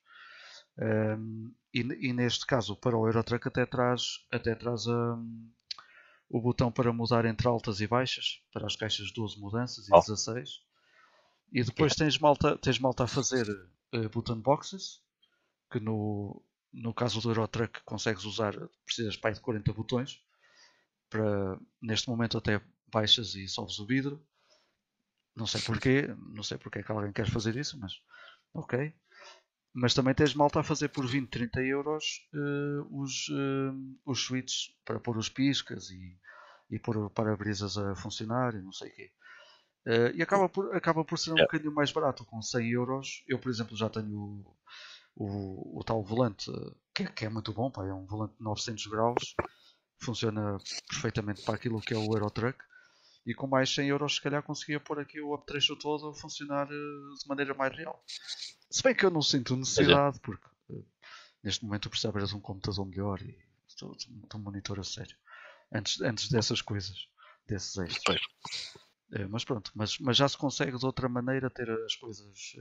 Um, 0.79 1.55
e, 1.73 1.81
e, 1.81 2.13
neste 2.13 2.47
caso, 2.47 2.77
para 2.77 2.97
o 2.97 3.07
Eurotruck 3.07 3.47
até 3.49 3.65
traz, 3.65 4.25
até 4.31 4.55
traz 4.55 4.87
um, 4.87 5.49
o 6.29 6.41
botão 6.41 6.71
para 6.71 6.93
mudar 6.93 7.25
entre 7.25 7.47
altas 7.47 7.81
e 7.81 7.87
baixas, 7.87 8.43
para 8.53 8.67
as 8.67 8.77
caixas 8.77 9.13
12 9.13 9.41
mudanças 9.41 9.89
e 9.89 9.91
oh. 9.93 10.01
16. 10.01 10.63
E 11.53 11.63
depois 11.63 11.95
tens 11.95 12.19
malta, 12.19 12.59
tens 12.59 12.79
malta 12.79 13.05
a 13.05 13.09
fazer 13.09 13.49
uh, 13.49 14.09
button 14.09 14.41
boxes, 14.41 15.01
que 15.71 15.79
no, 15.79 16.43
no 16.73 16.93
caso 16.93 17.21
do 17.21 17.31
Eurotruck 17.31 17.81
consegues 17.85 18.25
usar, 18.25 18.55
precisas 18.85 19.17
para 19.17 19.35
de 19.35 19.41
40 19.41 19.73
botões, 19.73 20.21
para 21.09 21.59
neste 21.81 22.09
momento 22.09 22.37
até 22.37 22.61
baixas 22.89 23.35
e 23.37 23.47
solves 23.47 23.79
o 23.79 23.87
vidro. 23.87 24.25
Não 25.37 25.47
sei 25.47 25.61
porquê, 25.63 26.09
não 26.33 26.43
sei 26.43 26.59
porque 26.59 26.81
é 26.81 26.83
que 26.83 26.91
alguém 26.91 27.13
quer 27.13 27.31
fazer 27.31 27.57
isso, 27.57 27.79
mas 27.79 28.01
ok. 28.53 28.93
Mas 29.75 29.93
também 29.93 30.15
tens 30.15 30.35
malta 30.35 30.61
a 30.61 30.65
fazer 30.65 30.89
por 30.89 31.07
20, 31.07 31.29
30 31.29 31.61
euros 31.63 32.29
uh, 32.33 33.03
os, 33.03 33.29
uh, 33.29 33.99
os 34.07 34.21
switches 34.21 34.73
para 34.85 35.01
pôr 35.01 35.17
os 35.17 35.29
piscas 35.29 35.91
e, 35.91 36.17
e 36.71 36.79
pôr 36.79 37.11
para-brisas 37.11 37.77
a 37.77 37.95
funcionar 37.97 38.55
e 38.55 38.63
não 38.63 38.73
sei 38.73 38.91
o 38.91 38.95
quê. 38.95 39.11
Uh, 39.87 40.15
e 40.15 40.23
acaba 40.23 40.49
por, 40.49 40.75
acaba 40.75 41.05
por 41.05 41.19
ser 41.19 41.31
um 41.31 41.35
yeah. 41.35 41.47
bocadinho 41.47 41.75
mais 41.75 41.91
barato. 41.91 42.25
Com 42.25 42.41
100 42.41 42.71
euros, 42.71 43.25
eu 43.27 43.39
por 43.39 43.51
exemplo 43.51 43.77
já 43.77 43.91
tenho 43.91 44.17
o, 44.17 44.57
o, 45.17 45.81
o 45.81 45.85
tal 45.85 46.03
volante 46.05 46.51
que, 46.95 47.03
é, 47.03 47.07
que, 47.07 47.25
é 47.25 47.29
muito 47.29 47.53
bom, 47.53 47.71
pá, 47.71 47.85
é 47.85 47.93
um 47.93 48.07
volante 48.07 48.37
de 48.39 48.45
900 48.45 48.87
graus, 48.87 49.35
funciona 49.99 50.57
perfeitamente 50.89 51.43
para 51.43 51.57
aquilo 51.57 51.81
que 51.81 51.93
é 51.93 51.97
o 51.97 52.15
Eurotruck 52.15 52.59
e 53.27 53.35
com 53.35 53.47
mais 53.47 53.75
100 53.75 53.89
euros 53.89 54.17
se 54.17 54.23
calhar 54.23 54.43
conseguia 54.43 54.79
pôr 54.79 55.01
aqui 55.01 55.21
o 55.21 55.35
apetrecho 55.35 55.77
todo 55.77 56.09
a 56.09 56.15
funcionar 56.15 56.67
de 56.67 57.27
maneira 57.27 57.55
mais 57.55 57.75
real. 57.75 58.03
Se 58.71 58.83
bem 58.83 58.95
que 58.95 59.05
eu 59.05 59.11
não 59.11 59.23
sinto 59.23 59.57
necessidade, 59.57 60.21
porque 60.21 60.47
uh, 60.69 60.87
neste 61.43 61.65
momento 61.65 61.87
eu 61.87 61.91
precisava 61.91 62.25
de 62.25 62.35
um 62.35 62.41
computador 62.41 62.87
melhor 62.87 63.23
e 63.23 63.39
de 63.77 64.37
um 64.37 64.39
monitor 64.39 64.79
a 64.79 64.85
sério. 64.85 65.17
Antes, 65.73 66.01
antes 66.03 66.29
dessas 66.29 66.61
coisas, 66.61 67.09
desses 67.47 67.77
extras. 67.79 68.21
Uh, 69.11 69.29
mas 69.31 69.45
pronto, 69.45 69.71
mas, 69.75 69.99
mas 69.99 70.17
já 70.17 70.29
se 70.29 70.37
consegue 70.37 70.77
de 70.77 70.85
outra 70.85 71.09
maneira 71.09 71.49
ter 71.49 71.71
as 71.71 71.95
coisas 71.97 72.57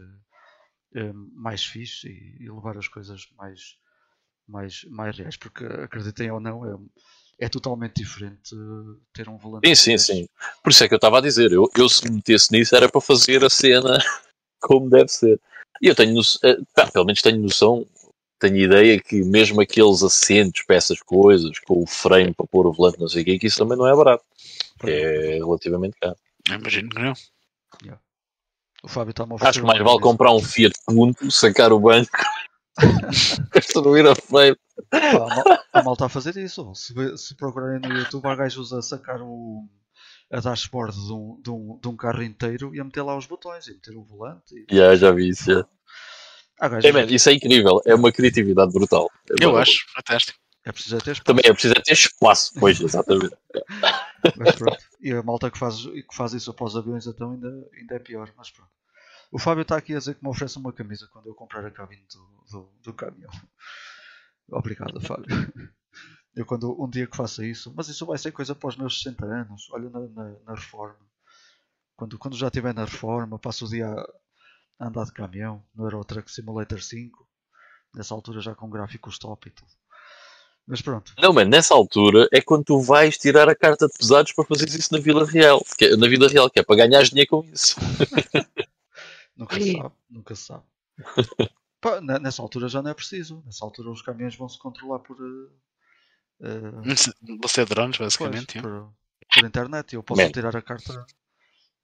mais 1.34 1.66
fixe 1.66 2.08
e, 2.08 2.44
e, 2.44 2.52
levar 2.52 2.78
as 2.78 2.88
coisas 2.88 3.28
mais, 3.36 3.80
mais, 4.48 4.84
mais 4.86 5.18
reais. 5.18 5.36
Porque 5.36 5.66
acreditem 5.66 6.30
ou 6.32 6.40
não, 6.40 6.64
é, 6.64 6.78
é 7.40 7.50
totalmente 7.50 7.96
diferente 7.96 8.56
uh, 8.56 9.00
ter 9.14 9.28
um 9.28 9.38
volante. 9.38 9.68
Sim, 9.68 9.76
sim, 9.76 9.98
sim. 9.98 10.28
Por 10.64 10.72
isso 10.72 10.84
é 10.84 10.88
que 10.88 10.94
eu 10.94 10.98
estava 10.98 11.18
a 11.18 11.22
dizer, 11.22 11.52
eu, 11.52 11.70
eu 11.78 11.90
se 11.90 12.06
me 12.06 12.16
metesse 12.16 12.52
nisso 12.52 12.76
era 12.76 12.90
para 12.90 13.02
fazer 13.02 13.44
a 13.44 13.50
cena 13.50 13.98
como 14.62 14.90
deve 14.90 15.10
ser. 15.10 15.40
E 15.82 15.88
eu 15.88 15.96
tenho 15.96 16.14
noção, 16.14 16.40
pá, 16.74 16.90
pelo 16.90 17.06
menos 17.06 17.22
tenho 17.22 17.40
noção, 17.40 17.86
tenho 18.40 18.58
ideia 18.58 19.00
que 19.00 19.24
mesmo 19.24 19.62
aqueles 19.62 20.04
assentos, 20.04 20.64
peças, 20.64 21.02
coisas, 21.02 21.60
com 21.60 21.84
o 21.84 21.88
frame 21.88 22.34
para 22.34 22.48
pôr 22.48 22.68
o 22.68 22.74
volante, 22.74 23.00
não 23.00 23.08
sei 23.08 23.22
o 23.22 23.26
que, 23.26 23.40
que 23.40 23.48
isso 23.48 23.60
também 23.60 23.78
não 23.78 23.88
é 23.88 23.96
barato. 23.96 24.24
É 24.84 25.38
relativamente 25.38 25.98
caro. 26.00 26.16
Imagino 26.50 26.90
que 26.90 27.00
não. 27.00 27.14
Yeah. 27.82 28.02
O 28.84 28.88
Fábio 28.90 29.12
está 29.12 29.26
Acho 29.40 29.62
que 29.62 29.66
mais 29.66 29.82
vale 29.82 30.00
comprar 30.02 30.34
um 30.34 30.42
Fiat 30.42 30.76
Punto, 30.86 31.32
sacar 31.32 31.72
o 31.72 31.80
banco, 31.80 32.12
construir 33.54 34.06
a 34.06 34.14
frame. 34.14 34.58
Pá, 34.94 35.64
a 35.74 35.84
mal 35.84 35.94
está 35.94 36.06
a 36.08 36.10
fazer 36.10 36.38
isso. 36.38 36.74
Se, 36.76 36.94
se 37.18 37.36
procurarem 37.36 37.80
no 37.80 37.98
YouTube, 37.98 38.28
há 38.28 38.36
gajos 38.36 38.72
a 38.74 38.82
sacar 38.82 39.22
o, 39.22 39.68
a 40.32 40.40
dashboard 40.40 40.96
de 40.96 41.14
um, 41.14 41.42
de, 41.42 41.50
um, 41.50 41.80
de 41.82 41.88
um 41.88 41.96
carro 41.96 42.24
inteiro 42.24 42.74
e 42.76 42.80
a 42.80 42.84
meter 42.84 43.02
lá 43.02 43.18
os 43.18 43.26
botões 43.26 43.68
e 43.68 43.74
meter 43.74 43.96
o 43.96 44.04
volante. 44.04 44.56
E... 44.56 44.76
Yeah, 44.76 44.96
já 44.96 45.12
vi 45.12 45.30
isso. 45.30 45.50
Yeah. 45.50 45.70
É, 46.84 46.92
man, 46.92 47.06
isso 47.06 47.30
é 47.30 47.34
incrível, 47.34 47.82
é 47.86 47.94
uma 47.94 48.12
criatividade 48.12 48.72
brutal. 48.72 49.10
É 49.30 49.44
eu 49.44 49.58
acho, 49.58 49.86
fantástico. 49.94 50.40
É 50.66 50.72
preciso 50.72 50.98
ter 51.00 51.12
espaço. 51.12 51.26
Também 51.26 51.44
é 51.46 51.52
preciso 51.52 51.74
ter 51.74 51.92
espaço, 51.92 52.54
pois, 52.58 52.80
exatamente. 52.80 53.36
mas 54.38 54.56
pronto. 54.56 54.78
E 55.02 55.12
a 55.12 55.22
malta 55.22 55.52
que 55.52 55.58
faz, 55.58 55.84
que 55.84 56.16
faz 56.16 56.34
isso 56.34 56.52
após 56.52 56.76
aviões 56.76 57.06
então 57.06 57.34
ainda, 57.34 57.50
ainda 57.78 57.96
é 57.96 58.00
pior, 58.00 58.32
mas 58.38 58.50
pronto. 58.50 58.72
O 59.30 59.40
Fábio 59.40 59.64
está 59.64 59.76
aqui 59.76 59.94
a 59.96 59.98
dizer 59.98 60.16
que 60.16 60.24
me 60.24 60.30
oferece 60.30 60.58
uma 60.58 60.72
camisa 60.72 61.10
quando 61.12 61.28
eu 61.28 61.34
comprar 61.34 61.66
a 61.66 61.72
cabine 61.72 62.06
do, 62.14 62.60
do, 62.60 62.70
do 62.84 62.94
caminhão. 62.94 63.32
Obrigado, 64.54 65.00
Fábio. 65.02 65.28
Eu 66.36 66.46
quando 66.46 66.76
um 66.82 66.90
dia 66.90 67.06
que 67.06 67.16
faça 67.16 67.46
isso, 67.46 67.72
mas 67.76 67.88
isso 67.88 68.06
vai 68.08 68.18
ser 68.18 68.32
coisa 68.32 68.56
para 68.56 68.70
os 68.70 68.76
meus 68.76 68.98
60 68.98 69.24
anos. 69.26 69.70
Olha 69.72 69.90
na, 69.90 70.00
na, 70.00 70.36
na 70.46 70.56
reforma. 70.56 70.98
Quando, 71.96 72.18
quando 72.18 72.36
já 72.36 72.48
estiver 72.48 72.74
na 72.74 72.86
reforma, 72.86 73.38
passo 73.38 73.66
o 73.66 73.70
dia 73.70 73.88
a 74.80 74.88
andar 74.88 75.06
de 75.06 75.14
caminhão 75.14 75.64
no 75.76 75.86
Euro 75.86 76.04
Truck 76.04 76.32
Simulator 76.32 76.82
5. 76.82 77.28
Nessa 77.94 78.16
altura 78.16 78.42
já 78.42 78.56
com 78.56 78.68
gráficos 78.68 79.20
top 79.20 79.48
e 79.48 79.52
tudo. 79.52 79.72
Mas 80.66 80.82
pronto. 80.82 81.14
Não, 81.20 81.34
mano, 81.34 81.52
nessa 81.52 81.76
altura 81.76 82.28
é 82.32 82.42
quando 82.42 82.64
tu 82.64 82.80
vais 82.80 83.18
tirar 83.18 83.48
a 83.48 83.56
carta 83.56 83.86
de 83.86 83.94
pesados 83.96 84.32
para 84.32 84.46
fazer 84.46 84.68
isso 84.70 84.92
na 84.92 85.00
Vila 85.00 85.26
Real. 85.26 85.64
Que 85.78 85.86
é, 85.86 85.96
na 85.96 86.08
Vida 86.08 86.28
Real, 86.28 86.50
que 86.50 86.60
é 86.60 86.64
para 86.64 86.78
ganhar 86.78 87.04
dinheiro 87.04 87.30
com 87.30 87.44
isso. 87.54 87.76
nunca 89.38 89.60
se 89.60 89.74
sabe, 89.74 89.96
nunca 90.10 90.36
se 90.36 90.44
sabe. 90.46 90.64
Pá, 91.84 92.00
nessa 92.00 92.42
altura 92.42 92.70
já 92.70 92.82
não 92.82 92.92
é 92.92 92.94
preciso. 92.94 93.44
Nessa 93.46 93.66
altura 93.66 93.92
os 93.92 94.02
caminhões 94.02 94.38
vão 94.38 94.48
se 94.48 94.58
controlar 94.58 95.00
por. 95.00 95.20
Uh, 95.20 95.52
uh, 96.40 97.38
Você 97.42 97.62
é 97.62 97.66
drones, 97.66 97.98
basicamente. 97.98 98.54
Pois, 98.54 98.64
por, 98.64 98.94
por, 99.34 99.46
internet. 99.46 99.94
Eu 99.94 100.02
posso 100.02 100.22
Man. 100.22 100.32
tirar 100.32 100.56
a 100.56 100.62
carta. 100.62 101.06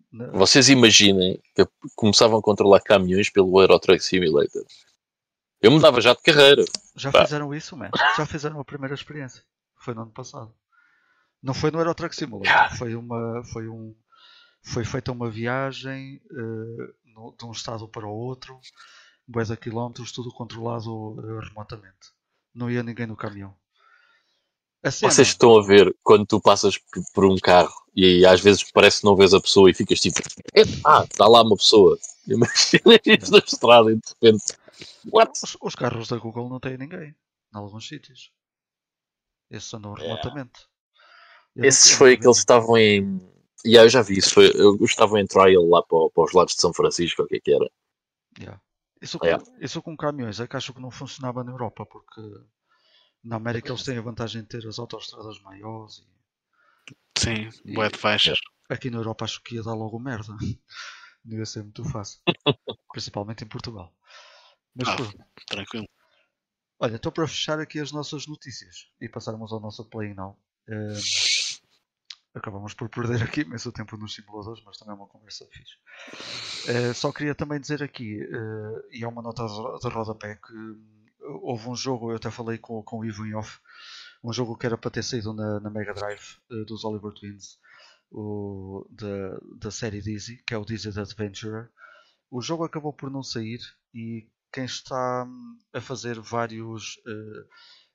Na... 0.09 0.27
Vocês 0.27 0.69
imaginem 0.69 1.37
que 1.53 1.67
começavam 1.97 2.39
a 2.39 2.41
controlar 2.41 2.79
caminhões 2.79 3.29
pelo 3.29 3.59
Euro 3.59 3.77
Truck 3.77 4.01
Simulator. 4.01 4.63
Eu 5.61 5.69
mudava 5.69 5.99
já 5.99 6.13
de 6.13 6.21
carreira. 6.21 6.63
Já 6.95 7.11
Pá. 7.11 7.25
fizeram 7.25 7.53
isso, 7.53 7.75
man. 7.75 7.89
Já 8.15 8.25
fizeram 8.25 8.57
a 8.57 8.63
primeira 8.63 8.95
experiência. 8.95 9.43
Foi 9.75 9.93
no 9.93 10.03
ano 10.03 10.11
passado. 10.11 10.55
Não 11.43 11.53
foi 11.53 11.71
no 11.71 11.79
Euro 11.79 11.93
Truck 11.93 12.15
Simulator. 12.15 12.77
Foi 12.77 12.95
uma. 12.95 13.43
Foi 13.51 13.67
um. 13.67 13.93
Foi 14.63 14.85
feita 14.85 15.11
uma 15.11 15.29
viagem 15.29 16.21
uh, 16.31 16.93
no, 17.03 17.35
de 17.37 17.45
um 17.45 17.51
estado 17.51 17.85
para 17.85 18.07
o 18.07 18.11
outro, 18.11 18.57
bué 19.29 19.43
de 19.43 19.55
quilómetros, 19.55 20.11
tudo 20.11 20.31
controlado 20.31 20.91
uh, 20.91 21.39
remotamente. 21.39 22.11
Não 22.53 22.69
ia 22.69 22.81
ninguém 22.81 23.05
no 23.05 23.15
caminhão. 23.15 23.55
Cena... 24.91 25.11
Vocês 25.11 25.27
estão 25.27 25.59
a 25.59 25.65
ver 25.65 25.95
quando 26.01 26.25
tu 26.25 26.41
passas 26.41 26.79
por 27.13 27.25
um 27.25 27.37
carro 27.37 27.73
e 27.95 28.25
às 28.25 28.39
vezes 28.39 28.63
parece 28.71 29.01
que 29.01 29.05
não 29.05 29.15
vês 29.15 29.33
a 29.33 29.41
pessoa 29.41 29.69
e 29.69 29.73
ficas 29.73 29.99
tipo, 29.99 30.19
ah, 30.85 31.03
está 31.03 31.27
lá 31.27 31.43
uma 31.43 31.57
pessoa. 31.57 31.97
Imagina 32.25 32.99
isso 33.21 33.31
na 33.31 33.39
estrada 33.39 33.91
e 33.91 33.95
de 33.95 34.01
repente 34.07 34.43
os, 35.11 35.57
os, 35.61 35.75
carros 35.75 36.07
da 36.07 36.17
Google 36.17 36.49
não 36.49 36.59
têm 36.59 36.77
ninguém, 36.77 37.09
em 37.09 37.57
alguns 37.57 37.87
sítios. 37.87 38.31
Esses 39.49 39.73
andam 39.73 39.93
yeah. 39.97 40.15
remotamente. 40.15 40.67
Eu 41.55 41.65
Esses 41.65 41.91
foi 41.91 42.17
que 42.17 42.25
eles 42.25 42.37
estavam 42.37 42.77
em. 42.77 43.19
Yeah, 43.65 43.85
eu 43.85 43.89
já 43.89 44.01
vi 44.01 44.17
isso. 44.17 44.33
Foi, 44.33 44.51
eu 44.55 44.77
estavam 44.85 45.17
em 45.17 45.27
trial 45.27 45.67
lá 45.67 45.81
para, 45.83 46.09
para 46.09 46.23
os 46.23 46.33
lados 46.33 46.55
de 46.55 46.61
São 46.61 46.73
Francisco, 46.73 47.23
o 47.23 47.27
que 47.27 47.37
é 47.37 47.39
que 47.41 47.53
era? 47.53 47.69
Yeah. 48.39 48.61
Isso, 49.01 49.17
com, 49.17 49.25
yeah. 49.25 49.43
isso 49.59 49.81
com 49.81 49.95
caminhões 49.95 50.39
é 50.39 50.47
que 50.47 50.57
acho 50.57 50.73
que 50.73 50.81
não 50.81 50.91
funcionava 50.91 51.43
na 51.43 51.51
Europa, 51.51 51.85
porque 51.85 52.21
na 53.23 53.37
América 53.37 53.69
eles 53.69 53.83
têm 53.83 53.97
a 53.97 54.01
vantagem 54.01 54.41
de 54.41 54.47
ter 54.47 54.67
as 54.67 54.77
autostradas 54.77 55.39
maiores. 55.41 55.99
E, 55.99 56.95
Sim, 57.17 57.73
boé 57.73 57.89
de 57.89 57.97
faixas. 57.97 58.39
Aqui 58.69 58.89
na 58.89 58.97
Europa 58.97 59.25
acho 59.25 59.41
que 59.41 59.55
ia 59.55 59.63
dar 59.63 59.73
logo 59.73 59.99
merda. 59.99 60.35
Não 61.23 61.37
ia 61.37 61.45
ser 61.45 61.63
muito 61.63 61.83
fácil. 61.85 62.21
Principalmente 62.91 63.43
em 63.43 63.47
Portugal. 63.47 63.93
Mas 64.75 64.87
ah, 64.87 64.95
tranquilo. 65.47 65.87
Olha, 66.79 66.95
estou 66.95 67.11
para 67.11 67.27
fechar 67.27 67.59
aqui 67.59 67.79
as 67.79 67.91
nossas 67.91 68.25
notícias 68.25 68.89
e 69.01 69.09
passarmos 69.09 69.51
ao 69.51 69.59
nosso 69.59 69.83
Play 69.85 70.13
Now. 70.13 70.39
Um, 70.67 70.93
acabamos 72.33 72.73
por 72.73 72.89
perder 72.89 73.23
aqui 73.23 73.41
imenso 73.41 73.71
tempo 73.71 73.97
nos 73.97 74.13
simuladores, 74.13 74.63
mas 74.65 74.77
também 74.77 74.93
é 74.93 74.97
uma 74.97 75.07
conversa 75.07 75.47
fixe. 75.51 75.75
Uh, 76.69 76.93
só 76.93 77.11
queria 77.11 77.35
também 77.35 77.59
dizer 77.59 77.81
aqui, 77.81 78.23
uh, 78.23 78.87
e 78.91 79.03
é 79.03 79.07
uma 79.07 79.21
nota 79.21 79.45
de 79.45 79.89
rodapé, 79.89 80.35
que 80.35 80.53
uh, 80.53 81.39
houve 81.41 81.69
um 81.69 81.75
jogo, 81.75 82.11
eu 82.11 82.17
até 82.17 82.29
falei 82.29 82.57
com, 82.57 82.81
com 82.83 82.99
o 82.99 83.05
Ivo 83.05 83.25
em 83.25 83.35
off, 83.35 83.59
um 84.23 84.33
jogo 84.33 84.57
que 84.57 84.65
era 84.65 84.77
para 84.77 84.91
ter 84.91 85.03
saído 85.03 85.33
na, 85.33 85.59
na 85.59 85.69
Mega 85.69 85.93
Drive 85.93 86.37
dos 86.67 86.83
Oliver 86.83 87.13
Twins, 87.13 87.57
o, 88.11 88.85
da, 88.89 89.39
da 89.57 89.71
série 89.71 90.01
Dizzy, 90.01 90.43
que 90.45 90.53
é 90.53 90.57
o 90.57 90.65
Dizzy 90.65 90.91
the 90.91 91.01
Adventurer. 91.01 91.69
O 92.29 92.41
jogo 92.41 92.65
acabou 92.65 92.91
por 92.91 93.09
não 93.09 93.23
sair 93.23 93.59
e 93.93 94.27
quem 94.51 94.65
está 94.65 95.23
hum, 95.23 95.57
a 95.73 95.79
fazer 95.79 96.19
vários 96.19 96.99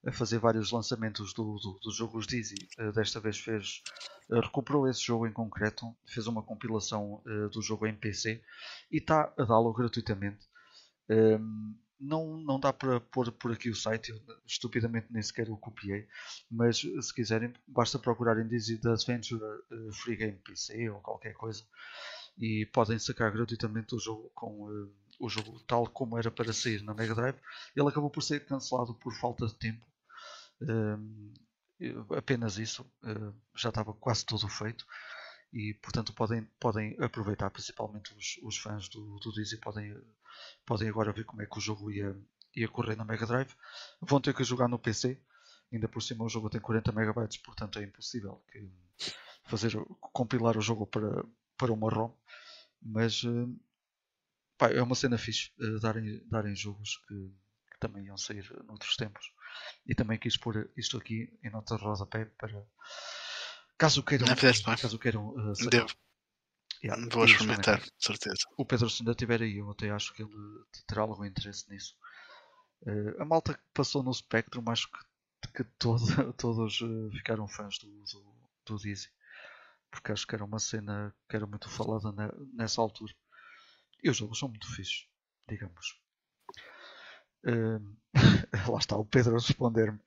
a 0.06 0.12
fazer 0.12 0.38
vários 0.38 0.70
lançamentos 0.70 1.32
do, 1.32 1.56
do, 1.56 1.78
dos 1.82 1.96
jogos 1.96 2.26
Dizzy 2.26 2.68
uh, 2.78 2.92
desta 2.92 3.20
vez 3.20 3.38
fez 3.38 3.82
uh, 4.30 4.40
recuperou 4.40 4.88
esse 4.88 5.00
jogo 5.00 5.26
em 5.26 5.32
concreto 5.32 5.94
fez 6.06 6.26
uma 6.26 6.42
compilação 6.42 7.22
do 7.52 7.62
jogo 7.62 7.86
em 7.86 7.94
PC 7.94 8.42
e 8.90 8.98
está 8.98 9.32
a 9.38 9.44
dá-lo 9.44 9.72
gratuitamente 9.72 10.46
um, 11.08 11.74
não, 12.00 12.36
não 12.38 12.60
dá 12.60 12.72
para 12.72 13.00
pôr 13.00 13.30
por 13.32 13.52
aqui 13.52 13.70
o 13.70 13.74
site, 13.74 14.10
eu 14.10 14.20
estupidamente 14.44 15.06
nem 15.10 15.22
sequer 15.22 15.48
o 15.48 15.56
copiei, 15.56 16.06
mas 16.50 16.78
se 16.78 17.14
quiserem 17.14 17.52
basta 17.66 17.98
procurar 17.98 18.38
em 18.38 18.48
Dizzy 18.48 18.78
The 18.78 18.90
Adventure 18.90 19.40
Free 19.92 20.16
Game 20.16 20.38
PC 20.44 20.90
ou 20.90 21.00
qualquer 21.00 21.32
coisa 21.34 21.64
e 22.36 22.66
podem 22.72 22.98
sacar 22.98 23.30
gratuitamente 23.32 23.94
o 23.94 23.98
jogo 23.98 24.30
com 24.34 24.90
o 25.18 25.28
jogo 25.28 25.60
tal 25.66 25.86
como 25.86 26.18
era 26.18 26.30
para 26.30 26.52
sair 26.52 26.82
na 26.82 26.94
Mega 26.94 27.14
Drive, 27.14 27.36
ele 27.74 27.88
acabou 27.88 28.10
por 28.10 28.22
ser 28.22 28.44
cancelado 28.44 28.94
por 28.94 29.14
falta 29.14 29.46
de 29.46 29.54
tempo. 29.54 29.86
Apenas 32.16 32.58
isso, 32.58 32.86
já 33.54 33.68
estava 33.68 33.92
quase 33.92 34.24
tudo 34.24 34.48
feito 34.48 34.86
e 35.52 35.74
portanto 35.74 36.12
podem, 36.12 36.44
podem 36.58 36.96
aproveitar, 37.00 37.50
principalmente 37.50 38.12
os, 38.14 38.38
os 38.42 38.58
fãs 38.58 38.88
do, 38.88 39.18
do 39.20 39.32
Dizzy 39.32 39.58
podem, 39.58 39.96
podem 40.66 40.88
agora 40.88 41.12
ver 41.12 41.24
como 41.24 41.42
é 41.42 41.46
que 41.46 41.58
o 41.58 41.60
jogo 41.60 41.90
ia, 41.90 42.16
ia 42.56 42.68
correr 42.68 42.96
na 42.96 43.04
Mega 43.04 43.26
Drive. 43.26 43.54
Vão 44.00 44.20
ter 44.20 44.34
que 44.34 44.42
jogar 44.44 44.68
no 44.68 44.78
PC, 44.78 45.20
ainda 45.72 45.88
por 45.88 46.02
cima 46.02 46.24
o 46.24 46.28
jogo 46.28 46.50
tem 46.50 46.60
40 46.60 46.90
MB, 46.92 47.28
portanto 47.44 47.78
é 47.78 47.84
impossível 47.84 48.42
que 48.50 48.68
fazer 49.44 49.72
compilar 50.00 50.56
o 50.56 50.62
jogo 50.62 50.86
para, 50.86 51.24
para 51.56 51.72
uma 51.72 51.90
ROM. 51.90 52.12
Mas 52.82 53.22
pá, 54.58 54.70
é 54.70 54.82
uma 54.82 54.94
cena 54.94 55.16
fixe 55.18 55.50
uh, 55.58 55.80
darem, 55.80 56.20
darem 56.28 56.54
jogos 56.54 56.96
que, 57.08 57.14
que, 57.70 57.78
também 57.78 58.06
iam 58.06 58.16
sair 58.16 58.44
noutros 58.64 58.96
tempos. 58.96 59.32
E 59.86 59.94
também 59.94 60.18
quis 60.18 60.36
pôr 60.36 60.70
isto 60.76 60.96
aqui 60.96 61.32
em 61.42 61.50
nota 61.50 61.76
de 61.76 61.82
rodapé 61.82 62.24
para 62.38 62.64
caso 63.76 64.02
queiram, 64.02 64.26
Não, 64.26 64.76
caso 64.76 64.98
queiram 64.98 65.28
uh, 65.30 65.70
Devo. 65.70 65.94
Yeah, 66.82 67.08
Vou 67.10 67.24
experimentar, 67.24 67.82
certeza. 67.98 68.46
O 68.58 68.64
Pedro, 68.64 68.90
se 68.90 69.02
ainda 69.02 69.12
estiver 69.12 69.40
aí, 69.40 69.56
eu 69.56 69.70
até 69.70 69.90
acho 69.90 70.12
que 70.12 70.22
ele 70.22 70.34
terá 70.86 71.02
algum 71.02 71.24
interesse 71.24 71.70
nisso. 71.70 71.96
Uh, 72.82 73.22
a 73.22 73.24
malta 73.24 73.54
que 73.54 73.62
passou 73.72 74.02
no 74.02 74.12
Spectrum, 74.12 74.62
acho 74.68 74.90
que, 74.90 75.52
que 75.54 75.64
todo, 75.78 76.04
todos 76.34 76.80
uh, 76.82 77.10
ficaram 77.12 77.48
fãs 77.48 77.78
do, 77.78 77.88
do, 77.88 78.34
do 78.66 78.76
Dizzy. 78.76 79.08
Porque 79.90 80.12
acho 80.12 80.26
que 80.26 80.34
era 80.34 80.44
uma 80.44 80.58
cena 80.58 81.14
que 81.28 81.36
era 81.36 81.46
muito 81.46 81.70
falada 81.70 82.12
na, 82.12 82.30
nessa 82.52 82.82
altura. 82.82 83.14
E 84.02 84.10
os 84.10 84.16
jogos 84.18 84.38
são 84.38 84.48
muito 84.50 84.70
fixos, 84.74 85.08
digamos. 85.48 86.03
Uh, 87.44 87.94
lá 88.72 88.78
está 88.78 88.96
o 88.96 89.04
Pedro 89.04 89.36
a 89.36 89.38
responder-me. 89.38 90.00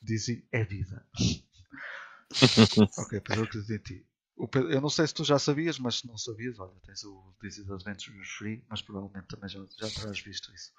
Dizem 0.00 0.46
é 0.52 0.64
vida. 0.64 1.04
ok, 2.98 3.20
Pedro, 3.20 3.44
acredito 3.44 3.72
em 3.72 3.78
ti. 3.78 4.06
Pedro, 4.50 4.70
eu 4.70 4.80
não 4.80 4.88
sei 4.88 5.06
se 5.06 5.14
tu 5.14 5.22
já 5.24 5.38
sabias, 5.38 5.78
mas 5.78 5.98
se 5.98 6.06
não 6.06 6.18
sabias, 6.18 6.58
olha, 6.58 6.74
tens 6.84 7.04
o 7.04 7.34
Dizzy 7.40 7.62
Adventures 7.70 8.28
Free, 8.30 8.64
mas 8.68 8.82
provavelmente 8.82 9.28
também 9.28 9.48
já, 9.48 9.60
já 9.78 9.88
terás 9.90 10.18
visto 10.20 10.52
isso. 10.52 10.72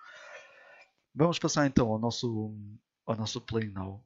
Vamos 1.13 1.39
passar 1.39 1.65
então 1.65 1.87
ao 1.87 1.97
nosso, 1.97 2.53
ao 3.05 3.15
nosso 3.15 3.39
Play 3.41 3.69
Now. 3.69 4.03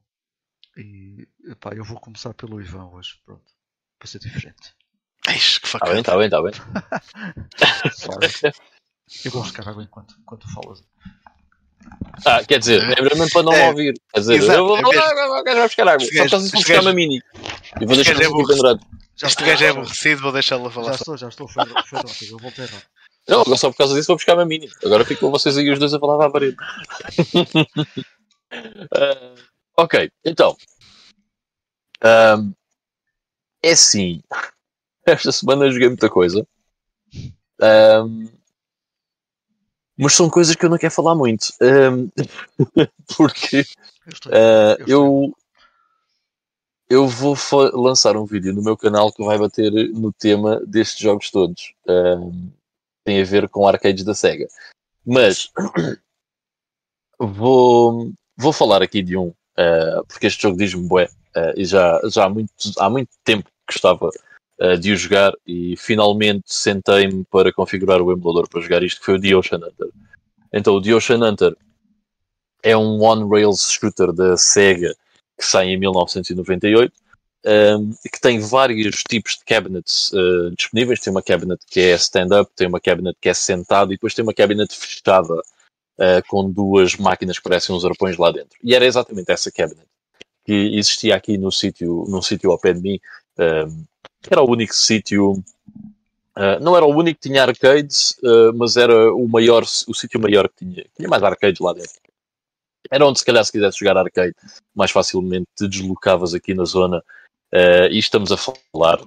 E 0.76 1.28
pá, 1.60 1.74
eu 1.74 1.84
vou 1.84 1.98
começar 1.98 2.32
pelo 2.34 2.60
Ivan 2.60 2.86
hoje, 2.86 3.20
pronto. 3.24 3.52
Para 3.98 4.08
ser 4.08 4.20
diferente. 4.20 4.72
Que 5.22 5.32
Está 5.32 5.80
bem, 5.86 6.00
está 6.00 6.16
bem, 6.16 6.26
está 6.26 6.42
bem. 6.42 6.52
eu 9.24 9.30
vou 9.32 9.42
buscar 9.42 9.68
água 9.68 9.82
enquanto, 9.82 10.16
enquanto 10.20 10.46
falas. 10.54 10.84
Ah, 12.26 12.44
quer 12.44 12.58
dizer, 12.58 12.82
é 12.98 13.02
mesmo 13.02 13.30
para 13.30 13.42
não 13.42 13.52
É. 13.52 13.68
ouvir. 13.68 13.94
Quer 14.12 14.20
dizer, 14.20 14.34
Exato, 14.34 14.58
eu 14.58 14.66
vou 14.66 14.80
vou- 14.82 14.92
mesmo. 14.92 15.02
vou- 15.14 15.44
vou 15.54 15.62
buscar 15.62 15.88
água. 15.88 16.00
Só 16.06 16.10
por 16.10 16.16
causa 16.16 16.30
gajo- 16.30 16.44
disso 16.44 16.52
vou 16.52 16.76
gajo- 16.76 16.80
uma 16.88 16.92
mini. 16.94 17.22
E 17.80 17.86
vou 17.86 17.96
deixar 17.96 18.12
gajo 18.12 18.22
é 18.22 18.24
aqui 18.26 18.34
burro. 18.34 18.48
pendurado. 18.48 18.80
Já 19.16 19.26
Este 19.26 19.44
gajo 19.44 19.52
é 19.52 19.66
já- 19.66 19.70
aborrecido, 19.70 20.22
vou 20.22 20.32
deixá-lo 20.32 20.64
Já 20.64 20.70
falar. 20.70 20.94
estou, 20.94 21.16
já 21.16 21.28
estou. 21.28 21.48
Foi, 21.48 21.62
eu 22.30 22.38
voltei 22.38 22.64
rápido. 22.66 22.86
Não, 23.28 23.40
agora 23.42 23.56
só 23.56 23.70
por 23.70 23.76
causa 23.76 23.94
disso 23.94 24.06
vou 24.08 24.16
buscar 24.16 24.34
uma 24.34 24.44
mini. 24.46 24.68
Agora 24.84 25.04
fico 25.04 25.20
com 25.20 25.30
vocês 25.30 25.56
aí 25.56 25.70
os 25.70 25.78
dois 25.78 25.92
a 25.94 25.98
falar 26.00 26.24
à 26.26 26.30
parede. 26.30 26.56
Ah, 28.92 29.34
ok, 29.76 30.10
então. 30.24 30.56
Ahm, 32.02 32.52
é 33.62 33.70
assim. 33.72 34.22
Esta 35.06 35.32
semana 35.32 35.66
eu 35.66 35.72
joguei 35.72 35.88
muita 35.88 36.08
coisa. 36.10 36.46
Ahm, 37.60 38.26
mas 40.00 40.14
são 40.14 40.30
coisas 40.30 40.56
que 40.56 40.64
eu 40.64 40.70
não 40.70 40.78
quero 40.78 40.92
falar 40.92 41.14
muito. 41.14 41.52
Ahm, 41.60 42.08
porque 43.16 43.64
ah, 44.32 44.76
eu 44.86 45.32
eu, 46.88 47.06
vou 47.06 47.36
lançar 47.74 48.16
um 48.16 48.24
vídeo 48.24 48.52
no 48.52 48.64
meu 48.64 48.76
canal 48.76 49.12
que 49.12 49.24
vai 49.24 49.38
bater 49.38 49.70
no 49.92 50.12
tema 50.12 50.60
destes 50.66 50.98
jogos 50.98 51.30
todos. 51.30 51.72
Ahm, 51.86 52.50
tem 53.04 53.20
a 53.20 53.24
ver 53.24 53.48
com 53.48 53.66
arcades 53.66 54.02
da 54.04 54.14
SEGA. 54.14 54.48
Mas 55.06 55.50
vou, 57.18 58.12
vou 58.36 58.52
falar 58.52 58.82
aqui 58.82 59.02
de 59.02 59.16
um, 59.16 59.32
ah, 59.56 60.02
porque 60.08 60.26
este 60.26 60.42
jogo 60.42 60.56
diz-me 60.56 60.88
bué, 60.88 61.08
ah, 61.36 61.52
e 61.56 61.64
já, 61.64 62.00
já 62.10 62.24
há, 62.24 62.28
muito, 62.28 62.52
há 62.78 62.90
muito 62.90 63.10
tempo 63.22 63.44
que 63.44 63.74
gostava 63.74 64.10
ah, 64.60 64.76
de 64.76 64.92
o 64.92 64.96
jogar 64.96 65.32
e 65.46 65.74
finalmente 65.78 66.52
sentei-me 66.52 67.24
para 67.30 67.50
configurar 67.50 68.02
o 68.02 68.12
emulador 68.12 68.46
para 68.46 68.60
jogar 68.60 68.82
isto, 68.82 69.00
que 69.00 69.06
foi 69.06 69.16
o 69.16 69.20
The 69.20 69.34
Ocean 69.34 69.58
Hunter. 69.58 69.88
Então 70.52 70.74
o 70.74 70.82
The 70.82 70.94
Ocean 70.94 71.26
Hunter 71.26 71.56
é 72.62 72.76
um 72.76 73.02
on-rails 73.02 73.72
shooter 73.72 74.12
da 74.12 74.36
SEGA 74.36 74.94
que 75.38 75.46
sai 75.46 75.68
em 75.68 75.78
1998 75.78 76.92
um, 77.46 77.90
e 78.04 78.08
que 78.10 78.20
tem 78.20 78.38
vários 78.38 79.02
tipos 79.08 79.38
de 79.38 79.44
cabinets 79.46 80.12
uh, 80.12 80.54
disponíveis. 80.54 81.00
Tem 81.00 81.10
uma 81.10 81.22
cabinet 81.22 81.58
que 81.66 81.80
é 81.80 81.94
stand-up, 81.94 82.50
tem 82.54 82.68
uma 82.68 82.80
cabinet 82.80 83.16
que 83.18 83.30
é 83.30 83.34
sentado 83.34 83.92
e 83.92 83.96
depois 83.96 84.12
tem 84.12 84.22
uma 84.22 84.34
cabinet 84.34 84.76
fechada 84.76 85.32
uh, 85.34 86.22
com 86.28 86.50
duas 86.50 86.96
máquinas 86.96 87.38
que 87.38 87.44
parecem 87.44 87.74
uns 87.74 87.84
arpões 87.86 88.18
lá 88.18 88.30
dentro. 88.30 88.58
E 88.62 88.74
era 88.74 88.84
exatamente 88.84 89.32
essa 89.32 89.50
cabinet 89.50 89.86
que 90.44 90.76
existia 90.76 91.16
aqui 91.16 91.38
no 91.38 91.50
sítio, 91.50 92.04
num 92.08 92.20
sítio 92.20 92.50
ao 92.50 92.58
pé 92.58 92.74
de 92.74 92.80
mim, 92.80 93.00
um, 93.38 93.84
que 94.22 94.32
era 94.32 94.42
o 94.42 94.50
único 94.50 94.74
sítio. 94.74 95.32
uh, 95.32 96.60
não 96.60 96.76
era 96.76 96.86
o 96.86 96.94
único 96.94 97.20
que 97.20 97.28
tinha 97.28 97.42
arcades, 97.42 98.12
uh, 98.22 98.52
mas 98.54 98.76
era 98.76 99.12
o 99.14 99.28
maior, 99.28 99.62
o 99.62 99.94
sítio 99.94 100.20
maior 100.20 100.48
que 100.48 100.64
tinha. 100.64 100.86
Tinha 100.96 101.08
mais 101.08 101.22
arcades 101.22 101.60
lá 101.60 101.72
dentro. 101.72 102.00
Era 102.90 103.06
onde, 103.06 103.18
se 103.18 103.24
calhar, 103.24 103.44
se 103.44 103.52
quisesse 103.52 103.78
jogar 103.78 103.96
arcade, 103.96 104.34
mais 104.74 104.90
facilmente 104.90 105.46
te 105.56 105.68
deslocavas 105.68 106.34
aqui 106.34 106.54
na 106.54 106.64
zona 106.64 107.02
Uh, 107.52 107.90
e 107.90 107.98
estamos 107.98 108.30
a 108.30 108.36
falar 108.36 109.00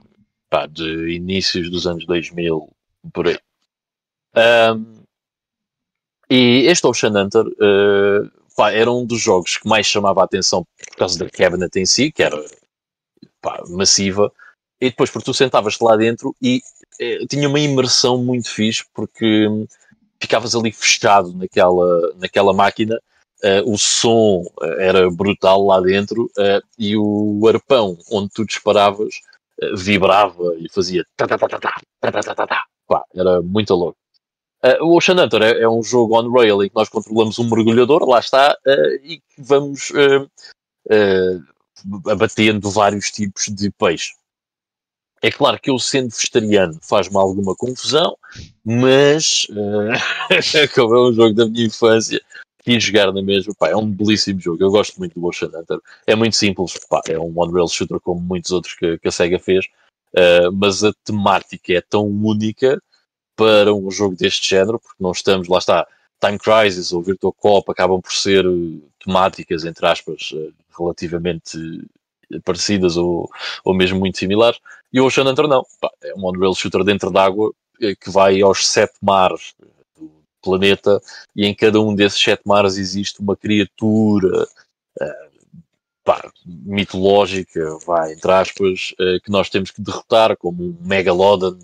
pá, 0.49 0.67
de 0.67 1.15
inícios 1.15 1.71
dos 1.71 1.87
anos 1.87 2.05
2000, 2.05 2.69
por 3.13 3.27
aí. 3.27 3.39
Um, 4.35 5.03
e 6.29 6.65
este 6.67 6.85
Ocean 6.85 7.11
Hunter 7.11 7.45
pá, 8.55 8.71
era 8.71 8.91
um 8.91 9.05
dos 9.05 9.21
jogos 9.21 9.57
que 9.57 9.67
mais 9.67 9.85
chamava 9.85 10.21
a 10.21 10.25
atenção 10.25 10.65
por 10.77 10.97
causa 10.97 11.19
da 11.19 11.29
cabinet 11.29 11.73
em 11.79 11.85
si, 11.85 12.11
que 12.11 12.21
era 12.21 12.37
pá, 13.41 13.63
massiva, 13.69 14.31
e 14.83 14.89
depois, 14.89 15.09
porque 15.09 15.23
tu 15.23 15.33
sentavas-te 15.33 15.81
lá 15.81 15.95
dentro 15.95 16.35
e 16.41 16.61
eh, 16.99 17.25
tinha 17.29 17.47
uma 17.47 17.57
imersão 17.57 18.17
muito 18.17 18.49
fixe, 18.49 18.83
porque 18.93 19.47
hum, 19.47 19.65
ficavas 20.21 20.53
ali 20.55 20.73
fechado 20.73 21.33
naquela, 21.33 22.13
naquela 22.17 22.53
máquina. 22.53 22.99
Uh, 23.41 23.73
o 23.73 23.77
som 23.77 24.43
eh, 24.61 24.87
era 24.87 25.09
brutal 25.09 25.65
lá 25.65 25.79
dentro 25.79 26.25
uh, 26.37 26.61
e 26.77 26.95
o 26.97 27.41
arpão 27.47 27.97
onde 28.09 28.29
tu 28.33 28.45
disparavas 28.45 29.15
uh, 29.61 29.75
vibrava 29.75 30.55
e 30.57 30.69
fazia. 30.69 31.05
Pá, 32.85 33.03
era 33.15 33.41
muito 33.41 33.73
louco. 33.73 33.97
Uh, 34.63 34.83
o 34.83 34.97
Ocean 34.97 35.21
Hunter 35.21 35.41
é, 35.43 35.61
é, 35.61 35.69
um 35.69 35.81
jogo 35.81 36.17
on 36.17 36.29
rail 36.29 36.61
em 36.61 36.69
que 36.69 36.75
nós 36.75 36.89
controlamos 36.89 37.39
um 37.39 37.49
mergulhador, 37.49 38.07
lá 38.07 38.19
está, 38.19 38.53
uh, 38.65 38.95
e 39.01 39.19
que 39.19 39.41
vamos 39.41 39.91
uh, 39.91 40.29
abatendo 42.09 42.69
vários 42.69 43.11
tipos 43.11 43.45
de 43.47 43.71
peixe. 43.71 44.11
É 45.23 45.31
claro 45.31 45.57
que 45.57 45.69
eu, 45.69 45.79
sendo 45.79 46.09
vegetariano, 46.09 46.77
faz-me 46.81 47.15
alguma 47.15 47.55
confusão, 47.55 48.17
mas 48.63 49.47
como 50.75 50.95
é 50.95 51.09
um 51.09 51.13
jogo 51.13 51.33
da 51.33 51.45
minha 51.45 51.65
infância, 51.65 52.21
quis 52.61 52.83
jogar 52.83 53.09
na 53.13 53.21
mesma, 53.21 53.53
pá, 53.57 53.69
é 53.69 53.75
um 53.75 53.89
belíssimo 53.89 54.41
jogo. 54.41 54.61
Eu 54.61 54.69
gosto 54.69 54.97
muito 54.97 55.17
do 55.17 55.25
Ocean 55.25 55.47
Hunter. 55.47 55.79
É 56.05 56.13
muito 56.13 56.35
simples, 56.35 56.77
pá, 56.89 57.01
é 57.07 57.17
um 57.17 57.31
one-rail 57.33 57.69
shooter 57.69 58.01
como 58.01 58.19
muitos 58.19 58.51
outros 58.51 58.73
que, 58.73 58.97
que 58.97 59.07
a 59.07 59.11
SEGA 59.11 59.39
fez, 59.39 59.65
uh, 60.13 60.51
mas 60.51 60.83
a 60.83 60.91
temática 61.05 61.71
é 61.71 61.79
tão 61.79 62.05
única 62.05 62.83
para 63.33 63.73
um 63.73 63.89
jogo 63.89 64.17
deste 64.17 64.49
género, 64.49 64.77
porque 64.77 65.01
não 65.01 65.13
estamos, 65.13 65.47
lá 65.47 65.57
está, 65.57 65.87
Time 66.19 66.37
Crisis 66.37 66.91
ou 66.91 67.01
Virtual 67.01 67.31
Cop 67.31 67.71
acabam 67.71 68.01
por 68.01 68.11
ser 68.11 68.45
uh, 68.45 68.81
temáticas, 69.01 69.63
entre 69.63 69.85
aspas, 69.85 70.31
uh, 70.33 70.53
relativamente 70.77 71.57
parecidas 72.43 72.97
ou, 72.97 73.29
ou 73.63 73.73
mesmo 73.73 73.99
muito 73.99 74.17
similares, 74.17 74.59
e 74.91 74.99
o 74.99 75.05
Ocean 75.05 75.29
Hunter 75.29 75.47
não, 75.47 75.65
pá, 75.81 75.89
é 76.03 76.13
um 76.15 76.25
one-rail 76.25 76.53
shooter 76.53 76.83
dentro 76.83 77.09
d'água 77.09 77.51
que 77.99 78.09
vai 78.09 78.41
aos 78.41 78.67
sete 78.67 78.93
mares 79.01 79.53
planeta 80.43 81.01
e 81.35 81.45
em 81.45 81.55
cada 81.55 81.79
um 81.81 81.95
desses 81.95 82.21
sete 82.21 82.41
mares 82.45 82.77
existe 82.77 83.21
uma 83.21 83.35
criatura 83.35 84.43
uh, 84.43 85.61
pá, 86.03 86.29
mitológica, 86.45 87.77
vai, 87.85 88.13
entre 88.13 88.31
aspas, 88.31 88.93
uh, 88.99 89.19
que 89.23 89.31
nós 89.31 89.49
temos 89.49 89.71
que 89.71 89.81
derrotar, 89.81 90.35
como 90.35 90.63
um 90.63 90.77
megalodon 90.81 91.57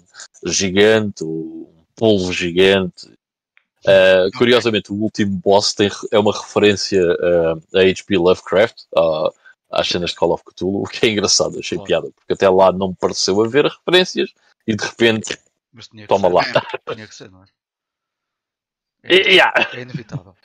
gigante, 0.45 1.23
ou 1.23 1.69
um 1.77 1.83
polvo 1.95 2.31
gigante. 2.31 3.07
Uh, 3.85 4.37
curiosamente, 4.37 4.91
o 4.91 4.95
último 4.95 5.39
boss 5.43 5.73
tem, 5.73 5.91
é 6.11 6.17
uma 6.17 6.33
referência 6.33 7.01
a 7.73 7.81
H.P. 7.81 8.17
Lovecraft, 8.17 8.83
às 9.71 9.87
cenas 9.87 10.11
de 10.11 10.15
Call 10.15 10.31
of 10.33 10.43
Cthulhu, 10.43 10.83
o 10.83 10.87
que 10.87 11.05
é 11.05 11.09
engraçado, 11.09 11.59
achei 11.59 11.77
Claro. 11.77 11.87
piada, 11.87 12.11
porque 12.15 12.33
até 12.33 12.49
lá 12.49 12.71
não 12.71 12.89
me 12.89 12.95
pareceu 12.95 13.41
haver 13.43 13.65
referências 13.65 14.33
e 14.67 14.75
de 14.75 14.83
repente, 14.83 15.37
toma 16.07 16.27
ser. 16.29 16.33
lá. 16.33 16.43
Tinha 16.93 17.07
que 17.07 17.15
ser, 17.15 17.31
não 17.31 17.43
é? 17.43 17.45
E- 19.09 19.35
yeah. 19.35 19.53
É 19.73 19.81
inevitável. 19.81 20.35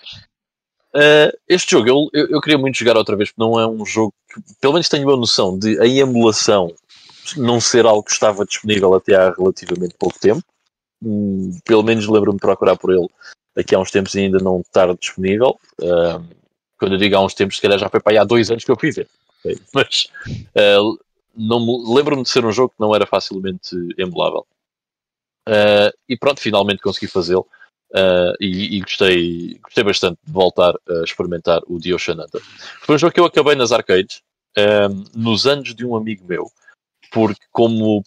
Uh, 0.95 1.37
este 1.49 1.73
jogo 1.73 1.89
eu, 1.89 2.09
eu, 2.13 2.29
eu 2.31 2.41
queria 2.41 2.57
muito 2.57 2.79
jogar 2.79 2.97
outra 2.97 3.17
vez, 3.17 3.31
porque 3.31 3.43
não 3.43 3.59
é 3.59 3.67
um 3.67 3.85
jogo 3.85 4.15
que, 4.33 4.41
pelo 4.61 4.75
menos 4.75 4.89
tenho 4.89 5.11
a 5.11 5.17
noção 5.17 5.59
de 5.59 5.77
a 5.81 5.87
emulação 5.87 6.73
não 7.37 7.61
ser 7.61 7.85
algo 7.85 8.05
que 8.05 8.13
estava 8.13 8.45
disponível 8.45 8.95
até 8.95 9.17
há 9.17 9.31
relativamente 9.31 9.97
pouco 9.99 10.19
tempo. 10.21 10.45
Hum, 11.03 11.59
pelo 11.65 11.83
menos 11.83 12.07
lembro-me 12.07 12.37
de 12.37 12.41
procurar 12.43 12.77
por 12.77 12.93
ele 12.93 13.09
aqui 13.57 13.75
há 13.75 13.79
uns 13.81 13.91
tempos 13.91 14.15
e 14.15 14.21
ainda 14.21 14.39
não 14.39 14.61
estar 14.61 14.95
disponível. 14.95 15.59
Uh, 15.81 16.25
quando 16.79 16.93
eu 16.93 16.99
digo 16.99 17.17
há 17.17 17.25
uns 17.25 17.35
tempos, 17.35 17.57
se 17.57 17.63
calhar 17.63 17.79
já 17.79 17.89
foi 17.89 18.01
para 18.01 18.13
aí 18.13 18.19
há 18.19 18.25
dois 18.25 18.51
anos 18.51 18.65
que 18.65 18.71
eu 18.71 18.77
ver. 18.77 19.09
Ok? 19.41 19.59
Mas 19.73 20.09
uh, 20.57 20.99
lembro-me 21.95 22.23
de 22.23 22.29
ser 22.29 22.45
um 22.45 22.53
jogo 22.53 22.71
que 22.71 22.81
não 22.81 22.95
era 22.95 23.07
facilmente 23.07 23.77
emulável. 23.99 24.47
Uh, 25.49 25.93
e 26.09 26.17
pronto, 26.17 26.41
finalmente 26.41 26.83
consegui 26.83 27.07
fazê-lo. 27.07 27.47
Uh, 27.91 28.35
e, 28.41 28.77
e 28.77 28.81
gostei, 28.81 29.59
gostei 29.63 29.85
bastante 29.85 30.19
de 30.25 30.33
voltar 30.33 30.75
a 30.89 31.05
experimentar 31.05 31.63
o 31.69 31.81
The 31.81 31.95
Ocean 31.95 32.15
Hunter. 32.15 32.41
Foi 32.81 32.97
um 32.97 32.99
jogo 32.99 33.13
que 33.13 33.21
eu 33.21 33.25
acabei 33.25 33.55
nas 33.55 33.71
arcades 33.71 34.21
um, 34.59 35.05
nos 35.15 35.47
anos 35.47 35.75
de 35.75 35.87
um 35.87 35.95
amigo 35.95 36.25
meu, 36.27 36.51
porque 37.13 37.41
como 37.53 38.03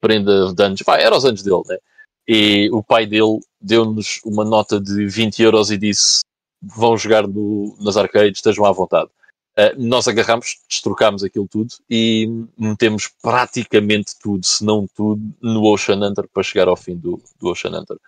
prenda 0.00 0.52
de 0.52 0.64
anos, 0.64 0.82
pá, 0.82 0.98
era 0.98 1.16
os 1.16 1.24
anos 1.24 1.42
dele, 1.42 1.62
né? 1.68 1.78
E 2.26 2.68
o 2.70 2.82
pai 2.82 3.06
dele 3.06 3.40
deu-nos 3.60 4.20
uma 4.24 4.44
nota 4.44 4.80
de 4.80 5.06
20 5.06 5.42
euros 5.42 5.70
e 5.70 5.78
disse: 5.78 6.20
vão 6.62 6.96
jogar 6.96 7.26
no- 7.26 7.76
nas 7.80 7.96
arcades, 7.96 8.38
estejam 8.38 8.64
à 8.64 8.72
vontade. 8.72 9.10
Uh, 9.58 9.76
nós 9.76 10.08
agarramos, 10.08 10.60
destrocámos 10.68 11.22
aquilo 11.22 11.46
tudo 11.46 11.74
e 11.90 12.26
metemos 12.56 13.10
praticamente 13.20 14.12
tudo, 14.18 14.46
se 14.46 14.64
não 14.64 14.86
tudo, 14.96 15.20
no 15.42 15.64
Ocean 15.64 15.96
Hunter 15.96 16.26
para 16.32 16.42
chegar 16.42 16.68
ao 16.68 16.76
fim 16.76 16.96
do, 16.96 17.22
do 17.38 17.48
Ocean 17.48 17.78
Hunter 17.78 17.98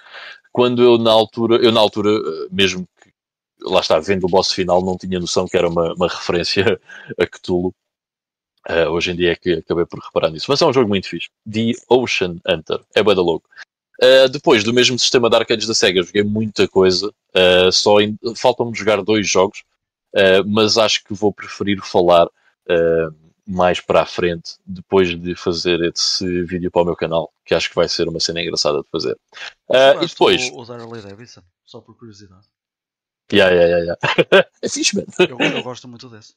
quando 0.55 0.85
eu 0.85 0.97
na 0.97 1.11
altura, 1.11 1.57
eu 1.57 1.73
na 1.73 1.81
altura, 1.81 2.11
eh, 2.11 2.49
mesmo 2.53 2.87
que 3.03 3.11
lá 3.61 3.81
está, 3.81 3.99
vendo 3.99 4.25
o 4.25 4.29
boss 4.29 4.53
final, 4.53 4.81
não 4.85 4.97
tinha 4.97 5.19
noção 5.19 5.49
que 5.49 5.57
era 5.57 5.69
uma, 5.69 5.93
uma 5.95 6.07
referência 6.09 6.81
a 7.19 7.27
Cthulhu. 7.27 7.75
Eh, 8.69 8.89
hoje 8.89 9.11
em 9.11 9.17
dia 9.17 9.33
é 9.33 9.37
que 9.37 9.55
acabei 9.55 9.85
por 9.85 9.99
reparar 9.99 10.31
nisso. 10.31 10.47
Mas 10.49 10.63
é 10.63 10.67
um 10.67 10.73
jogo 10.73 10.89
muito 10.89 11.09
fixe. 11.09 11.29
The 11.51 11.73
Ocean 11.89 12.37
Hunter. 12.49 12.81
É 12.95 13.03
bué 13.03 13.17
da 13.17 13.21
louco. 13.21 13.49
Eh, 14.01 14.29
depois 14.29 14.63
do 14.63 14.73
mesmo 14.73 14.97
sistema 14.97 15.29
de 15.29 15.37
arcades 15.37 15.67
da 15.67 15.75
SEGA, 15.75 16.05
joguei 16.05 16.23
muita 16.23 16.69
coisa. 16.69 17.13
Eh, 17.35 17.73
só 17.73 18.01
em- 18.01 18.17
faltam-me 18.37 18.77
jogar 18.77 19.03
dois 19.03 19.29
jogos, 19.29 19.65
eh, 20.15 20.43
mas 20.45 20.79
acho 20.79 21.03
que 21.03 21.13
vou 21.13 21.33
preferir 21.33 21.81
falar 21.83 22.27
uh, 22.27 23.25
mais 23.47 23.81
para 23.81 24.03
a 24.03 24.07
frente, 24.07 24.55
depois 24.65 25.21
de 25.21 25.35
fazer 25.35 25.81
esse 25.83 26.45
vídeo 26.45 26.71
para 26.71 26.83
o 26.83 26.85
meu 26.85 26.97
canal, 26.97 27.33
que 27.45 27.55
acho 27.55 27.69
que 27.69 27.75
vai 27.75 27.89
ser 27.89 28.09
uma 28.09 28.21
cena 28.21 28.41
engraçada 28.41 28.79
de 28.79 28.89
fazer. 28.91 29.19
Uh, 29.69 30.03
e 30.03 30.07
depois. 30.07 30.51
Usar 30.53 30.81
a 30.81 30.87
Lei 30.87 31.03
Davidson, 31.03 31.43
só 31.65 31.81
por 31.81 31.97
curiosidade. 31.97 32.47
Yeah, 33.33 33.53
yeah, 33.55 33.77
yeah, 33.77 33.97
yeah. 34.33 34.49
é 34.63 34.69
fixe, 34.69 34.97
mano. 34.97 35.09
Eu, 35.19 35.57
eu, 35.57 35.63
gosto 35.63 35.89
muito 35.89 36.09
desse. 36.09 36.35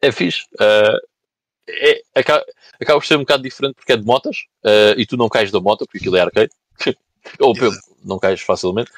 É 0.00 0.10
fixe. 0.10 0.46
Uh, 0.54 0.98
é, 1.68 2.02
acaba, 2.14 2.44
acaba 2.80 3.00
por 3.00 3.06
ser 3.06 3.16
um 3.16 3.20
bocado 3.20 3.42
diferente 3.42 3.74
porque 3.74 3.92
é 3.92 3.96
de 3.96 4.04
motas 4.04 4.46
uh, 4.64 4.98
e 4.98 5.04
tu 5.04 5.16
não 5.16 5.28
cais 5.28 5.50
da 5.50 5.60
moto 5.60 5.84
porque 5.84 5.98
aquilo 5.98 6.16
é 6.16 6.20
arcade. 6.20 6.52
Ou 7.40 7.54
yeah. 7.54 7.76
não 8.04 8.18
cais 8.18 8.40
facilmente. 8.40 8.90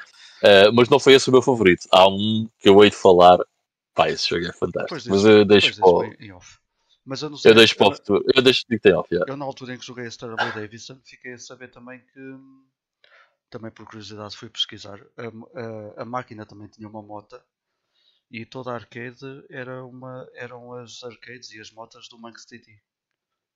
Uh, 0.43 0.73
mas 0.73 0.89
não 0.89 0.99
foi 0.99 1.15
esse 1.15 1.29
o 1.29 1.33
meu 1.33 1.43
favorito. 1.43 1.89
Há 1.93 2.09
um 2.09 2.49
que 2.59 2.69
eu 2.69 2.83
hei 2.83 2.91
de 2.91 2.97
falar. 2.97 3.39
Pá, 3.95 4.09
esse 4.09 4.29
jogo 4.29 4.47
é 4.47 4.53
fantástico. 4.53 5.11
mas 5.11 5.25
eu 5.25 5.45
deixo 5.45 5.81
para. 5.81 6.17
Mas 7.05 7.23
eu 7.23 7.31
não 7.31 7.37
sei. 7.37 7.51
Eu 7.51 7.55
deixo 7.55 7.77
para 7.77 7.89
o. 7.89 8.25
Eu 8.35 8.43
deixo 8.43 8.65
de 8.69 8.79
ter 8.79 8.95
off. 8.95 9.09
Yeah. 9.13 9.33
Eu, 9.33 9.37
na 9.37 9.45
altura 9.45 9.75
em 9.75 9.79
que 9.79 9.87
joguei 9.87 10.05
a 10.05 10.09
Starboy 10.09 10.53
Davidson, 10.53 11.01
fiquei 11.05 11.33
a 11.33 11.39
saber 11.39 11.69
também 11.69 12.01
que. 12.01 12.37
Também 13.51 13.71
por 13.71 13.87
curiosidade 13.87 14.37
fui 14.37 14.51
pesquisar. 14.51 15.01
A, 15.17 16.01
a, 16.01 16.03
a 16.03 16.05
máquina 16.05 16.45
também 16.45 16.69
tinha 16.69 16.87
uma 16.87 17.03
moto 17.03 17.41
e 18.31 18.45
toda 18.45 18.71
a 18.71 18.75
arcade 18.75 19.45
era 19.49 19.85
uma, 19.85 20.29
eram 20.35 20.75
as 20.75 21.03
arcades 21.03 21.51
e 21.53 21.61
as 21.61 21.71
motas 21.71 22.09
do 22.09 22.19
Manx 22.19 22.45
City. 22.47 22.79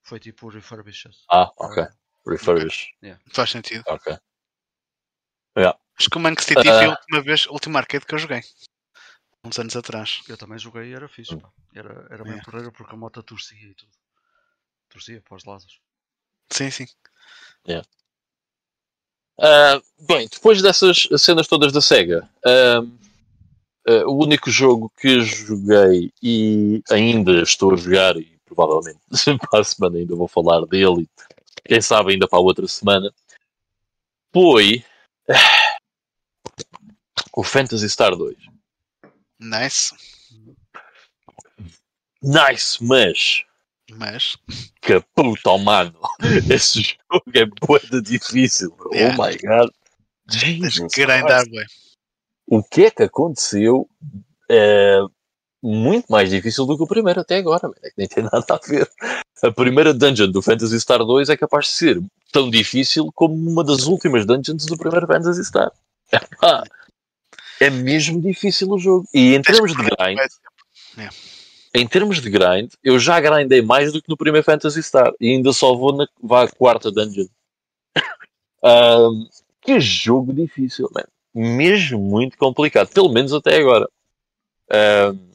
Foi 0.01 0.19
tipo 0.19 0.49
refurbished. 0.49 1.15
Ah, 1.29 1.51
ok. 1.57 1.87
Refurbished. 2.25 2.95
Yeah. 3.03 3.21
Faz 3.31 3.51
sentido. 3.51 3.83
Ok. 3.87 4.17
Yeah. 5.55 5.79
Acho 5.99 6.09
que 6.09 6.17
o 6.17 6.19
Manx 6.19 6.45
City 6.45 6.67
uh, 6.67 6.73
foi 6.73 6.85
a 6.85 6.89
última 6.89 7.21
vez, 7.21 7.45
a 7.47 7.51
última 7.51 7.79
arcade 7.79 8.05
que 8.05 8.15
eu 8.15 8.19
joguei. 8.19 8.41
Uns 9.45 9.59
anos 9.59 9.75
atrás. 9.75 10.21
Eu 10.27 10.37
também 10.37 10.57
joguei 10.57 10.89
e 10.89 10.93
era 10.93 11.07
fixe, 11.07 11.35
pá. 11.35 11.49
Era, 11.75 12.07
era 12.09 12.23
bem 12.23 12.41
porreiro 12.41 12.71
porque 12.71 12.93
a 12.93 12.97
moto 12.97 13.21
torcia 13.21 13.67
e 13.67 13.73
tudo. 13.73 13.91
Torcia 14.89 15.21
para 15.21 15.35
os 15.35 15.43
lados. 15.43 15.79
Sim, 16.49 16.71
sim. 16.71 16.85
Yeah. 17.67 17.87
Uh, 19.39 19.81
bem, 20.05 20.27
depois 20.31 20.61
dessas 20.61 21.07
cenas 21.17 21.47
todas 21.47 21.73
da 21.73 21.81
SEGA, 21.81 22.29
uh, 22.45 22.83
uh, 23.89 24.07
o 24.07 24.23
único 24.23 24.51
jogo 24.51 24.91
que 24.99 25.21
joguei 25.21 26.11
e 26.21 26.83
ainda 26.91 27.41
estou 27.41 27.73
a 27.73 27.75
jogar, 27.75 28.15
e 28.15 28.37
provavelmente 28.45 28.99
para 29.49 29.61
a 29.61 29.63
semana 29.63 29.97
ainda 29.97 30.15
vou 30.15 30.27
falar 30.27 30.65
dele, 30.67 31.09
quem 31.65 31.81
sabe 31.81 32.13
ainda 32.13 32.27
para 32.27 32.37
a 32.37 32.43
outra 32.43 32.67
semana, 32.67 33.11
foi 34.31 34.85
o 37.35 37.43
Phantasy 37.43 37.89
Star 37.89 38.15
2. 38.15 38.35
Nice. 39.39 39.93
Nice, 42.21 42.81
mas. 42.81 43.43
Mas. 43.91 44.37
Que 44.81 45.03
puta, 45.13 45.57
mano. 45.57 45.99
Esse 46.49 46.81
jogo 46.81 47.23
é 47.33 47.45
boeda 47.45 48.01
difícil. 48.01 48.75
Oh 48.79 48.95
yeah. 48.95 49.15
Oh 49.17 49.27
my 49.27 49.37
god. 49.37 49.69
Jesus. 50.29 50.93
Grindar. 50.93 51.43
O 52.47 52.63
que 52.63 52.85
é 52.85 52.91
que 52.91 53.03
aconteceu? 53.03 53.89
É 54.49 54.99
muito 55.61 56.07
mais 56.09 56.29
difícil 56.29 56.65
do 56.65 56.77
que 56.77 56.83
o 56.83 56.87
primeiro 56.87 57.19
até 57.19 57.37
agora. 57.37 57.71
É 57.81 57.89
que 57.89 57.95
nem 57.97 58.07
tem 58.07 58.23
nada 58.23 58.45
a 58.49 58.59
ver. 58.67 58.89
A 59.41 59.51
primeira 59.51 59.93
dungeon 59.93 60.31
do 60.31 60.41
Fantasy 60.41 60.79
Star 60.79 60.99
2 60.99 61.29
é 61.29 61.37
capaz 61.37 61.65
de 61.65 61.71
ser 61.71 62.03
tão 62.31 62.49
difícil 62.49 63.11
como 63.13 63.33
uma 63.33 63.63
das 63.63 63.85
últimas 63.85 64.25
dungeons 64.25 64.65
do 64.65 64.77
primeiro 64.77 65.07
Fantasy 65.07 65.43
Star. 65.43 65.71
é 67.65 67.69
mesmo 67.69 68.21
difícil 68.21 68.69
o 68.69 68.77
jogo. 68.77 69.07
E 69.13 69.35
em 69.35 69.41
termos 69.41 69.71
de 69.71 69.77
grind, 69.77 70.19
é. 70.97 71.09
em 71.73 71.87
termos 71.87 72.21
de 72.21 72.29
grind, 72.29 72.71
eu 72.83 72.99
já 72.99 73.19
grindei 73.19 73.61
mais 73.61 73.91
do 73.91 74.01
que 74.01 74.09
no 74.09 74.17
primeiro 74.17 74.45
Fantasy 74.45 74.83
Star. 74.83 75.11
E 75.19 75.29
ainda 75.29 75.53
só 75.53 75.75
vou 75.75 75.95
na 75.95 76.07
vá 76.21 76.47
quarta 76.47 76.91
dungeon. 76.91 77.27
um, 78.63 79.27
que 79.61 79.79
jogo 79.79 80.33
difícil, 80.33 80.89
man. 80.93 81.05
Mesmo 81.33 81.99
muito 81.99 82.37
complicado. 82.37 82.89
Pelo 82.89 83.09
menos 83.09 83.33
até 83.33 83.57
agora. 83.57 83.87
Um, 84.71 85.33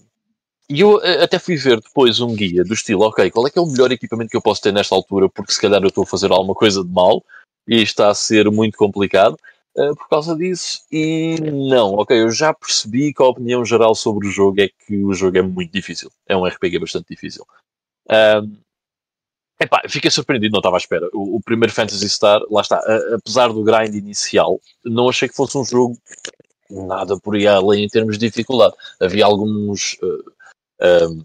e 0.70 0.80
eu 0.80 1.02
eh, 1.02 1.24
até 1.24 1.38
fui 1.38 1.56
ver 1.56 1.80
depois 1.80 2.20
um 2.20 2.34
guia 2.34 2.62
do 2.62 2.74
estilo, 2.74 3.02
ok, 3.04 3.30
qual 3.30 3.46
é 3.46 3.50
que 3.50 3.58
é 3.58 3.62
o 3.62 3.66
melhor 3.66 3.90
equipamento 3.90 4.30
que 4.30 4.36
eu 4.36 4.42
posso 4.42 4.60
ter 4.60 4.70
nesta 4.70 4.94
altura, 4.94 5.26
porque 5.26 5.52
se 5.52 5.60
calhar 5.60 5.80
eu 5.80 5.88
estou 5.88 6.04
a 6.04 6.06
fazer 6.06 6.30
alguma 6.30 6.54
coisa 6.54 6.84
de 6.84 6.90
mal 6.90 7.24
e 7.66 7.80
está 7.80 8.10
a 8.10 8.14
ser 8.14 8.50
muito 8.50 8.76
complicado 8.76 9.38
uh, 9.78 9.96
por 9.96 10.08
causa 10.08 10.36
disso. 10.36 10.82
E 10.90 11.36
não, 11.40 11.94
ok, 11.94 12.20
eu 12.20 12.30
já 12.30 12.52
percebi 12.52 13.12
que 13.14 13.22
a 13.22 13.26
opinião 13.26 13.64
geral 13.64 13.94
sobre 13.94 14.26
o 14.26 14.30
jogo 14.30 14.60
é 14.60 14.68
que 14.68 14.96
o 14.96 15.14
jogo 15.14 15.38
é 15.38 15.42
muito 15.42 15.72
difícil. 15.72 16.10
É 16.26 16.36
um 16.36 16.44
RPG 16.44 16.78
bastante 16.78 17.06
difícil. 17.08 17.46
Um, 18.10 18.56
epá, 19.60 19.82
fiquei 19.88 20.10
surpreendido, 20.10 20.52
não 20.52 20.60
estava 20.60 20.76
à 20.76 20.78
espera. 20.78 21.08
O, 21.12 21.36
o 21.36 21.40
primeiro 21.40 21.72
Fantasy 21.72 22.08
Star, 22.08 22.40
lá 22.50 22.60
está, 22.60 22.76
a, 22.76 23.16
apesar 23.16 23.52
do 23.52 23.62
grind 23.62 23.94
inicial, 23.94 24.60
não 24.84 25.08
achei 25.08 25.28
que 25.28 25.36
fosse 25.36 25.56
um 25.56 25.64
jogo 25.64 25.96
nada 26.70 27.18
por 27.18 27.34
aí 27.34 27.46
além 27.46 27.84
em 27.84 27.88
termos 27.88 28.18
de 28.18 28.26
dificuldade. 28.26 28.74
Havia 29.00 29.24
alguns. 29.24 29.94
Uh, 30.02 30.38
um, 31.08 31.24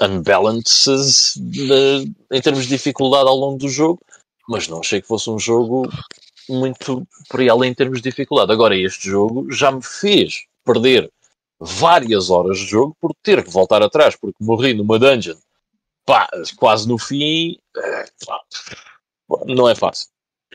unbalances 0.00 1.34
de, 1.36 2.12
em 2.30 2.40
termos 2.40 2.64
de 2.64 2.68
dificuldade 2.68 3.28
ao 3.28 3.36
longo 3.36 3.58
do 3.58 3.68
jogo, 3.68 4.00
mas 4.48 4.68
não 4.68 4.80
achei 4.80 5.00
que 5.00 5.08
fosse 5.08 5.28
um 5.28 5.38
jogo 5.38 5.88
muito 6.48 7.06
por 7.28 7.40
além 7.48 7.70
em 7.70 7.74
termos 7.74 8.00
de 8.00 8.10
dificuldade. 8.10 8.52
Agora, 8.52 8.76
este 8.76 9.08
jogo 9.08 9.50
já 9.52 9.70
me 9.70 9.82
fez 9.82 10.46
perder 10.64 11.10
várias 11.60 12.30
horas 12.30 12.58
de 12.58 12.66
jogo 12.66 12.96
por 13.00 13.12
ter 13.22 13.42
que 13.42 13.50
voltar 13.50 13.82
atrás, 13.82 14.16
porque 14.16 14.36
morri 14.40 14.74
numa 14.74 14.98
dungeon 14.98 15.36
pá, 16.08 16.26
quase 16.56 16.88
no 16.88 16.98
fim. 16.98 17.58
Pá, 18.26 18.40
não 19.46 19.68
é 19.68 19.74
fácil. 19.74 20.08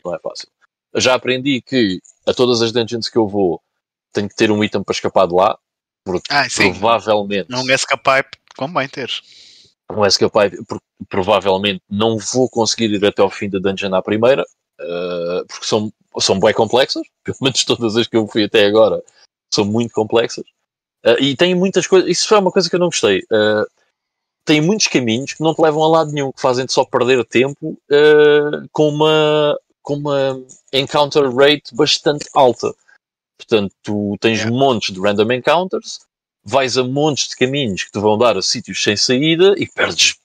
Não 0.04 0.12
é 0.12 0.18
fácil. 0.18 0.48
Já 0.96 1.14
aprendi 1.14 1.62
que 1.62 2.00
a 2.26 2.34
todas 2.34 2.60
as 2.60 2.72
dungeons 2.72 3.08
que 3.08 3.16
eu 3.16 3.28
vou 3.28 3.62
tenho 4.12 4.28
que 4.28 4.34
ter 4.34 4.50
um 4.50 4.62
item 4.64 4.82
para 4.82 4.92
escapar 4.92 5.28
de 5.28 5.34
lá. 5.34 5.56
Porque 6.04 6.32
ah, 6.32 6.46
provavelmente. 6.54 7.48
Não 7.48 7.68
é 7.70 7.74
escapar, 7.74 8.28
convém 8.56 8.88
ter. 8.88 9.10
Não 9.90 10.04
é 10.04 10.08
escapar, 10.08 10.50
porque 10.68 10.84
provavelmente 11.08 11.82
não 11.88 12.18
vou 12.18 12.48
conseguir 12.48 12.90
ir 12.90 13.04
até 13.04 13.22
ao 13.22 13.30
fim 13.30 13.48
da 13.48 13.58
dungeon 13.58 13.94
à 13.94 14.02
primeira, 14.02 14.44
uh, 14.80 15.46
porque 15.46 15.66
são, 15.66 15.92
são 16.18 16.38
bem 16.38 16.52
complexas. 16.52 17.02
Pelo 17.24 17.38
menos 17.40 17.64
todas 17.64 17.96
as 17.96 18.06
que 18.06 18.16
eu 18.16 18.26
fui 18.26 18.44
até 18.44 18.66
agora 18.66 19.02
são 19.52 19.64
muito 19.64 19.92
complexas. 19.92 20.44
Uh, 21.04 21.20
e 21.20 21.36
tem 21.36 21.54
muitas 21.54 21.86
coisas. 21.86 22.08
Isso 22.08 22.28
foi 22.28 22.38
uma 22.38 22.52
coisa 22.52 22.68
que 22.68 22.76
eu 22.76 22.80
não 22.80 22.88
gostei. 22.88 23.20
Uh, 23.30 23.66
tem 24.44 24.60
muitos 24.60 24.88
caminhos 24.88 25.32
que 25.32 25.42
não 25.42 25.54
te 25.54 25.62
levam 25.62 25.82
a 25.82 25.88
lado 25.88 26.12
nenhum, 26.12 26.30
que 26.30 26.40
fazem-te 26.40 26.72
só 26.72 26.84
perder 26.84 27.24
tempo 27.24 27.78
com 28.72 28.88
uma 28.90 29.58
com 29.82 29.94
uma 29.94 30.42
encounter 30.72 31.30
rate 31.34 31.74
bastante 31.74 32.26
alta. 32.34 32.74
Portanto, 33.38 33.74
tu 33.82 34.16
tens 34.20 34.38
yeah. 34.38 34.56
montes 34.56 34.94
de 34.94 35.00
random 35.00 35.32
encounters, 35.32 36.00
vais 36.42 36.76
a 36.76 36.84
montes 36.84 37.28
de 37.28 37.36
caminhos 37.36 37.84
que 37.84 37.92
te 37.92 37.98
vão 37.98 38.18
dar 38.18 38.36
a 38.36 38.42
sítios 38.42 38.82
sem 38.82 38.96
saída 38.96 39.54
e 39.58 39.66
perdes 39.66 40.16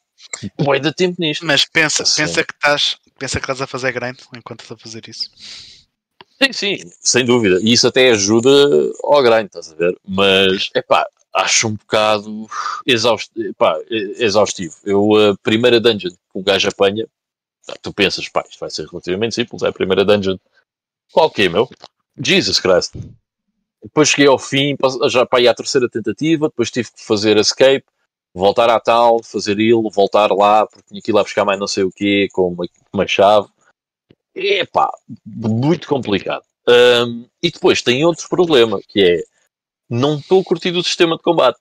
boi 0.57 0.79
de 0.79 0.93
tempo 0.93 1.15
nisto. 1.19 1.45
Mas 1.45 1.65
pensa, 1.65 2.03
pensa 2.03 2.43
que 2.43 2.53
estás, 2.53 2.97
pensa 3.17 3.39
que 3.39 3.43
estás 3.43 3.61
a 3.61 3.67
fazer 3.67 3.91
grind 3.91 4.17
enquanto 4.35 4.61
estás 4.61 4.79
a 4.79 4.83
fazer 4.83 5.07
isso. 5.07 5.29
Sim, 6.41 6.53
sim, 6.53 6.91
sem 7.01 7.25
dúvida. 7.25 7.59
E 7.61 7.73
isso 7.73 7.87
até 7.87 8.11
ajuda 8.11 8.49
ao 9.03 9.21
grind, 9.21 9.47
estás 9.47 9.71
a 9.71 9.75
ver? 9.75 9.97
Mas, 10.07 10.69
é 10.73 10.81
pá, 10.81 11.05
acho 11.33 11.67
um 11.67 11.75
bocado 11.75 12.47
exaustivo. 12.85 13.49
Epá, 13.49 13.77
exaustivo. 13.89 14.75
Eu, 14.83 15.31
a 15.31 15.37
primeira 15.37 15.79
dungeon 15.79 16.11
que 16.11 16.17
o 16.33 16.43
gajo 16.43 16.69
apanha, 16.69 17.05
tu 17.81 17.93
pensas, 17.93 18.27
pá, 18.29 18.43
isto 18.49 18.59
vai 18.59 18.69
ser 18.69 18.87
relativamente 18.87 19.35
simples, 19.35 19.63
é 19.63 19.67
a 19.67 19.73
primeira 19.73 20.05
dungeon. 20.05 20.37
Qual 21.11 21.29
que 21.29 21.43
é, 21.43 21.49
meu? 21.49 21.69
Jesus 22.17 22.59
Christ. 22.59 22.93
Depois 23.81 24.09
cheguei 24.09 24.27
ao 24.27 24.37
fim, 24.37 24.75
já 25.09 25.25
para 25.25 25.41
ir 25.41 25.47
à 25.47 25.53
terceira 25.53 25.89
tentativa, 25.89 26.49
depois 26.49 26.69
tive 26.69 26.91
que 26.91 27.03
fazer 27.03 27.37
escape, 27.37 27.85
voltar 28.33 28.69
à 28.69 28.79
tal, 28.79 29.23
fazer 29.23 29.59
ele, 29.59 29.89
voltar 29.91 30.31
lá, 30.31 30.65
porque 30.67 30.87
tinha 30.87 31.01
que 31.01 31.11
ir 31.11 31.13
lá 31.13 31.23
buscar 31.23 31.45
mais 31.45 31.59
não 31.59 31.67
sei 31.67 31.83
o 31.83 31.91
quê, 31.91 32.27
com 32.31 32.49
uma, 32.49 32.65
uma 32.93 33.07
chave. 33.07 33.47
Epá, 34.35 34.91
muito 35.25 35.87
complicado. 35.87 36.43
Um, 36.67 37.25
e 37.41 37.51
depois 37.51 37.81
tem 37.81 38.05
outro 38.05 38.29
problema, 38.29 38.79
que 38.87 39.01
é, 39.01 39.23
não 39.89 40.17
estou 40.17 40.43
curtindo 40.43 40.79
o 40.79 40.83
sistema 40.83 41.17
de 41.17 41.23
combate. 41.23 41.59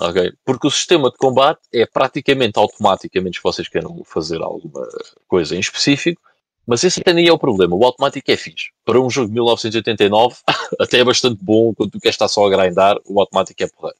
Ok? 0.00 0.32
Porque 0.44 0.66
o 0.66 0.70
sistema 0.70 1.10
de 1.10 1.16
combate 1.16 1.60
é 1.72 1.86
praticamente 1.86 2.58
automático, 2.58 3.16
a 3.16 3.20
menos 3.20 3.38
que 3.38 3.44
vocês 3.44 3.68
queiram 3.68 4.02
fazer 4.04 4.42
alguma 4.42 4.86
coisa 5.28 5.54
em 5.54 5.60
específico 5.60 6.20
mas 6.66 6.82
esse 6.82 7.02
também 7.02 7.28
é 7.28 7.32
o 7.32 7.38
problema. 7.38 7.76
O 7.76 7.84
automático 7.84 8.30
é 8.30 8.36
fixe. 8.36 8.70
Para 8.84 9.00
um 9.00 9.10
jogo 9.10 9.28
de 9.28 9.34
1989, 9.34 10.36
até 10.80 10.98
é 11.00 11.04
bastante 11.04 11.38
bom 11.42 11.74
quando 11.74 11.90
tu 11.92 12.00
queres 12.00 12.14
estar 12.14 12.28
só 12.28 12.46
a 12.46 12.50
grindar, 12.50 12.96
o 13.04 13.20
automático 13.20 13.62
é 13.62 13.68
porreiro. 13.68 13.98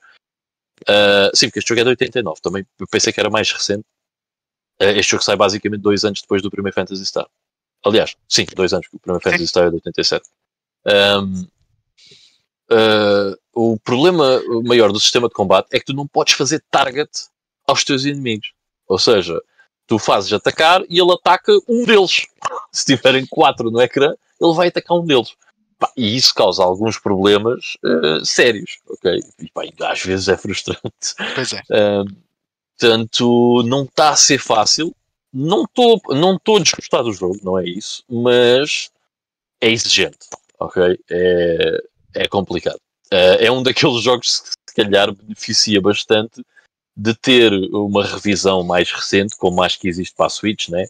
Uh, 0.89 1.35
sim, 1.35 1.49
porque 1.49 1.61
este 1.61 1.69
jogo 1.69 1.81
é 1.81 1.85
de 1.85 1.91
89. 1.91 2.41
Também 2.41 2.67
pensei 2.91 3.13
que 3.13 3.21
era 3.21 3.31
mais 3.31 3.51
recente. 3.51 3.85
Uh, 4.81 4.97
este 4.97 5.13
jogo 5.13 5.25
sai 5.25 5.37
basicamente 5.37 5.81
dois 5.81 6.05
anos 6.05 6.21
depois 6.21 6.43
do 6.43 6.51
primeiro 6.51 6.75
Fantasy 6.75 7.05
Star. 7.07 7.27
Aliás, 7.85 8.17
sim, 8.29 8.47
dois 8.55 8.73
anos, 8.73 8.87
porque 8.87 8.97
o 8.97 9.01
primeiro 9.01 9.23
Fantasy 9.23 9.47
Star 9.47 9.67
é 9.67 9.71
de 9.71 9.77
87. 9.77 10.29
Um, 10.87 11.47
uh, 12.71 13.37
o 13.55 13.79
problema 13.79 14.43
maior 14.65 14.93
do 14.93 15.01
sistema 15.01 15.29
de 15.29 15.35
combate 15.35 15.69
é 15.73 15.79
que 15.79 15.87
tu 15.87 15.95
não 15.95 16.07
podes 16.07 16.35
fazer 16.35 16.63
target 16.71 17.11
aos 17.67 17.85
teus 17.85 18.05
inimigos. 18.05 18.53
Ou 18.87 18.99
seja, 18.99 19.41
tu 19.87 19.99
fazes 19.99 20.33
atacar 20.33 20.83
e 20.89 20.99
ele 20.99 21.13
ataca 21.13 21.53
um 21.69 21.85
deles. 21.85 22.27
Se 22.73 22.85
tiverem 22.85 23.27
quatro 23.27 23.71
no 23.71 23.81
ecrã, 23.81 24.15
ele 24.41 24.55
vai 24.55 24.69
atacar 24.69 24.99
um 24.99 25.07
deles. 25.07 25.35
Pá, 25.85 25.93
e 25.97 26.17
isso 26.17 26.35
causa 26.35 26.63
alguns 26.63 26.99
problemas 26.99 27.77
uh, 27.85 28.25
sérios, 28.25 28.79
ok? 28.89 29.21
E, 29.39 29.51
pá, 29.51 29.63
às 29.91 30.03
vezes 30.03 30.29
é 30.29 30.37
frustrante. 30.37 30.81
Pois 31.35 31.53
é. 31.53 31.61
Uh, 31.71 32.07
portanto, 32.79 33.63
não 33.67 33.83
está 33.83 34.11
a 34.11 34.17
ser 34.17 34.39
fácil. 34.39 34.95
Não 35.31 35.65
estou 35.65 36.01
não 36.11 36.39
tô 36.39 36.57
a 36.57 36.61
desgostar 36.61 37.03
do 37.03 37.13
jogo, 37.13 37.39
não 37.43 37.59
é 37.59 37.65
isso, 37.65 38.03
mas 38.09 38.91
é 39.61 39.71
exigente, 39.71 40.29
ok? 40.59 40.99
É, 41.11 41.83
é 42.15 42.29
complicado. 42.29 42.79
Uh, 43.13 43.37
é 43.41 43.51
um 43.51 43.63
daqueles 43.63 44.01
jogos 44.01 44.41
que 44.41 44.71
se 44.71 44.75
calhar 44.77 45.13
beneficia 45.13 45.83
bastante 45.83 46.43
de 46.97 47.15
ter 47.15 47.53
uma 47.73 48.07
revisão 48.07 48.63
mais 48.63 48.91
recente, 48.91 49.37
como 49.37 49.63
acho 49.63 49.81
que 49.81 49.89
existe 49.89 50.15
para 50.15 50.27
a 50.27 50.31
Switch, 50.31 50.69
né? 50.69 50.87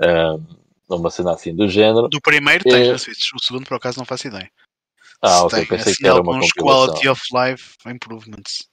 Uh, 0.00 0.42
uma 0.88 1.10
cena 1.10 1.32
assim 1.32 1.54
do 1.54 1.68
género. 1.68 2.08
Do 2.08 2.20
primeiro 2.20 2.64
tens 2.64 2.88
é... 2.88 2.98
Switch, 2.98 3.32
o 3.34 3.42
segundo 3.42 3.66
por 3.66 3.76
acaso 3.76 3.98
não 3.98 4.04
faço 4.04 4.26
ideia. 4.26 4.50
Ah, 5.22 5.44
ok, 5.44 5.58
tem, 5.58 5.68
pensei 5.68 5.92
assim, 5.92 6.02
que 6.02 6.08
era 6.08 6.20
uma 6.20 6.40
quality 6.58 7.08
of 7.08 7.22
life 7.32 7.74
improvements. 7.86 8.68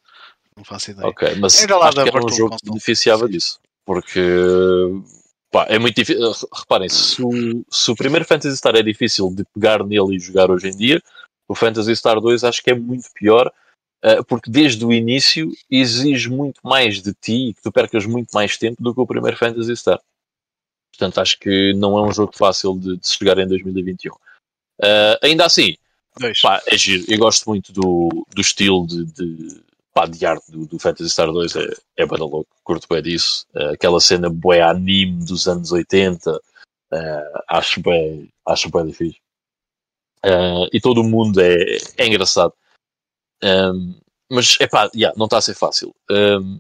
Não 0.56 0.64
faço 0.64 0.92
ideia. 0.92 1.08
Ok, 1.08 1.36
mas 1.36 1.64
era 1.64 1.78
lá 1.78 1.88
acho 1.88 2.04
que 2.04 2.10
era 2.10 2.26
um 2.26 2.30
jogo 2.30 2.58
que 2.58 2.66
beneficiava 2.66 3.30
disso. 3.30 3.60
Porque 3.86 4.22
pá, 5.50 5.66
é 5.70 5.80
muito 5.80 5.96
difícil. 5.96 6.32
Reparem, 6.54 6.90
se 6.90 7.24
o, 7.24 7.66
se 7.70 7.92
o 7.92 7.96
primeiro 7.96 8.26
Fantasy 8.26 8.58
Star 8.58 8.76
é 8.76 8.84
difícil 8.84 9.34
de 9.34 9.46
pegar 9.54 9.86
nele 9.86 10.16
e 10.16 10.20
jogar 10.20 10.52
hoje 10.52 10.68
em 10.68 10.76
dia, 10.76 11.02
o 11.48 11.56
Fantasy 11.56 11.96
Star 11.96 12.20
2 12.20 12.44
acho 12.44 12.62
que 12.62 12.72
é 12.72 12.76
muito 12.76 13.08
pior 13.14 13.52
Uh, 14.04 14.26
porque 14.26 14.50
desde 14.50 14.84
o 14.84 14.92
início 14.92 15.52
exige 15.70 16.28
muito 16.28 16.60
mais 16.64 17.04
de 17.04 17.14
ti 17.14 17.50
e 17.50 17.54
que 17.54 17.62
tu 17.62 17.72
percas 17.72 18.04
muito 18.04 18.32
mais 18.32 18.58
tempo 18.58 18.82
do 18.82 18.96
que 18.96 19.00
o 19.00 19.06
primeiro 19.06 19.38
Fantasy 19.38 19.78
Star. 19.78 20.02
Portanto, 20.92 21.20
acho 21.20 21.40
que 21.40 21.74
não 21.74 21.98
é 21.98 22.02
um 22.02 22.14
jogo 22.14 22.34
fácil 22.36 22.78
de, 22.78 22.98
de 22.98 23.08
se 23.08 23.18
jogar 23.20 23.38
em 23.40 23.48
2021. 23.48 24.14
Uh, 24.14 24.18
eh, 24.82 25.20
ainda 25.24 25.46
assim, 25.46 25.76
pá, 26.42 26.62
é 26.68 26.78
giro. 26.78 27.06
Eu 27.08 27.18
gosto 27.18 27.50
muito 27.50 27.72
do, 27.72 28.26
do 28.34 28.42
estilo 28.42 28.86
de, 28.86 29.06
de, 29.06 29.64
pá, 29.94 30.06
de 30.06 30.26
arte 30.26 30.52
do, 30.52 30.66
do, 30.66 30.80
Fantasy 30.80 31.10
Star 31.10 31.32
2, 31.32 31.56
é, 31.56 31.70
é 31.98 32.06
bada 32.06 32.24
louco, 32.24 32.48
curto 32.64 32.88
bem 32.90 33.02
disso. 33.02 33.46
Uh, 33.56 33.70
aquela 33.74 34.00
cena 34.00 34.30
bué 34.30 34.62
anime 34.62 35.26
dos 35.26 35.48
anos 35.48 35.72
80, 35.72 36.32
uh, 36.32 36.40
acho 37.48 37.82
bem, 37.82 38.30
acho 38.46 38.70
bem 38.70 38.86
difícil. 38.88 39.22
e 40.74 40.80
todo 40.82 41.02
o 41.02 41.04
mundo 41.04 41.40
é, 41.40 41.78
é 41.98 42.08
engraçado. 42.08 42.54
Um, 43.44 43.96
mas, 44.30 44.56
é 44.62 44.68
pá, 44.68 44.90
yeah, 44.96 45.18
não 45.18 45.26
está 45.26 45.38
a 45.38 45.42
ser 45.42 45.56
fácil. 45.56 45.94
Um, 46.10 46.60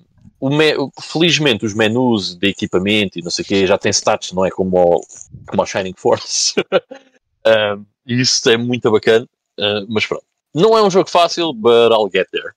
me, 0.49 0.73
felizmente, 1.01 1.65
os 1.65 1.73
menus 1.73 2.35
de 2.35 2.47
equipamento 2.47 3.19
e 3.19 3.21
não 3.21 3.29
sei 3.29 3.43
o 3.43 3.47
quê 3.47 3.67
já 3.67 3.77
têm 3.77 3.91
stats, 3.91 4.31
não 4.31 4.45
é 4.45 4.49
como 4.49 4.77
o, 4.77 5.01
como 5.47 5.61
o 5.61 5.65
Shining 5.65 5.93
Force. 5.95 6.55
um, 7.45 7.85
isso 8.05 8.49
é 8.49 8.57
muito 8.57 8.89
bacana. 8.91 9.27
Uh, 9.59 9.85
mas 9.87 10.05
pronto. 10.05 10.25
Não 10.53 10.77
é 10.77 10.83
um 10.83 10.89
jogo 10.89 11.09
fácil, 11.09 11.53
but 11.53 11.91
I'll 11.91 12.09
get 12.11 12.27
there. 12.31 12.53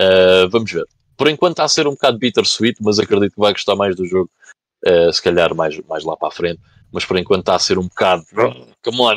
Uh, 0.00 0.48
vamos 0.50 0.70
ver. 0.70 0.86
Por 1.16 1.28
enquanto 1.28 1.52
está 1.52 1.64
a 1.64 1.68
ser 1.68 1.86
um 1.86 1.92
bocado 1.92 2.18
bittersweet, 2.18 2.78
mas 2.82 2.98
acredito 2.98 3.34
que 3.34 3.40
vai 3.40 3.52
gostar 3.52 3.76
mais 3.76 3.96
do 3.96 4.06
jogo. 4.06 4.30
Uh, 4.86 5.12
se 5.12 5.22
calhar 5.22 5.54
mais, 5.54 5.78
mais 5.88 6.04
lá 6.04 6.16
para 6.16 6.28
a 6.28 6.32
frente. 6.32 6.60
Mas 6.92 7.04
por 7.04 7.16
enquanto 7.16 7.40
está 7.40 7.54
a 7.54 7.58
ser 7.58 7.78
um 7.78 7.88
bocado. 7.88 8.24
Come 8.84 9.00
on! 9.00 9.16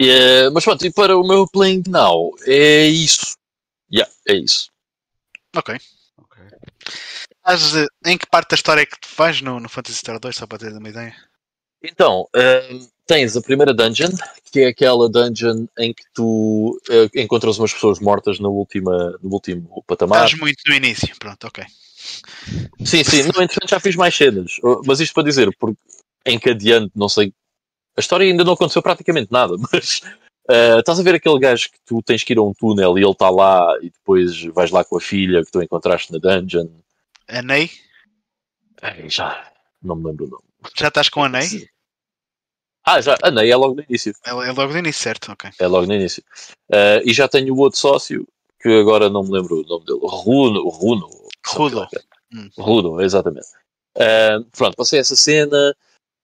Yeah, 0.00 0.50
mas 0.52 0.64
pronto, 0.64 0.84
e 0.84 0.92
para 0.92 1.16
o 1.16 1.26
meu 1.26 1.46
Playing 1.48 1.84
Now 1.88 2.30
é 2.46 2.86
isso. 2.86 3.36
Yeah, 3.90 4.10
é 4.28 4.34
isso. 4.34 4.71
Ok. 5.56 5.76
okay. 6.18 6.44
Mas, 7.44 7.74
uh, 7.74 7.86
em 8.06 8.16
que 8.16 8.26
parte 8.26 8.50
da 8.50 8.54
história 8.54 8.82
é 8.82 8.86
que 8.86 8.98
tu 9.00 9.08
faz 9.08 9.40
no, 9.40 9.60
no 9.60 9.68
Fantasy 9.68 9.98
Star 9.98 10.18
2, 10.18 10.34
só 10.34 10.46
para 10.46 10.58
ter 10.58 10.72
uma 10.72 10.88
ideia? 10.88 11.14
Então, 11.82 12.28
uh, 12.36 12.88
tens 13.06 13.36
a 13.36 13.42
primeira 13.42 13.74
dungeon, 13.74 14.10
que 14.52 14.60
é 14.60 14.66
aquela 14.68 15.08
dungeon 15.08 15.66
em 15.78 15.92
que 15.92 16.04
tu 16.14 16.80
uh, 16.88 17.18
encontras 17.18 17.58
umas 17.58 17.72
pessoas 17.72 17.98
mortas 17.98 18.38
no, 18.38 18.50
última, 18.50 19.18
no 19.22 19.30
último 19.30 19.82
patamar. 19.86 20.24
Estás 20.24 20.40
muito 20.40 20.62
no 20.66 20.74
início, 20.74 21.14
pronto, 21.18 21.46
ok. 21.46 21.64
Sim, 22.84 23.04
sim, 23.04 23.22
no 23.22 23.42
entretanto 23.42 23.70
já 23.70 23.78
fiz 23.78 23.94
mais 23.94 24.14
cenas, 24.14 24.56
mas 24.84 24.98
isto 24.98 25.14
para 25.14 25.22
dizer, 25.22 25.56
porque 25.56 25.78
encadeando, 26.26 26.90
não 26.96 27.08
sei 27.08 27.32
a 27.96 28.00
história 28.00 28.24
ainda 28.24 28.44
não 28.44 28.54
aconteceu 28.54 28.82
praticamente 28.82 29.30
nada, 29.30 29.54
mas 29.72 30.00
uh, 30.50 30.78
estás 30.78 30.98
a 30.98 31.02
ver 31.02 31.14
aquele 31.14 31.38
gajo 31.38 31.70
que 31.70 31.78
tu 31.84 32.02
tens 32.02 32.24
que 32.24 32.32
ir 32.32 32.38
a 32.38 32.42
um 32.42 32.54
túnel 32.54 32.98
e 32.98 33.02
ele 33.02 33.10
está 33.10 33.30
lá 33.30 33.76
e 33.80 33.90
depois 33.90 34.44
vais 34.46 34.70
lá 34.70 34.84
com 34.84 34.96
a 34.96 35.00
filha 35.00 35.44
que 35.44 35.50
tu 35.50 35.62
encontraste 35.62 36.12
na 36.12 36.18
dungeon. 36.18 36.68
A 37.28 37.42
Ney? 37.42 37.70
Ai, 38.80 39.08
já, 39.08 39.50
não 39.82 39.96
me 39.96 40.06
lembro 40.06 40.26
o 40.26 40.28
nome. 40.28 40.44
Já 40.76 40.88
estás 40.88 41.08
com 41.08 41.24
a 41.24 41.28
Ney? 41.28 41.68
Ah, 42.84 43.00
já, 43.00 43.16
a 43.22 43.30
Ney 43.30 43.50
é 43.50 43.56
logo 43.56 43.74
no 43.74 43.84
início. 43.88 44.12
É, 44.24 44.30
é 44.30 44.52
logo 44.52 44.72
no 44.72 44.78
início, 44.78 45.02
certo, 45.02 45.32
ok. 45.32 45.50
É 45.58 45.66
logo 45.66 45.86
no 45.86 45.94
início. 45.94 46.22
Uh, 46.70 47.02
e 47.04 47.12
já 47.12 47.28
tenho 47.28 47.54
o 47.54 47.58
outro 47.58 47.78
sócio, 47.78 48.26
que 48.60 48.68
agora 48.68 49.08
não 49.08 49.22
me 49.22 49.30
lembro 49.30 49.60
o 49.60 49.66
nome 49.66 49.86
dele. 49.86 50.00
Runo. 50.02 50.68
Runo. 50.68 51.08
Rudo. 51.46 51.86
Hum. 52.34 52.48
Rudo, 52.58 53.00
exatamente. 53.00 53.46
Uh, 53.96 54.44
pronto, 54.56 54.76
passei 54.76 54.98
essa 54.98 55.14
cena 55.14 55.76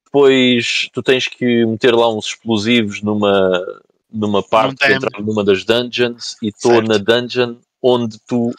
depois 0.08 0.88
tu 0.92 1.02
tens 1.02 1.28
que 1.28 1.66
meter 1.66 1.94
lá 1.94 2.12
uns 2.12 2.28
explosivos 2.28 3.02
numa, 3.02 3.62
numa 4.10 4.42
parte 4.42 4.84
numa 5.20 5.44
das 5.44 5.64
dungeons 5.64 6.36
e 6.42 6.48
estou 6.48 6.82
na 6.82 6.98
dungeon 6.98 7.56
onde 7.82 8.18
tu 8.26 8.48
uh, 8.48 8.52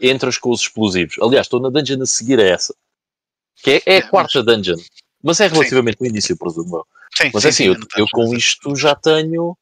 entras 0.00 0.38
com 0.38 0.50
os 0.50 0.62
explosivos. 0.62 1.16
Aliás, 1.20 1.46
estou 1.46 1.60
na 1.60 1.70
dungeon 1.70 2.02
a 2.02 2.06
seguir 2.06 2.40
a 2.40 2.44
essa. 2.44 2.74
Que 3.62 3.70
é, 3.70 3.82
é 3.86 3.94
a 3.94 3.98
é, 3.98 4.02
quarta 4.02 4.42
mas... 4.42 4.46
dungeon. 4.46 4.78
Mas 5.22 5.40
é 5.40 5.46
relativamente 5.46 5.98
sim. 5.98 6.04
no 6.04 6.10
início, 6.10 6.36
presumo. 6.36 6.86
Sim, 7.16 7.30
mas 7.32 7.42
sim, 7.42 7.48
assim, 7.48 7.64
eu, 7.64 7.76
eu 7.96 8.06
com 8.12 8.34
isto 8.34 8.74
já 8.76 8.94
tenho. 8.94 9.56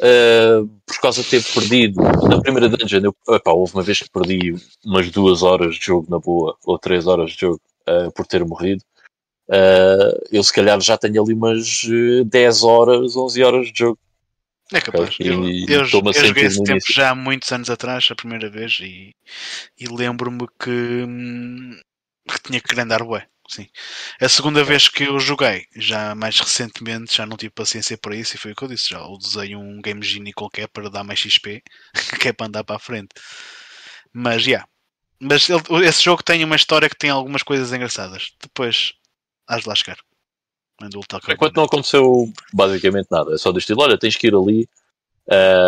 Uh, 0.00 0.66
por 0.84 1.00
causa 1.00 1.22
de 1.22 1.28
ter 1.28 1.44
perdido 1.44 2.02
na 2.28 2.40
primeira 2.40 2.68
dungeon, 2.68 3.02
eu, 3.04 3.34
epá, 3.34 3.52
houve 3.52 3.72
uma 3.74 3.82
vez 3.82 4.00
que 4.00 4.10
perdi 4.10 4.54
umas 4.84 5.08
duas 5.10 5.42
horas 5.42 5.76
de 5.76 5.86
jogo 5.86 6.08
na 6.10 6.18
boa, 6.18 6.56
ou 6.64 6.78
três 6.78 7.06
horas 7.06 7.30
de 7.30 7.40
jogo, 7.40 7.60
uh, 7.88 8.10
por 8.12 8.26
ter 8.26 8.44
morrido. 8.44 8.82
Uh, 9.48 10.18
eu 10.32 10.42
se 10.42 10.52
calhar 10.52 10.80
já 10.80 10.96
tenho 10.96 11.22
ali 11.22 11.34
umas 11.34 11.84
10 12.26 12.62
horas, 12.64 13.16
11 13.16 13.42
horas 13.44 13.72
de 13.72 13.78
jogo. 13.78 13.98
É 14.72 14.80
capaz. 14.80 15.14
Okay? 15.14 15.28
Eu, 15.28 15.44
eu, 15.48 15.80
eu 15.80 15.84
joguei 15.84 16.44
esse 16.44 16.62
tempo 16.62 16.84
já 16.90 17.10
há 17.10 17.14
muitos 17.14 17.50
anos 17.52 17.70
atrás, 17.70 18.08
a 18.10 18.14
primeira 18.14 18.50
vez, 18.50 18.78
e, 18.80 19.14
e 19.78 19.86
lembro-me 19.88 20.46
que, 20.58 20.70
hum, 20.70 21.78
que 22.28 22.42
tinha 22.42 22.60
que 22.60 22.74
grandar 22.74 23.04
bué. 23.04 23.26
Sim. 23.48 23.68
A 24.20 24.28
segunda 24.28 24.64
vez 24.64 24.88
que 24.88 25.04
eu 25.04 25.18
joguei, 25.18 25.66
já 25.76 26.14
mais 26.14 26.38
recentemente, 26.40 27.16
já 27.16 27.26
não 27.26 27.36
tive 27.36 27.52
paciência 27.52 27.98
para 27.98 28.16
isso 28.16 28.34
e 28.34 28.38
foi 28.38 28.52
o 28.52 28.56
que 28.56 28.62
eu 28.62 28.68
disse. 28.68 28.90
Já 28.90 29.04
usei 29.04 29.54
um 29.54 29.80
Game 29.82 30.02
Genie 30.02 30.32
qualquer 30.32 30.68
para 30.68 30.88
dar 30.88 31.04
mais 31.04 31.18
XP, 31.18 31.62
que 32.20 32.28
é 32.28 32.32
para 32.32 32.46
andar 32.46 32.64
para 32.64 32.76
a 32.76 32.78
frente. 32.78 33.10
Mas 34.12 34.42
já. 34.42 34.50
Yeah. 34.50 34.68
Mas 35.20 35.48
ele, 35.48 35.86
esse 35.86 36.02
jogo 36.02 36.22
tem 36.22 36.42
uma 36.44 36.56
história 36.56 36.88
que 36.88 36.96
tem 36.96 37.10
algumas 37.10 37.42
coisas 37.42 37.72
engraçadas. 37.72 38.32
Depois 38.42 38.94
Hás 39.46 39.62
de 39.62 39.68
lá 39.68 39.74
chegar. 39.74 39.98
Enquanto 41.28 41.56
não 41.56 41.64
aconteceu 41.64 42.32
basicamente 42.52 43.08
nada, 43.10 43.34
é 43.34 43.38
só 43.38 43.52
do 43.52 43.58
estilo: 43.58 43.82
olha, 43.82 43.98
tens 43.98 44.16
que 44.16 44.26
ir 44.26 44.34
ali, 44.34 44.68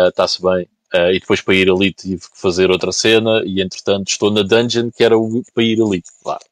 está-se 0.09 0.39
uh, 0.39 0.51
bem. 0.51 0.67
Uh, 0.93 1.11
e 1.11 1.19
depois 1.19 1.41
para 1.41 1.55
ir 1.55 1.69
ali 1.69 1.91
tive 1.91 2.21
que 2.21 2.39
fazer 2.39 2.69
outra 2.69 2.91
cena 2.91 3.41
e 3.45 3.61
entretanto 3.61 4.07
estou 4.07 4.31
na 4.31 4.43
dungeon 4.43 4.91
que 4.95 5.03
era 5.03 5.17
o 5.17 5.43
para 5.53 5.63
ir 5.63 5.81
ali, 5.81 6.01
claro, 6.23 6.45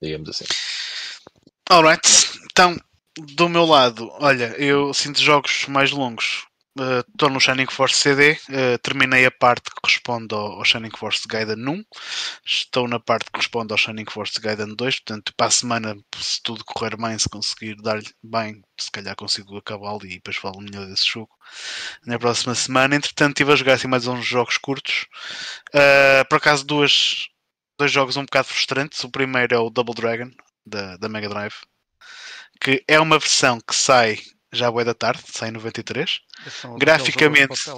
digamos 0.00 0.28
assim. 0.28 0.44
Alright, 1.68 2.08
então 2.50 2.76
do 3.18 3.48
meu 3.48 3.64
lado, 3.64 4.08
olha, 4.20 4.54
eu 4.58 4.92
sinto 4.94 5.20
jogos 5.20 5.66
mais 5.68 5.90
longos 5.90 6.46
Estou 6.74 7.28
uh, 7.28 7.32
no 7.32 7.38
Shining 7.38 7.66
Force 7.66 7.96
CD, 7.96 8.32
uh, 8.32 8.78
terminei 8.82 9.26
a 9.26 9.30
parte 9.30 9.70
que 9.70 9.78
corresponde 9.82 10.34
ao, 10.34 10.52
ao, 10.52 10.64
Shining 10.64 10.96
Force 10.96 11.28
Gaiden 11.28 11.68
1, 11.68 11.84
estou 12.46 12.88
na 12.88 12.98
parte 12.98 13.26
que 13.26 13.32
corresponde 13.32 13.74
ao 13.74 13.76
Shining 13.76 14.06
Force 14.08 14.40
Gaiden 14.40 14.74
2, 14.74 15.00
portanto, 15.00 15.34
para 15.36 15.48
a 15.48 15.50
semana, 15.50 15.94
se 16.16 16.42
tudo 16.42 16.64
correr 16.64 16.96
bem, 16.96 17.18
se 17.18 17.28
conseguir 17.28 17.76
dar-lhe 17.76 18.08
bem, 18.22 18.62
se 18.80 18.90
calhar 18.90 19.14
consigo 19.14 19.58
acabá-lo 19.58 20.00
e 20.06 20.14
depois 20.14 20.36
falo 20.36 20.62
melhor 20.62 20.86
desse 20.86 21.06
jogo 21.06 21.28
na 22.06 22.18
próxima 22.18 22.54
semana. 22.54 22.96
Entretanto, 22.96 23.32
estive 23.32 23.52
a 23.52 23.56
jogar 23.56 23.74
assim 23.74 23.88
mais 23.88 24.06
uns 24.06 24.24
jogos 24.24 24.56
curtos, 24.56 25.06
uh, 25.74 26.26
por 26.26 26.36
acaso, 26.36 26.64
duas, 26.64 27.28
dois 27.78 27.92
jogos 27.92 28.16
um 28.16 28.24
bocado 28.24 28.48
frustrantes. 28.48 29.04
O 29.04 29.10
primeiro 29.10 29.54
é 29.54 29.58
o 29.58 29.68
Double 29.68 29.94
Dragon 29.94 30.30
da, 30.64 30.96
da 30.96 31.06
Mega 31.06 31.28
Drive, 31.28 31.56
que 32.58 32.82
é 32.88 32.98
uma 32.98 33.18
versão 33.18 33.60
que 33.60 33.74
sai 33.74 34.18
já 34.52 34.68
é 34.68 34.84
da 34.84 34.94
tarde, 34.94 35.22
sai 35.26 35.48
em 35.48 35.52
93. 35.52 36.20
Graficamente. 36.78 37.70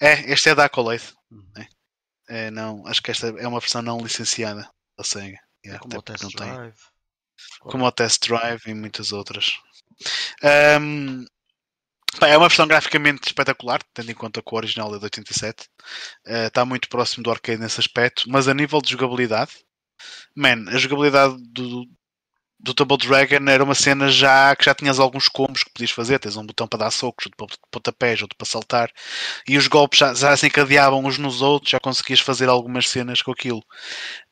É, 0.00 0.32
este 0.32 0.50
é 0.50 0.54
da 0.54 0.64
Accolade. 0.64 1.14
Uhum. 1.30 1.52
É. 1.56 1.68
É, 2.28 2.50
não, 2.50 2.86
acho 2.86 3.02
que 3.02 3.10
esta 3.10 3.28
é 3.28 3.48
uma 3.48 3.60
versão 3.60 3.80
não 3.80 4.00
licenciada 4.00 4.68
da 4.96 5.04
Sega. 5.04 5.38
É, 5.64 5.68
yeah, 5.68 5.80
como 5.80 5.98
o 5.98 6.02
Test 6.02 6.36
Drive. 6.36 6.74
Como 7.60 7.86
o 7.86 7.92
Test 7.92 8.28
Drive 8.28 8.62
e 8.66 8.74
muitas 8.74 9.12
outras. 9.12 9.58
Um, 10.80 11.24
é 12.22 12.36
uma 12.36 12.48
versão 12.48 12.66
graficamente 12.66 13.28
espetacular, 13.28 13.80
tendo 13.94 14.10
em 14.10 14.14
conta 14.14 14.42
que 14.42 14.54
o 14.54 14.56
original 14.56 14.94
é 14.94 14.98
de 14.98 15.04
87. 15.04 15.68
Uh, 16.26 16.46
está 16.48 16.64
muito 16.64 16.88
próximo 16.88 17.22
do 17.22 17.30
arcade 17.30 17.60
nesse 17.60 17.80
aspecto, 17.80 18.24
mas 18.28 18.48
a 18.48 18.54
nível 18.54 18.80
de 18.82 18.90
jogabilidade, 18.90 19.52
man, 20.34 20.64
a 20.68 20.76
jogabilidade 20.76 21.36
do, 21.52 21.86
do 22.60 22.74
Double 22.74 22.96
Dragon 22.98 23.48
era 23.48 23.62
uma 23.62 23.74
cena 23.74 24.10
já 24.10 24.54
que 24.56 24.64
já 24.64 24.74
tinhas 24.74 24.98
alguns 24.98 25.28
combos 25.28 25.62
que 25.62 25.70
podias 25.70 25.90
fazer. 25.90 26.18
Tens 26.18 26.36
um 26.36 26.44
botão 26.44 26.66
para 26.66 26.80
dar 26.80 26.90
socos, 26.90 27.26
outro 27.26 27.46
para 27.46 27.56
pontapés, 27.70 28.20
outro 28.20 28.36
para 28.36 28.46
saltar, 28.46 28.90
e 29.46 29.56
os 29.56 29.68
golpes 29.68 30.00
já, 30.00 30.14
já 30.14 30.36
se 30.36 30.46
encadeavam 30.46 31.04
uns 31.04 31.18
nos 31.18 31.40
outros, 31.40 31.70
já 31.70 31.80
conseguias 31.80 32.20
fazer 32.20 32.48
algumas 32.48 32.88
cenas 32.88 33.22
com 33.22 33.30
aquilo. 33.30 33.62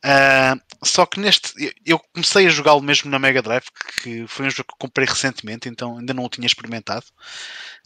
Uh, 0.04 0.60
só 0.84 1.06
que 1.06 1.20
neste 1.20 1.74
eu 1.84 1.98
comecei 2.12 2.46
a 2.46 2.50
jogá-lo 2.50 2.82
mesmo 2.82 3.10
na 3.10 3.18
Mega 3.18 3.42
Drive, 3.42 3.66
que 4.02 4.26
foi 4.26 4.46
um 4.46 4.50
jogo 4.50 4.68
que 4.72 4.78
comprei 4.78 5.06
recentemente, 5.06 5.68
então 5.68 5.98
ainda 5.98 6.12
não 6.12 6.24
o 6.24 6.28
tinha 6.28 6.46
experimentado. 6.46 7.06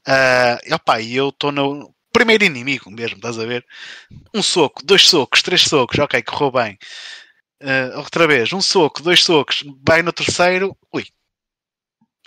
Uh, 0.08 0.58
e 0.66 0.74
opa, 0.74 1.02
eu 1.02 1.28
estou 1.28 1.52
no 1.52 1.94
primeiro 2.12 2.44
inimigo 2.44 2.90
mesmo, 2.90 3.16
estás 3.16 3.38
a 3.38 3.46
ver? 3.46 3.64
Um 4.34 4.42
soco, 4.42 4.84
dois 4.84 5.08
socos, 5.08 5.42
três 5.42 5.62
socos, 5.62 5.98
ok, 5.98 6.22
correu 6.22 6.50
bem. 6.50 6.78
Uh, 7.62 7.98
outra 7.98 8.26
vez, 8.26 8.52
um 8.52 8.60
soco, 8.60 9.02
dois 9.02 9.22
socos, 9.22 9.62
vai 9.86 10.02
no 10.02 10.12
terceiro, 10.12 10.76
ui. 10.92 11.04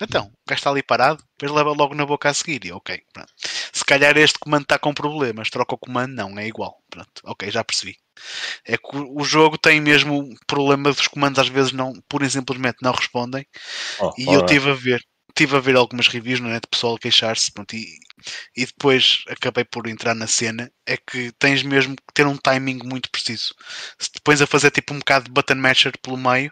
Então, 0.02 0.26
o 0.26 0.50
gajo 0.50 0.60
está 0.60 0.70
ali 0.70 0.84
parado, 0.84 1.24
depois 1.38 1.52
leva 1.52 1.72
logo 1.72 1.94
na 1.94 2.06
boca 2.06 2.30
a 2.30 2.34
seguir. 2.34 2.66
E 2.66 2.72
ok, 2.72 3.02
pronto. 3.14 3.32
Se 3.72 3.86
calhar 3.86 4.18
este 4.18 4.40
comando 4.40 4.64
está 4.64 4.78
com 4.80 4.94
problemas, 4.94 5.50
troca 5.50 5.76
o 5.76 5.78
comando, 5.78 6.14
não, 6.14 6.38
é 6.38 6.48
igual. 6.48 6.78
Pronto, 6.90 7.22
ok, 7.24 7.50
já 7.50 7.64
percebi. 7.64 7.98
É 8.66 8.78
que 8.78 8.96
o 8.96 9.24
jogo 9.24 9.58
tem 9.58 9.80
mesmo 9.80 10.30
problema 10.48 10.92
dos 10.92 11.08
comandos, 11.08 11.40
às 11.40 11.48
vezes 11.48 11.72
não, 11.72 11.94
pura 12.08 12.26
e 12.26 12.30
simplesmente 12.30 12.78
não 12.82 12.92
respondem. 12.92 13.46
Oh, 14.00 14.12
e 14.18 14.34
eu 14.34 14.46
tive 14.46 14.72
a 14.72 14.74
ver, 14.74 15.04
tive 15.36 15.58
a 15.58 15.60
ver 15.60 15.76
algumas 15.76 16.08
reviews 16.08 16.40
na 16.40 16.50
net 16.50 16.68
pessoal 16.68 16.98
queixar-se, 16.98 17.52
e, 17.74 17.86
e 18.56 18.66
depois 18.66 19.24
acabei 19.28 19.64
por 19.64 19.88
entrar 19.88 20.16
na 20.16 20.28
cena, 20.28 20.72
é 20.86 20.98
que 20.98 21.32
tens 21.40 21.64
mesmo 21.64 21.96
que 21.96 22.14
ter 22.14 22.28
um 22.28 22.38
timing 22.38 22.80
muito 22.84 23.10
preciso. 23.10 23.54
Se 24.00 24.12
te 24.12 24.22
pões 24.24 24.42
a 24.42 24.48
fazer 24.48 24.72
tipo 24.72 24.94
um 24.94 25.00
bocado 25.00 25.26
de 25.26 25.32
button 25.32 25.56
masher 25.56 25.94
pelo 26.02 26.18
meio, 26.18 26.52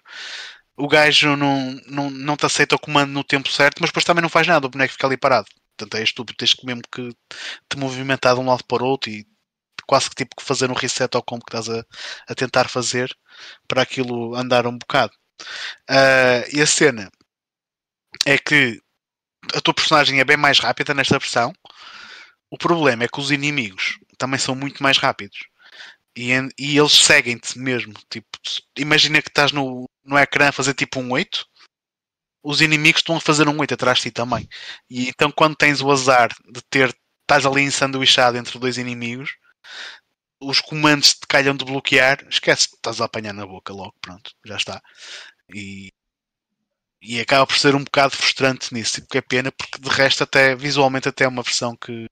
o 0.77 0.87
gajo 0.87 1.35
não, 1.35 1.79
não, 1.87 2.09
não 2.09 2.37
te 2.37 2.45
aceita 2.45 2.75
o 2.75 2.79
comando 2.79 3.11
no 3.11 3.23
tempo 3.23 3.49
certo, 3.51 3.79
mas 3.81 3.89
depois 3.89 4.05
também 4.05 4.21
não 4.21 4.29
faz 4.29 4.47
nada, 4.47 4.65
o 4.65 4.69
boneco 4.69 4.93
fica 4.93 5.07
ali 5.07 5.17
parado. 5.17 5.47
Portanto, 5.77 5.99
é 5.99 6.03
estúpido, 6.03 6.37
tens 6.37 6.53
que 6.53 6.65
mesmo 6.65 6.81
que 6.91 7.09
te 7.69 7.77
movimentar 7.77 8.35
de 8.35 8.41
um 8.41 8.45
lado 8.47 8.63
para 8.65 8.83
o 8.83 8.87
outro 8.87 9.09
e 9.09 9.25
quase 9.87 10.09
que 10.09 10.15
tipo 10.15 10.35
que 10.35 10.43
fazer 10.43 10.69
um 10.71 10.75
reset 10.75 11.15
ao 11.15 11.23
combo 11.23 11.45
que 11.45 11.55
estás 11.55 11.69
a, 11.69 11.85
a 12.27 12.35
tentar 12.35 12.69
fazer 12.69 13.15
para 13.67 13.81
aquilo 13.81 14.35
andar 14.35 14.67
um 14.67 14.77
bocado. 14.77 15.13
Uh, 15.89 16.45
e 16.53 16.61
a 16.61 16.67
cena 16.67 17.11
é 18.25 18.37
que 18.37 18.81
a 19.53 19.61
tua 19.61 19.73
personagem 19.73 20.19
é 20.19 20.23
bem 20.23 20.37
mais 20.37 20.59
rápida 20.59 20.93
nesta 20.93 21.17
versão. 21.17 21.53
O 22.49 22.57
problema 22.57 23.03
é 23.03 23.07
que 23.07 23.19
os 23.19 23.31
inimigos 23.31 23.97
também 24.17 24.39
são 24.39 24.53
muito 24.55 24.83
mais 24.83 24.97
rápidos. 24.97 25.39
E, 26.15 26.31
e 26.57 26.77
eles 26.77 26.91
seguem-te 26.91 27.57
mesmo. 27.57 27.93
Tipo, 28.09 28.27
imagina 28.77 29.21
que 29.21 29.29
estás 29.29 29.51
no, 29.51 29.89
no 30.03 30.17
ecrã 30.17 30.49
a 30.49 30.51
fazer 30.51 30.73
tipo 30.73 30.99
um 30.99 31.11
8. 31.11 31.45
Os 32.43 32.61
inimigos 32.61 32.99
estão 32.99 33.15
a 33.15 33.21
fazer 33.21 33.47
um 33.47 33.59
8 33.59 33.73
atrás 33.73 33.99
de 33.99 34.03
ti 34.05 34.11
também. 34.11 34.47
E 34.89 35.07
então 35.09 35.31
quando 35.31 35.55
tens 35.55 35.81
o 35.81 35.91
azar 35.91 36.29
de 36.51 36.61
ter. 36.69 36.95
Estás 37.21 37.45
ali 37.45 37.61
ensanduichado 37.61 38.37
entre 38.37 38.59
dois 38.59 38.77
inimigos. 38.77 39.37
Os 40.41 40.59
comandos 40.59 41.13
te 41.13 41.25
calham 41.27 41.55
de 41.55 41.63
bloquear. 41.63 42.25
Esquece, 42.27 42.67
estás 42.75 42.99
a 42.99 43.05
apanhar 43.05 43.33
na 43.33 43.45
boca 43.45 43.71
logo. 43.71 43.95
Pronto, 44.01 44.31
já 44.45 44.57
está. 44.57 44.81
E 45.53 45.93
e 47.01 47.19
acaba 47.19 47.47
por 47.47 47.57
ser 47.57 47.75
um 47.75 47.83
bocado 47.83 48.15
frustrante 48.15 48.73
nisso, 48.73 49.05
que 49.07 49.17
é 49.17 49.21
pena, 49.21 49.51
porque 49.51 49.79
de 49.79 49.89
resto 49.89 50.23
até 50.23 50.55
visualmente 50.55 51.09
até 51.09 51.23
é 51.23 51.27
uma 51.27 51.41
versão 51.41 51.75
que, 51.75 52.05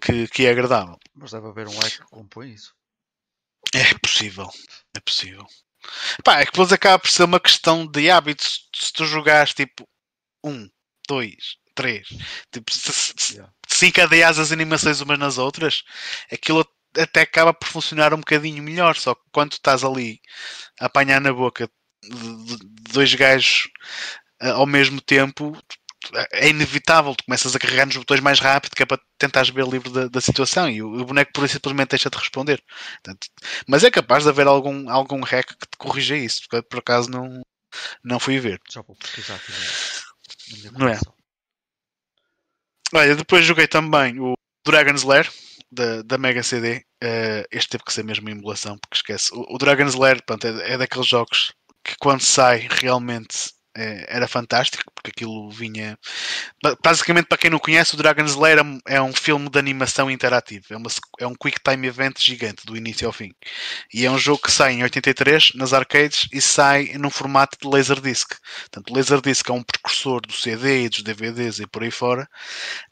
que, 0.00 0.28
que 0.28 0.46
é 0.46 0.50
agradável. 0.50 0.96
Mas 1.14 1.32
deve 1.32 1.48
haver 1.48 1.66
um 1.66 1.78
hack 1.78 1.98
que 1.98 2.04
compõe 2.04 2.52
isso. 2.52 2.72
É 3.74 3.94
possível, 3.98 4.48
é 4.96 5.00
possível. 5.00 5.46
Pá, 6.24 6.40
é 6.40 6.46
que 6.46 6.52
depois 6.52 6.72
acaba 6.72 6.98
por 6.98 7.10
ser 7.10 7.24
uma 7.24 7.40
questão 7.40 7.86
de 7.86 8.10
hábitos. 8.10 8.68
Se 8.74 8.92
tu 8.92 9.04
jogares 9.06 9.54
tipo 9.54 9.88
um, 10.44 10.68
dois, 11.08 11.56
três, 11.74 12.08
tipo, 12.52 12.72
se, 12.72 12.92
se, 13.16 13.44
se 13.66 13.86
encadeas 13.86 14.38
as 14.38 14.52
animações 14.52 15.00
umas 15.00 15.18
nas 15.18 15.38
outras, 15.38 15.82
aquilo 16.30 16.66
até 16.96 17.22
acaba 17.22 17.54
por 17.54 17.68
funcionar 17.68 18.12
um 18.14 18.18
bocadinho 18.18 18.62
melhor. 18.62 18.96
Só 18.96 19.14
que 19.14 19.22
quando 19.32 19.52
estás 19.52 19.84
ali 19.84 20.20
a 20.80 20.86
apanhar 20.86 21.20
na 21.20 21.32
boca 21.32 21.70
de, 22.02 22.56
dois 22.92 23.14
gajos 23.14 23.68
uh, 24.42 24.52
ao 24.52 24.66
mesmo 24.66 25.00
tempo, 25.00 25.56
é 26.32 26.48
inevitável, 26.48 27.14
tu 27.14 27.24
começas 27.24 27.54
a 27.54 27.58
carregar 27.58 27.86
nos 27.86 27.96
botões 27.96 28.20
mais 28.20 28.40
rápido 28.40 28.74
que 28.74 28.82
é 28.82 28.86
para 28.86 29.00
tentar 29.18 29.44
ver 29.44 29.66
livre 29.66 29.90
da, 29.90 30.08
da 30.08 30.20
situação 30.20 30.68
e 30.68 30.82
o, 30.82 31.00
o, 31.00 31.04
boneco 31.04 31.32
por 31.32 31.48
simplesmente 31.48 31.90
deixa 31.90 32.10
de 32.10 32.16
responder. 32.18 32.62
Portanto, 33.02 33.28
mas 33.66 33.84
é 33.84 33.90
capaz 33.90 34.24
de 34.24 34.30
haver 34.30 34.46
algum, 34.46 34.88
algum 34.90 35.22
hack 35.22 35.48
que 35.48 35.66
te 35.66 35.76
corrija 35.78 36.16
isso, 36.16 36.42
porque 36.48 36.66
por 36.68 36.78
acaso 36.78 37.10
não, 37.10 37.42
não 38.02 38.18
fui 38.18 38.38
ver. 38.38 38.60
Já 38.70 38.82
vou 38.82 38.96
pesquisar 38.96 39.36
aqui 39.36 39.52
Não 40.78 40.88
é? 40.88 40.98
Olha, 42.92 43.14
depois 43.14 43.44
joguei 43.44 43.68
também 43.68 44.18
o 44.18 44.34
Dragon's 44.66 45.02
Lair 45.02 45.30
da, 45.70 46.02
da 46.02 46.18
Mega 46.18 46.42
CD. 46.42 46.78
Uh, 46.78 46.82
eh, 47.02 47.46
este 47.52 47.70
teve 47.70 47.84
que 47.84 47.92
ser 47.92 48.04
mesmo 48.04 48.26
uma 48.26 48.32
emulação, 48.32 48.76
porque 48.78 48.96
esquece. 48.96 49.30
O, 49.32 49.54
o 49.54 49.58
Dragon's 49.58 49.94
Lair 49.94 50.22
pronto, 50.24 50.46
é, 50.46 50.72
é 50.72 50.78
daqueles 50.78 51.06
jogos 51.06 51.52
que 51.84 51.94
quando 51.98 52.22
sai 52.22 52.68
realmente 52.70 53.50
é, 53.76 54.16
era 54.16 54.26
fantástico, 54.26 54.90
porque 54.94 55.10
aquilo 55.10 55.48
vinha. 55.50 55.98
Basicamente, 56.82 57.26
para 57.26 57.38
quem 57.38 57.50
não 57.50 57.58
conhece, 57.58 57.94
o 57.94 57.96
Dragon's 57.96 58.34
Lair 58.34 58.58
é, 58.58 58.96
é 58.96 59.02
um 59.02 59.12
filme 59.12 59.48
de 59.48 59.58
animação 59.58 60.10
interativo, 60.10 60.66
é, 60.70 60.76
uma, 60.76 60.90
é 61.20 61.26
um 61.26 61.34
quick 61.34 61.58
time 61.62 61.86
event 61.86 62.18
gigante, 62.20 62.66
do 62.66 62.76
início 62.76 63.06
ao 63.06 63.12
fim. 63.12 63.32
E 63.94 64.04
é 64.04 64.10
um 64.10 64.18
jogo 64.18 64.42
que 64.42 64.52
sai 64.52 64.72
em 64.74 64.82
83 64.82 65.52
nas 65.54 65.72
arcades 65.72 66.28
e 66.32 66.40
sai 66.40 66.92
num 66.98 67.10
formato 67.10 67.56
de 67.60 67.68
Laserdisc. 67.68 68.34
Portanto, 68.62 68.92
Laserdisc 68.92 69.48
é 69.48 69.52
um 69.52 69.62
precursor 69.62 70.20
do 70.20 70.32
CD 70.32 70.84
e 70.84 70.88
dos 70.88 71.02
DVDs 71.02 71.60
e 71.60 71.66
por 71.66 71.82
aí 71.82 71.90
fora, 71.90 72.28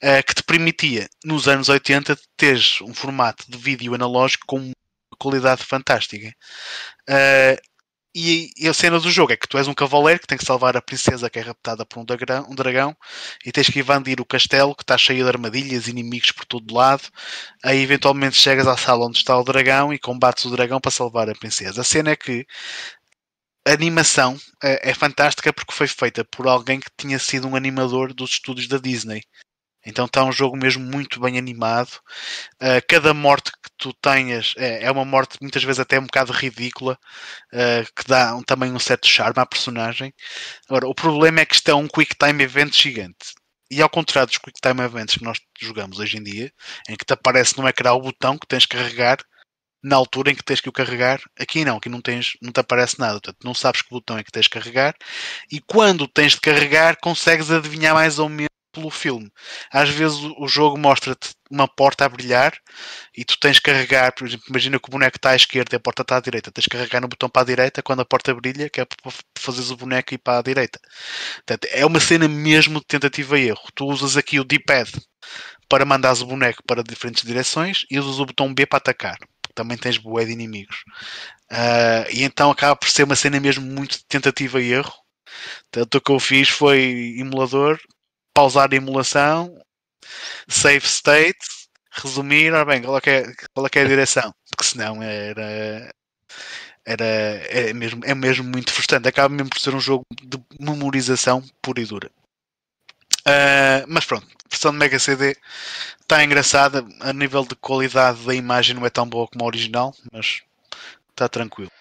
uh, 0.02 0.24
que 0.26 0.34
te 0.34 0.42
permitia, 0.44 1.08
nos 1.24 1.48
anos 1.48 1.68
80, 1.68 2.16
teres 2.36 2.80
um 2.82 2.94
formato 2.94 3.44
de 3.50 3.58
vídeo 3.58 3.94
analógico 3.94 4.44
com 4.46 4.70
qualidade 5.18 5.64
fantástica. 5.64 6.32
Uh, 7.10 7.58
e, 8.14 8.50
e, 8.56 8.68
a 8.68 8.74
cena 8.74 8.98
do 8.98 9.10
jogo 9.10 9.32
é 9.32 9.36
que 9.36 9.46
tu 9.46 9.58
és 9.58 9.68
um 9.68 9.74
cavaleiro 9.74 10.20
que 10.20 10.26
tem 10.26 10.38
que 10.38 10.44
salvar 10.44 10.76
a 10.76 10.82
princesa 10.82 11.28
que 11.28 11.38
é 11.38 11.42
raptada 11.42 11.84
por 11.84 12.00
um 12.00 12.04
dragão, 12.04 12.46
um 12.50 12.54
dragão 12.54 12.96
e 13.44 13.52
tens 13.52 13.68
que 13.68 13.80
invadir 13.80 14.20
o 14.20 14.24
castelo 14.24 14.74
que 14.74 14.82
está 14.82 14.96
cheio 14.96 15.24
de 15.24 15.28
armadilhas, 15.28 15.88
inimigos 15.88 16.32
por 16.32 16.44
todo 16.46 16.74
lado. 16.74 17.02
Aí 17.62 17.80
eventualmente 17.82 18.36
chegas 18.36 18.66
à 18.66 18.76
sala 18.76 19.06
onde 19.06 19.18
está 19.18 19.38
o 19.38 19.44
dragão 19.44 19.92
e 19.92 19.98
combates 19.98 20.44
o 20.46 20.50
dragão 20.50 20.80
para 20.80 20.90
salvar 20.90 21.28
a 21.28 21.34
princesa. 21.34 21.82
A 21.82 21.84
cena 21.84 22.10
é 22.10 22.16
que 22.16 22.46
a 23.66 23.72
animação 23.72 24.36
é, 24.62 24.90
é 24.90 24.94
fantástica 24.94 25.52
porque 25.52 25.74
foi 25.74 25.86
feita 25.86 26.24
por 26.24 26.48
alguém 26.48 26.80
que 26.80 26.90
tinha 26.96 27.18
sido 27.18 27.46
um 27.46 27.54
animador 27.56 28.14
dos 28.14 28.30
estúdios 28.30 28.68
da 28.68 28.78
Disney. 28.78 29.22
Então 29.84 30.06
está 30.06 30.24
um 30.24 30.32
jogo 30.32 30.56
mesmo 30.56 30.84
muito 30.84 31.20
bem 31.20 31.38
animado. 31.38 31.92
Uh, 32.60 32.82
cada 32.88 33.14
morte 33.14 33.50
que 33.52 33.70
tu 33.78 33.92
tenhas 33.94 34.54
é, 34.56 34.84
é, 34.84 34.90
uma 34.90 35.04
morte 35.04 35.38
muitas 35.40 35.62
vezes 35.62 35.80
até 35.80 35.98
um 35.98 36.04
bocado 36.04 36.32
ridícula, 36.32 36.98
uh, 37.52 37.92
que 37.94 38.06
dá 38.08 38.34
um, 38.36 38.42
também 38.42 38.72
um 38.72 38.78
certo 38.78 39.06
charme 39.06 39.40
à 39.40 39.46
personagem. 39.46 40.12
Agora, 40.68 40.88
o 40.88 40.94
problema 40.94 41.40
é 41.40 41.46
que 41.46 41.54
isto 41.54 41.68
é 41.70 41.74
um 41.74 41.88
quick 41.88 42.14
time 42.16 42.42
event 42.42 42.74
gigante. 42.74 43.34
E 43.70 43.82
ao 43.82 43.90
contrário 43.90 44.28
dos 44.28 44.38
quick 44.38 44.60
time 44.60 44.82
events 44.82 45.16
que 45.16 45.24
nós 45.24 45.38
jogamos 45.60 45.98
hoje 45.98 46.16
em 46.18 46.22
dia, 46.22 46.52
em 46.88 46.96
que 46.96 47.04
te 47.04 47.12
aparece 47.12 47.58
no 47.58 47.68
ecrã 47.68 47.92
o 47.92 48.00
botão 48.00 48.38
que 48.38 48.46
tens 48.46 48.66
que 48.66 48.76
carregar 48.76 49.18
na 49.82 49.96
altura 49.96 50.30
em 50.30 50.34
que 50.34 50.44
tens 50.44 50.60
que 50.60 50.68
o 50.68 50.72
carregar, 50.72 51.20
aqui 51.38 51.64
não, 51.64 51.76
aqui 51.76 51.88
não 51.88 52.00
tens, 52.00 52.32
não 52.42 52.52
te 52.52 52.60
aparece 52.60 52.98
nada, 52.98 53.12
portanto 53.14 53.38
não 53.44 53.54
sabes 53.54 53.82
que 53.82 53.90
botão 53.90 54.18
é 54.18 54.24
que 54.24 54.30
tens 54.32 54.48
que 54.48 54.58
carregar 54.58 54.94
e 55.52 55.60
quando 55.60 56.08
tens 56.08 56.32
de 56.32 56.40
carregar 56.40 56.96
consegues 57.00 57.50
adivinhar 57.50 57.94
mais 57.94 58.18
ou 58.18 58.28
menos 58.28 58.47
pelo 58.72 58.90
filme. 58.90 59.30
Às 59.72 59.88
vezes 59.90 60.18
o 60.38 60.46
jogo 60.48 60.78
mostra-te 60.78 61.30
uma 61.50 61.66
porta 61.66 62.04
a 62.04 62.08
brilhar 62.08 62.52
e 63.16 63.24
tu 63.24 63.38
tens 63.38 63.58
que 63.58 63.70
carregar, 63.70 64.12
por 64.12 64.26
exemplo, 64.26 64.46
imagina 64.48 64.78
que 64.78 64.88
o 64.88 64.90
boneco 64.90 65.16
está 65.16 65.30
à 65.30 65.36
esquerda 65.36 65.74
e 65.74 65.76
a 65.76 65.80
porta 65.80 66.02
está 66.02 66.16
à 66.16 66.20
direita, 66.20 66.52
tens 66.52 66.64
que 66.64 66.70
carregar 66.70 67.00
no 67.00 67.08
botão 67.08 67.28
para 67.28 67.42
a 67.42 67.46
direita 67.46 67.82
quando 67.82 68.00
a 68.00 68.04
porta 68.04 68.34
brilha, 68.34 68.68
que 68.68 68.80
é 68.80 68.84
para 68.84 69.12
fazeres 69.38 69.70
o 69.70 69.76
boneco 69.76 70.14
ir 70.14 70.18
para 70.18 70.38
a 70.38 70.42
direita. 70.42 70.78
Portanto, 71.36 71.68
é 71.70 71.84
uma 71.86 72.00
cena 72.00 72.28
mesmo 72.28 72.80
de 72.80 72.86
tentativa 72.86 73.38
e 73.38 73.48
erro. 73.48 73.62
Tu 73.74 73.86
usas 73.86 74.16
aqui 74.16 74.38
o 74.38 74.44
D-pad 74.44 74.90
para 75.68 75.84
mandares 75.84 76.20
o 76.20 76.26
boneco 76.26 76.62
para 76.66 76.82
diferentes 76.82 77.22
direções 77.22 77.84
e 77.90 77.98
usas 77.98 78.18
o 78.18 78.26
botão 78.26 78.52
B 78.52 78.66
para 78.66 78.78
atacar. 78.78 79.18
Também 79.54 79.76
tens 79.76 79.98
bué 79.98 80.24
de 80.24 80.32
inimigos. 80.32 80.76
Uh, 81.50 82.06
e 82.12 82.22
então 82.22 82.50
acaba 82.50 82.76
por 82.76 82.88
ser 82.88 83.04
uma 83.04 83.16
cena 83.16 83.40
mesmo 83.40 83.66
muito 83.66 83.98
de 83.98 84.04
tentativa 84.06 84.60
e 84.60 84.72
erro. 84.72 84.92
Tanto 85.70 85.98
o 85.98 86.00
que 86.00 86.12
eu 86.12 86.20
fiz 86.20 86.48
foi 86.48 87.16
emulador, 87.18 87.78
pausar 88.38 88.68
a 88.72 88.76
emulação, 88.76 89.60
save 90.46 90.86
state, 90.86 91.44
resumir, 91.90 92.52
ora 92.52 92.64
bem, 92.64 92.80
qual 92.82 92.96
é, 92.98 93.00
é, 93.04 93.34
qual 93.52 93.66
é, 93.66 93.70
é 93.74 93.80
a 93.82 93.88
direção? 93.88 94.32
Porque 94.48 94.64
senão 94.64 95.02
era, 95.02 95.90
era 96.86 97.04
é, 97.04 97.72
mesmo, 97.72 98.00
é 98.04 98.14
mesmo 98.14 98.44
muito 98.44 98.72
frustrante. 98.72 99.08
Acaba 99.08 99.34
mesmo 99.34 99.50
por 99.50 99.58
ser 99.58 99.74
um 99.74 99.80
jogo 99.80 100.04
de 100.22 100.38
memorização 100.60 101.42
pura 101.60 101.80
e 101.80 101.84
dura. 101.84 102.08
Uh, 103.26 103.82
mas 103.88 104.04
pronto, 104.04 104.28
a 104.28 104.48
versão 104.48 104.70
de 104.70 104.78
Mega 104.78 105.00
CD 105.00 105.36
está 106.00 106.22
engraçada. 106.22 106.86
A 107.00 107.12
nível 107.12 107.44
de 107.44 107.56
qualidade 107.56 108.24
da 108.24 108.36
imagem 108.36 108.76
não 108.76 108.86
é 108.86 108.90
tão 108.90 109.08
boa 109.08 109.26
como 109.26 109.42
a 109.42 109.48
original, 109.48 109.92
mas 110.12 110.42
está 111.10 111.28
tranquilo. 111.28 111.72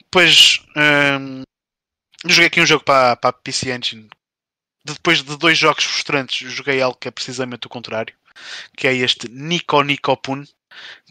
Depois 0.00 0.64
um, 0.76 1.42
joguei 2.26 2.46
aqui 2.46 2.60
um 2.60 2.66
jogo 2.66 2.84
para, 2.84 3.14
para 3.14 3.30
a 3.30 3.32
PC 3.32 3.72
Engine. 3.72 4.10
Depois 4.84 5.22
de 5.22 5.36
dois 5.36 5.58
jogos 5.58 5.84
frustrantes, 5.84 6.50
joguei 6.52 6.80
algo 6.80 6.98
que 6.98 7.08
é 7.08 7.10
precisamente 7.10 7.66
o 7.66 7.70
contrário, 7.70 8.14
que 8.76 8.86
é 8.86 8.94
este 8.94 9.28
Nico 9.30 9.82
Nico 9.82 10.16
Pun, 10.16 10.44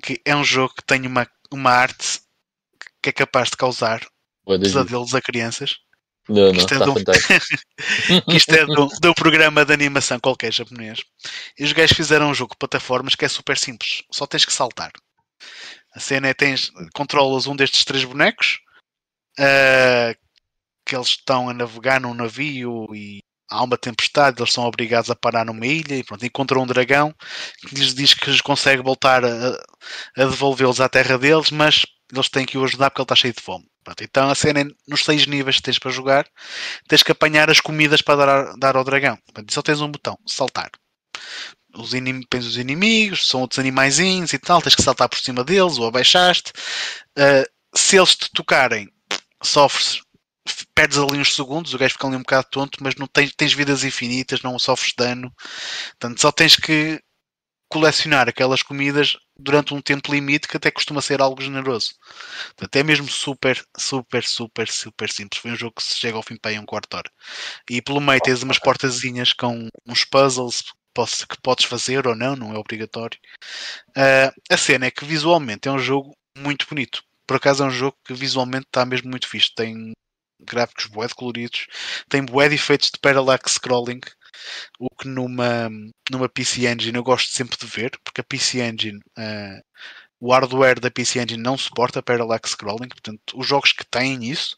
que 0.02 0.20
é 0.26 0.36
um 0.36 0.44
jogo 0.44 0.74
que 0.76 0.84
tem 0.84 1.06
uma, 1.06 1.30
uma 1.52 1.72
arte 1.72 2.22
que 3.02 3.10
é 3.10 3.14
capaz 3.14 3.50
de 3.50 3.58
causar 3.58 4.06
pesadelos 4.46 5.14
a 5.14 5.22
crianças. 5.22 5.78
Não, 6.28 6.52
não, 6.52 6.52
isto 6.52 6.74
é, 6.76 6.78
de 6.78 6.90
um... 6.90 6.94
que 8.30 8.38
isto 8.38 8.54
é 8.54 8.66
de 8.66 8.80
um, 8.80 8.88
de 9.02 9.08
um, 9.08 9.14
programa 9.14 9.66
de 9.66 9.74
animação 9.74 10.20
qualquer 10.20 10.54
japonês. 10.54 11.00
E 11.58 11.64
os 11.64 11.74
gajos 11.74 11.96
fizeram 11.96 12.30
um 12.30 12.36
jogo 12.36 12.54
de 12.54 12.60
plataformas 12.60 13.16
que 13.16 13.26
é 13.26 13.28
super 13.28 13.58
simples. 13.58 14.04
Só 14.12 14.28
tens 14.28 14.46
que 14.46 14.54
saltar. 14.54 14.92
A 15.94 16.00
cena 16.00 16.28
é 16.28 16.34
tens, 16.34 16.72
controlas 16.94 17.48
um 17.48 17.56
destes 17.56 17.84
três 17.84 18.04
bonecos 18.04 18.60
uh, 19.40 20.16
que 20.86 20.96
eles 20.96 21.10
estão 21.10 21.50
a 21.50 21.54
navegar 21.54 22.00
num 22.00 22.14
navio 22.14 22.88
e 22.94 23.24
há 23.50 23.64
uma 23.64 23.78
tempestade, 23.78 24.42
eles 24.42 24.54
são 24.54 24.64
obrigados 24.66 25.10
a 25.10 25.16
parar 25.16 25.46
numa 25.46 25.66
ilha 25.66 25.96
e 25.96 26.04
pronto, 26.04 26.26
encontram 26.26 26.64
um 26.64 26.68
dragão 26.68 27.14
que 27.68 27.76
lhes 27.76 27.94
diz 27.94 28.14
que 28.14 28.30
lhes 28.30 28.42
consegue 28.42 28.82
voltar 28.82 29.24
a, 29.26 29.50
a 30.18 30.26
devolvê-los 30.26 30.80
à 30.80 30.88
terra 30.88 31.18
deles, 31.18 31.52
mas 31.52 31.86
eles 32.14 32.30
têm 32.30 32.46
que 32.46 32.58
o 32.58 32.64
ajudar 32.64 32.90
porque 32.90 33.02
ele 33.02 33.06
está 33.06 33.16
cheio 33.16 33.34
de 33.34 33.42
fome. 33.42 33.66
Pronto, 33.84 34.04
então 34.04 34.30
a 34.30 34.36
cena 34.36 34.62
é 34.62 34.66
nos 34.88 35.04
seis 35.04 35.26
níveis 35.26 35.58
que 35.58 35.64
tens 35.64 35.80
para 35.80 35.92
jogar, 35.92 36.28
tens 36.88 37.02
que 37.02 37.12
apanhar 37.12 37.50
as 37.50 37.60
comidas 37.60 38.02
para 38.02 38.26
dar, 38.26 38.58
dar 38.58 38.76
ao 38.76 38.84
dragão. 38.84 39.18
Pronto, 39.34 39.54
só 39.54 39.62
tens 39.62 39.82
um 39.82 39.90
botão, 39.90 40.18
saltar. 40.28 40.70
Os 41.76 41.94
inim, 41.94 42.22
tens 42.30 42.46
os 42.46 42.58
inimigos, 42.58 43.28
são 43.28 43.42
outros 43.42 43.60
animaizinhos 43.60 44.34
e 44.34 44.40
tal, 44.40 44.62
tens 44.62 44.76
que 44.76 44.82
saltar 44.82 45.08
por 45.08 45.20
cima 45.20 45.44
deles 45.44 45.78
ou 45.78 45.88
abaixaste. 45.88 46.52
Uh, 47.18 47.46
se 47.76 47.98
eles 47.98 48.16
te 48.16 48.30
tocarem, 48.32 48.88
sofres, 49.44 50.02
perdes 50.76 50.98
ali 50.98 51.18
uns 51.18 51.36
segundos, 51.36 51.74
o 51.74 51.78
gajo 51.78 51.94
fica 51.94 52.08
ali 52.08 52.16
um 52.16 52.20
bocado 52.20 52.48
tonto, 52.52 52.80
mas 52.82 52.96
não 52.96 53.08
tens, 53.08 53.34
tens 53.36 53.54
vidas 53.54 53.84
infinitas, 53.84 54.42
não 54.42 54.58
sofres 54.60 54.94
dano. 54.98 55.32
Portanto, 55.92 56.22
só 56.22 56.32
tens 56.32 56.56
que 56.56 57.02
colecionar 57.70 58.28
aquelas 58.28 58.64
comidas 58.64 59.16
durante 59.38 59.74
um 59.74 59.82
tempo 59.82 60.12
limite 60.12 60.48
que 60.48 60.58
até 60.58 60.72
costuma 60.72 61.02
ser 61.02 61.22
algo 61.22 61.42
generoso. 61.42 61.92
Portanto, 62.58 62.76
é 62.76 62.84
mesmo 62.84 63.08
super, 63.08 63.64
super, 63.78 64.24
super, 64.26 64.68
super 64.68 65.10
simples. 65.10 65.42
Foi 65.42 65.52
um 65.52 65.56
jogo 65.56 65.76
que 65.76 65.84
se 65.84 65.96
chega 65.96 66.18
ao 66.18 66.24
fim 66.24 66.36
para 66.36 66.52
aí 66.52 66.60
um 66.60 66.66
quarto 66.66 66.96
hora. 66.96 67.10
E 67.70 67.82
pelo 67.82 68.02
meio 68.02 68.20
tens 68.22 68.42
umas 68.42 68.60
portazinhas 68.60 69.34
com 69.34 69.70
uns 69.88 70.04
puzzles 70.04 70.64
que 71.30 71.42
podes 71.42 71.66
fazer 71.66 72.08
ou 72.08 72.16
não, 72.16 72.36
não 72.36 72.54
é 72.54 72.58
obrigatório. 72.58 73.18
Uh, 73.92 74.34
a 74.50 74.58
cena 74.58 74.88
é 74.88 74.92
que 74.92 75.06
visualmente 75.06 75.70
é 75.70 75.72
um 75.72 75.80
jogo 75.80 76.14
muito 76.38 76.66
bonito. 76.68 77.02
Por 77.26 77.38
acaso 77.38 77.64
é 77.64 77.68
um 77.68 77.72
jogo 77.72 77.96
que 78.04 78.14
visualmente 78.14 78.66
está 78.66 78.86
mesmo 78.86 79.10
muito 79.10 79.28
fixe. 79.28 79.54
Tem 79.56 79.94
gráficos 80.40 80.88
bué 80.88 81.08
de 81.08 81.16
coloridos, 81.16 81.68
tem 82.10 82.24
bué 82.24 82.50
de 82.50 82.56
efeitos 82.56 82.92
de 82.92 83.00
parallax 83.00 83.54
scrolling 83.54 84.02
o 84.80 84.90
que 84.90 85.08
numa, 85.08 85.70
numa 86.12 86.30
PC 86.30 86.68
Engine 86.68 86.98
eu 86.98 87.04
gosto 87.04 87.32
sempre 87.32 87.58
de 87.58 87.66
ver, 87.66 87.92
porque 88.04 88.22
a 88.22 88.24
PC 88.24 88.62
Engine, 88.62 89.00
uh, 89.18 89.62
o 90.20 90.32
hardware 90.34 90.80
da 90.80 90.92
PC 90.92 91.22
Engine 91.22 91.42
não 91.42 91.58
suporta 91.58 92.04
parallax 92.04 92.52
scrolling, 92.52 92.90
portanto, 92.90 93.22
os 93.36 93.48
jogos 93.48 93.72
que 93.72 93.86
têm 93.86 94.24
isso 94.30 94.56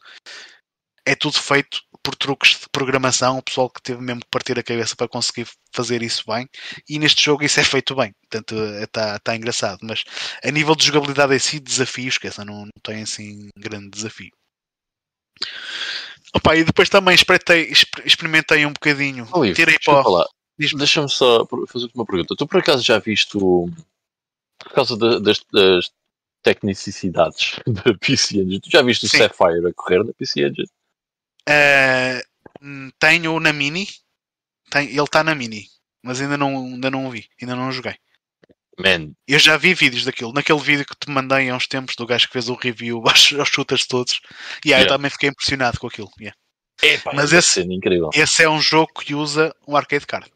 é 1.04 1.14
tudo 1.16 1.38
feito 1.40 1.80
por 2.02 2.14
truques 2.16 2.60
de 2.60 2.68
programação, 2.70 3.38
o 3.38 3.42
pessoal 3.42 3.70
que 3.70 3.82
teve 3.82 4.00
mesmo 4.00 4.20
que 4.22 4.30
partir 4.30 4.58
a 4.58 4.62
cabeça 4.62 4.96
para 4.96 5.08
conseguir 5.08 5.48
fazer 5.72 6.02
isso 6.02 6.24
bem, 6.26 6.48
e 6.88 6.98
neste 6.98 7.22
jogo 7.24 7.44
isso 7.44 7.60
é 7.60 7.64
feito 7.64 7.94
bem, 7.94 8.12
portanto 8.22 8.54
está 8.82 9.18
tá 9.18 9.36
engraçado, 9.36 9.78
mas 9.82 10.04
a 10.44 10.50
nível 10.50 10.74
de 10.74 10.86
jogabilidade 10.86 11.34
em 11.34 11.38
si, 11.38 11.60
desafios, 11.60 12.18
que 12.18 12.28
essa 12.28 12.44
não, 12.44 12.62
não 12.62 12.82
tem 12.82 13.02
assim 13.02 13.48
grande 13.56 13.90
desafio. 13.90 14.30
Opa, 16.34 16.56
e 16.56 16.64
depois 16.64 16.88
também 16.88 17.14
experimentei, 17.14 18.64
um 18.64 18.72
bocadinho. 18.72 19.24
Ivo, 19.24 19.54
tirei 19.54 19.78
pó. 19.84 20.24
Deixa-me 20.58 21.08
só 21.08 21.46
fazer 21.66 21.90
uma 21.94 22.06
pergunta. 22.06 22.34
Tu 22.36 22.46
por 22.46 22.60
acaso 22.60 22.82
já 22.82 22.98
viste 22.98 23.36
o. 23.36 23.68
Por 24.58 24.72
causa 24.72 24.96
das, 24.96 25.44
das, 25.52 25.90
tecnicidades 26.42 27.60
da 27.66 27.94
PC 27.98 28.38
Engine, 28.38 28.60
tu 28.60 28.70
já 28.70 28.82
viste 28.82 29.08
Sim. 29.08 29.16
o 29.16 29.20
Sapphire 29.20 29.68
a 29.68 29.72
correr 29.74 30.04
na 30.04 30.12
PC 30.12 30.42
Engine? 30.42 30.68
Uh, 31.48 32.92
tenho 32.98 33.38
na 33.40 33.52
Mini. 33.52 33.86
Tem, 34.70 34.88
ele 34.88 35.02
está 35.02 35.22
na 35.22 35.34
Mini. 35.34 35.66
Mas 36.02 36.20
ainda 36.20 36.36
não, 36.36 36.56
ainda 36.56 36.90
não 36.90 37.06
o 37.06 37.10
vi. 37.10 37.28
Ainda 37.40 37.54
não 37.54 37.68
o 37.68 37.72
joguei. 37.72 37.94
Man. 38.78 39.12
Eu 39.28 39.38
já 39.38 39.56
vi 39.56 39.74
vídeos 39.74 40.04
daquilo. 40.04 40.32
Naquele 40.32 40.58
vídeo 40.58 40.86
que 40.86 40.96
te 40.96 41.10
mandei 41.10 41.50
há 41.50 41.56
uns 41.56 41.66
tempos 41.66 41.94
do 41.96 42.06
gajo 42.06 42.26
que 42.26 42.32
fez 42.32 42.48
o 42.48 42.54
review 42.54 43.02
aos, 43.06 43.32
aos 43.32 43.48
shooters 43.48 43.86
todos. 43.86 44.20
E 44.64 44.68
yeah, 44.68 44.82
yeah. 44.82 44.84
eu 44.84 44.88
também 44.88 45.10
fiquei 45.10 45.28
impressionado 45.28 45.78
com 45.78 45.86
aquilo. 45.86 46.10
Yeah. 46.18 46.36
Epa, 46.82 47.12
Mas 47.14 47.32
esse, 47.32 47.60
incrível. 47.60 48.10
esse 48.14 48.42
é 48.42 48.48
um 48.48 48.60
jogo 48.60 48.92
que 48.94 49.14
usa 49.14 49.54
um 49.68 49.76
arcade 49.76 50.06
card. 50.06 50.30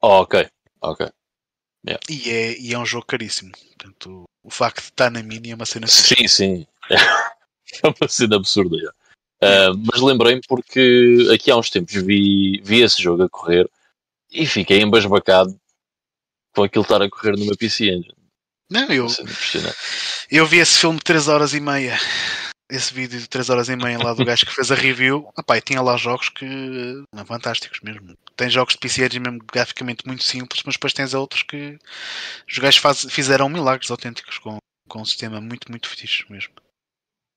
Oh, 0.00 0.20
ok, 0.22 0.48
ok. 0.80 1.08
Yeah. 1.86 2.00
E, 2.08 2.30
é, 2.30 2.58
e 2.58 2.74
é 2.74 2.78
um 2.78 2.86
jogo 2.86 3.06
caríssimo. 3.06 3.52
Portanto, 3.52 4.24
o 4.42 4.50
facto 4.50 4.80
de 4.80 4.90
estar 4.90 5.10
na 5.10 5.22
mini 5.22 5.50
é 5.50 5.54
uma 5.54 5.66
cena. 5.66 5.86
Sim, 5.86 6.26
sim. 6.28 6.66
É 7.84 7.86
uma 7.86 8.08
cena 8.08 8.36
absurda. 8.36 8.76
Uh, 9.42 9.76
mas 9.92 10.00
lembrei-me 10.00 10.40
porque 10.48 11.28
aqui 11.34 11.50
há 11.50 11.56
uns 11.56 11.68
tempos 11.68 11.94
vi, 11.94 12.62
vi 12.64 12.80
esse 12.80 13.02
jogo 13.02 13.24
a 13.24 13.28
correr 13.28 13.68
e 14.32 14.46
fiquei 14.46 14.80
embasbacado 14.80 15.54
com 16.58 16.64
aquilo 16.64 16.82
estar 16.82 17.00
a 17.00 17.08
correr 17.08 17.36
numa 17.36 17.54
PC 17.56 17.84
Engine. 17.84 18.14
Não, 18.70 18.86
eu, 18.92 19.06
eu 20.30 20.46
vi 20.46 20.58
esse 20.58 20.78
filme 20.78 20.98
de 20.98 21.04
3 21.04 21.28
horas 21.28 21.54
e 21.54 21.60
meia. 21.60 21.96
Esse 22.70 22.92
vídeo 22.92 23.18
de 23.18 23.28
3 23.28 23.48
horas 23.48 23.68
e 23.68 23.76
meia 23.76 23.96
lá 23.96 24.12
do 24.12 24.24
gajo 24.24 24.44
que 24.44 24.54
fez 24.54 24.70
a 24.70 24.74
review. 24.74 25.32
Epá, 25.38 25.58
tinha 25.60 25.80
lá 25.80 25.96
jogos 25.96 26.28
que 26.28 26.44
não, 27.14 27.24
fantásticos 27.24 27.80
mesmo. 27.80 28.14
Tem 28.36 28.50
jogos 28.50 28.74
de 28.74 28.80
PC 28.80 29.06
Engine 29.06 29.20
mesmo 29.20 29.46
graficamente 29.50 30.06
muito 30.06 30.22
simples, 30.22 30.62
mas 30.66 30.74
depois 30.74 30.92
tens 30.92 31.14
outros 31.14 31.44
que 31.44 31.78
os 32.46 32.58
gajos 32.58 32.80
faz, 32.80 33.06
fizeram 33.08 33.48
milagres 33.48 33.90
autênticos 33.90 34.36
com, 34.38 34.58
com 34.88 35.00
um 35.00 35.04
sistema 35.04 35.40
muito, 35.40 35.70
muito 35.70 35.88
fixe 35.88 36.24
mesmo. 36.28 36.52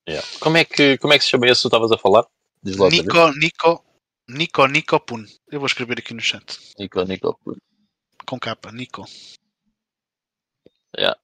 Yeah. 0.10 0.28
Como, 0.40 0.58
é 0.58 0.66
que, 0.66 0.98
como 0.98 1.14
é 1.14 1.18
que 1.18 1.24
se 1.24 1.30
chama 1.30 1.46
esse 1.46 1.60
que 1.60 1.62
tu 1.62 1.68
estavas 1.68 1.92
a 1.92 1.98
falar? 1.98 2.26
Nico, 2.64 3.32
Nico, 3.38 3.86
Nico, 4.28 4.68
Nico 4.68 5.00
Pun. 5.00 5.26
Eu 5.50 5.60
vou 5.60 5.68
escrever 5.68 6.00
aqui 6.00 6.14
no 6.14 6.22
chat. 6.22 6.60
Nico, 6.78 7.02
Nico 7.04 7.40
Pun 7.46 7.56
com 8.26 8.40
capa, 8.40 8.72
Nico. 8.72 9.06
Yeah. 10.98 11.18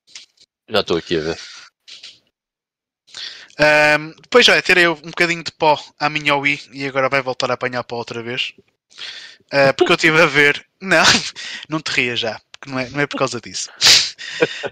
Já 0.70 0.82
estou 0.82 0.98
aqui 0.98 1.18
a 1.18 1.22
ver. 1.22 1.40
Um, 3.60 4.12
depois 4.22 4.46
já 4.46 4.62
tirei 4.62 4.88
um 4.88 4.96
bocadinho 4.96 5.44
de 5.44 5.52
pó 5.52 5.84
à 6.00 6.10
minha 6.10 6.36
Wii 6.36 6.70
e 6.74 6.86
agora 6.86 7.10
vai 7.10 7.22
voltar 7.22 7.50
a 7.50 7.56
apanhar 7.56 7.84
pó 7.84 7.96
outra 7.96 8.22
vez. 8.22 8.54
Uh, 9.48 9.74
porque 9.76 9.92
eu 9.92 9.96
estive 9.96 10.22
a 10.22 10.26
ver. 10.26 10.66
Não, 10.80 11.04
não 11.68 11.82
te 11.82 11.90
ria 11.90 12.16
já, 12.16 12.40
porque 12.52 12.70
não 12.70 12.78
é, 12.78 12.88
não 12.92 13.00
é 13.00 13.08
por 13.08 13.18
causa 13.18 13.42
disso. 13.42 13.70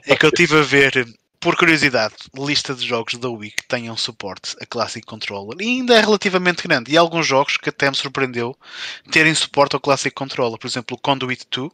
É 0.06 0.15
que 0.15 0.23
eu 0.23 0.30
estive 0.30 0.60
a 0.60 0.61
ver, 0.61 1.07
por 1.39 1.56
curiosidade, 1.56 2.14
lista 2.35 2.76
de 2.76 2.85
jogos 2.85 3.15
da 3.15 3.30
Wii 3.30 3.52
que 3.52 3.68
tenham 3.68 3.97
suporte 3.97 4.56
a 4.61 4.65
Classic 4.68 5.03
Controller 5.03 5.57
e 5.60 5.65
ainda 5.65 5.95
é 5.95 6.02
relativamente 6.02 6.61
grande. 6.61 6.91
E 6.91 6.97
alguns 6.97 7.26
jogos 7.26 7.57
que 7.57 7.69
até 7.69 7.89
me 7.89 7.95
surpreendeu 7.95 8.56
terem 9.11 9.34
suporte 9.34 9.76
ao 9.76 9.80
Classic 9.80 10.14
Controller, 10.14 10.60
por 10.60 10.68
exemplo, 10.68 10.95
o 10.95 10.99
Conduit 10.99 11.47
2 11.49 11.72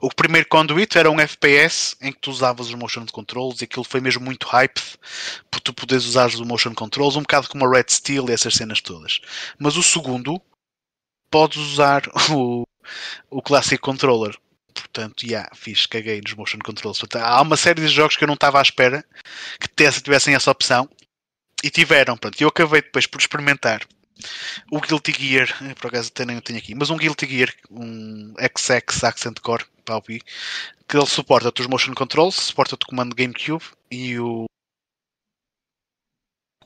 o 0.00 0.08
primeiro 0.08 0.48
Conduit 0.48 0.96
era 0.96 1.10
um 1.10 1.20
FPS 1.20 1.96
em 2.00 2.12
que 2.12 2.20
tu 2.20 2.30
usavas 2.30 2.68
os 2.68 2.74
motion 2.74 3.06
controls 3.06 3.60
e 3.60 3.64
aquilo 3.64 3.84
foi 3.84 4.00
mesmo 4.00 4.24
muito 4.24 4.46
hype 4.46 4.80
por 5.50 5.60
tu 5.60 5.72
poderes 5.72 6.04
usar 6.04 6.28
os 6.28 6.40
motion 6.40 6.74
controls, 6.74 7.16
um 7.16 7.22
bocado 7.22 7.48
como 7.48 7.66
a 7.66 7.76
Red 7.76 7.86
Steel 7.88 8.28
e 8.28 8.32
essas 8.32 8.54
cenas 8.54 8.80
todas. 8.80 9.20
Mas 9.58 9.76
o 9.76 9.82
segundo, 9.82 10.40
podes 11.30 11.58
usar 11.58 12.02
o, 12.30 12.64
o 13.30 13.42
Classic 13.42 13.78
Controller. 13.78 14.36
Portanto, 14.72 15.22
já, 15.22 15.28
yeah, 15.28 15.50
fiz, 15.54 15.86
caguei 15.86 16.20
nos 16.20 16.34
motion 16.34 16.58
controls. 16.58 17.00
há 17.14 17.40
uma 17.42 17.56
série 17.56 17.80
de 17.80 17.88
jogos 17.88 18.16
que 18.16 18.24
eu 18.24 18.28
não 18.28 18.34
estava 18.34 18.58
à 18.58 18.62
espera 18.62 19.04
que 19.60 19.68
tivessem 20.02 20.34
essa 20.34 20.50
opção 20.50 20.88
e 21.62 21.70
tiveram. 21.70 22.16
Pronto, 22.16 22.40
eu 22.40 22.48
acabei 22.48 22.82
depois 22.82 23.06
por 23.06 23.20
experimentar 23.20 23.86
o 24.70 24.80
Guilty 24.80 25.12
Gear, 25.12 25.48
eh, 25.62 25.74
por 25.74 25.88
acaso 25.88 26.08
até 26.08 26.24
nem 26.24 26.40
tenho 26.40 26.58
aqui, 26.58 26.74
mas 26.74 26.90
um 26.90 26.96
Guilty 26.96 27.26
Gear, 27.26 27.54
um 27.70 28.34
XX 28.38 29.04
Accent 29.04 29.40
Core 29.40 29.64
para 29.84 29.98
o 29.98 30.02
que 30.02 30.96
ele 30.96 31.06
suporta 31.06 31.52
os 31.58 31.66
motion 31.66 31.94
controls, 31.94 32.34
suporta 32.36 32.74
o 32.74 32.78
comando 32.78 33.14
GameCube 33.14 33.64
e 33.90 34.18
o 34.18 34.46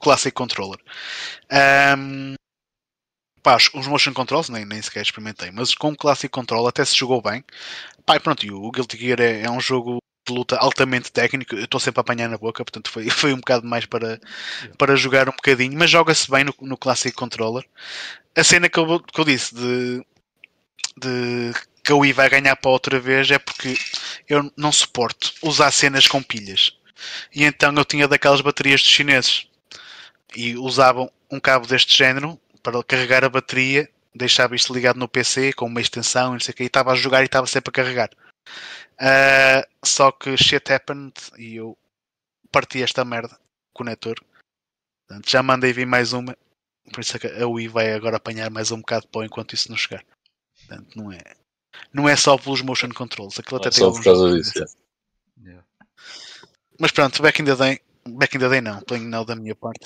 Classic 0.00 0.34
Controller. 0.34 0.78
Um, 1.50 2.34
os 3.74 3.86
motion 3.86 4.12
controls 4.12 4.48
nem, 4.50 4.64
nem 4.64 4.82
sequer 4.82 5.02
experimentei, 5.02 5.50
mas 5.50 5.74
com 5.74 5.90
o 5.90 5.96
Classic 5.96 6.30
Controller 6.30 6.68
até 6.68 6.84
se 6.84 6.96
jogou 6.96 7.22
bem. 7.22 7.42
Pá, 8.04 8.20
pronto, 8.20 8.44
e 8.44 8.50
o 8.50 8.70
Guilty 8.70 8.96
Gear 8.98 9.20
é, 9.20 9.42
é 9.42 9.50
um 9.50 9.60
jogo 9.60 9.98
de 10.28 10.38
luta 10.38 10.56
altamente 10.56 11.10
técnico. 11.12 11.54
Eu 11.54 11.64
estou 11.64 11.80
sempre 11.80 12.00
a 12.00 12.02
apanhar 12.02 12.28
na 12.28 12.38
boca, 12.38 12.64
portanto 12.64 12.90
foi, 12.90 13.08
foi 13.10 13.32
um 13.32 13.38
bocado 13.38 13.66
mais 13.66 13.84
para, 13.86 14.20
para 14.78 14.96
jogar 14.96 15.28
um 15.28 15.32
bocadinho, 15.32 15.76
mas 15.78 15.90
joga-se 15.90 16.30
bem 16.30 16.44
no, 16.44 16.54
no 16.62 16.76
Classic 16.76 17.14
Controller. 17.14 17.64
A 18.36 18.44
cena 18.44 18.68
que 18.68 18.78
eu, 18.78 19.00
que 19.00 19.20
eu 19.20 19.24
disse 19.24 19.54
de 19.54 20.02
de 20.98 21.52
que 21.84 21.92
a 21.92 21.96
Wii 21.96 22.12
vai 22.12 22.28
ganhar 22.28 22.56
para 22.56 22.70
outra 22.70 22.98
vez 22.98 23.30
é 23.30 23.38
porque 23.38 23.76
eu 24.28 24.52
não 24.56 24.72
suporto 24.72 25.32
usar 25.42 25.70
cenas 25.70 26.06
com 26.06 26.22
pilhas. 26.22 26.72
E 27.34 27.44
então 27.44 27.72
eu 27.74 27.84
tinha 27.84 28.08
daquelas 28.08 28.40
baterias 28.40 28.82
dos 28.82 28.90
chineses 28.90 29.46
e 30.36 30.56
usavam 30.56 31.10
um 31.30 31.40
cabo 31.40 31.66
deste 31.66 31.96
género 31.96 32.38
para 32.62 32.82
carregar 32.82 33.24
a 33.24 33.28
bateria, 33.28 33.88
deixava 34.14 34.56
isto 34.56 34.74
ligado 34.74 34.98
no 34.98 35.08
PC 35.08 35.52
com 35.52 35.66
uma 35.66 35.80
extensão 35.80 36.30
e 36.30 36.32
não 36.32 36.40
sei 36.40 36.52
o 36.52 36.56
que, 36.56 36.64
e 36.64 36.66
estava 36.66 36.92
a 36.92 36.96
jogar 36.96 37.22
e 37.22 37.26
estava 37.26 37.46
sempre 37.46 37.70
a 37.70 37.72
carregar. 37.72 38.10
Uh, 39.00 39.62
só 39.84 40.10
que 40.10 40.36
shit 40.36 40.72
happened 40.72 41.14
e 41.38 41.56
eu 41.56 41.78
parti 42.50 42.82
esta 42.82 43.04
merda, 43.04 43.38
conector. 43.72 44.16
Portanto, 45.06 45.30
já 45.30 45.42
mandei 45.42 45.72
vir 45.72 45.86
mais 45.86 46.12
uma, 46.12 46.36
por 46.92 47.00
isso 47.00 47.16
é 47.16 47.20
que 47.20 47.26
a 47.26 47.46
Wii 47.46 47.68
vai 47.68 47.92
agora 47.92 48.16
apanhar 48.16 48.50
mais 48.50 48.70
um 48.70 48.78
bocado 48.78 49.02
de 49.02 49.08
pó 49.12 49.22
enquanto 49.22 49.54
isso 49.54 49.70
não 49.70 49.76
chegar. 49.76 50.04
Portanto, 50.58 50.96
não 50.96 51.12
é, 51.12 51.20
não 51.92 52.08
é 52.08 52.16
só 52.16 52.36
pelos 52.36 52.60
motion 52.62 52.90
controls. 52.90 53.38
Aquilo 53.38 53.58
até 53.58 53.68
É 53.68 53.70
tem 53.70 53.80
só 53.80 53.92
por 53.92 54.02
causa 54.02 54.36
disso. 54.36 54.58
é. 54.62 54.66
Yeah. 55.46 55.64
Mas 56.80 56.90
pronto, 56.90 57.22
back 57.22 57.40
in 57.40 57.44
the 57.44 57.54
day, 57.54 57.80
back 58.08 58.36
in 58.36 58.40
the 58.40 58.48
day 58.48 58.60
não, 58.60 58.80
playing 58.82 59.06
now 59.06 59.24
da 59.24 59.36
minha 59.36 59.54
parte. 59.54 59.80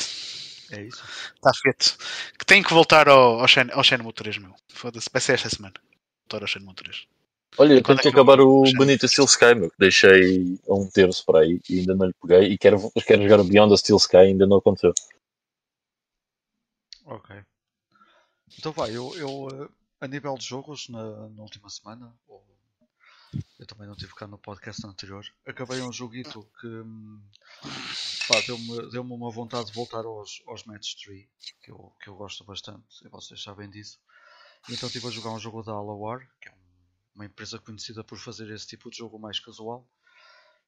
É 0.71 0.83
isso. 0.85 1.03
Está 1.35 1.53
feito. 1.55 1.99
Que 2.39 2.47
tenho 2.47 2.65
que 2.65 2.73
voltar 2.73 3.07
ao, 3.09 3.41
ao, 3.41 3.47
Shen, 3.49 3.71
ao 3.73 3.85
Shenmue 3.85 4.13
3, 4.13 4.39
meu. 4.39 4.55
Foda-se, 4.73 5.09
vai 5.13 5.21
ser 5.21 5.35
esta 5.35 5.51
semana. 5.51 5.75
Voltar 6.23 6.43
ao 6.43 6.49
Shenmue 6.49 6.75
3. 6.75 7.07
Olha, 7.59 7.83
Quando 7.83 7.99
é 7.99 8.03
que 8.03 8.09
acabar 8.09 8.41
o 8.41 8.63
Bonito 8.77 9.07
Steel 9.07 9.27
Sky, 9.27 9.55
meu, 9.55 9.71
que 9.71 9.77
deixei 9.79 10.59
a 10.69 10.75
um 10.75 10.89
terço 10.89 11.25
para 11.25 11.41
aí 11.41 11.61
e 11.69 11.81
ainda 11.81 11.95
não 11.95 12.07
lhe 12.07 12.15
peguei. 12.21 12.53
E 12.53 12.59
quero, 12.59 12.91
quero 13.07 13.23
jogar 13.23 13.41
o 13.41 13.45
Beyond 13.45 13.73
the 13.73 13.77
Steel 13.77 13.99
Sky, 13.99 14.17
ainda 14.17 14.47
não 14.47 14.57
aconteceu. 14.57 14.93
Ok. 17.05 17.45
Então 18.59 18.73
vai, 18.73 18.97
eu, 18.97 19.15
eu 19.17 19.49
eh, 19.65 19.69
a 20.01 20.09
nível 20.09 20.35
de 20.35 20.45
jogos 20.47 20.89
na, 20.89 21.29
na 21.29 21.43
última 21.43 21.69
semana, 21.69 22.13
ou 22.27 22.43
eu 23.59 23.67
também 23.67 23.87
não 23.87 23.97
tive 23.97 24.15
cá 24.15 24.27
no 24.27 24.39
podcast 24.39 24.87
anterior, 24.87 25.25
acabei 25.47 25.81
um 25.81 25.93
joguito 25.93 26.47
que 26.61 26.67
hum, 26.67 27.21
pá, 28.29 28.41
deu-me 28.47 28.91
deu 28.91 29.03
uma 29.03 29.31
vontade 29.31 29.67
de 29.67 29.73
voltar 29.73 30.05
aos, 30.05 30.43
aos 30.47 30.65
Match 30.65 30.95
3, 31.03 31.27
que 31.63 31.71
eu, 31.71 31.93
que 32.01 32.09
eu 32.09 32.15
gosto 32.15 32.45
bastante, 32.45 32.85
e 33.05 33.09
vocês 33.09 33.43
sabem 33.43 33.71
disso. 33.71 33.99
Então 34.69 34.87
estive 34.87 35.07
a 35.07 35.11
jogar 35.11 35.31
um 35.31 35.39
jogo 35.39 35.63
da 35.63 35.73
Alawar, 35.73 36.21
que 36.41 36.49
é 36.49 36.53
um- 36.53 36.62
uma 37.15 37.27
empresa 37.27 37.59
conhecida 37.59 38.03
por 38.03 38.19
fazer 38.19 38.51
esse 38.51 38.67
tipo 38.67 38.91
de 38.91 38.99
jogo 38.99 39.19
mais 39.19 39.39
casual. 39.41 39.89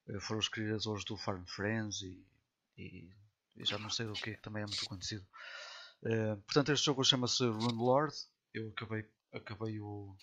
Eh, 0.07 0.19
Foram 0.19 0.39
os 0.39 0.49
criadores 0.49 1.03
do 1.05 1.17
Farm 1.17 1.43
Friends 1.45 2.01
e, 2.01 2.25
e, 2.77 3.09
e 3.55 3.65
já 3.65 3.77
não 3.77 3.89
sei 3.89 4.05
do 4.05 4.13
que, 4.13 4.35
que 4.35 4.41
também 4.41 4.63
é 4.63 4.65
muito 4.65 4.85
conhecido. 4.85 5.25
Eh, 6.03 6.35
portanto, 6.35 6.71
este 6.71 6.85
jogo 6.85 7.03
chama-se 7.03 7.43
Rune 7.45 7.77
Lord. 7.77 8.15
Eu 8.53 8.69
acabei, 8.69 9.05
acabei 9.33 9.79
o, 9.79 10.15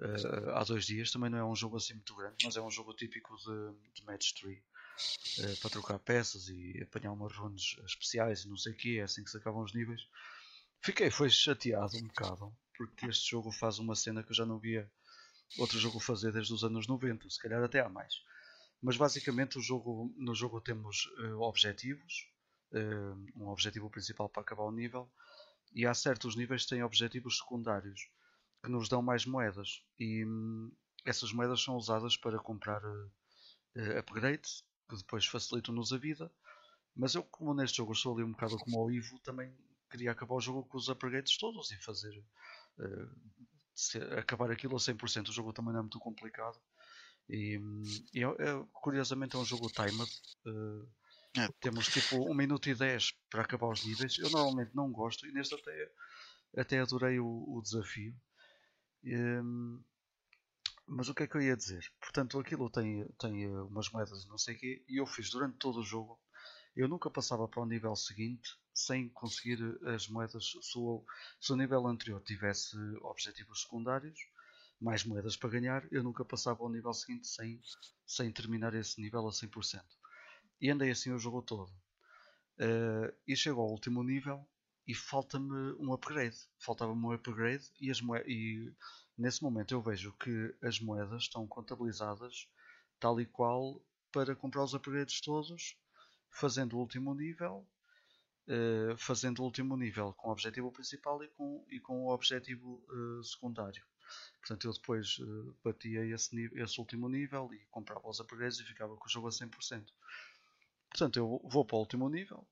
eh, 0.00 0.52
há 0.54 0.64
dois 0.64 0.86
dias. 0.86 1.10
Também 1.10 1.30
não 1.30 1.38
é 1.38 1.44
um 1.44 1.54
jogo 1.56 1.76
assim 1.76 1.94
muito 1.94 2.14
grande, 2.16 2.36
mas 2.44 2.56
é 2.56 2.60
um 2.62 2.70
jogo 2.70 2.94
típico 2.94 3.36
de, 3.36 3.92
de 3.94 4.04
Match 4.04 4.32
3 4.40 4.58
eh, 5.40 5.54
para 5.60 5.70
trocar 5.70 5.98
peças 5.98 6.48
e 6.48 6.80
apanhar 6.82 7.12
umas 7.12 7.32
runes 7.36 7.76
especiais 7.84 8.44
e 8.44 8.48
não 8.48 8.56
sei 8.56 8.72
o 8.72 8.76
que. 8.76 8.98
É 8.98 9.02
assim 9.02 9.22
que 9.22 9.30
se 9.30 9.36
acabam 9.36 9.62
os 9.62 9.74
níveis. 9.74 10.00
Fiquei 10.80 11.10
foi 11.10 11.28
chateado 11.28 11.96
um 11.96 12.06
bocado 12.06 12.56
porque 12.76 13.06
este 13.06 13.30
jogo 13.30 13.50
faz 13.50 13.78
uma 13.80 13.96
cena 13.96 14.22
que 14.22 14.30
eu 14.30 14.36
já 14.36 14.46
não 14.46 14.58
via 14.60 14.90
outro 15.56 15.78
jogo 15.78 15.98
fazer 16.00 16.32
desde 16.32 16.52
os 16.52 16.64
anos 16.64 16.86
90, 16.86 17.28
se 17.30 17.40
calhar 17.40 17.62
até 17.62 17.80
há 17.80 17.88
mais. 17.88 18.14
Mas 18.82 18.96
basicamente 18.96 19.58
o 19.58 19.62
jogo, 19.62 20.12
no 20.16 20.34
jogo 20.34 20.60
temos 20.60 21.08
eh, 21.18 21.32
objetivos, 21.34 22.28
eh, 22.72 23.14
um 23.34 23.48
objetivo 23.48 23.90
principal 23.90 24.28
para 24.28 24.42
acabar 24.42 24.64
o 24.64 24.72
nível, 24.72 25.10
e 25.72 25.86
há 25.86 25.94
certos 25.94 26.36
níveis 26.36 26.64
que 26.64 26.70
têm 26.70 26.82
objetivos 26.82 27.38
secundários 27.38 28.08
que 28.62 28.70
nos 28.70 28.88
dão 28.88 29.02
mais 29.02 29.24
moedas. 29.26 29.82
E 29.98 30.24
hum, 30.24 30.70
essas 31.04 31.32
moedas 31.32 31.62
são 31.62 31.76
usadas 31.76 32.16
para 32.16 32.38
comprar 32.38 32.82
eh, 33.74 33.98
upgrades, 33.98 34.64
que 34.88 34.96
depois 34.96 35.26
facilitam-nos 35.26 35.92
a 35.92 35.98
vida. 35.98 36.30
Mas 36.94 37.14
eu, 37.14 37.22
como 37.22 37.54
neste 37.54 37.78
jogo 37.78 37.94
sou 37.94 38.14
ali 38.14 38.24
um 38.24 38.32
bocado 38.32 38.58
como 38.58 38.84
o 38.84 38.90
Ivo, 38.90 39.18
também 39.20 39.54
queria 39.90 40.12
acabar 40.12 40.34
o 40.34 40.40
jogo 40.40 40.64
com 40.64 40.76
os 40.76 40.88
upgrades 40.88 41.36
todos 41.38 41.70
e 41.70 41.76
fazer 41.78 42.12
eh, 42.80 43.08
se- 43.78 43.98
acabar 44.18 44.50
aquilo 44.50 44.76
a 44.76 44.80
100%. 44.80 45.28
O 45.28 45.32
jogo 45.32 45.52
também 45.52 45.72
não 45.72 45.80
é 45.80 45.82
muito 45.82 45.98
complicado. 46.00 46.58
E, 47.28 47.60
e 48.12 48.24
é- 48.24 48.26
é- 48.26 48.64
curiosamente 48.72 49.36
é 49.36 49.38
um 49.38 49.44
jogo 49.44 49.68
timed. 49.68 50.10
eh, 50.46 50.86
É. 51.36 51.48
Temos 51.60 51.86
tipo 51.86 52.16
1 52.28 52.34
minuto 52.34 52.68
e 52.68 52.74
10 52.74 53.12
para 53.30 53.42
acabar 53.42 53.68
os 53.68 53.84
níveis. 53.84 54.18
Eu 54.18 54.30
normalmente 54.30 54.74
não 54.74 54.90
gosto 54.90 55.26
e 55.26 55.30
neste 55.32 55.54
até, 55.54 55.92
até 56.56 56.80
adorei 56.80 57.20
o, 57.20 57.26
o 57.26 57.62
desafio. 57.62 58.14
Hum, 59.04 59.80
mas 60.86 61.08
o 61.08 61.14
que 61.14 61.22
é 61.24 61.26
que 61.28 61.36
eu 61.36 61.42
ia 61.42 61.56
dizer? 61.56 61.84
Portanto, 62.00 62.40
aquilo 62.40 62.68
tem, 62.70 63.06
tem 63.18 63.46
umas 63.46 63.88
moedas 63.90 64.24
e 64.24 64.28
não 64.28 64.38
sei 64.38 64.56
o 64.56 64.58
quê, 64.58 64.82
e 64.88 64.96
eu 65.00 65.06
fiz 65.06 65.30
durante 65.30 65.58
todo 65.58 65.80
o 65.80 65.84
jogo. 65.84 66.18
Eu 66.74 66.88
nunca 66.88 67.10
passava 67.10 67.46
para 67.46 67.62
o 67.62 67.66
nível 67.66 67.94
seguinte 67.94 68.50
sem 68.78 69.08
conseguir 69.08 69.58
as 69.86 70.08
moedas. 70.08 70.52
Se 70.62 70.78
o, 70.78 71.04
se 71.40 71.52
o 71.52 71.56
nível 71.56 71.86
anterior 71.86 72.20
tivesse 72.22 72.76
objetivos 73.02 73.62
secundários, 73.62 74.18
mais 74.80 75.04
moedas 75.04 75.36
para 75.36 75.50
ganhar, 75.50 75.86
eu 75.92 76.02
nunca 76.02 76.24
passava 76.24 76.62
ao 76.62 76.70
nível 76.70 76.94
seguinte 76.94 77.26
sem, 77.26 77.60
sem 78.06 78.30
terminar 78.30 78.74
esse 78.74 79.00
nível 79.00 79.26
a 79.26 79.30
100%. 79.30 79.82
E 80.60 80.70
andei 80.70 80.90
assim 80.90 81.12
o 81.12 81.18
jogo 81.18 81.42
todo. 81.42 81.72
Eh, 82.58 83.14
e 83.26 83.36
chego 83.36 83.60
ao 83.60 83.70
último 83.70 84.02
nível 84.02 84.48
e 84.86 84.94
falta-me 84.94 85.72
um 85.78 85.92
upgrade. 85.92 86.36
Faltava-me 86.58 87.04
um 87.04 87.12
upgrade 87.12 87.64
e, 87.80 87.90
as 87.90 88.00
e 88.26 88.72
nesse 89.16 89.42
momento 89.42 89.74
eu 89.74 89.82
vejo 89.82 90.12
que 90.12 90.54
as 90.62 90.80
moedas 90.80 91.24
estão 91.24 91.46
contabilizadas 91.46 92.48
tal 93.00 93.20
e 93.20 93.26
qual 93.26 93.80
para 94.12 94.34
comprar 94.34 94.64
os 94.64 94.74
upgrades 94.74 95.20
todos, 95.20 95.76
fazendo 96.30 96.76
o 96.76 96.80
último 96.80 97.14
nível, 97.14 97.66
eh, 98.48 98.96
fazendo 98.96 99.40
o 99.40 99.44
último 99.44 99.76
nível 99.76 100.12
com 100.14 100.28
o 100.28 100.32
objetivo 100.32 100.72
principal 100.72 101.22
e 101.22 101.28
com, 101.28 101.64
e 101.68 101.80
com 101.80 102.04
o 102.06 102.10
objetivo 102.14 102.84
eh, 102.90 103.22
secundário. 103.24 103.84
Portanto, 104.40 104.66
eu 104.68 104.72
depois 104.72 105.18
eh, 105.20 105.52
batia 105.64 106.04
esse, 106.06 106.34
ni- 106.34 106.50
esse 106.62 106.80
último 106.80 107.08
nível 107.08 107.50
e 107.54 107.66
comprava 107.70 108.08
os 108.08 108.20
upgrades 108.20 108.58
e 108.60 108.64
ficava 108.64 108.96
com 108.96 109.06
o 109.06 109.10
jogo 109.10 109.28
a 109.28 109.32
100%. 109.32 109.92
Portanto, 110.90 111.18
eu 111.18 111.40
vou 111.44 111.64
para 111.64 111.76
o 111.76 111.80
último 111.80 112.08
nível. 112.08 112.46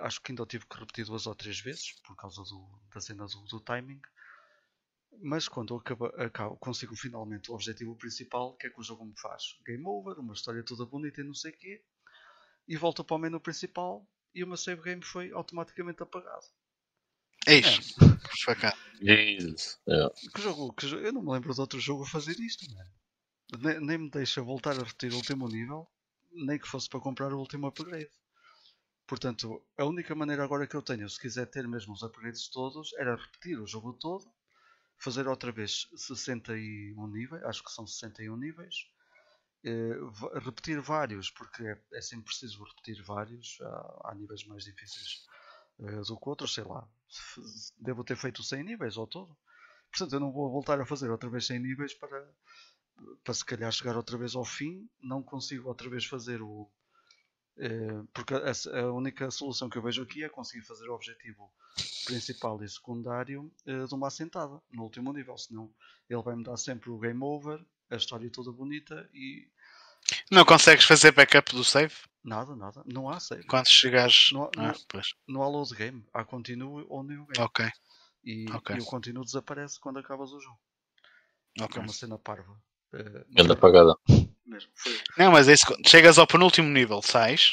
Acho 0.00 0.20
que 0.22 0.32
ainda 0.32 0.46
tive 0.46 0.66
que 0.66 0.78
repetir 0.78 1.04
duas 1.04 1.26
ou 1.26 1.34
três 1.34 1.60
vezes 1.60 1.92
por 2.02 2.16
causa 2.16 2.42
do- 2.42 2.80
da 2.92 3.00
cena 3.00 3.26
do, 3.26 3.44
do 3.44 3.60
timing. 3.60 4.00
Mas 5.22 5.46
quando 5.48 5.74
eu 5.74 5.78
acaba, 5.78 6.08
acabo- 6.24 6.56
consigo 6.56 6.94
finalmente 6.96 7.50
o 7.50 7.54
objetivo 7.54 7.96
principal, 7.96 8.56
que 8.56 8.66
é 8.66 8.70
que 8.70 8.80
o 8.80 8.82
jogo 8.82 9.04
me 9.04 9.18
faz? 9.18 9.58
Game 9.66 9.84
over, 9.86 10.18
uma 10.18 10.32
história 10.34 10.64
toda 10.64 10.86
bonita 10.86 11.20
e 11.20 11.24
não 11.24 11.34
sei 11.34 11.52
o 11.52 11.56
quê. 11.58 11.84
E 12.68 12.76
volto 12.76 13.04
para 13.04 13.16
o 13.16 13.18
menu 13.18 13.40
principal 13.40 14.06
e 14.34 14.42
o 14.44 14.46
meu 14.46 14.56
save 14.56 14.82
game 14.82 15.02
foi 15.02 15.32
automaticamente 15.32 16.02
apagado. 16.02 16.46
Eis, 17.46 17.94
cá. 18.60 18.76
Jesus. 19.00 19.78
É. 19.88 20.28
Que 20.34 20.42
jogo, 20.42 20.72
que 20.72 20.86
jo- 20.86 20.98
eu 20.98 21.12
não 21.12 21.22
me 21.22 21.32
lembro 21.32 21.54
de 21.54 21.60
outro 21.60 21.78
jogo 21.80 22.02
a 22.02 22.06
fazer 22.06 22.38
isto, 22.40 22.64
man. 22.74 22.86
Nem, 23.60 23.80
nem 23.80 23.98
me 23.98 24.10
deixa 24.10 24.42
voltar 24.42 24.72
a 24.78 24.82
repetir 24.84 25.12
o 25.12 25.16
último 25.16 25.48
nível, 25.48 25.88
nem 26.32 26.58
que 26.58 26.68
fosse 26.68 26.88
para 26.88 27.00
comprar 27.00 27.32
o 27.32 27.38
último 27.38 27.66
upgrade. 27.68 28.10
Portanto, 29.06 29.64
a 29.78 29.84
única 29.84 30.14
maneira 30.14 30.44
agora 30.44 30.66
que 30.66 30.76
eu 30.76 30.82
tenho, 30.82 31.08
se 31.08 31.20
quiser 31.20 31.46
ter 31.46 31.66
mesmo 31.68 31.94
os 31.94 32.02
upgrades 32.02 32.48
todos, 32.48 32.92
era 32.94 33.16
repetir 33.16 33.60
o 33.60 33.66
jogo 33.66 33.92
todo, 33.94 34.30
fazer 34.98 35.28
outra 35.28 35.52
vez 35.52 35.88
61 35.96 37.06
níveis, 37.08 37.42
acho 37.44 37.62
que 37.64 37.70
são 37.72 37.86
61 37.86 38.36
níveis, 38.36 38.88
eh, 39.66 40.38
repetir 40.40 40.80
vários, 40.80 41.30
porque 41.30 41.62
é, 41.64 41.80
é 41.94 42.00
sempre 42.02 42.26
preciso 42.26 42.64
repetir 42.64 43.02
vários, 43.04 43.58
há, 43.62 44.10
há 44.10 44.14
níveis 44.14 44.44
mais 44.46 44.64
difíceis 44.64 45.24
eh, 45.80 46.00
do 46.06 46.18
que 46.18 46.28
outros, 46.28 46.54
sei 46.54 46.64
lá. 46.64 46.88
Devo 47.78 48.04
ter 48.04 48.16
feito 48.16 48.42
100 48.42 48.64
níveis 48.64 48.96
ao 48.96 49.06
todo. 49.06 49.36
Portanto, 49.90 50.14
eu 50.14 50.20
não 50.20 50.32
vou 50.32 50.50
voltar 50.50 50.80
a 50.80 50.86
fazer 50.86 51.10
outra 51.10 51.30
vez 51.30 51.46
100 51.46 51.60
níveis 51.60 51.94
para, 51.94 52.34
para 53.24 53.34
se 53.34 53.44
calhar 53.44 53.70
chegar 53.72 53.96
outra 53.96 54.18
vez 54.18 54.34
ao 54.34 54.44
fim. 54.44 54.88
Não 55.02 55.22
consigo 55.22 55.68
outra 55.68 55.88
vez 55.90 56.04
fazer 56.04 56.42
o. 56.42 56.70
eh, 57.58 58.02
porque 58.12 58.34
a, 58.34 58.80
a 58.80 58.92
única 58.92 59.30
solução 59.30 59.68
que 59.70 59.78
eu 59.78 59.82
vejo 59.82 60.02
aqui 60.02 60.24
é 60.24 60.28
conseguir 60.28 60.64
fazer 60.64 60.88
o 60.88 60.94
objetivo 60.94 61.52
principal 62.04 62.62
e 62.62 62.68
secundário 62.68 63.52
de 63.64 63.94
uma 63.94 64.08
assentada 64.08 64.60
no 64.72 64.84
último 64.84 65.12
nível. 65.12 65.36
Senão 65.38 65.74
ele 66.08 66.22
vai 66.22 66.36
me 66.36 66.44
dar 66.44 66.56
sempre 66.56 66.90
o 66.90 66.98
game 66.98 67.22
over, 67.22 67.64
a 67.90 67.96
história 67.96 68.30
toda 68.30 68.52
bonita 68.52 69.08
e 69.12 69.48
Não 70.30 70.44
consegues 70.44 70.84
fazer 70.84 71.12
backup 71.12 71.54
do 71.54 71.64
save? 71.64 71.94
nada, 72.24 72.56
nada. 72.56 72.82
Não 72.86 73.08
há 73.08 73.20
save. 73.20 73.44
Quando 73.44 73.68
chegares. 73.68 74.30
Não 74.32 74.44
há- 74.44 74.50
Ah, 74.56 74.62
não- 74.72 74.74
pois. 74.88 75.06
Não 75.28 75.42
há 75.42 75.48
load 75.48 75.72
game. 75.74 76.04
Há 76.12 76.24
continue 76.24 76.84
ou 76.88 77.02
new 77.04 77.24
game. 77.26 77.38
Ok, 77.38 77.68
E, 78.24 78.46
ok. 78.52 78.76
e 78.76 78.80
o 78.80 78.84
continuo 78.84 79.24
desaparece 79.24 79.78
quando 79.78 79.98
acabas 80.00 80.32
o 80.32 80.40
jogo. 80.40 80.58
Ok. 81.60 81.80
é 81.80 81.84
uma 81.84 81.92
cena 81.92 82.18
parva. 82.18 82.54
Eh, 82.92 83.24
Anda 83.38 83.54
apagada. 83.54 83.94
mesmo. 84.44 84.70
Foi- 84.74 85.00
Não, 85.16 85.30
mas 85.32 85.48
é 85.48 85.52
isso. 85.54 85.64
Chegas 85.86 86.18
ao 86.18 86.26
penúltimo 86.26 86.68
nível, 86.68 87.00
sais, 87.00 87.52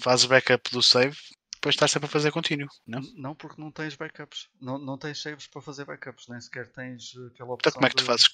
fazes 0.00 0.24
backup 0.26 0.70
do 0.70 0.82
save, 0.82 1.16
depois 1.54 1.74
estás 1.74 1.90
sempre 1.90 2.06
a 2.06 2.10
fazer 2.10 2.30
contínuo, 2.30 2.68
não? 2.86 3.00
Não, 3.16 3.34
porque 3.34 3.60
não 3.60 3.70
tens 3.70 3.94
backups. 3.96 4.48
Não, 4.60 4.78
não 4.78 4.96
tens 4.96 5.20
saves 5.20 5.46
para 5.48 5.60
fazer 5.62 5.84
backups, 5.84 6.28
nem 6.28 6.40
sequer 6.40 6.70
tens 6.70 7.12
eh, 7.16 7.26
aquela 7.32 7.52
opção. 7.54 7.70
Então 7.70 7.72
como 7.72 7.86
é 7.86 7.90
que 7.90 7.96
tu 7.96 8.00
de- 8.00 8.06
fazes? 8.06 8.26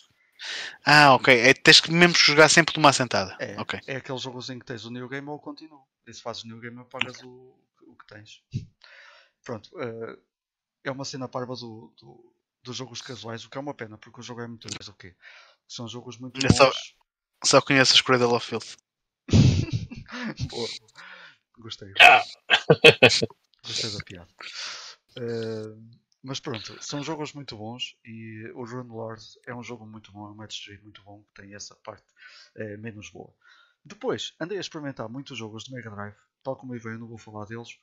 Ah, 0.85 1.15
ok. 1.15 1.33
É, 1.35 1.55
tens 1.55 1.81
que 1.81 1.91
mesmo 1.93 2.15
jogar 2.17 2.49
sempre 2.49 2.73
de 2.73 2.79
uma 2.79 2.91
assentada. 2.91 3.37
É, 3.41 3.59
Ok. 3.61 3.79
é 3.87 3.97
aquele 3.97 4.19
jogo 4.19 4.41
em 4.53 4.59
que 4.59 4.65
tens 4.65 4.85
o 4.85 4.91
New 4.91 5.09
Game 5.09 5.29
ou 5.29 5.37
o 5.37 5.41
Continuo. 5.41 5.87
E 6.07 6.13
se 6.15 6.23
fazes 6.23 6.45
New 6.45 6.59
Game, 6.61 6.79
apagas 6.81 7.21
o, 7.23 7.55
o 7.87 7.95
que 7.97 8.07
tens. 8.07 8.43
Pronto, 9.45 9.71
eh, 9.81 10.19
é 10.85 10.91
uma 10.91 11.05
cena 11.05 11.29
parva 11.29 11.55
do, 11.55 11.93
do, 11.99 12.35
dos 12.63 12.77
jogos 12.77 13.01
casuais, 13.03 13.45
o 13.45 13.51
que 13.51 13.57
é 13.59 13.61
uma 13.61 13.75
pena, 13.75 13.97
porque 13.99 14.21
o 14.21 14.23
jogo 14.23 14.41
é 14.41 14.47
muito 14.49 14.69
mais 14.79 14.89
o 14.89 14.95
quê? 14.95 15.15
São 15.69 15.87
jogos 15.89 16.19
muito 16.19 16.41
bons. 16.41 16.57
só- 16.57 16.73
Só 17.45 17.61
conheço 17.63 17.95
os 17.95 18.01
Cradle 18.01 18.35
of 18.35 18.47
Filth. 18.47 18.77
Boa. 20.51 20.69
Gostei. 21.59 21.93
Ah! 22.01 22.23
Gostei 23.67 23.91
da 23.91 24.05
piada. 24.05 24.29
Eh, 25.17 25.75
mas 26.23 26.41
pronto, 26.41 26.77
são 26.83 27.03
jogos 27.03 27.33
muito 27.33 27.57
bons 27.57 27.97
e 28.05 28.51
o 28.55 28.65
Rune 28.65 28.91
Lord 28.91 29.23
é 29.47 29.55
um 29.55 29.63
jogo 29.63 29.87
muito 29.87 30.13
bom, 30.13 30.27
é 30.27 30.31
um 30.31 30.35
match 30.35 30.65
3 30.65 30.83
muito 30.83 31.03
bom, 31.03 31.23
que 31.25 31.43
tem 31.43 31.55
essa 31.55 31.75
parte 31.77 32.07
eh, 32.57 32.77
menos 32.77 33.11
boa. 33.11 33.35
Depois, 33.85 34.35
andei 34.39 34.59
a 34.59 34.61
experimentar 34.61 35.09
muitos 35.09 35.39
jogos 35.39 35.65
de 35.65 35.73
Mega 35.73 35.91
Drive, 35.91 36.17
tal 36.43 36.57
como 36.57 36.75
eu 36.75 36.81
eu 36.83 36.99
não 36.99 37.09
vou 37.09 37.19
falar 37.19 37.47
deles, 37.47 37.79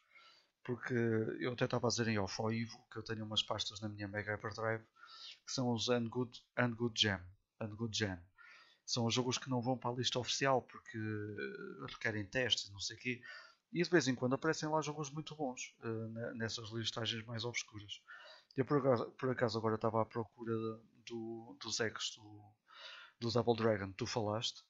porque 0.64 0.94
eu 1.40 1.54
até 1.54 1.66
estava 1.66 1.88
a 1.88 1.90
dizer 1.90 2.08
em 2.08 2.20
off 2.20 2.42
ao 2.42 2.52
Ivo 2.52 2.78
que 2.92 2.98
eu 3.00 3.04
tenho 3.04 3.26
umas 3.26 3.42
pastas 3.44 3.80
na 3.82 3.90
minha 3.90 4.08
Mega 4.08 4.34
Hyperdrive 4.36 4.84
que 5.46 5.52
são 5.54 5.72
os 5.74 5.90
And 5.90 6.10
Good, 6.10 6.44
And 6.58 6.72
Good 6.72 7.02
Jam. 7.02 7.22
And 7.62 7.70
Good 7.76 7.98
Jam. 7.98 8.20
São 8.86 9.06
os 9.06 9.14
jogos 9.14 9.38
que 9.38 9.50
não 9.50 9.62
vão 9.62 9.78
para 9.78 9.92
a 9.92 9.94
lista 9.94 10.20
oficial 10.20 10.62
porque 10.64 10.98
requerem 11.90 12.26
testes, 12.26 12.70
não 12.72 12.80
sei 12.80 12.96
o 12.98 13.00
quê. 13.00 13.22
E 13.74 13.84
de 13.84 13.90
vez 13.90 14.08
em 14.08 14.16
quando 14.16 14.34
aparecem 14.36 14.70
lá 14.70 14.82
jogos 14.82 15.10
muito 15.12 15.36
bons 15.36 15.76
eh, 15.84 15.88
ne- 15.88 16.34
nessas 16.36 16.70
listagens 16.72 17.26
mais 17.26 17.44
obscuras. 17.44 18.02
Eu 18.58 18.66
por 18.66 18.80
acaso, 18.80 19.12
por 19.12 19.30
acaso 19.30 19.58
agora 19.60 19.76
estava 19.76 20.02
à 20.02 20.06
procura 20.06 20.52
do, 21.06 21.56
dos 21.62 21.80
eggs 21.80 22.16
do, 22.16 22.54
do 23.20 23.32
Double 23.32 23.56
Dragon 23.56 23.92
tu 23.92 24.08
falaste 24.08 24.64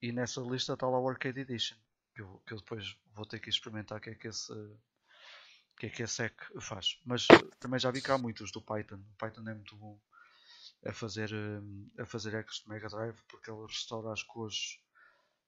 e 0.00 0.10
nessa 0.10 0.40
lista 0.40 0.72
está 0.72 0.88
lá 0.88 0.98
o 0.98 1.08
Arcade 1.08 1.40
Edition 1.40 1.76
que 2.14 2.22
eu, 2.22 2.42
que 2.46 2.54
eu 2.54 2.58
depois 2.58 2.96
vou 3.14 3.26
ter 3.26 3.38
que 3.38 3.50
experimentar 3.50 3.98
o 3.98 4.00
que 4.00 4.10
é 4.10 4.14
que 4.14 4.28
esse 4.28 4.52
que 5.78 5.86
é 5.86 5.90
que 5.90 6.02
esse 6.02 6.24
EC 6.24 6.34
faz 6.60 6.98
mas 7.04 7.26
eh, 7.30 7.56
também 7.60 7.78
já 7.78 7.90
vi 7.90 8.02
há 8.08 8.16
muitos 8.16 8.50
do 8.50 8.62
Python 8.62 8.96
o 8.96 9.16
Python 9.18 9.48
é 9.48 9.54
muito 9.54 9.76
bom 9.76 10.00
a 10.86 10.92
fazer 10.92 11.30
eh, 11.32 12.02
a 12.02 12.06
fazer 12.06 12.34
eggs 12.34 12.62
de 12.62 12.68
Mega 12.70 12.88
Drive 12.88 13.20
porque 13.28 13.50
ele 13.50 13.66
restaura 13.66 14.10
as 14.12 14.22
cores 14.22 14.78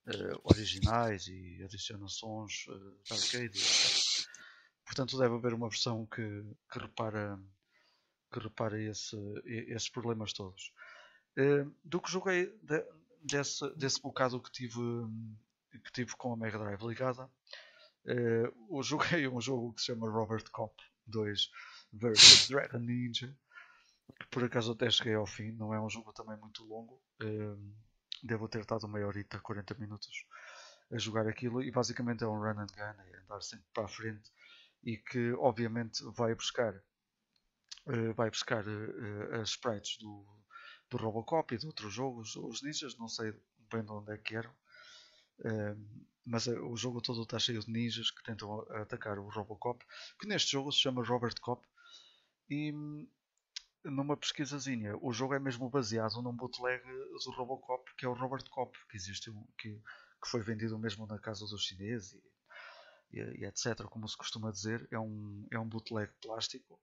eh, 0.07 0.37
originais 0.45 1.27
e 1.29 1.63
adiciona 1.65 2.09
sons 2.09 2.67
de 3.05 3.15
arcade 3.15 3.59
etc. 3.59 4.04
portanto 4.95 5.19
deve 5.19 5.35
haver 5.35 5.53
uma 5.53 5.69
versão 5.69 6.07
que, 6.07 6.23
que 6.71 6.79
repara 6.79 7.37
que 8.33 8.39
repara 8.41 8.81
esse, 8.81 9.17
esses 9.45 9.89
problemas 9.89 10.33
todos. 10.33 10.73
Eh, 11.37 11.67
do 11.85 12.01
que 12.01 12.11
joguei 12.11 12.47
de- 12.63 12.87
desse, 13.23 13.69
desse 13.77 14.01
bocado 14.03 14.41
que 14.41 14.51
tive, 14.53 14.81
que 15.85 15.93
tive 15.93 16.17
com 16.17 16.33
a 16.33 16.37
Mega 16.37 16.59
Drive 16.59 16.83
ligada, 16.83 17.31
eh, 18.07 18.53
eu 18.71 18.83
joguei 18.83 19.29
um 19.29 19.41
jogo 19.41 19.73
que 19.75 19.81
se 19.81 19.87
chama 19.89 20.11
Robert 20.11 20.45
Cop 20.53 20.75
2 21.07 21.51
vs 21.93 22.49
Dragon 22.49 22.79
Ninja, 22.79 23.37
que 24.21 24.27
por 24.29 24.45
acaso 24.45 24.73
até 24.73 24.91
cheguei 24.91 25.15
ao 25.15 25.27
fim, 25.27 25.53
não 25.53 25.75
é 25.75 25.81
um 25.81 25.91
jogo 25.91 26.13
também 26.13 26.37
muito 26.39 26.65
longo, 26.65 27.01
eh, 27.23 27.57
devo 28.23 28.49
ter 28.49 28.61
estado 28.63 28.89
meia 28.89 29.07
horita, 29.07 29.41
40 29.41 29.75
minutos 29.75 30.27
a 30.93 30.99
jogar 30.99 31.27
aquilo 31.29 31.63
e 31.63 31.71
basicamente 31.71 32.25
é 32.25 32.27
um 32.27 32.39
run 32.39 32.61
and 32.61 32.67
gun, 32.67 33.03
é 33.03 33.19
andar 33.25 33.43
sempre 33.43 33.67
para 33.73 33.85
a 33.85 33.89
frente 33.89 34.31
e 34.85 34.97
que 34.99 35.33
obviamente 35.33 36.05
vai 36.15 36.35
buscar 36.35 36.75
eh, 37.87 38.13
vai 38.15 38.31
buscar 38.31 38.65
eh, 38.67 39.41
as 39.41 39.51
sprites 39.51 39.99
do, 39.99 40.25
do 40.91 40.97
Robocop 40.97 41.55
e 41.55 41.59
de 41.59 41.67
outros 41.67 41.93
jogos, 41.93 42.35
os 42.37 42.63
ninjas, 42.63 42.97
não 42.97 43.09
sei 43.09 43.33
bem 43.71 43.85
de 43.85 43.91
onde 43.91 44.13
é 44.13 44.17
que 44.17 44.37
eram, 44.37 44.55
eh, 45.45 45.77
mas 46.25 46.47
o 46.47 46.75
jogo 46.77 47.03
todo 47.03 47.23
está 47.23 47.39
cheio 47.39 47.61
de 47.61 47.71
ninjas 47.71 48.11
que 48.11 48.23
tentam 48.23 48.61
atacar 48.81 49.19
o 49.19 49.29
Robocop, 49.29 49.85
que 50.19 50.27
neste 50.27 50.53
jogo 50.53 50.73
se 50.73 50.79
chama 50.79 51.05
Robert 51.05 51.39
Cop, 51.43 51.67
e 52.49 52.73
numa 53.85 54.17
pesquisazinha, 54.17 54.97
o 55.03 55.13
jogo 55.13 55.35
é 55.35 55.39
mesmo 55.39 55.69
baseado 55.69 56.23
num 56.23 56.35
bootleg 56.35 56.83
do 56.83 57.31
Robocop, 57.33 57.95
que 57.97 58.07
é 58.07 58.09
o 58.09 58.15
Robert 58.15 58.49
Cop, 58.49 58.75
que 58.89 58.97
existe, 58.97 59.31
que, 59.59 59.75
que 60.23 60.29
foi 60.31 60.41
vendido 60.41 60.79
mesmo 60.79 61.07
na 61.07 61.19
casa 61.19 61.47
dos 61.47 61.65
chineses 61.65 62.19
e, 63.21 63.45
etc, 63.45 63.85
como 63.85 64.09
se 64.09 64.17
costuma 64.17 64.51
dizer, 64.51 64.87
é 64.91 64.99
um, 64.99 65.47
é 65.51 65.59
um 65.59 65.69
bootleg 65.69 66.11
plástico, 66.21 66.81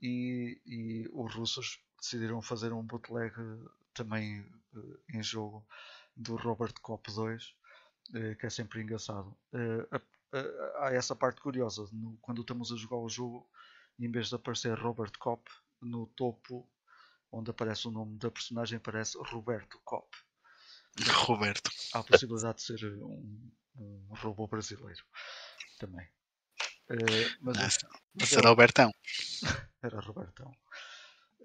e, 0.00 0.60
e 0.66 1.08
os 1.12 1.34
russos 1.34 1.80
decidiram 2.00 2.42
fazer 2.42 2.72
um 2.72 2.82
bootleg 2.82 3.32
eh, 3.38 3.68
também 3.94 4.44
eh, 4.74 5.18
em 5.18 5.22
jogo 5.22 5.66
do 6.14 6.36
Robert 6.36 6.74
Cop 6.82 7.10
2 7.12 7.54
eh, 8.14 8.34
que 8.34 8.46
é 8.46 8.50
sempre 8.50 8.82
engraçado. 8.82 9.36
A- 9.90 9.96
a- 9.96 10.86
há 10.86 10.92
essa 10.92 11.16
parte 11.16 11.40
curiosa 11.40 11.88
no- 11.92 12.18
quando 12.20 12.42
estamos 12.42 12.70
a 12.72 12.76
jogar 12.76 12.98
o 12.98 13.08
jogo 13.08 13.48
em 13.98 14.10
vez 14.10 14.28
de 14.28 14.34
aparecer 14.34 14.78
Robert 14.78 15.12
Cop 15.18 15.50
no 15.80 16.06
topo 16.08 16.68
onde 17.32 17.50
aparece 17.50 17.88
o 17.88 17.90
nome 17.90 18.18
da 18.18 18.30
personagem 18.30 18.76
aparece 18.76 19.16
Roberto 19.18 19.80
Cop 19.84 20.06
Roberto. 21.26 21.70
há 21.94 22.00
a 22.00 22.02
possibilidade 22.04 22.58
de 22.58 22.62
ser 22.64 22.84
um, 23.02 23.50
um 23.78 24.14
robô 24.14 24.46
brasileiro 24.46 25.04
também 25.78 26.06
Eh, 26.88 26.96
mas 27.40 27.56
Ah, 27.58 27.98
mas 28.14 28.28
Será 28.28 28.50
o 28.52 28.56
Bertão. 28.56 28.92
Era 29.82 30.00
Robertão. 30.00 30.52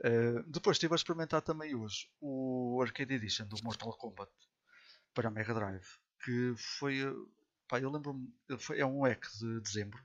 Eh, 0.04 0.44
depois 0.48 0.76
estive 0.78 0.94
a 0.94 0.96
experimentar 0.96 1.42
também 1.42 1.74
hoje 1.76 2.08
o 2.22 2.80
Arcade 2.82 3.16
Edition 3.16 3.46
do 3.48 3.62
Mortal 3.64 3.92
Kombat 3.98 4.32
para 5.16 5.28
a 5.30 5.32
Mega 5.32 5.54
Drive, 5.54 5.88
que 6.24 6.54
foi, 6.58 7.02
eh, 7.02 7.14
pá, 7.68 7.80
eu 7.80 7.90
lembro-me, 7.92 8.32
foi- 8.60 8.80
é 8.80 8.86
um 8.86 9.02
hack 9.04 9.26
de 9.40 9.60
dezembro 9.62 10.00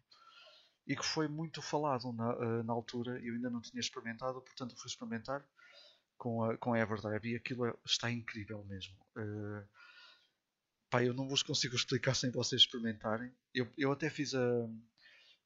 e 0.87 0.97
que 0.97 1.05
foi 1.05 1.29
muito 1.29 1.61
falado 1.61 2.13
na, 2.13 2.33
eh, 2.33 2.63
na 2.63 2.73
altura. 2.73 3.21
Eu 3.23 3.35
ainda 3.35 3.51
não 3.51 3.61
tinha 3.61 3.81
experimentado, 3.81 4.41
portanto 4.41 4.75
fui 4.77 4.89
experimentar 4.89 5.45
com 6.17 6.43
a, 6.45 6.57
com 6.57 6.73
a 6.73 6.79
Everdrive 6.79 7.33
e 7.33 7.37
aquilo 7.37 7.67
é- 7.67 7.75
está 7.85 8.11
incrível 8.11 8.65
mesmo. 8.65 8.97
Eh, 9.19 9.65
pá, 10.97 11.05
eu 11.05 11.13
não 11.13 11.29
vos 11.29 11.43
consigo 11.43 11.77
explicar 11.77 12.15
sem 12.15 12.31
vocês 12.31 12.63
experimentarem. 12.63 13.31
Eu, 13.53 13.71
eu 13.77 13.93
até 13.93 14.09
fiz 14.09 14.35
a, 14.35 14.69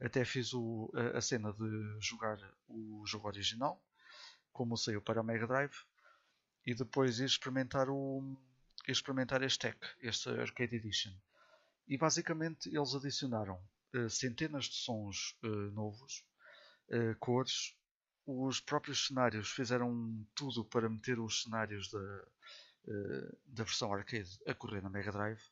até 0.01 0.25
fiz 0.25 0.53
o- 0.55 0.91
a, 0.95 1.19
a 1.19 1.21
cena 1.21 1.53
de 1.53 1.99
jogar 2.01 2.39
o 2.69 3.05
jogo 3.05 3.27
original, 3.27 3.85
como 4.53 4.77
saiu 4.77 5.03
para 5.03 5.21
a 5.21 5.25
Mega 5.25 5.47
Drive, 5.47 5.75
e 6.65 6.75
depois 6.75 7.19
ir 7.19 7.25
experimentar, 7.25 7.89
o, 7.89 8.37
experimentar 8.87 9.43
este 9.43 9.67
hack, 9.67 9.85
este 10.01 10.29
Arcade 10.29 10.77
Edition. 10.77 11.13
E 11.89 11.99
basicamente 11.99 12.69
eles 12.69 12.95
adicionaram 12.95 13.61
eh, 13.93 14.09
centenas 14.09 14.67
de 14.67 14.75
sons 14.77 15.37
eh, 15.43 15.49
novos, 15.73 16.25
eh, 16.91 17.15
cores, 17.19 17.75
os 18.25 18.61
próprios 18.61 19.09
cenários 19.09 19.51
fizeram 19.51 20.25
tudo 20.35 20.65
para 20.65 20.89
meter 20.89 21.19
os 21.19 21.43
cenários 21.43 21.91
da, 21.91 22.25
da 23.47 23.65
versão 23.65 23.93
arcade 23.93 24.39
a 24.47 24.55
correr 24.55 24.83
na 24.83 24.91
Mega 24.91 25.13
Drive 25.13 25.43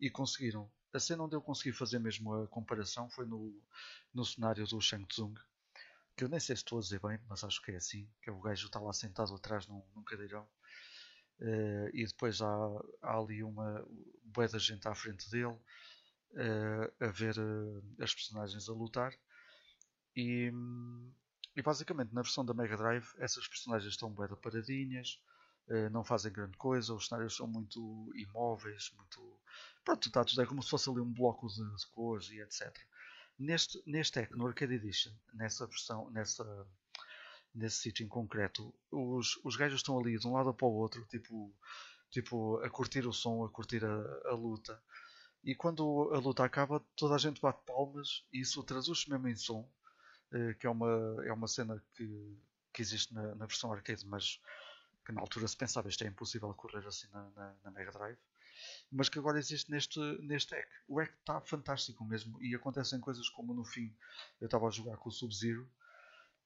e 0.00 0.10
conseguiram. 0.10 0.70
A 0.92 0.98
cena 0.98 1.22
onde 1.22 1.36
eu 1.36 1.42
consegui 1.42 1.72
fazer 1.72 2.00
mesmo 2.00 2.34
a 2.34 2.48
comparação 2.48 3.08
foi 3.10 3.24
no, 3.24 3.54
no 4.12 4.24
cenário 4.24 4.66
do 4.66 4.80
Shang 4.80 5.06
Tsung, 5.06 5.34
que 6.16 6.24
eu 6.24 6.28
nem 6.28 6.40
sei 6.40 6.56
se 6.56 6.62
estou 6.62 6.78
a 6.78 6.82
dizer 6.82 7.00
bem, 7.00 7.18
mas 7.28 7.44
acho 7.44 7.62
que 7.62 7.70
é 7.70 7.76
assim, 7.76 8.08
que 8.22 8.28
é 8.28 8.32
o 8.32 8.40
gajo 8.40 8.66
está 8.66 8.80
lá 8.80 8.92
sentado 8.92 9.34
atrás 9.34 9.66
num, 9.66 9.82
num 9.94 10.02
cadeirão 10.02 10.48
eh, 11.40 11.90
e 11.94 12.06
depois 12.06 12.40
há, 12.42 12.54
há 13.02 13.18
ali 13.18 13.42
uma 13.42 13.86
boa 14.24 14.48
da 14.48 14.58
gente 14.58 14.86
à 14.86 14.94
frente 14.94 15.30
dele 15.30 15.56
eh, 16.36 16.92
a 17.00 17.06
ver 17.06 17.36
eh, 17.38 18.02
as 18.04 18.14
personagens 18.14 18.68
a 18.68 18.72
lutar 18.72 19.14
e, 20.14 20.52
e 21.56 21.62
basicamente 21.62 22.12
na 22.12 22.22
versão 22.22 22.44
da 22.44 22.52
Mega 22.52 22.76
Drive 22.76 23.06
essas 23.18 23.48
personagens 23.48 23.92
estão 23.92 24.12
bué 24.12 24.28
paradinhas 24.28 25.22
eh, 25.26 25.29
não 25.90 26.02
fazem 26.02 26.32
grande 26.32 26.56
coisa, 26.56 26.94
os 26.94 27.06
cenários 27.06 27.36
são 27.36 27.46
muito 27.46 28.10
imóveis, 28.14 28.92
muito 28.96 29.40
pronto, 29.84 30.08
está 30.08 30.24
tudo 30.24 30.42
é 30.42 30.46
como 30.46 30.62
se 30.62 30.70
fosse 30.70 30.90
ali 30.90 31.00
um 31.00 31.12
bloco 31.12 31.46
de, 31.48 31.86
cores 31.92 32.30
e 32.30 32.40
etc. 32.40 32.76
Neste, 33.38 33.82
neste 33.86 34.20
hack, 34.20 34.32
no 34.32 34.46
Arcade 34.46 34.74
Edition, 34.74 35.12
nessa 35.32 35.66
versão, 35.66 36.10
nessa, 36.10 36.66
nesse 37.54 37.78
sítio 37.78 38.04
em 38.04 38.08
concreto, 38.08 38.74
os, 38.90 39.38
os 39.44 39.56
gajos 39.56 39.80
estão 39.80 39.98
ali 39.98 40.18
de 40.18 40.26
um 40.26 40.32
lado 40.32 40.52
para 40.52 40.66
o 40.66 40.74
outro, 40.74 41.04
tipo, 41.06 41.54
tipo 42.10 42.58
a 42.58 42.68
curtir 42.68 43.06
o 43.06 43.12
som, 43.12 43.44
a 43.44 43.48
curtir 43.48 43.84
a, 43.84 44.28
a 44.28 44.34
luta. 44.34 44.80
E 45.42 45.54
quando 45.54 46.10
a 46.12 46.18
luta 46.18 46.44
acaba, 46.44 46.84
toda 46.94 47.14
a 47.14 47.18
gente 47.18 47.40
bate 47.40 47.62
palmas 47.64 48.26
e 48.32 48.40
isso 48.40 48.62
traduz-se 48.62 49.08
mesmo 49.08 49.26
em 49.28 49.36
som, 49.36 49.66
eh, 50.32 50.54
que 50.54 50.66
é 50.66 50.70
uma, 50.70 51.16
é 51.24 51.32
uma 51.32 51.48
cena 51.48 51.82
que, 51.94 52.38
que 52.74 52.82
existe 52.82 53.14
na, 53.14 53.34
na 53.34 53.46
versão 53.46 53.72
arcade, 53.72 54.06
mas 54.06 54.38
que 55.10 55.14
na 55.16 55.22
altura 55.22 55.48
se 55.48 55.56
pensava 55.56 55.88
isto 55.88 56.04
é 56.04 56.06
impossível 56.06 56.54
correr 56.54 56.86
assim 56.86 57.08
na, 57.12 57.28
na, 57.30 57.56
na 57.64 57.70
Mega 57.72 57.90
Drive. 57.90 58.18
mas 58.90 59.08
que 59.08 59.18
agora 59.18 59.38
existe 59.38 59.70
neste, 59.70 59.98
neste 60.22 60.54
hack. 60.54 60.68
O 60.86 61.00
hack 61.00 61.12
está 61.18 61.40
fantástico 61.40 62.04
mesmo 62.04 62.40
e 62.42 62.54
acontecem 62.54 63.00
coisas 63.00 63.28
como 63.28 63.52
no 63.52 63.64
fim 63.64 63.94
eu 64.40 64.46
estava 64.46 64.68
a 64.68 64.70
jogar 64.70 64.96
com 64.96 65.08
o 65.08 65.12
Sub-Zero 65.12 65.68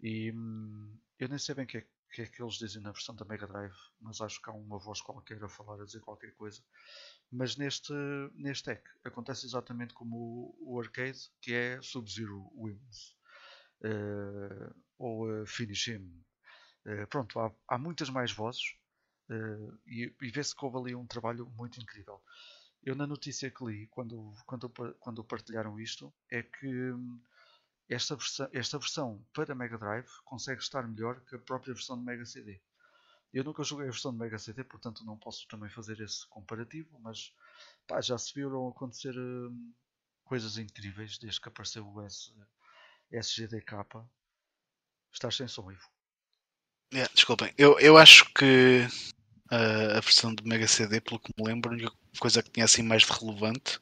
e 0.01 0.33
hum, 0.33 0.99
eu 1.19 1.29
nem 1.29 1.39
sei 1.39 1.55
bem 1.55 1.65
o 1.65 1.69
que, 1.69 1.79
é, 1.79 1.87
que 2.11 2.23
é 2.23 2.27
que 2.27 2.43
eles 2.43 2.55
dizem 2.55 2.83
na 2.83 2.93
versão 2.93 3.15
da 3.15 3.25
Mega 3.25 3.47
Drive, 3.47 3.77
mas 4.01 4.21
acho 4.21 4.41
que 4.41 4.51
há 4.51 4.53
uma 4.53 4.79
voz 4.79 5.01
qualquer 5.01 5.43
a 5.45 5.49
falar, 5.49 5.81
a 5.81 5.85
dizer 5.85 6.01
qualquer 6.01 6.33
coisa. 6.33 6.63
Mas 7.31 7.57
neste, 7.57 7.93
neste 8.35 8.71
hack 8.71 8.85
acontece 9.05 9.45
exatamente 9.47 9.93
como 9.93 10.17
o, 10.17 10.75
o 10.75 10.81
arcade, 10.81 11.31
que 11.41 11.53
é 11.53 11.83
Sub-Zero 11.83 12.51
Wins. 12.57 13.15
Uh, 13.83 14.75
ou 14.99 15.29
uh, 15.29 15.47
Finish 15.47 15.89
Him. 15.89 16.25
Uh, 16.87 17.07
pronto, 17.09 17.39
há, 17.41 17.53
há 17.69 17.79
muitas 17.79 18.11
mais 18.11 18.33
vozes 18.33 18.77
Uh, 19.31 19.79
e, 19.87 20.15
e 20.21 20.31
vê-se 20.31 20.55
que 20.55 20.65
houve 20.65 20.77
ali 20.79 20.95
um 20.95 21.07
trabalho 21.07 21.47
muito 21.57 21.81
incrível. 21.81 22.23
Eu 22.83 22.95
na 22.95 23.07
notícia 23.07 23.51
que 23.51 23.65
li, 23.65 23.87
quando, 23.87 24.35
quando, 24.47 24.69
quando 25.01 25.25
partilharam 25.25 25.81
isto, 25.81 26.13
é 26.31 26.43
que 26.43 26.67
hum, 26.67 27.21
esta 27.89 28.17
versão, 28.17 28.49
esta 28.53 28.79
versão 28.79 29.27
para 29.33 29.55
Mega 29.55 29.79
Drive 29.79 30.09
consegue 30.25 30.61
estar 30.61 30.87
melhor 30.87 31.21
que 31.23 31.37
a 31.37 31.39
própria 31.39 31.73
versão 31.73 31.99
de 31.99 32.05
Mega 32.05 32.27
CD. 32.27 32.61
Eu 33.33 33.45
nunca 33.45 33.65
joguei 33.65 33.87
a 33.89 33.91
versão 33.91 34.13
de 34.13 34.19
Mega 34.19 34.39
CD, 34.39 34.63
portanto 34.63 35.05
não 35.05 35.19
posso 35.19 35.49
também 35.49 35.71
fazer 35.71 36.01
esse 36.01 36.27
comparativo, 36.29 36.99
mas 37.01 37.35
pá, 37.87 38.01
já 38.03 38.19
se 38.19 38.35
viram 38.35 38.69
acontecer 38.69 39.17
hum, 39.19 39.73
coisas 40.25 40.59
incríveis 40.59 41.19
desde 41.19 41.41
que 41.41 41.49
apareceu 41.49 41.87
o 41.89 42.03
S, 42.03 42.31
SGDK. 43.11 44.07
Estás 45.11 45.37
sem 45.37 45.49
som, 45.49 45.71
Ivo. 45.73 45.94
Yeah, 46.95 47.11
desculpem, 47.13 47.53
eu, 47.59 47.77
eu 47.81 47.99
acho 47.99 48.25
que 48.33 48.87
uh, 49.51 49.97
a 49.97 50.01
versão 50.01 50.33
do 50.33 50.47
Mega 50.47 50.69
CD, 50.69 51.01
pelo 51.01 51.19
que 51.19 51.33
me 51.37 51.45
lembro, 51.45 51.73
a 51.73 51.75
única 51.75 51.93
coisa 52.21 52.41
que 52.41 52.51
tinha 52.51 52.65
assim 52.65 52.85
mais 52.85 53.03
de 53.03 53.13
relevante 53.13 53.81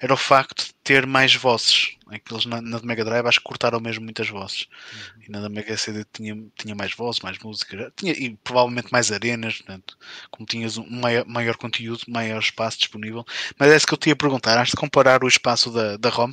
era 0.00 0.14
o 0.14 0.16
facto 0.16 0.64
de 0.64 0.74
ter 0.82 1.06
mais 1.06 1.34
vozes. 1.34 1.98
Aqueles 2.08 2.46
na, 2.46 2.62
na 2.62 2.80
Mega 2.80 3.04
Drive 3.04 3.26
acho 3.26 3.40
que 3.40 3.44
cortaram 3.44 3.78
mesmo 3.80 4.02
muitas 4.02 4.30
vozes. 4.30 4.66
Uhum. 4.94 5.22
E 5.26 5.30
na 5.30 5.42
da 5.42 5.50
Mega 5.50 5.76
CD 5.76 6.06
tinha, 6.10 6.42
tinha 6.56 6.74
mais 6.74 6.94
vozes, 6.94 7.20
mais 7.20 7.38
música, 7.38 7.92
tinha, 7.94 8.12
e 8.12 8.34
provavelmente 8.42 8.90
mais 8.90 9.12
arenas, 9.12 9.58
portanto, 9.58 9.98
como 10.30 10.46
tinhas 10.46 10.78
um 10.78 10.88
maior, 10.88 11.26
maior 11.26 11.56
conteúdo, 11.58 12.00
maior 12.08 12.40
espaço 12.40 12.78
disponível. 12.78 13.26
Mas 13.58 13.70
é 13.70 13.76
isso 13.76 13.86
que 13.86 13.92
eu 13.92 13.98
te 13.98 14.08
ia 14.08 14.16
perguntar, 14.16 14.58
antes 14.58 14.70
de 14.70 14.76
comparar 14.76 15.22
o 15.22 15.28
espaço 15.28 15.70
da, 15.70 15.98
da 15.98 16.08
ROM, 16.08 16.32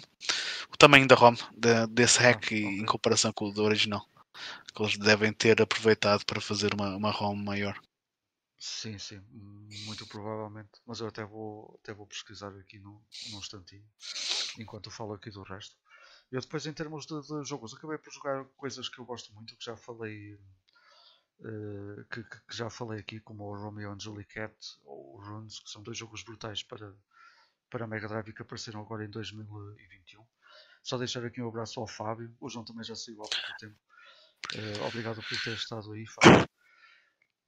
o 0.72 0.78
tamanho 0.78 1.06
da 1.10 1.16
ROM, 1.16 1.36
de, 1.58 1.88
desse 1.88 2.20
hack, 2.20 2.54
ah, 2.54 2.56
em 2.56 2.86
comparação 2.86 3.34
com 3.34 3.50
o 3.50 3.52
do 3.52 3.64
original 3.64 4.08
que 4.76 4.84
eles 4.84 4.98
devem 4.98 5.32
ter 5.32 5.62
aproveitado 5.62 6.26
para 6.26 6.42
fazer 6.42 6.74
uma, 6.74 6.96
uma 6.96 7.12
ROM 7.12 7.36
maior. 7.36 7.80
Sim, 8.58 8.98
sim, 8.98 9.22
muito 9.86 10.06
provavelmente. 10.08 10.82
Mas 10.86 11.00
eu 11.00 11.08
até 11.08 11.24
vou, 11.24 11.80
até 11.82 11.94
vou 11.94 12.06
pesquisar 12.08 12.50
aqui 12.58 12.80
num, 12.80 13.02
num 13.32 13.40
instantinho, 13.40 13.88
enquanto 14.60 14.88
eu 14.88 14.92
falo 14.92 15.14
aqui 15.14 15.30
do 15.30 15.44
resto. 15.44 15.76
Eu 16.32 16.42
depois, 16.42 16.66
em 16.66 16.74
termos 16.74 17.06
de, 17.06 17.22
de 17.22 17.44
jogos, 17.48 17.74
acabei 17.74 17.98
por 17.98 18.12
jogar 18.12 18.44
coisas 18.58 18.90
que 18.90 19.00
eu 19.00 19.06
gosto 19.06 19.34
muito, 19.34 19.56
que 19.56 19.64
já 19.64 19.78
falei, 19.78 20.34
uh, 21.40 22.06
que, 22.12 22.24
que, 22.24 22.58
já 22.58 22.70
falei 22.70 23.00
aqui, 23.00 23.20
como 23.20 23.44
o 23.44 23.56
Romeo 23.56 23.92
and 23.92 24.00
Julie 24.00 24.26
Cat 24.26 24.56
ou 24.84 25.16
o 25.16 25.22
Runes, 25.22 25.60
que 25.60 25.70
são 25.70 25.84
dois 25.84 25.98
jogos 25.98 26.24
brutais 26.24 26.64
para, 26.64 26.94
para 27.70 27.88
Mega 27.88 28.08
Drive 28.08 28.34
que 28.34 28.42
apareceram 28.42 28.82
agora 28.82 29.06
em 29.06 29.10
2021. 29.10 30.26
Só 30.82 30.98
deixar 30.98 31.24
aqui 31.24 31.42
um 31.42 31.48
abraço 31.48 31.80
ao 31.80 31.88
Fábio. 31.88 32.36
O 32.40 32.50
João 32.50 32.66
também 32.66 32.84
já 32.84 32.96
saiu 32.96 33.22
há 33.24 33.28
pouco 33.28 33.58
tempo. 33.60 33.85
Uh, 34.54 34.86
obrigado 34.86 35.22
por 35.22 35.42
ter 35.42 35.54
estado 35.54 35.92
aí, 35.92 36.06
Fábio. 36.06 36.44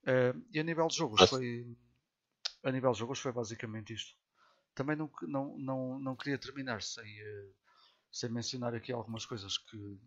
Uh, 0.04 0.46
e 0.52 0.58
a 0.58 0.62
nível 0.62 0.88
de 0.88 0.96
jogos 0.96 1.28
foi. 1.28 1.76
A 2.64 2.72
nível 2.72 2.92
de 2.92 2.98
jogos 2.98 3.20
foi 3.20 3.32
basicamente 3.32 3.94
isto. 3.94 4.16
Também 4.74 4.96
não, 4.96 5.10
não, 5.22 5.58
não, 5.58 5.98
não 6.00 6.16
queria 6.16 6.38
terminar 6.38 6.82
sem, 6.82 7.04
uh, 7.04 7.54
sem 8.10 8.30
mencionar 8.30 8.74
aqui 8.74 8.92
algumas 8.92 9.24
coisas 9.24 9.58
que, 9.58 9.98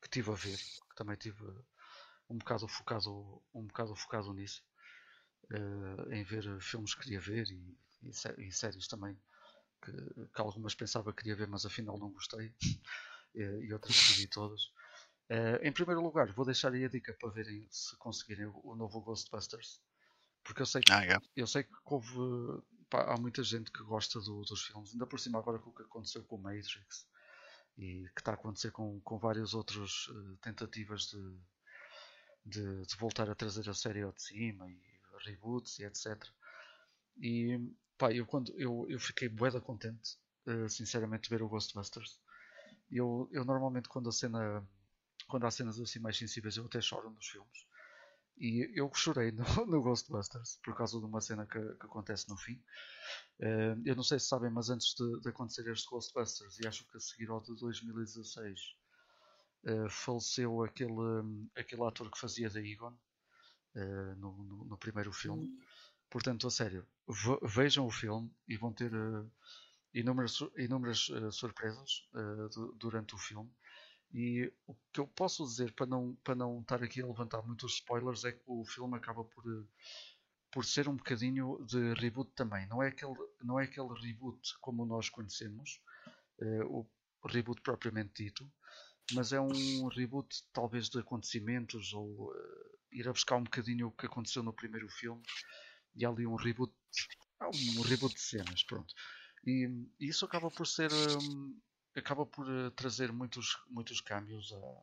que 0.00 0.08
tive 0.10 0.30
a 0.30 0.34
ver, 0.34 0.56
que 0.56 0.96
também 0.96 1.16
tive 1.16 1.42
um 2.28 2.38
bocado 2.38 2.66
focado, 2.66 3.42
um 3.54 3.66
bocado 3.66 3.94
focado 3.94 4.32
nisso. 4.32 4.62
Em 6.10 6.24
ver 6.24 6.60
filmes 6.62 6.94
que 6.94 7.02
queria 7.02 7.20
ver 7.20 7.46
e, 7.50 7.76
e, 8.04 8.12
sé 8.14 8.34
e 8.38 8.50
séries 8.50 8.88
também 8.88 9.18
que, 9.82 9.92
que, 9.92 10.40
algumas 10.40 10.74
pensava 10.74 11.12
que 11.12 11.22
queria 11.22 11.36
ver, 11.36 11.48
mas 11.48 11.66
afinal 11.66 11.98
não 11.98 12.10
gostei. 12.10 12.54
e, 13.34 13.42
e 13.42 13.72
outras 13.72 13.98
que 13.98 14.14
vi 14.14 14.26
todas. 14.28 14.72
Uh, 15.32 15.56
em 15.62 15.72
primeiro 15.72 16.02
lugar, 16.02 16.30
vou 16.34 16.44
deixar 16.44 16.74
aí 16.74 16.84
a 16.84 16.88
dica 16.88 17.16
para 17.18 17.30
verem 17.30 17.66
se 17.70 17.96
conseguirem 17.96 18.44
o, 18.44 18.60
o 18.64 18.76
novo 18.76 19.00
Ghostbusters. 19.00 19.80
Porque 20.44 20.60
eu 20.60 20.66
sei 20.66 20.82
que, 20.82 20.92
ah, 20.92 21.00
yeah. 21.00 21.24
eu 21.34 21.46
sei 21.46 21.62
que 21.62 21.72
houve, 21.86 22.62
pá, 22.90 23.14
há 23.14 23.16
muita 23.16 23.42
gente 23.42 23.70
que 23.70 23.82
gosta 23.82 24.20
do, 24.20 24.42
dos 24.42 24.66
filmes, 24.66 24.92
ainda 24.92 25.06
por 25.06 25.18
cima 25.18 25.38
agora 25.38 25.58
com 25.58 25.70
o 25.70 25.74
que 25.74 25.84
aconteceu 25.84 26.22
com 26.24 26.36
o 26.36 26.38
Matrix 26.38 27.08
e 27.78 28.06
que 28.14 28.20
está 28.20 28.32
a 28.32 28.34
acontecer 28.34 28.72
com, 28.72 29.00
com 29.00 29.18
várias 29.18 29.54
outras 29.54 30.06
uh, 30.08 30.36
tentativas 30.42 31.06
de, 31.06 31.40
de, 32.44 32.84
de, 32.84 32.96
voltar 32.96 33.30
a 33.30 33.34
trazer 33.34 33.66
a 33.70 33.74
série 33.74 34.02
ao 34.02 34.12
de 34.12 34.22
cima 34.22 34.70
e 34.70 34.78
reboots 35.24 35.78
e 35.78 35.84
etc. 35.84 36.22
E 37.16 37.58
pá, 37.96 38.12
eu, 38.12 38.26
quando, 38.26 38.52
eu, 38.58 38.84
eu 38.90 39.00
fiquei 39.00 39.30
bué 39.30 39.50
contente, 39.60 40.18
uh, 40.46 40.68
sinceramente, 40.68 41.22
de 41.22 41.30
ver 41.30 41.42
o 41.42 41.48
Ghostbusters. 41.48 42.20
Eu, 42.90 43.30
eu 43.32 43.46
normalmente 43.46 43.88
quando 43.88 44.10
a 44.10 44.12
cena 44.12 44.62
quando 45.32 45.46
há 45.46 45.50
cenas 45.50 45.80
assim 45.80 45.98
mais 45.98 46.18
sensíveis, 46.18 46.58
eu 46.58 46.66
até 46.66 46.78
choro 46.78 47.08
nos 47.08 47.26
filmes. 47.26 47.66
E 48.36 48.70
eu 48.78 48.92
chorei 48.92 49.32
no, 49.32 49.42
no 49.64 49.80
Ghostbusters 49.80 50.60
por 50.62 50.76
causa 50.76 50.98
de 50.98 51.06
uma 51.06 51.22
cena 51.22 51.46
que, 51.46 51.58
que 51.58 51.86
acontece 51.86 52.28
no 52.28 52.36
fim. 52.36 52.62
Uh, 53.40 53.80
eu 53.82 53.96
não 53.96 54.02
sei 54.02 54.18
se 54.18 54.26
sabem, 54.26 54.50
mas 54.50 54.68
antes 54.68 54.94
de, 54.94 55.20
de, 55.22 55.30
acontecer 55.30 55.66
este 55.68 55.88
Ghostbusters, 55.88 56.58
e 56.58 56.66
acho 56.66 56.86
que 56.86 56.98
a 56.98 57.00
seguir 57.00 57.30
ao 57.30 57.40
de 57.40 57.56
2016, 57.56 58.60
uh, 59.64 59.70
eh, 59.70 59.88
faleceu 59.88 60.62
aquele, 60.62 61.48
aquele 61.56 61.82
ator 61.82 62.10
que 62.10 62.20
fazia 62.20 62.50
da 62.50 62.60
Egon 62.60 62.92
uh, 63.74 64.14
no, 64.18 64.36
no, 64.44 64.64
no, 64.66 64.76
primeiro 64.76 65.14
filme. 65.14 65.48
Portanto, 66.10 66.46
a 66.46 66.50
sério, 66.50 66.86
vejam 67.42 67.86
o 67.86 67.90
filme 67.90 68.30
e 68.46 68.54
vão 68.58 68.70
ter 68.70 68.92
inúmeras, 69.94 70.40
inúmeras 70.58 71.08
surpresas 71.30 72.06
durante 72.78 73.14
o 73.14 73.18
filme. 73.18 73.50
E 74.12 74.52
o 74.66 74.74
que 74.92 75.00
eu 75.00 75.06
posso 75.06 75.44
dizer 75.44 75.72
para 75.72 75.86
não, 75.86 76.14
para 76.22 76.34
não 76.34 76.60
estar 76.60 76.82
aqui 76.82 77.00
a 77.00 77.06
levantar 77.06 77.42
muitos 77.42 77.74
spoilers 77.74 78.24
é 78.24 78.32
que 78.32 78.42
o 78.46 78.64
filme 78.64 78.96
acaba 78.96 79.24
por, 79.24 79.44
por 80.50 80.64
ser 80.66 80.86
um 80.86 80.96
bocadinho 80.96 81.64
de 81.64 81.94
reboot 81.94 82.30
também. 82.34 82.66
Não 82.66 82.82
é 82.82 82.88
aquele, 82.88 83.14
não 83.42 83.58
é 83.58 83.64
aquele 83.64 83.88
reboot 83.94 84.38
como 84.60 84.84
nós 84.84 85.08
conhecemos, 85.08 85.80
uh, 86.40 86.66
o 86.66 86.86
reboot 87.26 87.62
propriamente 87.62 88.24
dito, 88.24 88.50
mas 89.14 89.32
é 89.32 89.40
um 89.40 89.86
reboot 89.88 90.44
talvez 90.52 90.90
de 90.90 90.98
acontecimentos 90.98 91.94
ou 91.94 92.30
uh, 92.30 92.78
ir 92.92 93.08
a 93.08 93.12
buscar 93.12 93.36
um 93.36 93.44
bocadinho 93.44 93.88
o 93.88 93.92
que 93.92 94.06
aconteceu 94.06 94.42
no 94.42 94.52
primeiro 94.52 94.88
filme 94.90 95.22
e 95.94 96.04
ali 96.04 96.26
um 96.26 96.36
reboot, 96.36 96.74
um 97.40 97.82
reboot 97.82 98.14
de 98.14 98.20
cenas, 98.20 98.62
pronto. 98.62 98.92
E, 99.46 99.66
e 99.98 100.08
isso 100.08 100.24
acaba 100.24 100.50
por 100.50 100.66
ser 100.66 100.92
um, 100.92 101.58
acaba 101.94 102.24
por 102.26 102.48
uh, 102.48 102.70
trazer 102.72 103.12
muitos, 103.12 103.58
muitos 103.68 104.00
câmbios 104.00 104.52
a, 104.52 104.82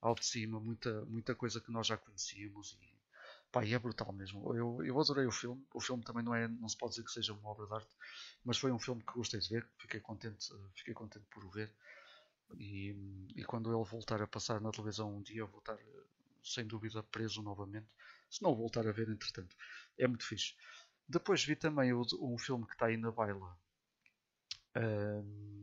ao 0.00 0.14
de 0.14 0.24
cima, 0.24 0.60
muita, 0.60 1.04
muita 1.06 1.34
coisa 1.34 1.60
que 1.60 1.70
nós 1.70 1.86
já 1.86 1.96
conhecíamos 1.96 2.78
e, 2.80 2.96
pá, 3.50 3.64
e 3.64 3.74
é 3.74 3.78
brutal 3.78 4.12
mesmo. 4.12 4.54
Eu, 4.54 4.84
eu 4.84 5.00
adorei 5.00 5.26
o 5.26 5.32
filme. 5.32 5.64
O 5.74 5.80
filme 5.80 6.02
também 6.04 6.22
não 6.22 6.34
é, 6.34 6.46
não 6.48 6.68
se 6.68 6.76
pode 6.76 6.92
dizer 6.92 7.04
que 7.04 7.12
seja 7.12 7.32
uma 7.32 7.48
obra 7.48 7.66
de 7.66 7.74
arte, 7.74 7.96
mas 8.44 8.58
foi 8.58 8.70
um 8.72 8.78
filme 8.78 9.02
que 9.02 9.12
gostei 9.12 9.40
de 9.40 9.48
ver, 9.48 9.68
fiquei 9.78 10.00
contente, 10.00 10.48
fiquei 10.74 10.94
contente 10.94 11.26
por 11.30 11.44
o 11.44 11.50
ver. 11.50 11.72
E, 12.58 12.94
e 13.34 13.44
quando 13.44 13.74
ele 13.74 13.84
voltar 13.84 14.22
a 14.22 14.26
passar 14.26 14.60
na 14.60 14.70
televisão 14.70 15.16
um 15.16 15.22
dia, 15.22 15.40
eu 15.40 15.48
vou 15.48 15.58
estar 15.58 15.76
sem 16.44 16.66
dúvida 16.66 17.02
preso 17.02 17.42
novamente. 17.42 17.88
Se 18.30 18.42
não 18.42 18.54
voltar 18.54 18.86
a 18.86 18.92
ver, 18.92 19.08
entretanto, 19.08 19.56
é 19.98 20.06
muito 20.06 20.24
fixe. 20.24 20.54
Depois 21.08 21.44
vi 21.44 21.56
também 21.56 21.92
o, 21.92 22.02
um 22.20 22.38
filme 22.38 22.66
que 22.66 22.72
está 22.72 22.86
aí 22.86 22.96
na 22.96 23.10
baila. 23.10 23.56
Um, 24.76 25.55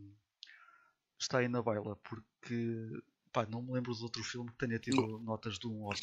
está 1.20 1.40
aí 1.40 1.48
na 1.48 1.62
baila 1.62 1.96
porque 1.98 2.90
pá, 3.32 3.46
não 3.46 3.62
me 3.62 3.74
lembro 3.74 3.94
de 3.94 4.04
outro 4.04 4.24
filme 4.24 4.52
que 4.52 4.58
tenha 4.58 4.80
tido 4.80 5.20
notas 5.20 5.58
de 5.58 5.68
1 5.68 5.72
ou 5.72 5.90
9 5.90 5.96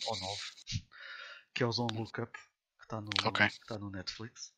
que 1.55 1.63
é 1.63 1.67
o 1.67 1.73
Zone 1.73 1.97
Look 1.97 2.19
Up 2.21 2.33
que 2.79 2.85
está 2.85 3.01
no, 3.01 3.11
okay. 3.27 3.49
que 3.49 3.55
está 3.55 3.79
no 3.79 3.91
Netflix. 3.91 4.53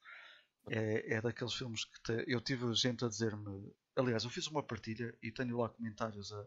É, 0.70 1.14
é 1.14 1.20
daqueles 1.20 1.54
filmes 1.54 1.84
que 1.84 2.00
te, 2.02 2.24
eu 2.28 2.40
tive 2.40 2.72
gente 2.74 3.04
a 3.04 3.08
dizer-me 3.08 3.72
aliás 3.96 4.22
eu 4.24 4.30
fiz 4.30 4.46
uma 4.46 4.62
partilha 4.62 5.16
e 5.20 5.32
tenho 5.32 5.56
lá 5.58 5.68
comentários 5.68 6.32
a, 6.32 6.46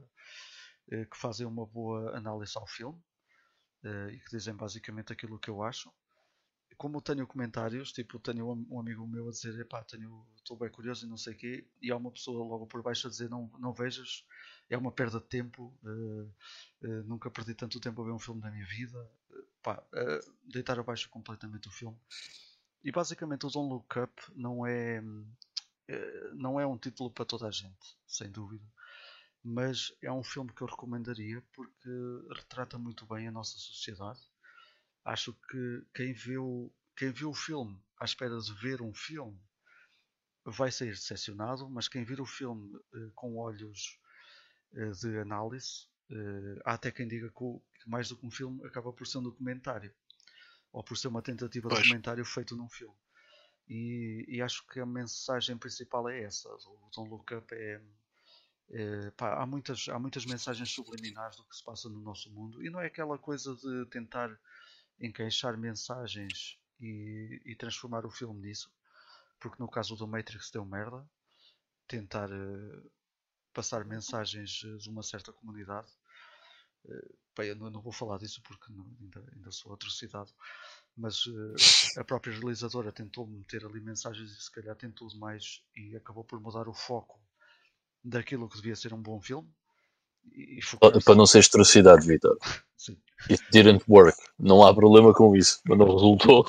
eh, 0.91 1.05
que 1.05 1.17
fazem 1.17 1.45
uma 1.45 1.65
boa 1.65 2.15
análise 2.15 2.57
ao 2.57 2.65
filme 2.65 3.03
eh, 3.83 4.13
e 4.13 4.19
que 4.19 4.29
dizem 4.31 4.55
basicamente 4.55 5.11
aquilo 5.11 5.39
que 5.39 5.49
eu 5.49 5.61
acho 5.61 5.91
como 6.77 7.01
tenho 7.01 7.25
comentários, 7.27 7.91
tipo, 7.91 8.19
tenho 8.19 8.51
um, 8.51 8.79
amigo 8.79 9.07
meu 9.07 9.27
a 9.27 9.31
dizer, 9.31 9.59
epá, 9.59 9.83
tenho, 9.83 10.25
estou 10.35 10.57
bem 10.57 10.69
curioso 10.69 11.05
e 11.05 11.09
não 11.09 11.17
sei 11.17 11.33
o 11.33 11.37
quê, 11.37 11.67
e 11.81 11.91
há 11.91 11.97
uma 11.97 12.11
pessoa 12.11 12.43
logo 12.45 12.67
por 12.67 12.81
baixo 12.81 13.07
a 13.07 13.09
dizer, 13.09 13.29
não, 13.29 13.49
não 13.59 13.73
vejas, 13.73 14.25
é 14.69 14.77
uma 14.77 14.91
perda 14.91 15.19
de 15.19 15.25
tempo, 15.25 15.73
uh, 15.83 16.87
uh, 16.87 17.03
nunca 17.05 17.29
perdi 17.31 17.53
tanto 17.53 17.79
tempo 17.79 18.01
a 18.01 18.05
ver 18.05 18.11
um 18.11 18.19
filme 18.19 18.41
na 18.41 18.51
minha 18.51 18.65
vida, 18.65 18.99
uh, 19.31 19.43
pá, 19.61 19.83
deitar 20.43 20.79
abaixo 20.79 21.09
completamente 21.09 21.67
o 21.67 21.71
filme. 21.71 21.97
e 22.83 22.91
basicamente 22.91 23.45
o 23.45 23.49
Don't 23.49 23.69
Look 23.69 23.99
Up 23.99 24.21
não 24.35 24.65
é, 24.65 25.01
não 26.33 26.59
é 26.59 26.65
um 26.65 26.77
título 26.77 27.11
para 27.11 27.25
toda 27.25 27.47
a 27.47 27.51
gente, 27.51 27.97
sem 28.07 28.29
dúvida. 28.29 28.65
Mas 29.43 29.95
é 30.01 30.11
um 30.11 30.23
filme 30.23 30.51
que 30.51 30.61
eu 30.63 30.67
recomendaria 30.67 31.43
porque 31.53 31.89
retrata 32.35 32.79
muito 32.79 33.05
bem 33.05 33.27
a 33.27 33.31
nossa 33.31 33.57
sociedade. 33.57 34.19
Acho 35.05 35.33
que 35.33 35.85
quem 35.93 36.13
viu, 36.13 36.73
quem 36.97 37.11
viu 37.11 37.29
o 37.29 37.33
filme 37.35 37.79
à 37.99 38.05
espera 38.05 38.37
de 38.39 38.53
ver 38.55 38.81
um 38.81 38.93
filme 38.93 39.39
vai 40.43 40.71
sair 40.71 40.91
decepcionado, 40.91 41.69
mas 41.69 41.87
quem 41.87 42.03
vir 42.03 42.19
o 42.19 42.25
filme 42.25 42.75
uh, 42.75 43.11
com 43.13 43.37
olhos 43.37 43.99
uh, 44.73 44.91
de 44.91 45.17
análise, 45.19 45.87
uh, 46.11 46.61
há 46.65 46.73
até 46.73 46.91
quem 46.91 47.07
diga 47.07 47.29
que, 47.29 47.43
o, 47.43 47.61
que, 47.79 47.89
mais 47.89 48.09
do 48.09 48.17
que 48.17 48.25
um 48.25 48.31
filme 48.31 48.65
acaba 48.65 48.91
por 48.91 49.07
ser 49.07 49.19
um 49.19 49.23
documentário 49.23 49.93
ou 50.71 50.83
por 50.83 50.97
ser 50.97 51.07
uma 51.07 51.21
tentativa 51.21 51.69
pois. 51.69 51.81
de 51.81 51.87
documentário 51.87 52.25
feito 52.25 52.55
num 52.55 52.69
filme. 52.69 52.95
E, 53.67 54.25
e, 54.27 54.41
acho 54.41 54.65
que 54.67 54.79
a 54.79 54.85
mensagem 54.85 55.57
principal 55.57 56.07
é 56.07 56.21
essa. 56.21 56.47
O 56.49 56.89
Don't 56.95 57.09
Look 57.09 57.33
Up 57.33 57.55
é. 57.55 57.81
é 58.69 59.11
pá, 59.11 59.41
há, 59.41 59.45
muitas, 59.45 59.87
há 59.89 59.97
muitas 59.97 60.25
mensagens 60.25 60.69
subliminares 60.69 61.37
do 61.37 61.43
que 61.45 61.55
se 61.55 61.63
passa 61.63 61.89
no 61.89 61.99
nosso 61.99 62.31
mundo 62.31 62.63
e 62.63 62.69
não 62.69 62.79
é 62.79 62.85
aquela 62.85 63.17
coisa 63.17 63.55
de 63.55 63.85
tentar 63.87 64.29
encaixar 64.99 65.57
mensagens 65.57 66.59
e, 66.79 67.41
e 67.45 67.55
transformar 67.55 68.05
o 68.05 68.11
filme 68.11 68.41
nisso 68.41 68.69
porque 69.39 69.61
no 69.61 69.69
caso 69.69 69.95
do 69.95 70.07
Matrix 70.07 70.49
deu 70.49 70.65
merda, 70.65 71.07
tentar 71.87 72.31
uh, 72.31 72.91
passar 73.53 73.85
mensagens 73.85 74.63
eh, 74.65 74.77
de 74.77 74.89
uma 74.89 75.03
certa 75.03 75.31
comunidade. 75.31 75.87
Bem, 77.37 77.49
eu 77.49 77.55
não, 77.55 77.81
vou 77.81 77.91
falar 77.91 78.17
disso 78.17 78.41
porque 78.43 78.71
ainda, 78.71 79.23
ainda 79.33 79.51
sou 79.51 79.73
atrocidade, 79.73 80.33
mas 80.95 81.25
uh, 81.27 81.55
a 81.99 82.03
própria 82.03 82.33
realizadora 82.33 82.91
tentou 82.91 83.27
meter 83.27 83.65
ali 83.65 83.79
mensagens 83.79 84.31
e 84.31 84.41
se 84.41 84.51
calhar 84.51 84.75
tentou 84.75 85.07
demais 85.07 85.63
e 85.75 85.95
acabou 85.95 86.23
por 86.23 86.39
mudar 86.39 86.67
o 86.67 86.73
foco 86.73 87.19
daquilo 88.03 88.49
que 88.49 88.57
devia 88.57 88.75
ser 88.75 88.93
um 88.93 89.01
bom 89.01 89.21
filme 89.21 89.51
e 90.33 90.59
para 91.03 91.15
não 91.15 91.25
ser 91.25 91.39
atrocidade, 91.39 92.05
Vitor. 92.05 92.37
It 93.29 93.43
didn't 93.51 93.83
work. 93.87 94.17
Não 94.37 94.63
há 94.63 94.73
problema 94.73 95.13
com 95.13 95.35
isso, 95.35 95.59
mas 95.65 95.77
não 95.77 95.87
resultou. 95.87 96.45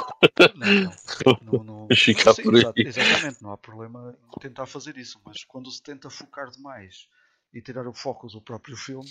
Não, 0.55 1.39
não, 1.40 1.65
não, 1.65 1.65
não 1.65 1.89
sim. 2.35 2.43
Exatamente, 2.77 3.43
não 3.43 3.53
há 3.53 3.57
problema 3.57 4.16
em 4.36 4.40
tentar 4.40 4.66
fazer 4.66 4.97
isso, 4.98 5.20
mas 5.24 5.44
quando 5.44 5.70
se 5.70 5.82
tenta 5.82 6.11
focar 6.11 6.51
demais 6.51 7.09
e 7.55 7.62
tirar 7.62 7.86
o 7.86 7.94
foco 7.94 8.27
do 8.28 8.43
próprio 8.43 8.77
filme, 8.77 9.11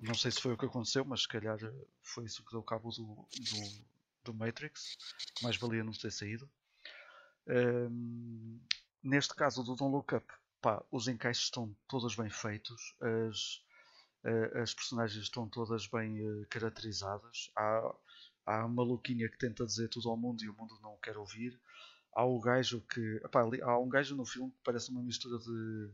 não 0.00 0.14
sei 0.14 0.30
se 0.30 0.40
foi 0.40 0.52
o 0.52 0.56
que 0.56 0.66
aconteceu, 0.66 1.04
mas 1.04 1.22
se 1.22 1.28
calhar 1.28 1.58
foi 2.02 2.24
isso 2.26 2.44
que 2.44 2.52
deu 2.52 2.62
cabo 2.62 2.90
do, 2.90 3.04
do, 3.04 3.84
do 4.24 4.34
Matrix, 4.34 4.96
mais 5.42 5.56
valia 5.56 5.82
não 5.82 5.92
ter 5.92 6.12
saído. 6.12 6.48
Um, 7.48 8.60
neste 9.02 9.34
caso 9.34 9.62
do 9.64 9.74
Don't 9.74 9.92
Look 9.92 10.14
Up, 10.14 10.26
pá, 10.66 10.84
os 10.90 11.06
encaixes 11.06 11.44
estão 11.44 11.72
todos 11.86 12.16
bem 12.16 12.28
feitos, 12.28 12.96
as, 13.00 13.62
as 14.60 14.74
personagens 14.74 15.22
estão 15.22 15.48
todas 15.48 15.86
bem 15.86 16.20
uh, 16.20 16.44
caracterizadas. 16.50 17.52
Há, 17.54 17.94
há 18.44 18.62
a 18.62 18.68
maluquinha 18.68 19.28
que 19.28 19.38
tenta 19.38 19.64
dizer 19.64 19.88
tudo 19.88 20.10
ao 20.10 20.16
mundo 20.16 20.42
e 20.42 20.48
o 20.48 20.56
mundo 20.56 20.76
não 20.82 20.96
quer 20.96 21.16
ouvir. 21.16 21.56
Há 22.12 22.24
o 22.24 22.40
gajo 22.40 22.80
que. 22.80 23.20
Epá, 23.24 23.42
há 23.62 23.78
um 23.78 23.88
gajo 23.88 24.16
no 24.16 24.26
filme 24.26 24.50
que 24.50 24.58
parece 24.64 24.90
uma 24.90 25.04
mistura 25.04 25.38
de, 25.38 25.92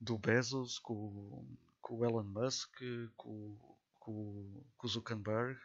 do 0.00 0.16
Bezos 0.16 0.78
com, 0.78 1.44
com 1.82 1.96
o 1.96 2.04
Elon 2.04 2.22
Musk, 2.22 2.78
com, 3.16 3.58
com, 3.98 4.62
com 4.76 4.86
o 4.86 4.88
Zuckerberg, 4.88 5.58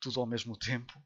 tudo 0.00 0.18
ao 0.18 0.26
mesmo 0.26 0.56
tempo. 0.56 0.98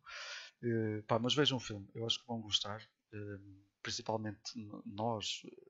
Uh, 0.63 1.03
pá, 1.09 1.19
mas 1.19 1.35
vejam 1.35 1.57
o 1.59 1.61
filme, 1.61 1.89
eu 1.97 2.07
acho 2.07 2.21
que 2.21 2.29
vão 2.29 2.41
gostar. 2.41 2.81
Uh, 3.13 3.67
principalmente 3.83 4.41
nós, 4.85 5.43
eh, 5.47 5.67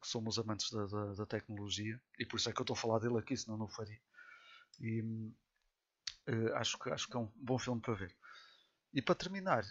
que 0.00 0.06
somos 0.06 0.38
amantes 0.38 0.70
da, 0.70 0.86
da, 0.86 1.14
da, 1.14 1.26
tecnologia 1.26 2.00
e 2.18 2.24
por 2.24 2.36
isso 2.36 2.48
é 2.48 2.52
que 2.52 2.60
eu 2.60 2.64
estou 2.64 2.74
a 2.74 2.78
falar 2.78 2.98
dele 2.98 3.18
aqui, 3.18 3.36
senão 3.36 3.58
não 3.58 3.68
faria. 3.68 4.00
E 4.80 5.00
uh, 5.00 6.54
acho, 6.54 6.78
que, 6.78 6.90
acho 6.90 7.08
que 7.08 7.16
é 7.16 7.20
um 7.20 7.30
bom 7.36 7.58
filme 7.58 7.80
para 7.80 7.94
ver. 7.94 8.16
E 8.92 9.02
para 9.02 9.14
terminar, 9.14 9.64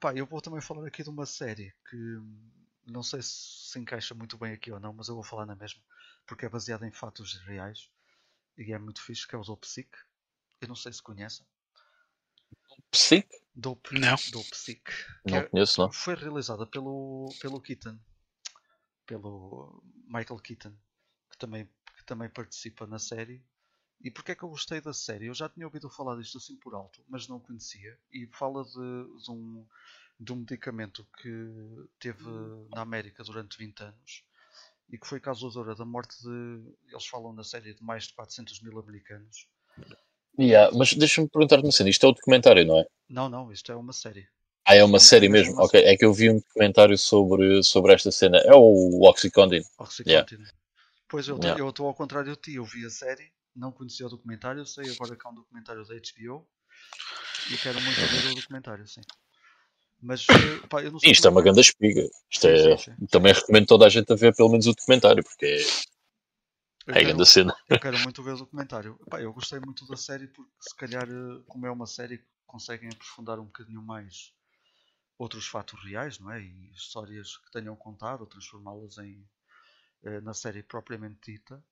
pá, 0.00 0.14
eu 0.14 0.26
vou 0.26 0.40
também 0.40 0.60
falar 0.60 0.86
aqui 0.86 1.02
de 1.02 1.10
uma 1.10 1.26
série 1.26 1.72
que 1.88 2.18
não 2.86 3.02
sei 3.02 3.22
se 3.22 3.64
se 3.74 3.78
encaixa 3.80 4.14
muito 4.14 4.38
bem 4.38 4.52
aqui 4.52 4.70
ou 4.70 4.78
não, 4.78 4.92
mas 4.92 5.08
eu 5.08 5.16
vou 5.16 5.24
falar 5.24 5.46
na 5.46 5.56
mesma, 5.56 5.82
porque 6.26 6.46
é 6.46 6.48
baseada 6.48 6.86
em 6.86 6.92
fatos 6.92 7.34
reais 7.40 7.90
e 8.56 8.72
é 8.72 8.78
muito 8.78 9.02
fixe, 9.02 9.26
que 9.26 9.34
é 9.34 9.38
o 9.38 9.42
Dopsic. 9.42 9.88
Eu 10.60 10.68
não 10.68 10.76
sei 10.76 10.92
se 10.92 11.02
conhecem. 11.02 11.44
Psic? 12.90 13.28
Dope, 13.54 13.98
não. 13.98 14.16
Dopsic. 14.30 14.82
Não 15.24 15.38
é, 15.38 15.42
conheço, 15.44 15.80
não. 15.80 15.90
Foi 15.90 16.14
realizada 16.14 16.64
pelo, 16.66 17.34
pelo 17.40 17.60
Keaton 17.60 17.98
pelo 19.06 19.82
Michael 20.06 20.40
Keaton, 20.40 20.74
que 21.30 21.38
também, 21.38 21.68
que 21.96 22.04
também 22.04 22.28
participa 22.28 22.86
na 22.86 22.98
série. 22.98 23.42
E 24.00 24.10
porquê 24.10 24.32
é 24.32 24.34
que 24.34 24.42
eu 24.42 24.48
gostei 24.50 24.80
da 24.80 24.92
série? 24.92 25.26
Eu 25.26 25.34
já 25.34 25.48
tinha 25.48 25.66
ouvido 25.66 25.88
falar 25.88 26.16
disto 26.16 26.38
assim 26.38 26.56
por 26.56 26.74
alto, 26.74 27.02
mas 27.08 27.26
não 27.28 27.40
conhecia. 27.40 27.98
E 28.12 28.26
fala 28.26 28.64
de, 28.64 29.22
de, 29.24 29.30
um, 29.30 29.66
de 30.20 30.32
um 30.32 30.36
medicamento 30.36 31.06
que 31.22 31.88
teve 31.98 32.28
na 32.70 32.82
América 32.82 33.24
durante 33.24 33.56
20 33.56 33.80
anos 33.82 34.24
e 34.90 34.98
que 34.98 35.06
foi 35.06 35.20
causadora 35.20 35.74
da 35.74 35.84
morte 35.84 36.16
de. 36.22 36.74
Eles 36.90 37.06
falam 37.06 37.32
na 37.32 37.44
série 37.44 37.74
de 37.74 37.82
mais 37.82 38.04
de 38.04 38.14
400 38.14 38.60
mil 38.60 38.78
americanos. 38.78 39.48
Yeah, 40.38 40.76
mas 40.76 40.92
deixa-me 40.94 41.28
perguntar 41.28 41.60
uma 41.60 41.72
cena: 41.72 41.90
isto 41.90 42.04
é 42.04 42.08
o 42.08 42.12
documentário, 42.12 42.66
não 42.66 42.78
é? 42.78 42.86
Não, 43.08 43.28
não, 43.28 43.52
isto 43.52 43.70
é 43.72 43.76
uma 43.76 43.92
série. 43.92 44.28
Ah, 44.74 44.78
é 44.78 44.84
uma 44.84 44.98
série 44.98 45.28
mesmo? 45.28 45.54
Ok, 45.62 45.80
é 45.80 45.96
que 45.96 46.04
eu 46.04 46.12
vi 46.12 46.28
um 46.28 46.40
comentário 46.52 46.98
sobre, 46.98 47.62
sobre 47.62 47.92
esta 47.92 48.10
cena. 48.10 48.38
É 48.38 48.52
o 48.52 49.02
Oxycontin. 49.08 49.62
Oxycontin. 49.78 50.10
Yeah. 50.10 50.52
Pois 51.08 51.28
eu 51.28 51.38
yeah. 51.40 51.68
estou 51.68 51.86
ao 51.86 51.94
contrário 51.94 52.32
de 52.32 52.40
ti, 52.40 52.54
eu 52.56 52.64
vi 52.64 52.84
a 52.84 52.90
série, 52.90 53.30
não 53.54 53.70
conhecia 53.70 54.04
o 54.06 54.08
documentário, 54.10 54.66
sei 54.66 54.90
agora 54.90 55.14
que 55.14 55.24
há 55.24 55.30
um 55.30 55.34
documentário 55.34 55.84
da 55.86 55.94
HBO 55.94 56.44
e 57.52 57.56
quero 57.56 57.80
muito 57.80 58.00
ver 58.00 58.32
o 58.32 58.34
documentário, 58.34 58.84
sim. 58.88 59.00
Mas 60.02 60.26
eh, 60.28 60.66
pá, 60.68 60.82
eu 60.82 60.90
não 60.90 60.98
sei 60.98 61.12
Isto 61.12 61.28
é 61.28 61.30
uma 61.30 61.42
grande 61.42 61.60
espiga. 61.60 62.10
Isto 62.28 62.48
é... 62.48 62.76
Sim, 62.76 62.96
sim. 62.98 63.06
Também 63.06 63.32
recomendo 63.32 63.66
toda 63.66 63.86
a 63.86 63.88
gente 63.88 64.12
a 64.12 64.16
ver 64.16 64.34
pelo 64.34 64.48
menos 64.48 64.66
o 64.66 64.74
documentário, 64.74 65.22
porque 65.22 65.46
é. 65.46 65.56
Eu 65.56 65.62
é 66.88 66.92
quero, 66.94 67.06
grande 67.06 67.26
cena. 67.26 67.56
Eu 67.68 67.78
quero 67.78 67.98
muito 68.02 68.22
ver 68.24 68.32
o 68.32 68.38
documentário. 68.38 68.98
Pá, 69.08 69.22
eu 69.22 69.32
gostei 69.32 69.60
muito 69.60 69.86
da 69.86 69.96
série 69.96 70.26
porque 70.26 70.50
se 70.58 70.74
calhar, 70.74 71.04
eh, 71.08 71.42
como 71.46 71.64
é 71.64 71.70
uma 71.70 71.86
série, 71.86 72.20
conseguem 72.44 72.88
aprofundar 72.88 73.38
um 73.38 73.44
bocadinho 73.44 73.80
mais 73.80 74.34
outros 75.18 75.46
fatos 75.46 75.82
reais, 75.82 76.18
não 76.18 76.30
é? 76.30 76.40
E 76.42 76.72
histórias 76.72 77.36
que 77.36 77.50
tenham 77.52 77.76
contado, 77.76 78.22
ou 78.22 78.26
transformá-las 78.26 78.98
em 78.98 79.26
eh, 80.04 80.20
na 80.20 80.34
série 80.34 80.62
propriamente 80.62 81.32
dita. 81.32 81.64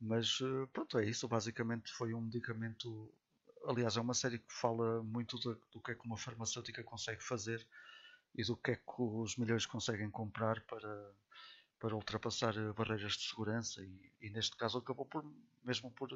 Mas 0.00 0.38
eh, 0.42 0.66
pronto, 0.72 0.98
é 0.98 1.04
isso. 1.06 1.28
Basicamente 1.28 1.92
foi 1.92 2.14
um 2.14 2.20
medicamento. 2.22 3.12
Aliás, 3.66 3.96
é 3.96 4.00
uma 4.00 4.14
série 4.14 4.38
que 4.38 4.52
fala 4.52 5.02
muito 5.02 5.38
do, 5.38 5.54
do 5.72 5.80
que 5.80 5.92
é 5.92 5.94
que 5.94 6.06
uma 6.06 6.16
farmacêutica 6.16 6.82
consegue 6.84 7.22
fazer 7.22 7.66
e 8.34 8.44
do 8.44 8.56
que 8.56 8.72
é 8.72 8.76
que 8.76 8.82
os 9.02 9.36
milhões 9.36 9.66
conseguem 9.66 10.10
comprar 10.10 10.60
para, 10.62 11.14
para 11.78 11.94
ultrapassar 11.96 12.56
eh, 12.56 12.72
barreiras 12.72 13.12
de 13.14 13.28
segurança. 13.28 13.82
E, 13.82 14.12
e 14.22 14.30
neste 14.30 14.56
caso 14.56 14.78
acabou 14.78 15.06
por 15.06 15.24
mesmo 15.64 15.90
por 15.92 16.10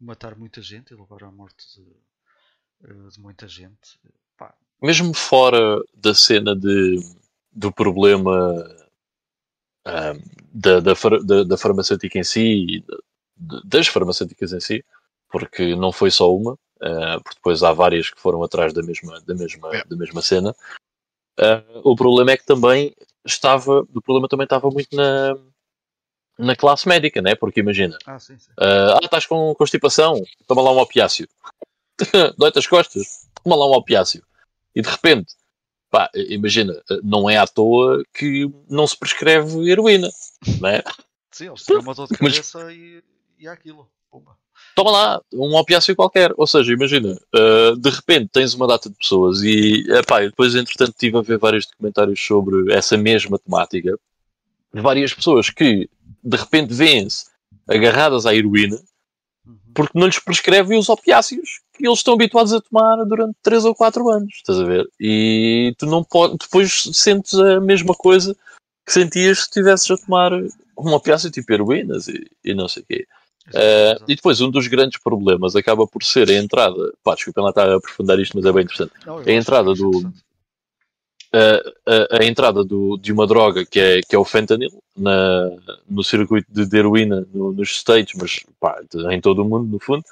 matar 0.00 0.36
muita 0.36 0.60
gente 0.62 0.92
e 0.92 0.96
levar 0.96 1.24
à 1.24 1.30
morte 1.32 1.64
de, 1.74 3.10
de 3.10 3.20
muita 3.20 3.48
gente. 3.48 3.98
Pá, 4.36 4.56
mesmo 4.82 5.14
fora 5.14 5.82
da 5.94 6.14
cena 6.14 6.54
de, 6.54 7.00
do 7.52 7.72
problema 7.72 8.64
um, 9.86 10.22
da, 10.52 10.80
da, 10.80 10.92
da, 11.24 11.44
da, 11.44 11.58
farmacêutica 11.58 12.18
em 12.18 12.24
si, 12.24 12.84
das 13.64 13.86
farmacêuticas 13.88 14.52
em 14.52 14.60
si, 14.60 14.84
porque 15.28 15.74
não 15.74 15.92
foi 15.92 16.10
só 16.10 16.34
uma, 16.34 16.52
uh, 16.52 17.22
porque 17.22 17.36
depois 17.36 17.62
há 17.62 17.72
várias 17.72 18.10
que 18.10 18.20
foram 18.20 18.42
atrás 18.42 18.72
da 18.72 18.82
mesma, 18.82 19.20
da 19.20 19.34
mesma, 19.34 19.76
é. 19.76 19.84
da 19.84 19.96
mesma 19.96 20.22
cena. 20.22 20.54
Uh, 21.38 21.80
o 21.84 21.94
problema 21.94 22.32
é 22.32 22.36
que 22.36 22.46
também 22.46 22.94
estava, 23.24 23.80
o 23.80 24.02
problema 24.02 24.28
também 24.28 24.44
estava 24.44 24.70
muito 24.70 24.94
na, 24.94 25.36
na 26.38 26.56
classe 26.56 26.88
médica, 26.88 27.22
né? 27.22 27.34
Porque 27.34 27.60
imagina, 27.60 27.96
ah, 28.06 28.18
sim, 28.18 28.38
sim. 28.38 28.50
Uh, 28.52 28.94
ah, 28.94 29.00
estás 29.02 29.26
com 29.26 29.54
constipação, 29.54 30.22
toma 30.46 30.62
lá 30.62 30.72
um 30.72 30.78
opiáceo. 30.78 31.28
Dói-te 32.36 32.58
as 32.58 32.66
costas, 32.66 33.28
toma 33.42 33.56
lá 33.56 33.66
um 33.66 33.74
opiáceo. 33.74 34.22
E 34.74 34.82
de 34.82 34.88
repente, 34.88 35.34
pá, 35.90 36.10
imagina, 36.14 36.74
não 37.02 37.28
é 37.28 37.36
à 37.36 37.46
toa 37.46 38.02
que 38.14 38.48
não 38.68 38.86
se 38.86 38.96
prescreve 38.96 39.70
heroína, 39.70 40.08
não 40.60 40.68
é? 40.68 40.82
Sim, 41.30 41.48
eles 41.48 41.64
têm 41.64 41.78
uma 41.78 41.94
dor 41.94 42.08
de 42.08 42.16
cabeça 42.16 42.64
Mas, 42.64 42.74
e, 42.74 43.02
e 43.38 43.46
é 43.46 43.50
aquilo. 43.50 43.88
Pumba. 44.10 44.36
Toma 44.74 44.90
lá, 44.90 45.20
um 45.32 45.54
opiáceo 45.56 45.94
qualquer. 45.94 46.32
Ou 46.36 46.46
seja, 46.46 46.72
imagina, 46.72 47.18
uh, 47.34 47.76
de 47.76 47.90
repente 47.90 48.30
tens 48.32 48.54
uma 48.54 48.66
data 48.66 48.88
de 48.88 48.96
pessoas 48.96 49.42
e, 49.42 49.84
epá, 49.90 50.20
depois 50.20 50.54
entretanto 50.54 50.92
estive 50.92 51.18
a 51.18 51.22
ver 51.22 51.38
vários 51.38 51.66
documentários 51.66 52.20
sobre 52.20 52.72
essa 52.72 52.96
mesma 52.96 53.38
temática. 53.38 53.98
Várias 54.72 55.12
pessoas 55.12 55.50
que 55.50 55.88
de 56.22 56.36
repente 56.36 56.72
vêm-se 56.74 57.26
agarradas 57.68 58.26
à 58.26 58.34
heroína, 58.34 58.80
porque 59.78 59.96
não 59.96 60.06
lhes 60.06 60.18
prescrevem 60.18 60.76
os 60.76 60.88
opiáceos 60.88 61.60
que 61.72 61.86
eles 61.86 62.00
estão 62.00 62.14
habituados 62.14 62.52
a 62.52 62.60
tomar 62.60 62.96
durante 63.04 63.36
3 63.44 63.64
ou 63.64 63.76
4 63.76 64.10
anos, 64.10 64.34
estás 64.34 64.58
a 64.58 64.64
ver? 64.64 64.84
E 64.98 65.72
tu 65.78 65.86
não 65.86 66.02
podes, 66.02 66.36
depois 66.36 66.90
sentes 66.92 67.34
a 67.34 67.60
mesma 67.60 67.94
coisa 67.94 68.36
que 68.84 68.92
sentias 68.92 69.38
se 69.38 69.44
estivesses 69.44 69.88
a 69.88 69.96
tomar 69.96 70.32
um 70.32 70.92
opiáceo 70.92 71.30
tipo 71.30 71.52
heroínas 71.52 72.08
e, 72.08 72.28
e 72.44 72.54
não 72.54 72.66
sei 72.66 72.82
o 72.82 72.86
quê. 72.86 73.06
Uh, 73.50 74.02
e 74.08 74.16
depois, 74.16 74.40
um 74.40 74.50
dos 74.50 74.66
grandes 74.66 75.00
problemas 75.00 75.54
acaba 75.54 75.86
por 75.86 76.02
ser 76.02 76.28
a 76.28 76.34
entrada. 76.34 76.92
Pá, 77.04 77.14
desculpem 77.14 77.44
lá 77.44 77.50
estar 77.50 77.70
a 77.70 77.76
aprofundar 77.76 78.18
isto, 78.18 78.36
mas 78.36 78.44
é 78.44 78.52
bem 78.52 78.64
interessante. 78.64 78.92
Não, 79.06 79.18
a 79.18 79.32
entrada 79.32 79.72
do. 79.74 80.12
A, 81.30 82.16
a, 82.16 82.22
a, 82.22 82.24
entrada 82.24 82.64
do, 82.64 82.96
de 82.96 83.12
uma 83.12 83.26
droga 83.26 83.66
que 83.66 83.78
é, 83.78 84.00
que 84.00 84.16
é 84.16 84.18
o 84.18 84.24
fentanyl 84.24 84.70
na, 84.96 85.50
no 85.88 86.02
circuito 86.02 86.50
de, 86.50 86.64
de 86.64 86.76
heroína 86.78 87.26
no, 87.34 87.52
nos 87.52 87.76
States, 87.76 88.18
mas 88.18 88.40
pá, 88.58 88.80
em 89.10 89.20
todo 89.20 89.42
o 89.42 89.44
mundo, 89.44 89.70
no 89.70 89.78
fundo, 89.78 90.02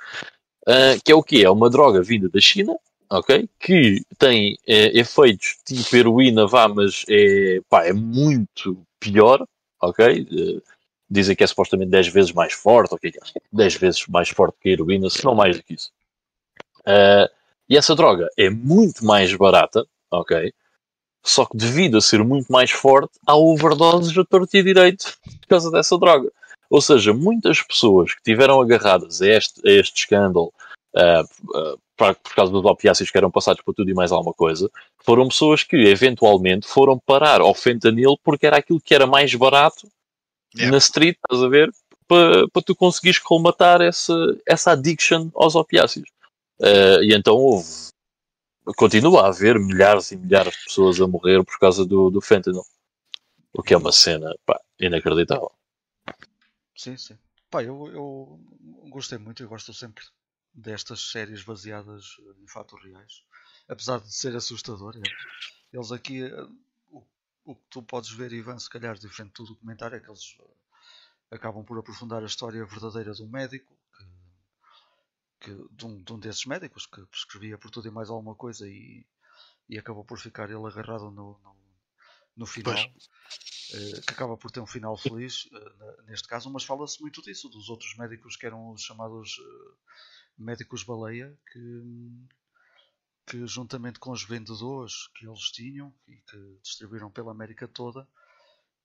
uh, 0.68 1.02
que 1.02 1.10
é 1.10 1.14
o 1.14 1.22
que 1.22 1.42
É 1.42 1.50
uma 1.50 1.70
droga 1.70 2.02
vinda 2.02 2.28
da 2.28 2.38
China, 2.38 2.76
ok? 3.10 3.48
Que 3.58 4.02
tem 4.18 4.58
é, 4.66 4.98
efeitos 4.98 5.56
tipo 5.64 5.96
heroína, 5.96 6.46
vá, 6.46 6.68
mas 6.68 7.04
é, 7.08 7.60
pá, 7.68 7.86
é 7.86 7.92
muito 7.94 8.82
pior, 9.00 9.46
ok? 9.80 10.20
Uh, 10.30 10.62
dizem 11.08 11.36
que 11.36 11.44
é 11.44 11.46
supostamente 11.46 11.90
10 11.90 12.08
vezes 12.08 12.32
mais 12.32 12.52
forte, 12.52 12.94
ok? 12.94 13.12
10 13.52 13.74
vezes 13.76 14.06
mais 14.06 14.28
forte 14.28 14.56
que 14.60 14.68
a 14.68 14.72
heroína, 14.72 15.08
se 15.08 15.24
não 15.24 15.34
mais 15.34 15.56
do 15.56 15.62
que 15.62 15.74
isso. 15.74 15.90
Uh, 16.80 17.28
e 17.68 17.76
essa 17.76 17.94
droga 17.94 18.28
é 18.36 18.48
muito 18.48 19.04
mais 19.04 19.34
barata, 19.34 19.86
ok? 20.10 20.52
Só 21.26 21.44
que 21.44 21.56
devido 21.56 21.98
a 21.98 22.00
ser 22.00 22.22
muito 22.22 22.52
mais 22.52 22.70
forte, 22.70 23.18
há 23.26 23.36
overdoses 23.36 24.16
a 24.16 24.24
torto 24.24 24.56
e 24.56 24.62
direito 24.62 25.18
por 25.40 25.48
causa 25.48 25.72
dessa 25.72 25.98
droga. 25.98 26.30
Ou 26.70 26.80
seja, 26.80 27.12
muitas 27.12 27.60
pessoas 27.60 28.14
que 28.14 28.22
tiveram 28.22 28.60
agarradas 28.60 29.20
a 29.20 29.26
este, 29.26 29.60
a 29.68 29.72
este 29.72 30.02
escândalo 30.02 30.52
uh, 30.94 31.22
uh, 31.72 31.78
por 31.96 32.34
causa 32.34 32.52
dos 32.52 32.64
opiáceos 32.64 33.10
que 33.10 33.18
eram 33.18 33.30
passados 33.30 33.60
por 33.62 33.74
tudo 33.74 33.90
e 33.90 33.94
mais 33.94 34.12
alguma 34.12 34.32
coisa, 34.32 34.70
foram 34.98 35.26
pessoas 35.26 35.64
que 35.64 35.76
eventualmente 35.76 36.68
foram 36.68 36.96
parar 36.96 37.40
ao 37.40 37.54
fentanil 37.54 38.16
porque 38.22 38.46
era 38.46 38.58
aquilo 38.58 38.80
que 38.80 38.94
era 38.94 39.06
mais 39.06 39.34
barato 39.34 39.88
yeah. 40.54 40.70
na 40.70 40.78
street, 40.78 41.16
estás 41.16 41.42
a 41.42 41.48
ver? 41.48 41.70
Para, 42.06 42.46
para 42.48 42.62
tu 42.62 42.76
conseguires 42.76 43.18
colmatar 43.18 43.80
essa, 43.80 44.14
essa 44.46 44.72
addiction 44.72 45.28
aos 45.34 45.56
opiáceos. 45.56 46.08
Uh, 46.60 47.02
e 47.02 47.14
então 47.14 47.34
houve, 47.34 47.66
continua 48.74 49.22
a 49.22 49.28
haver 49.28 49.58
milhares 49.58 50.10
e 50.12 50.16
milhares 50.16 50.54
de 50.54 50.64
pessoas 50.64 51.00
a 51.00 51.06
morrer 51.06 51.44
por 51.44 51.58
causa 51.58 51.84
do, 51.84 52.10
do 52.10 52.20
fentanyl. 52.20 52.64
O 53.52 53.62
que 53.62 53.74
é 53.74 53.76
uma 53.76 53.92
cena 53.92 54.34
pá, 54.44 54.60
inacreditável. 54.78 55.50
Sim, 56.76 56.96
sim. 56.96 57.16
Pá, 57.50 57.62
eu, 57.62 57.86
eu 57.88 58.40
gostei 58.90 59.18
muito 59.18 59.42
e 59.42 59.46
gosto 59.46 59.72
sempre 59.72 60.04
destas 60.52 61.10
séries 61.10 61.42
baseadas 61.42 62.16
em 62.42 62.46
fatos 62.46 62.82
reais. 62.82 63.22
Apesar 63.68 64.00
de 64.00 64.14
ser 64.14 64.34
assustador, 64.36 64.96
é. 64.96 65.02
eles 65.72 65.92
aqui 65.92 66.24
eh, 66.24 66.46
o 67.46 67.54
que 67.54 67.62
tu 67.70 67.82
podes 67.82 68.10
ver, 68.10 68.32
Ivan, 68.32 68.58
se 68.58 68.68
calhar 68.68 68.98
diferente 68.98 69.34
do 69.36 69.46
documentário, 69.46 69.96
é 69.96 70.00
que 70.00 70.10
eles 70.10 70.36
eh, 70.40 71.34
acabam 71.36 71.64
por 71.64 71.78
aprofundar 71.78 72.22
a 72.22 72.26
história 72.26 72.64
verdadeira 72.64 73.12
de 73.12 73.22
um 73.22 73.28
médico, 73.28 73.75
que, 75.46 75.54
de, 75.70 75.86
um, 75.86 76.02
de, 76.02 76.12
um, 76.12 76.18
desses 76.18 76.44
médicos 76.44 76.86
que 76.86 77.06
prescrevia 77.06 77.56
por 77.56 77.70
tudo 77.70 77.86
e 77.86 77.90
mais 77.90 78.10
alguma 78.10 78.34
coisa 78.34 78.68
e, 78.68 79.06
e 79.68 79.78
acabou 79.78 80.04
por 80.04 80.18
ficar 80.18 80.50
ele 80.50 80.66
agarrado 80.66 81.08
no, 81.12 81.38
no, 81.38 81.56
no 82.36 82.46
final. 82.46 82.74
Uh, 82.74 84.00
que 84.02 84.12
acaba 84.12 84.36
por 84.36 84.50
ter 84.50 84.60
um 84.60 84.66
final 84.66 84.96
feliz 84.96 85.44
uh, 85.46 86.02
neste 86.06 86.26
caso, 86.26 86.50
mas 86.50 86.64
fala-se 86.64 87.00
muito 87.00 87.22
disso, 87.22 87.48
dos 87.48 87.68
outros 87.68 87.96
médicos 87.96 88.36
que 88.36 88.46
eram 88.46 88.70
os 88.70 88.82
chamados 88.82 89.38
uh, 89.38 89.76
médicos 90.36 90.82
baleia, 90.82 91.36
que, 91.52 91.82
que 93.26 93.46
juntamente 93.46 94.00
com 94.00 94.10
os 94.10 94.24
vendedores 94.24 95.08
que 95.14 95.28
eles 95.28 95.52
tinham 95.52 95.94
e 96.08 96.16
que 96.16 96.58
distribuíram 96.62 97.10
pela 97.10 97.30
América 97.30 97.68
toda, 97.68 98.08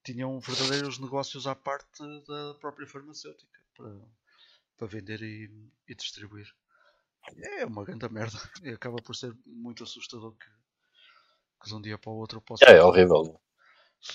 tinham 0.03 0.39
verdadeiros 0.39 0.99
negócios 0.99 1.47
à 1.47 1.55
parte 1.55 2.03
da 2.27 2.55
própria 2.55 2.87
farmacêutica 2.87 3.59
para, 3.75 3.99
para 4.81 4.87
vender 4.87 5.21
e, 5.21 5.47
e 5.87 5.93
distribuir. 5.93 6.47
É 7.59 7.65
uma 7.67 7.85
grande 7.85 8.09
merda 8.09 8.35
e 8.63 8.69
acaba 8.69 8.97
por 8.97 9.15
ser 9.15 9.31
muito 9.45 9.83
assustador 9.83 10.33
que, 10.33 10.45
que 11.61 11.69
de 11.69 11.75
um 11.75 11.81
dia 11.81 11.99
para 11.99 12.09
o 12.09 12.15
outro 12.15 12.41
possa 12.41 12.65
é, 12.65 12.77
é 12.77 12.83
horrível. 12.83 13.39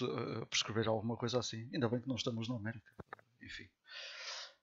Uh, 0.03 0.45
prescrever 0.47 0.89
alguma 0.89 1.17
coisa 1.17 1.39
assim. 1.39 1.71
Ainda 1.73 1.89
bem 1.89 2.01
que 2.01 2.09
não 2.09 2.17
estamos 2.17 2.49
na 2.49 2.57
América. 2.57 2.91
Enfim. 3.41 3.69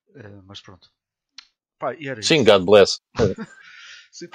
Uh, 0.09 0.43
mas 0.43 0.59
pronto. 0.59 0.91
Pá, 1.79 1.93
Sim, 2.21 2.41
isso. 2.41 2.43
God 2.43 2.65
bless. 2.65 2.99
Sim, 4.11 4.27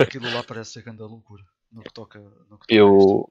aquilo 0.00 0.32
lá 0.32 0.42
parece 0.42 0.72
ser 0.72 0.82
grande 0.82 1.02
loucura 1.02 1.44
no 1.70 1.82
que 1.82 1.92
toca. 1.92 2.18
No 2.18 2.58
que 2.58 2.66
toca 2.66 2.74
eu, 2.74 3.30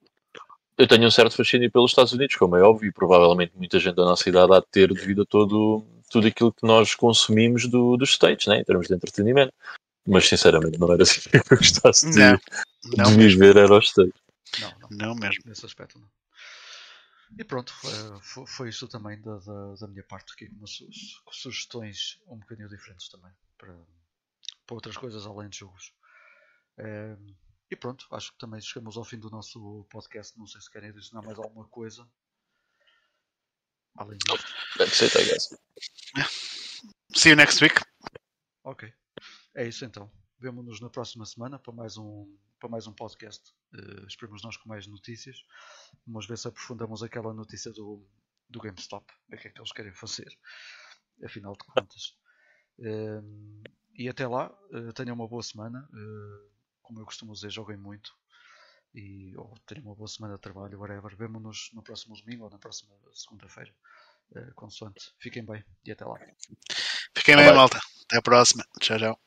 eu 0.78 0.88
tenho 0.88 1.08
um 1.08 1.12
certo 1.12 1.36
fascínio 1.36 1.72
pelos 1.72 1.92
Estados 1.92 2.14
Unidos, 2.14 2.36
como 2.36 2.56
é 2.56 2.62
óbvio, 2.62 2.90
e 2.90 2.94
provavelmente 2.94 3.58
muita 3.58 3.80
gente 3.80 3.96
da 3.96 4.06
nossa 4.06 4.30
idade 4.30 4.54
há 4.54 4.60
de 4.60 4.68
ter 4.68 4.94
devido 4.94 5.24
a 5.24 5.26
todo, 5.26 5.84
tudo 6.16 6.28
aquilo 6.28 6.54
que 6.54 6.66
nós 6.66 6.96
consumimos 6.96 7.68
do, 7.68 7.98
dos 7.98 8.12
States, 8.12 8.48
né, 8.48 8.60
em 8.60 8.64
termos 8.64 8.88
de 8.88 8.94
entretenimento. 8.94 9.54
Mas 10.08 10.30
sinceramente 10.30 10.80
não 10.80 10.94
era 10.94 11.04
assim 11.04 11.20
que 11.30 11.36
eu 11.36 11.44
gostasse 11.58 12.10
de, 12.10 12.18
não, 12.20 12.40
não 12.98 13.18
de 13.18 13.28
viver, 13.28 13.58
era 13.58 13.78
os 13.78 13.90
States. 13.90 14.14
Não, 14.62 14.70
não, 14.80 15.08
não 15.08 15.16
mesmo. 15.16 15.44
Nesse 15.46 15.66
aspecto 15.66 16.00
não. 16.00 16.10
E 17.38 17.44
pronto, 17.44 17.74
foi, 18.22 18.48
foi 18.48 18.70
isso 18.70 18.88
também 18.88 19.20
da, 19.20 19.40
da, 19.40 19.76
da 19.76 19.88
minha 19.88 20.04
parte 20.04 20.32
aqui, 20.32 20.48
com, 20.48 20.60
com 20.60 21.32
sugestões 21.34 22.18
um 22.28 22.38
bocadinho 22.38 22.70
diferentes 22.70 23.10
também 23.10 23.32
para, 23.58 23.76
para 24.66 24.76
outras 24.76 24.96
coisas 24.96 25.26
além 25.26 25.50
de 25.50 25.58
jogos. 25.58 25.92
É, 26.78 27.18
e 27.70 27.76
pronto, 27.76 28.08
acho 28.12 28.32
que 28.32 28.38
também 28.38 28.62
chegamos 28.62 28.96
ao 28.96 29.04
fim 29.04 29.18
do 29.18 29.30
nosso 29.30 29.86
podcast. 29.90 30.38
Não 30.38 30.48
sei 30.48 30.62
se 30.62 30.72
querem 30.72 30.92
adicionar 30.92 31.26
mais 31.26 31.38
alguma 31.38 31.66
coisa. 31.66 32.08
Além 33.96 34.18
disso. 34.18 34.46
That's 34.78 35.02
it, 35.02 35.18
I 35.18 35.24
guess. 35.24 35.56
See 37.16 37.30
you 37.30 37.36
next 37.36 37.64
week. 37.64 37.76
Ok. 38.64 38.94
É 39.56 39.68
isso 39.68 39.86
então. 39.86 40.12
Vemo-nos 40.40 40.82
na 40.82 40.90
próxima 40.90 41.26
semana 41.26 41.58
para 41.58 41.74
mais 41.74 41.98
um, 41.98 42.38
para 42.60 42.70
mais 42.70 42.88
um 42.88 42.94
podcast. 42.94 43.54
Uh, 43.74 44.06
esperemos 44.06 44.44
nós 44.44 44.58
com 44.58 44.68
mais 44.68 44.86
notícias. 44.86 45.38
Vamos 46.06 46.28
ver 46.28 46.38
se 46.38 46.48
aprofundamos 46.48 47.04
aquela 47.04 47.34
notícia 47.34 47.72
do, 47.72 48.06
do 48.50 48.60
GameStop. 48.60 49.06
O 49.32 49.38
que 49.38 49.48
é 49.48 49.52
que 49.52 49.60
eles 49.60 49.72
querem 49.72 49.94
fazer. 49.94 50.28
Afinal 51.24 51.54
de 51.54 51.66
contas. 51.66 52.18
Uh, 52.80 53.64
e 53.94 54.10
até 54.10 54.28
lá, 54.28 54.52
uh, 54.72 54.92
tenham 54.94 55.16
uma 55.16 55.28
boa 55.28 55.42
semana. 55.42 55.88
Uh, 55.94 56.52
como 56.82 57.00
eu 57.00 57.06
costumo 57.06 57.34
dizer, 57.34 57.50
joguem 57.50 57.78
muito. 57.78 58.14
E, 58.96 59.36
ou 59.36 59.54
tenham 59.68 59.86
uma 59.86 59.96
boa 59.96 60.08
semana 60.08 60.36
de 60.36 60.42
trabalho, 60.42 60.80
whatever. 60.80 61.16
Vemo-nos 61.18 61.70
no 61.74 61.84
próximo 61.84 62.16
domingo 62.16 62.46
ou 62.46 62.50
na 62.50 62.58
próxima 62.58 62.96
segunda-feira. 63.14 63.74
Uh, 64.32 64.54
consoante. 64.56 65.14
Fiquem 65.20 65.46
bem 65.46 65.64
e 65.86 65.92
até 65.92 66.06
lá. 66.06 66.18
Fiquem 67.14 67.36
bem, 67.36 67.54
malta. 67.54 67.80
Até 68.06 68.18
a 68.18 68.22
próxima. 68.22 68.66
Tchau, 68.80 68.98
tchau. 68.98 69.20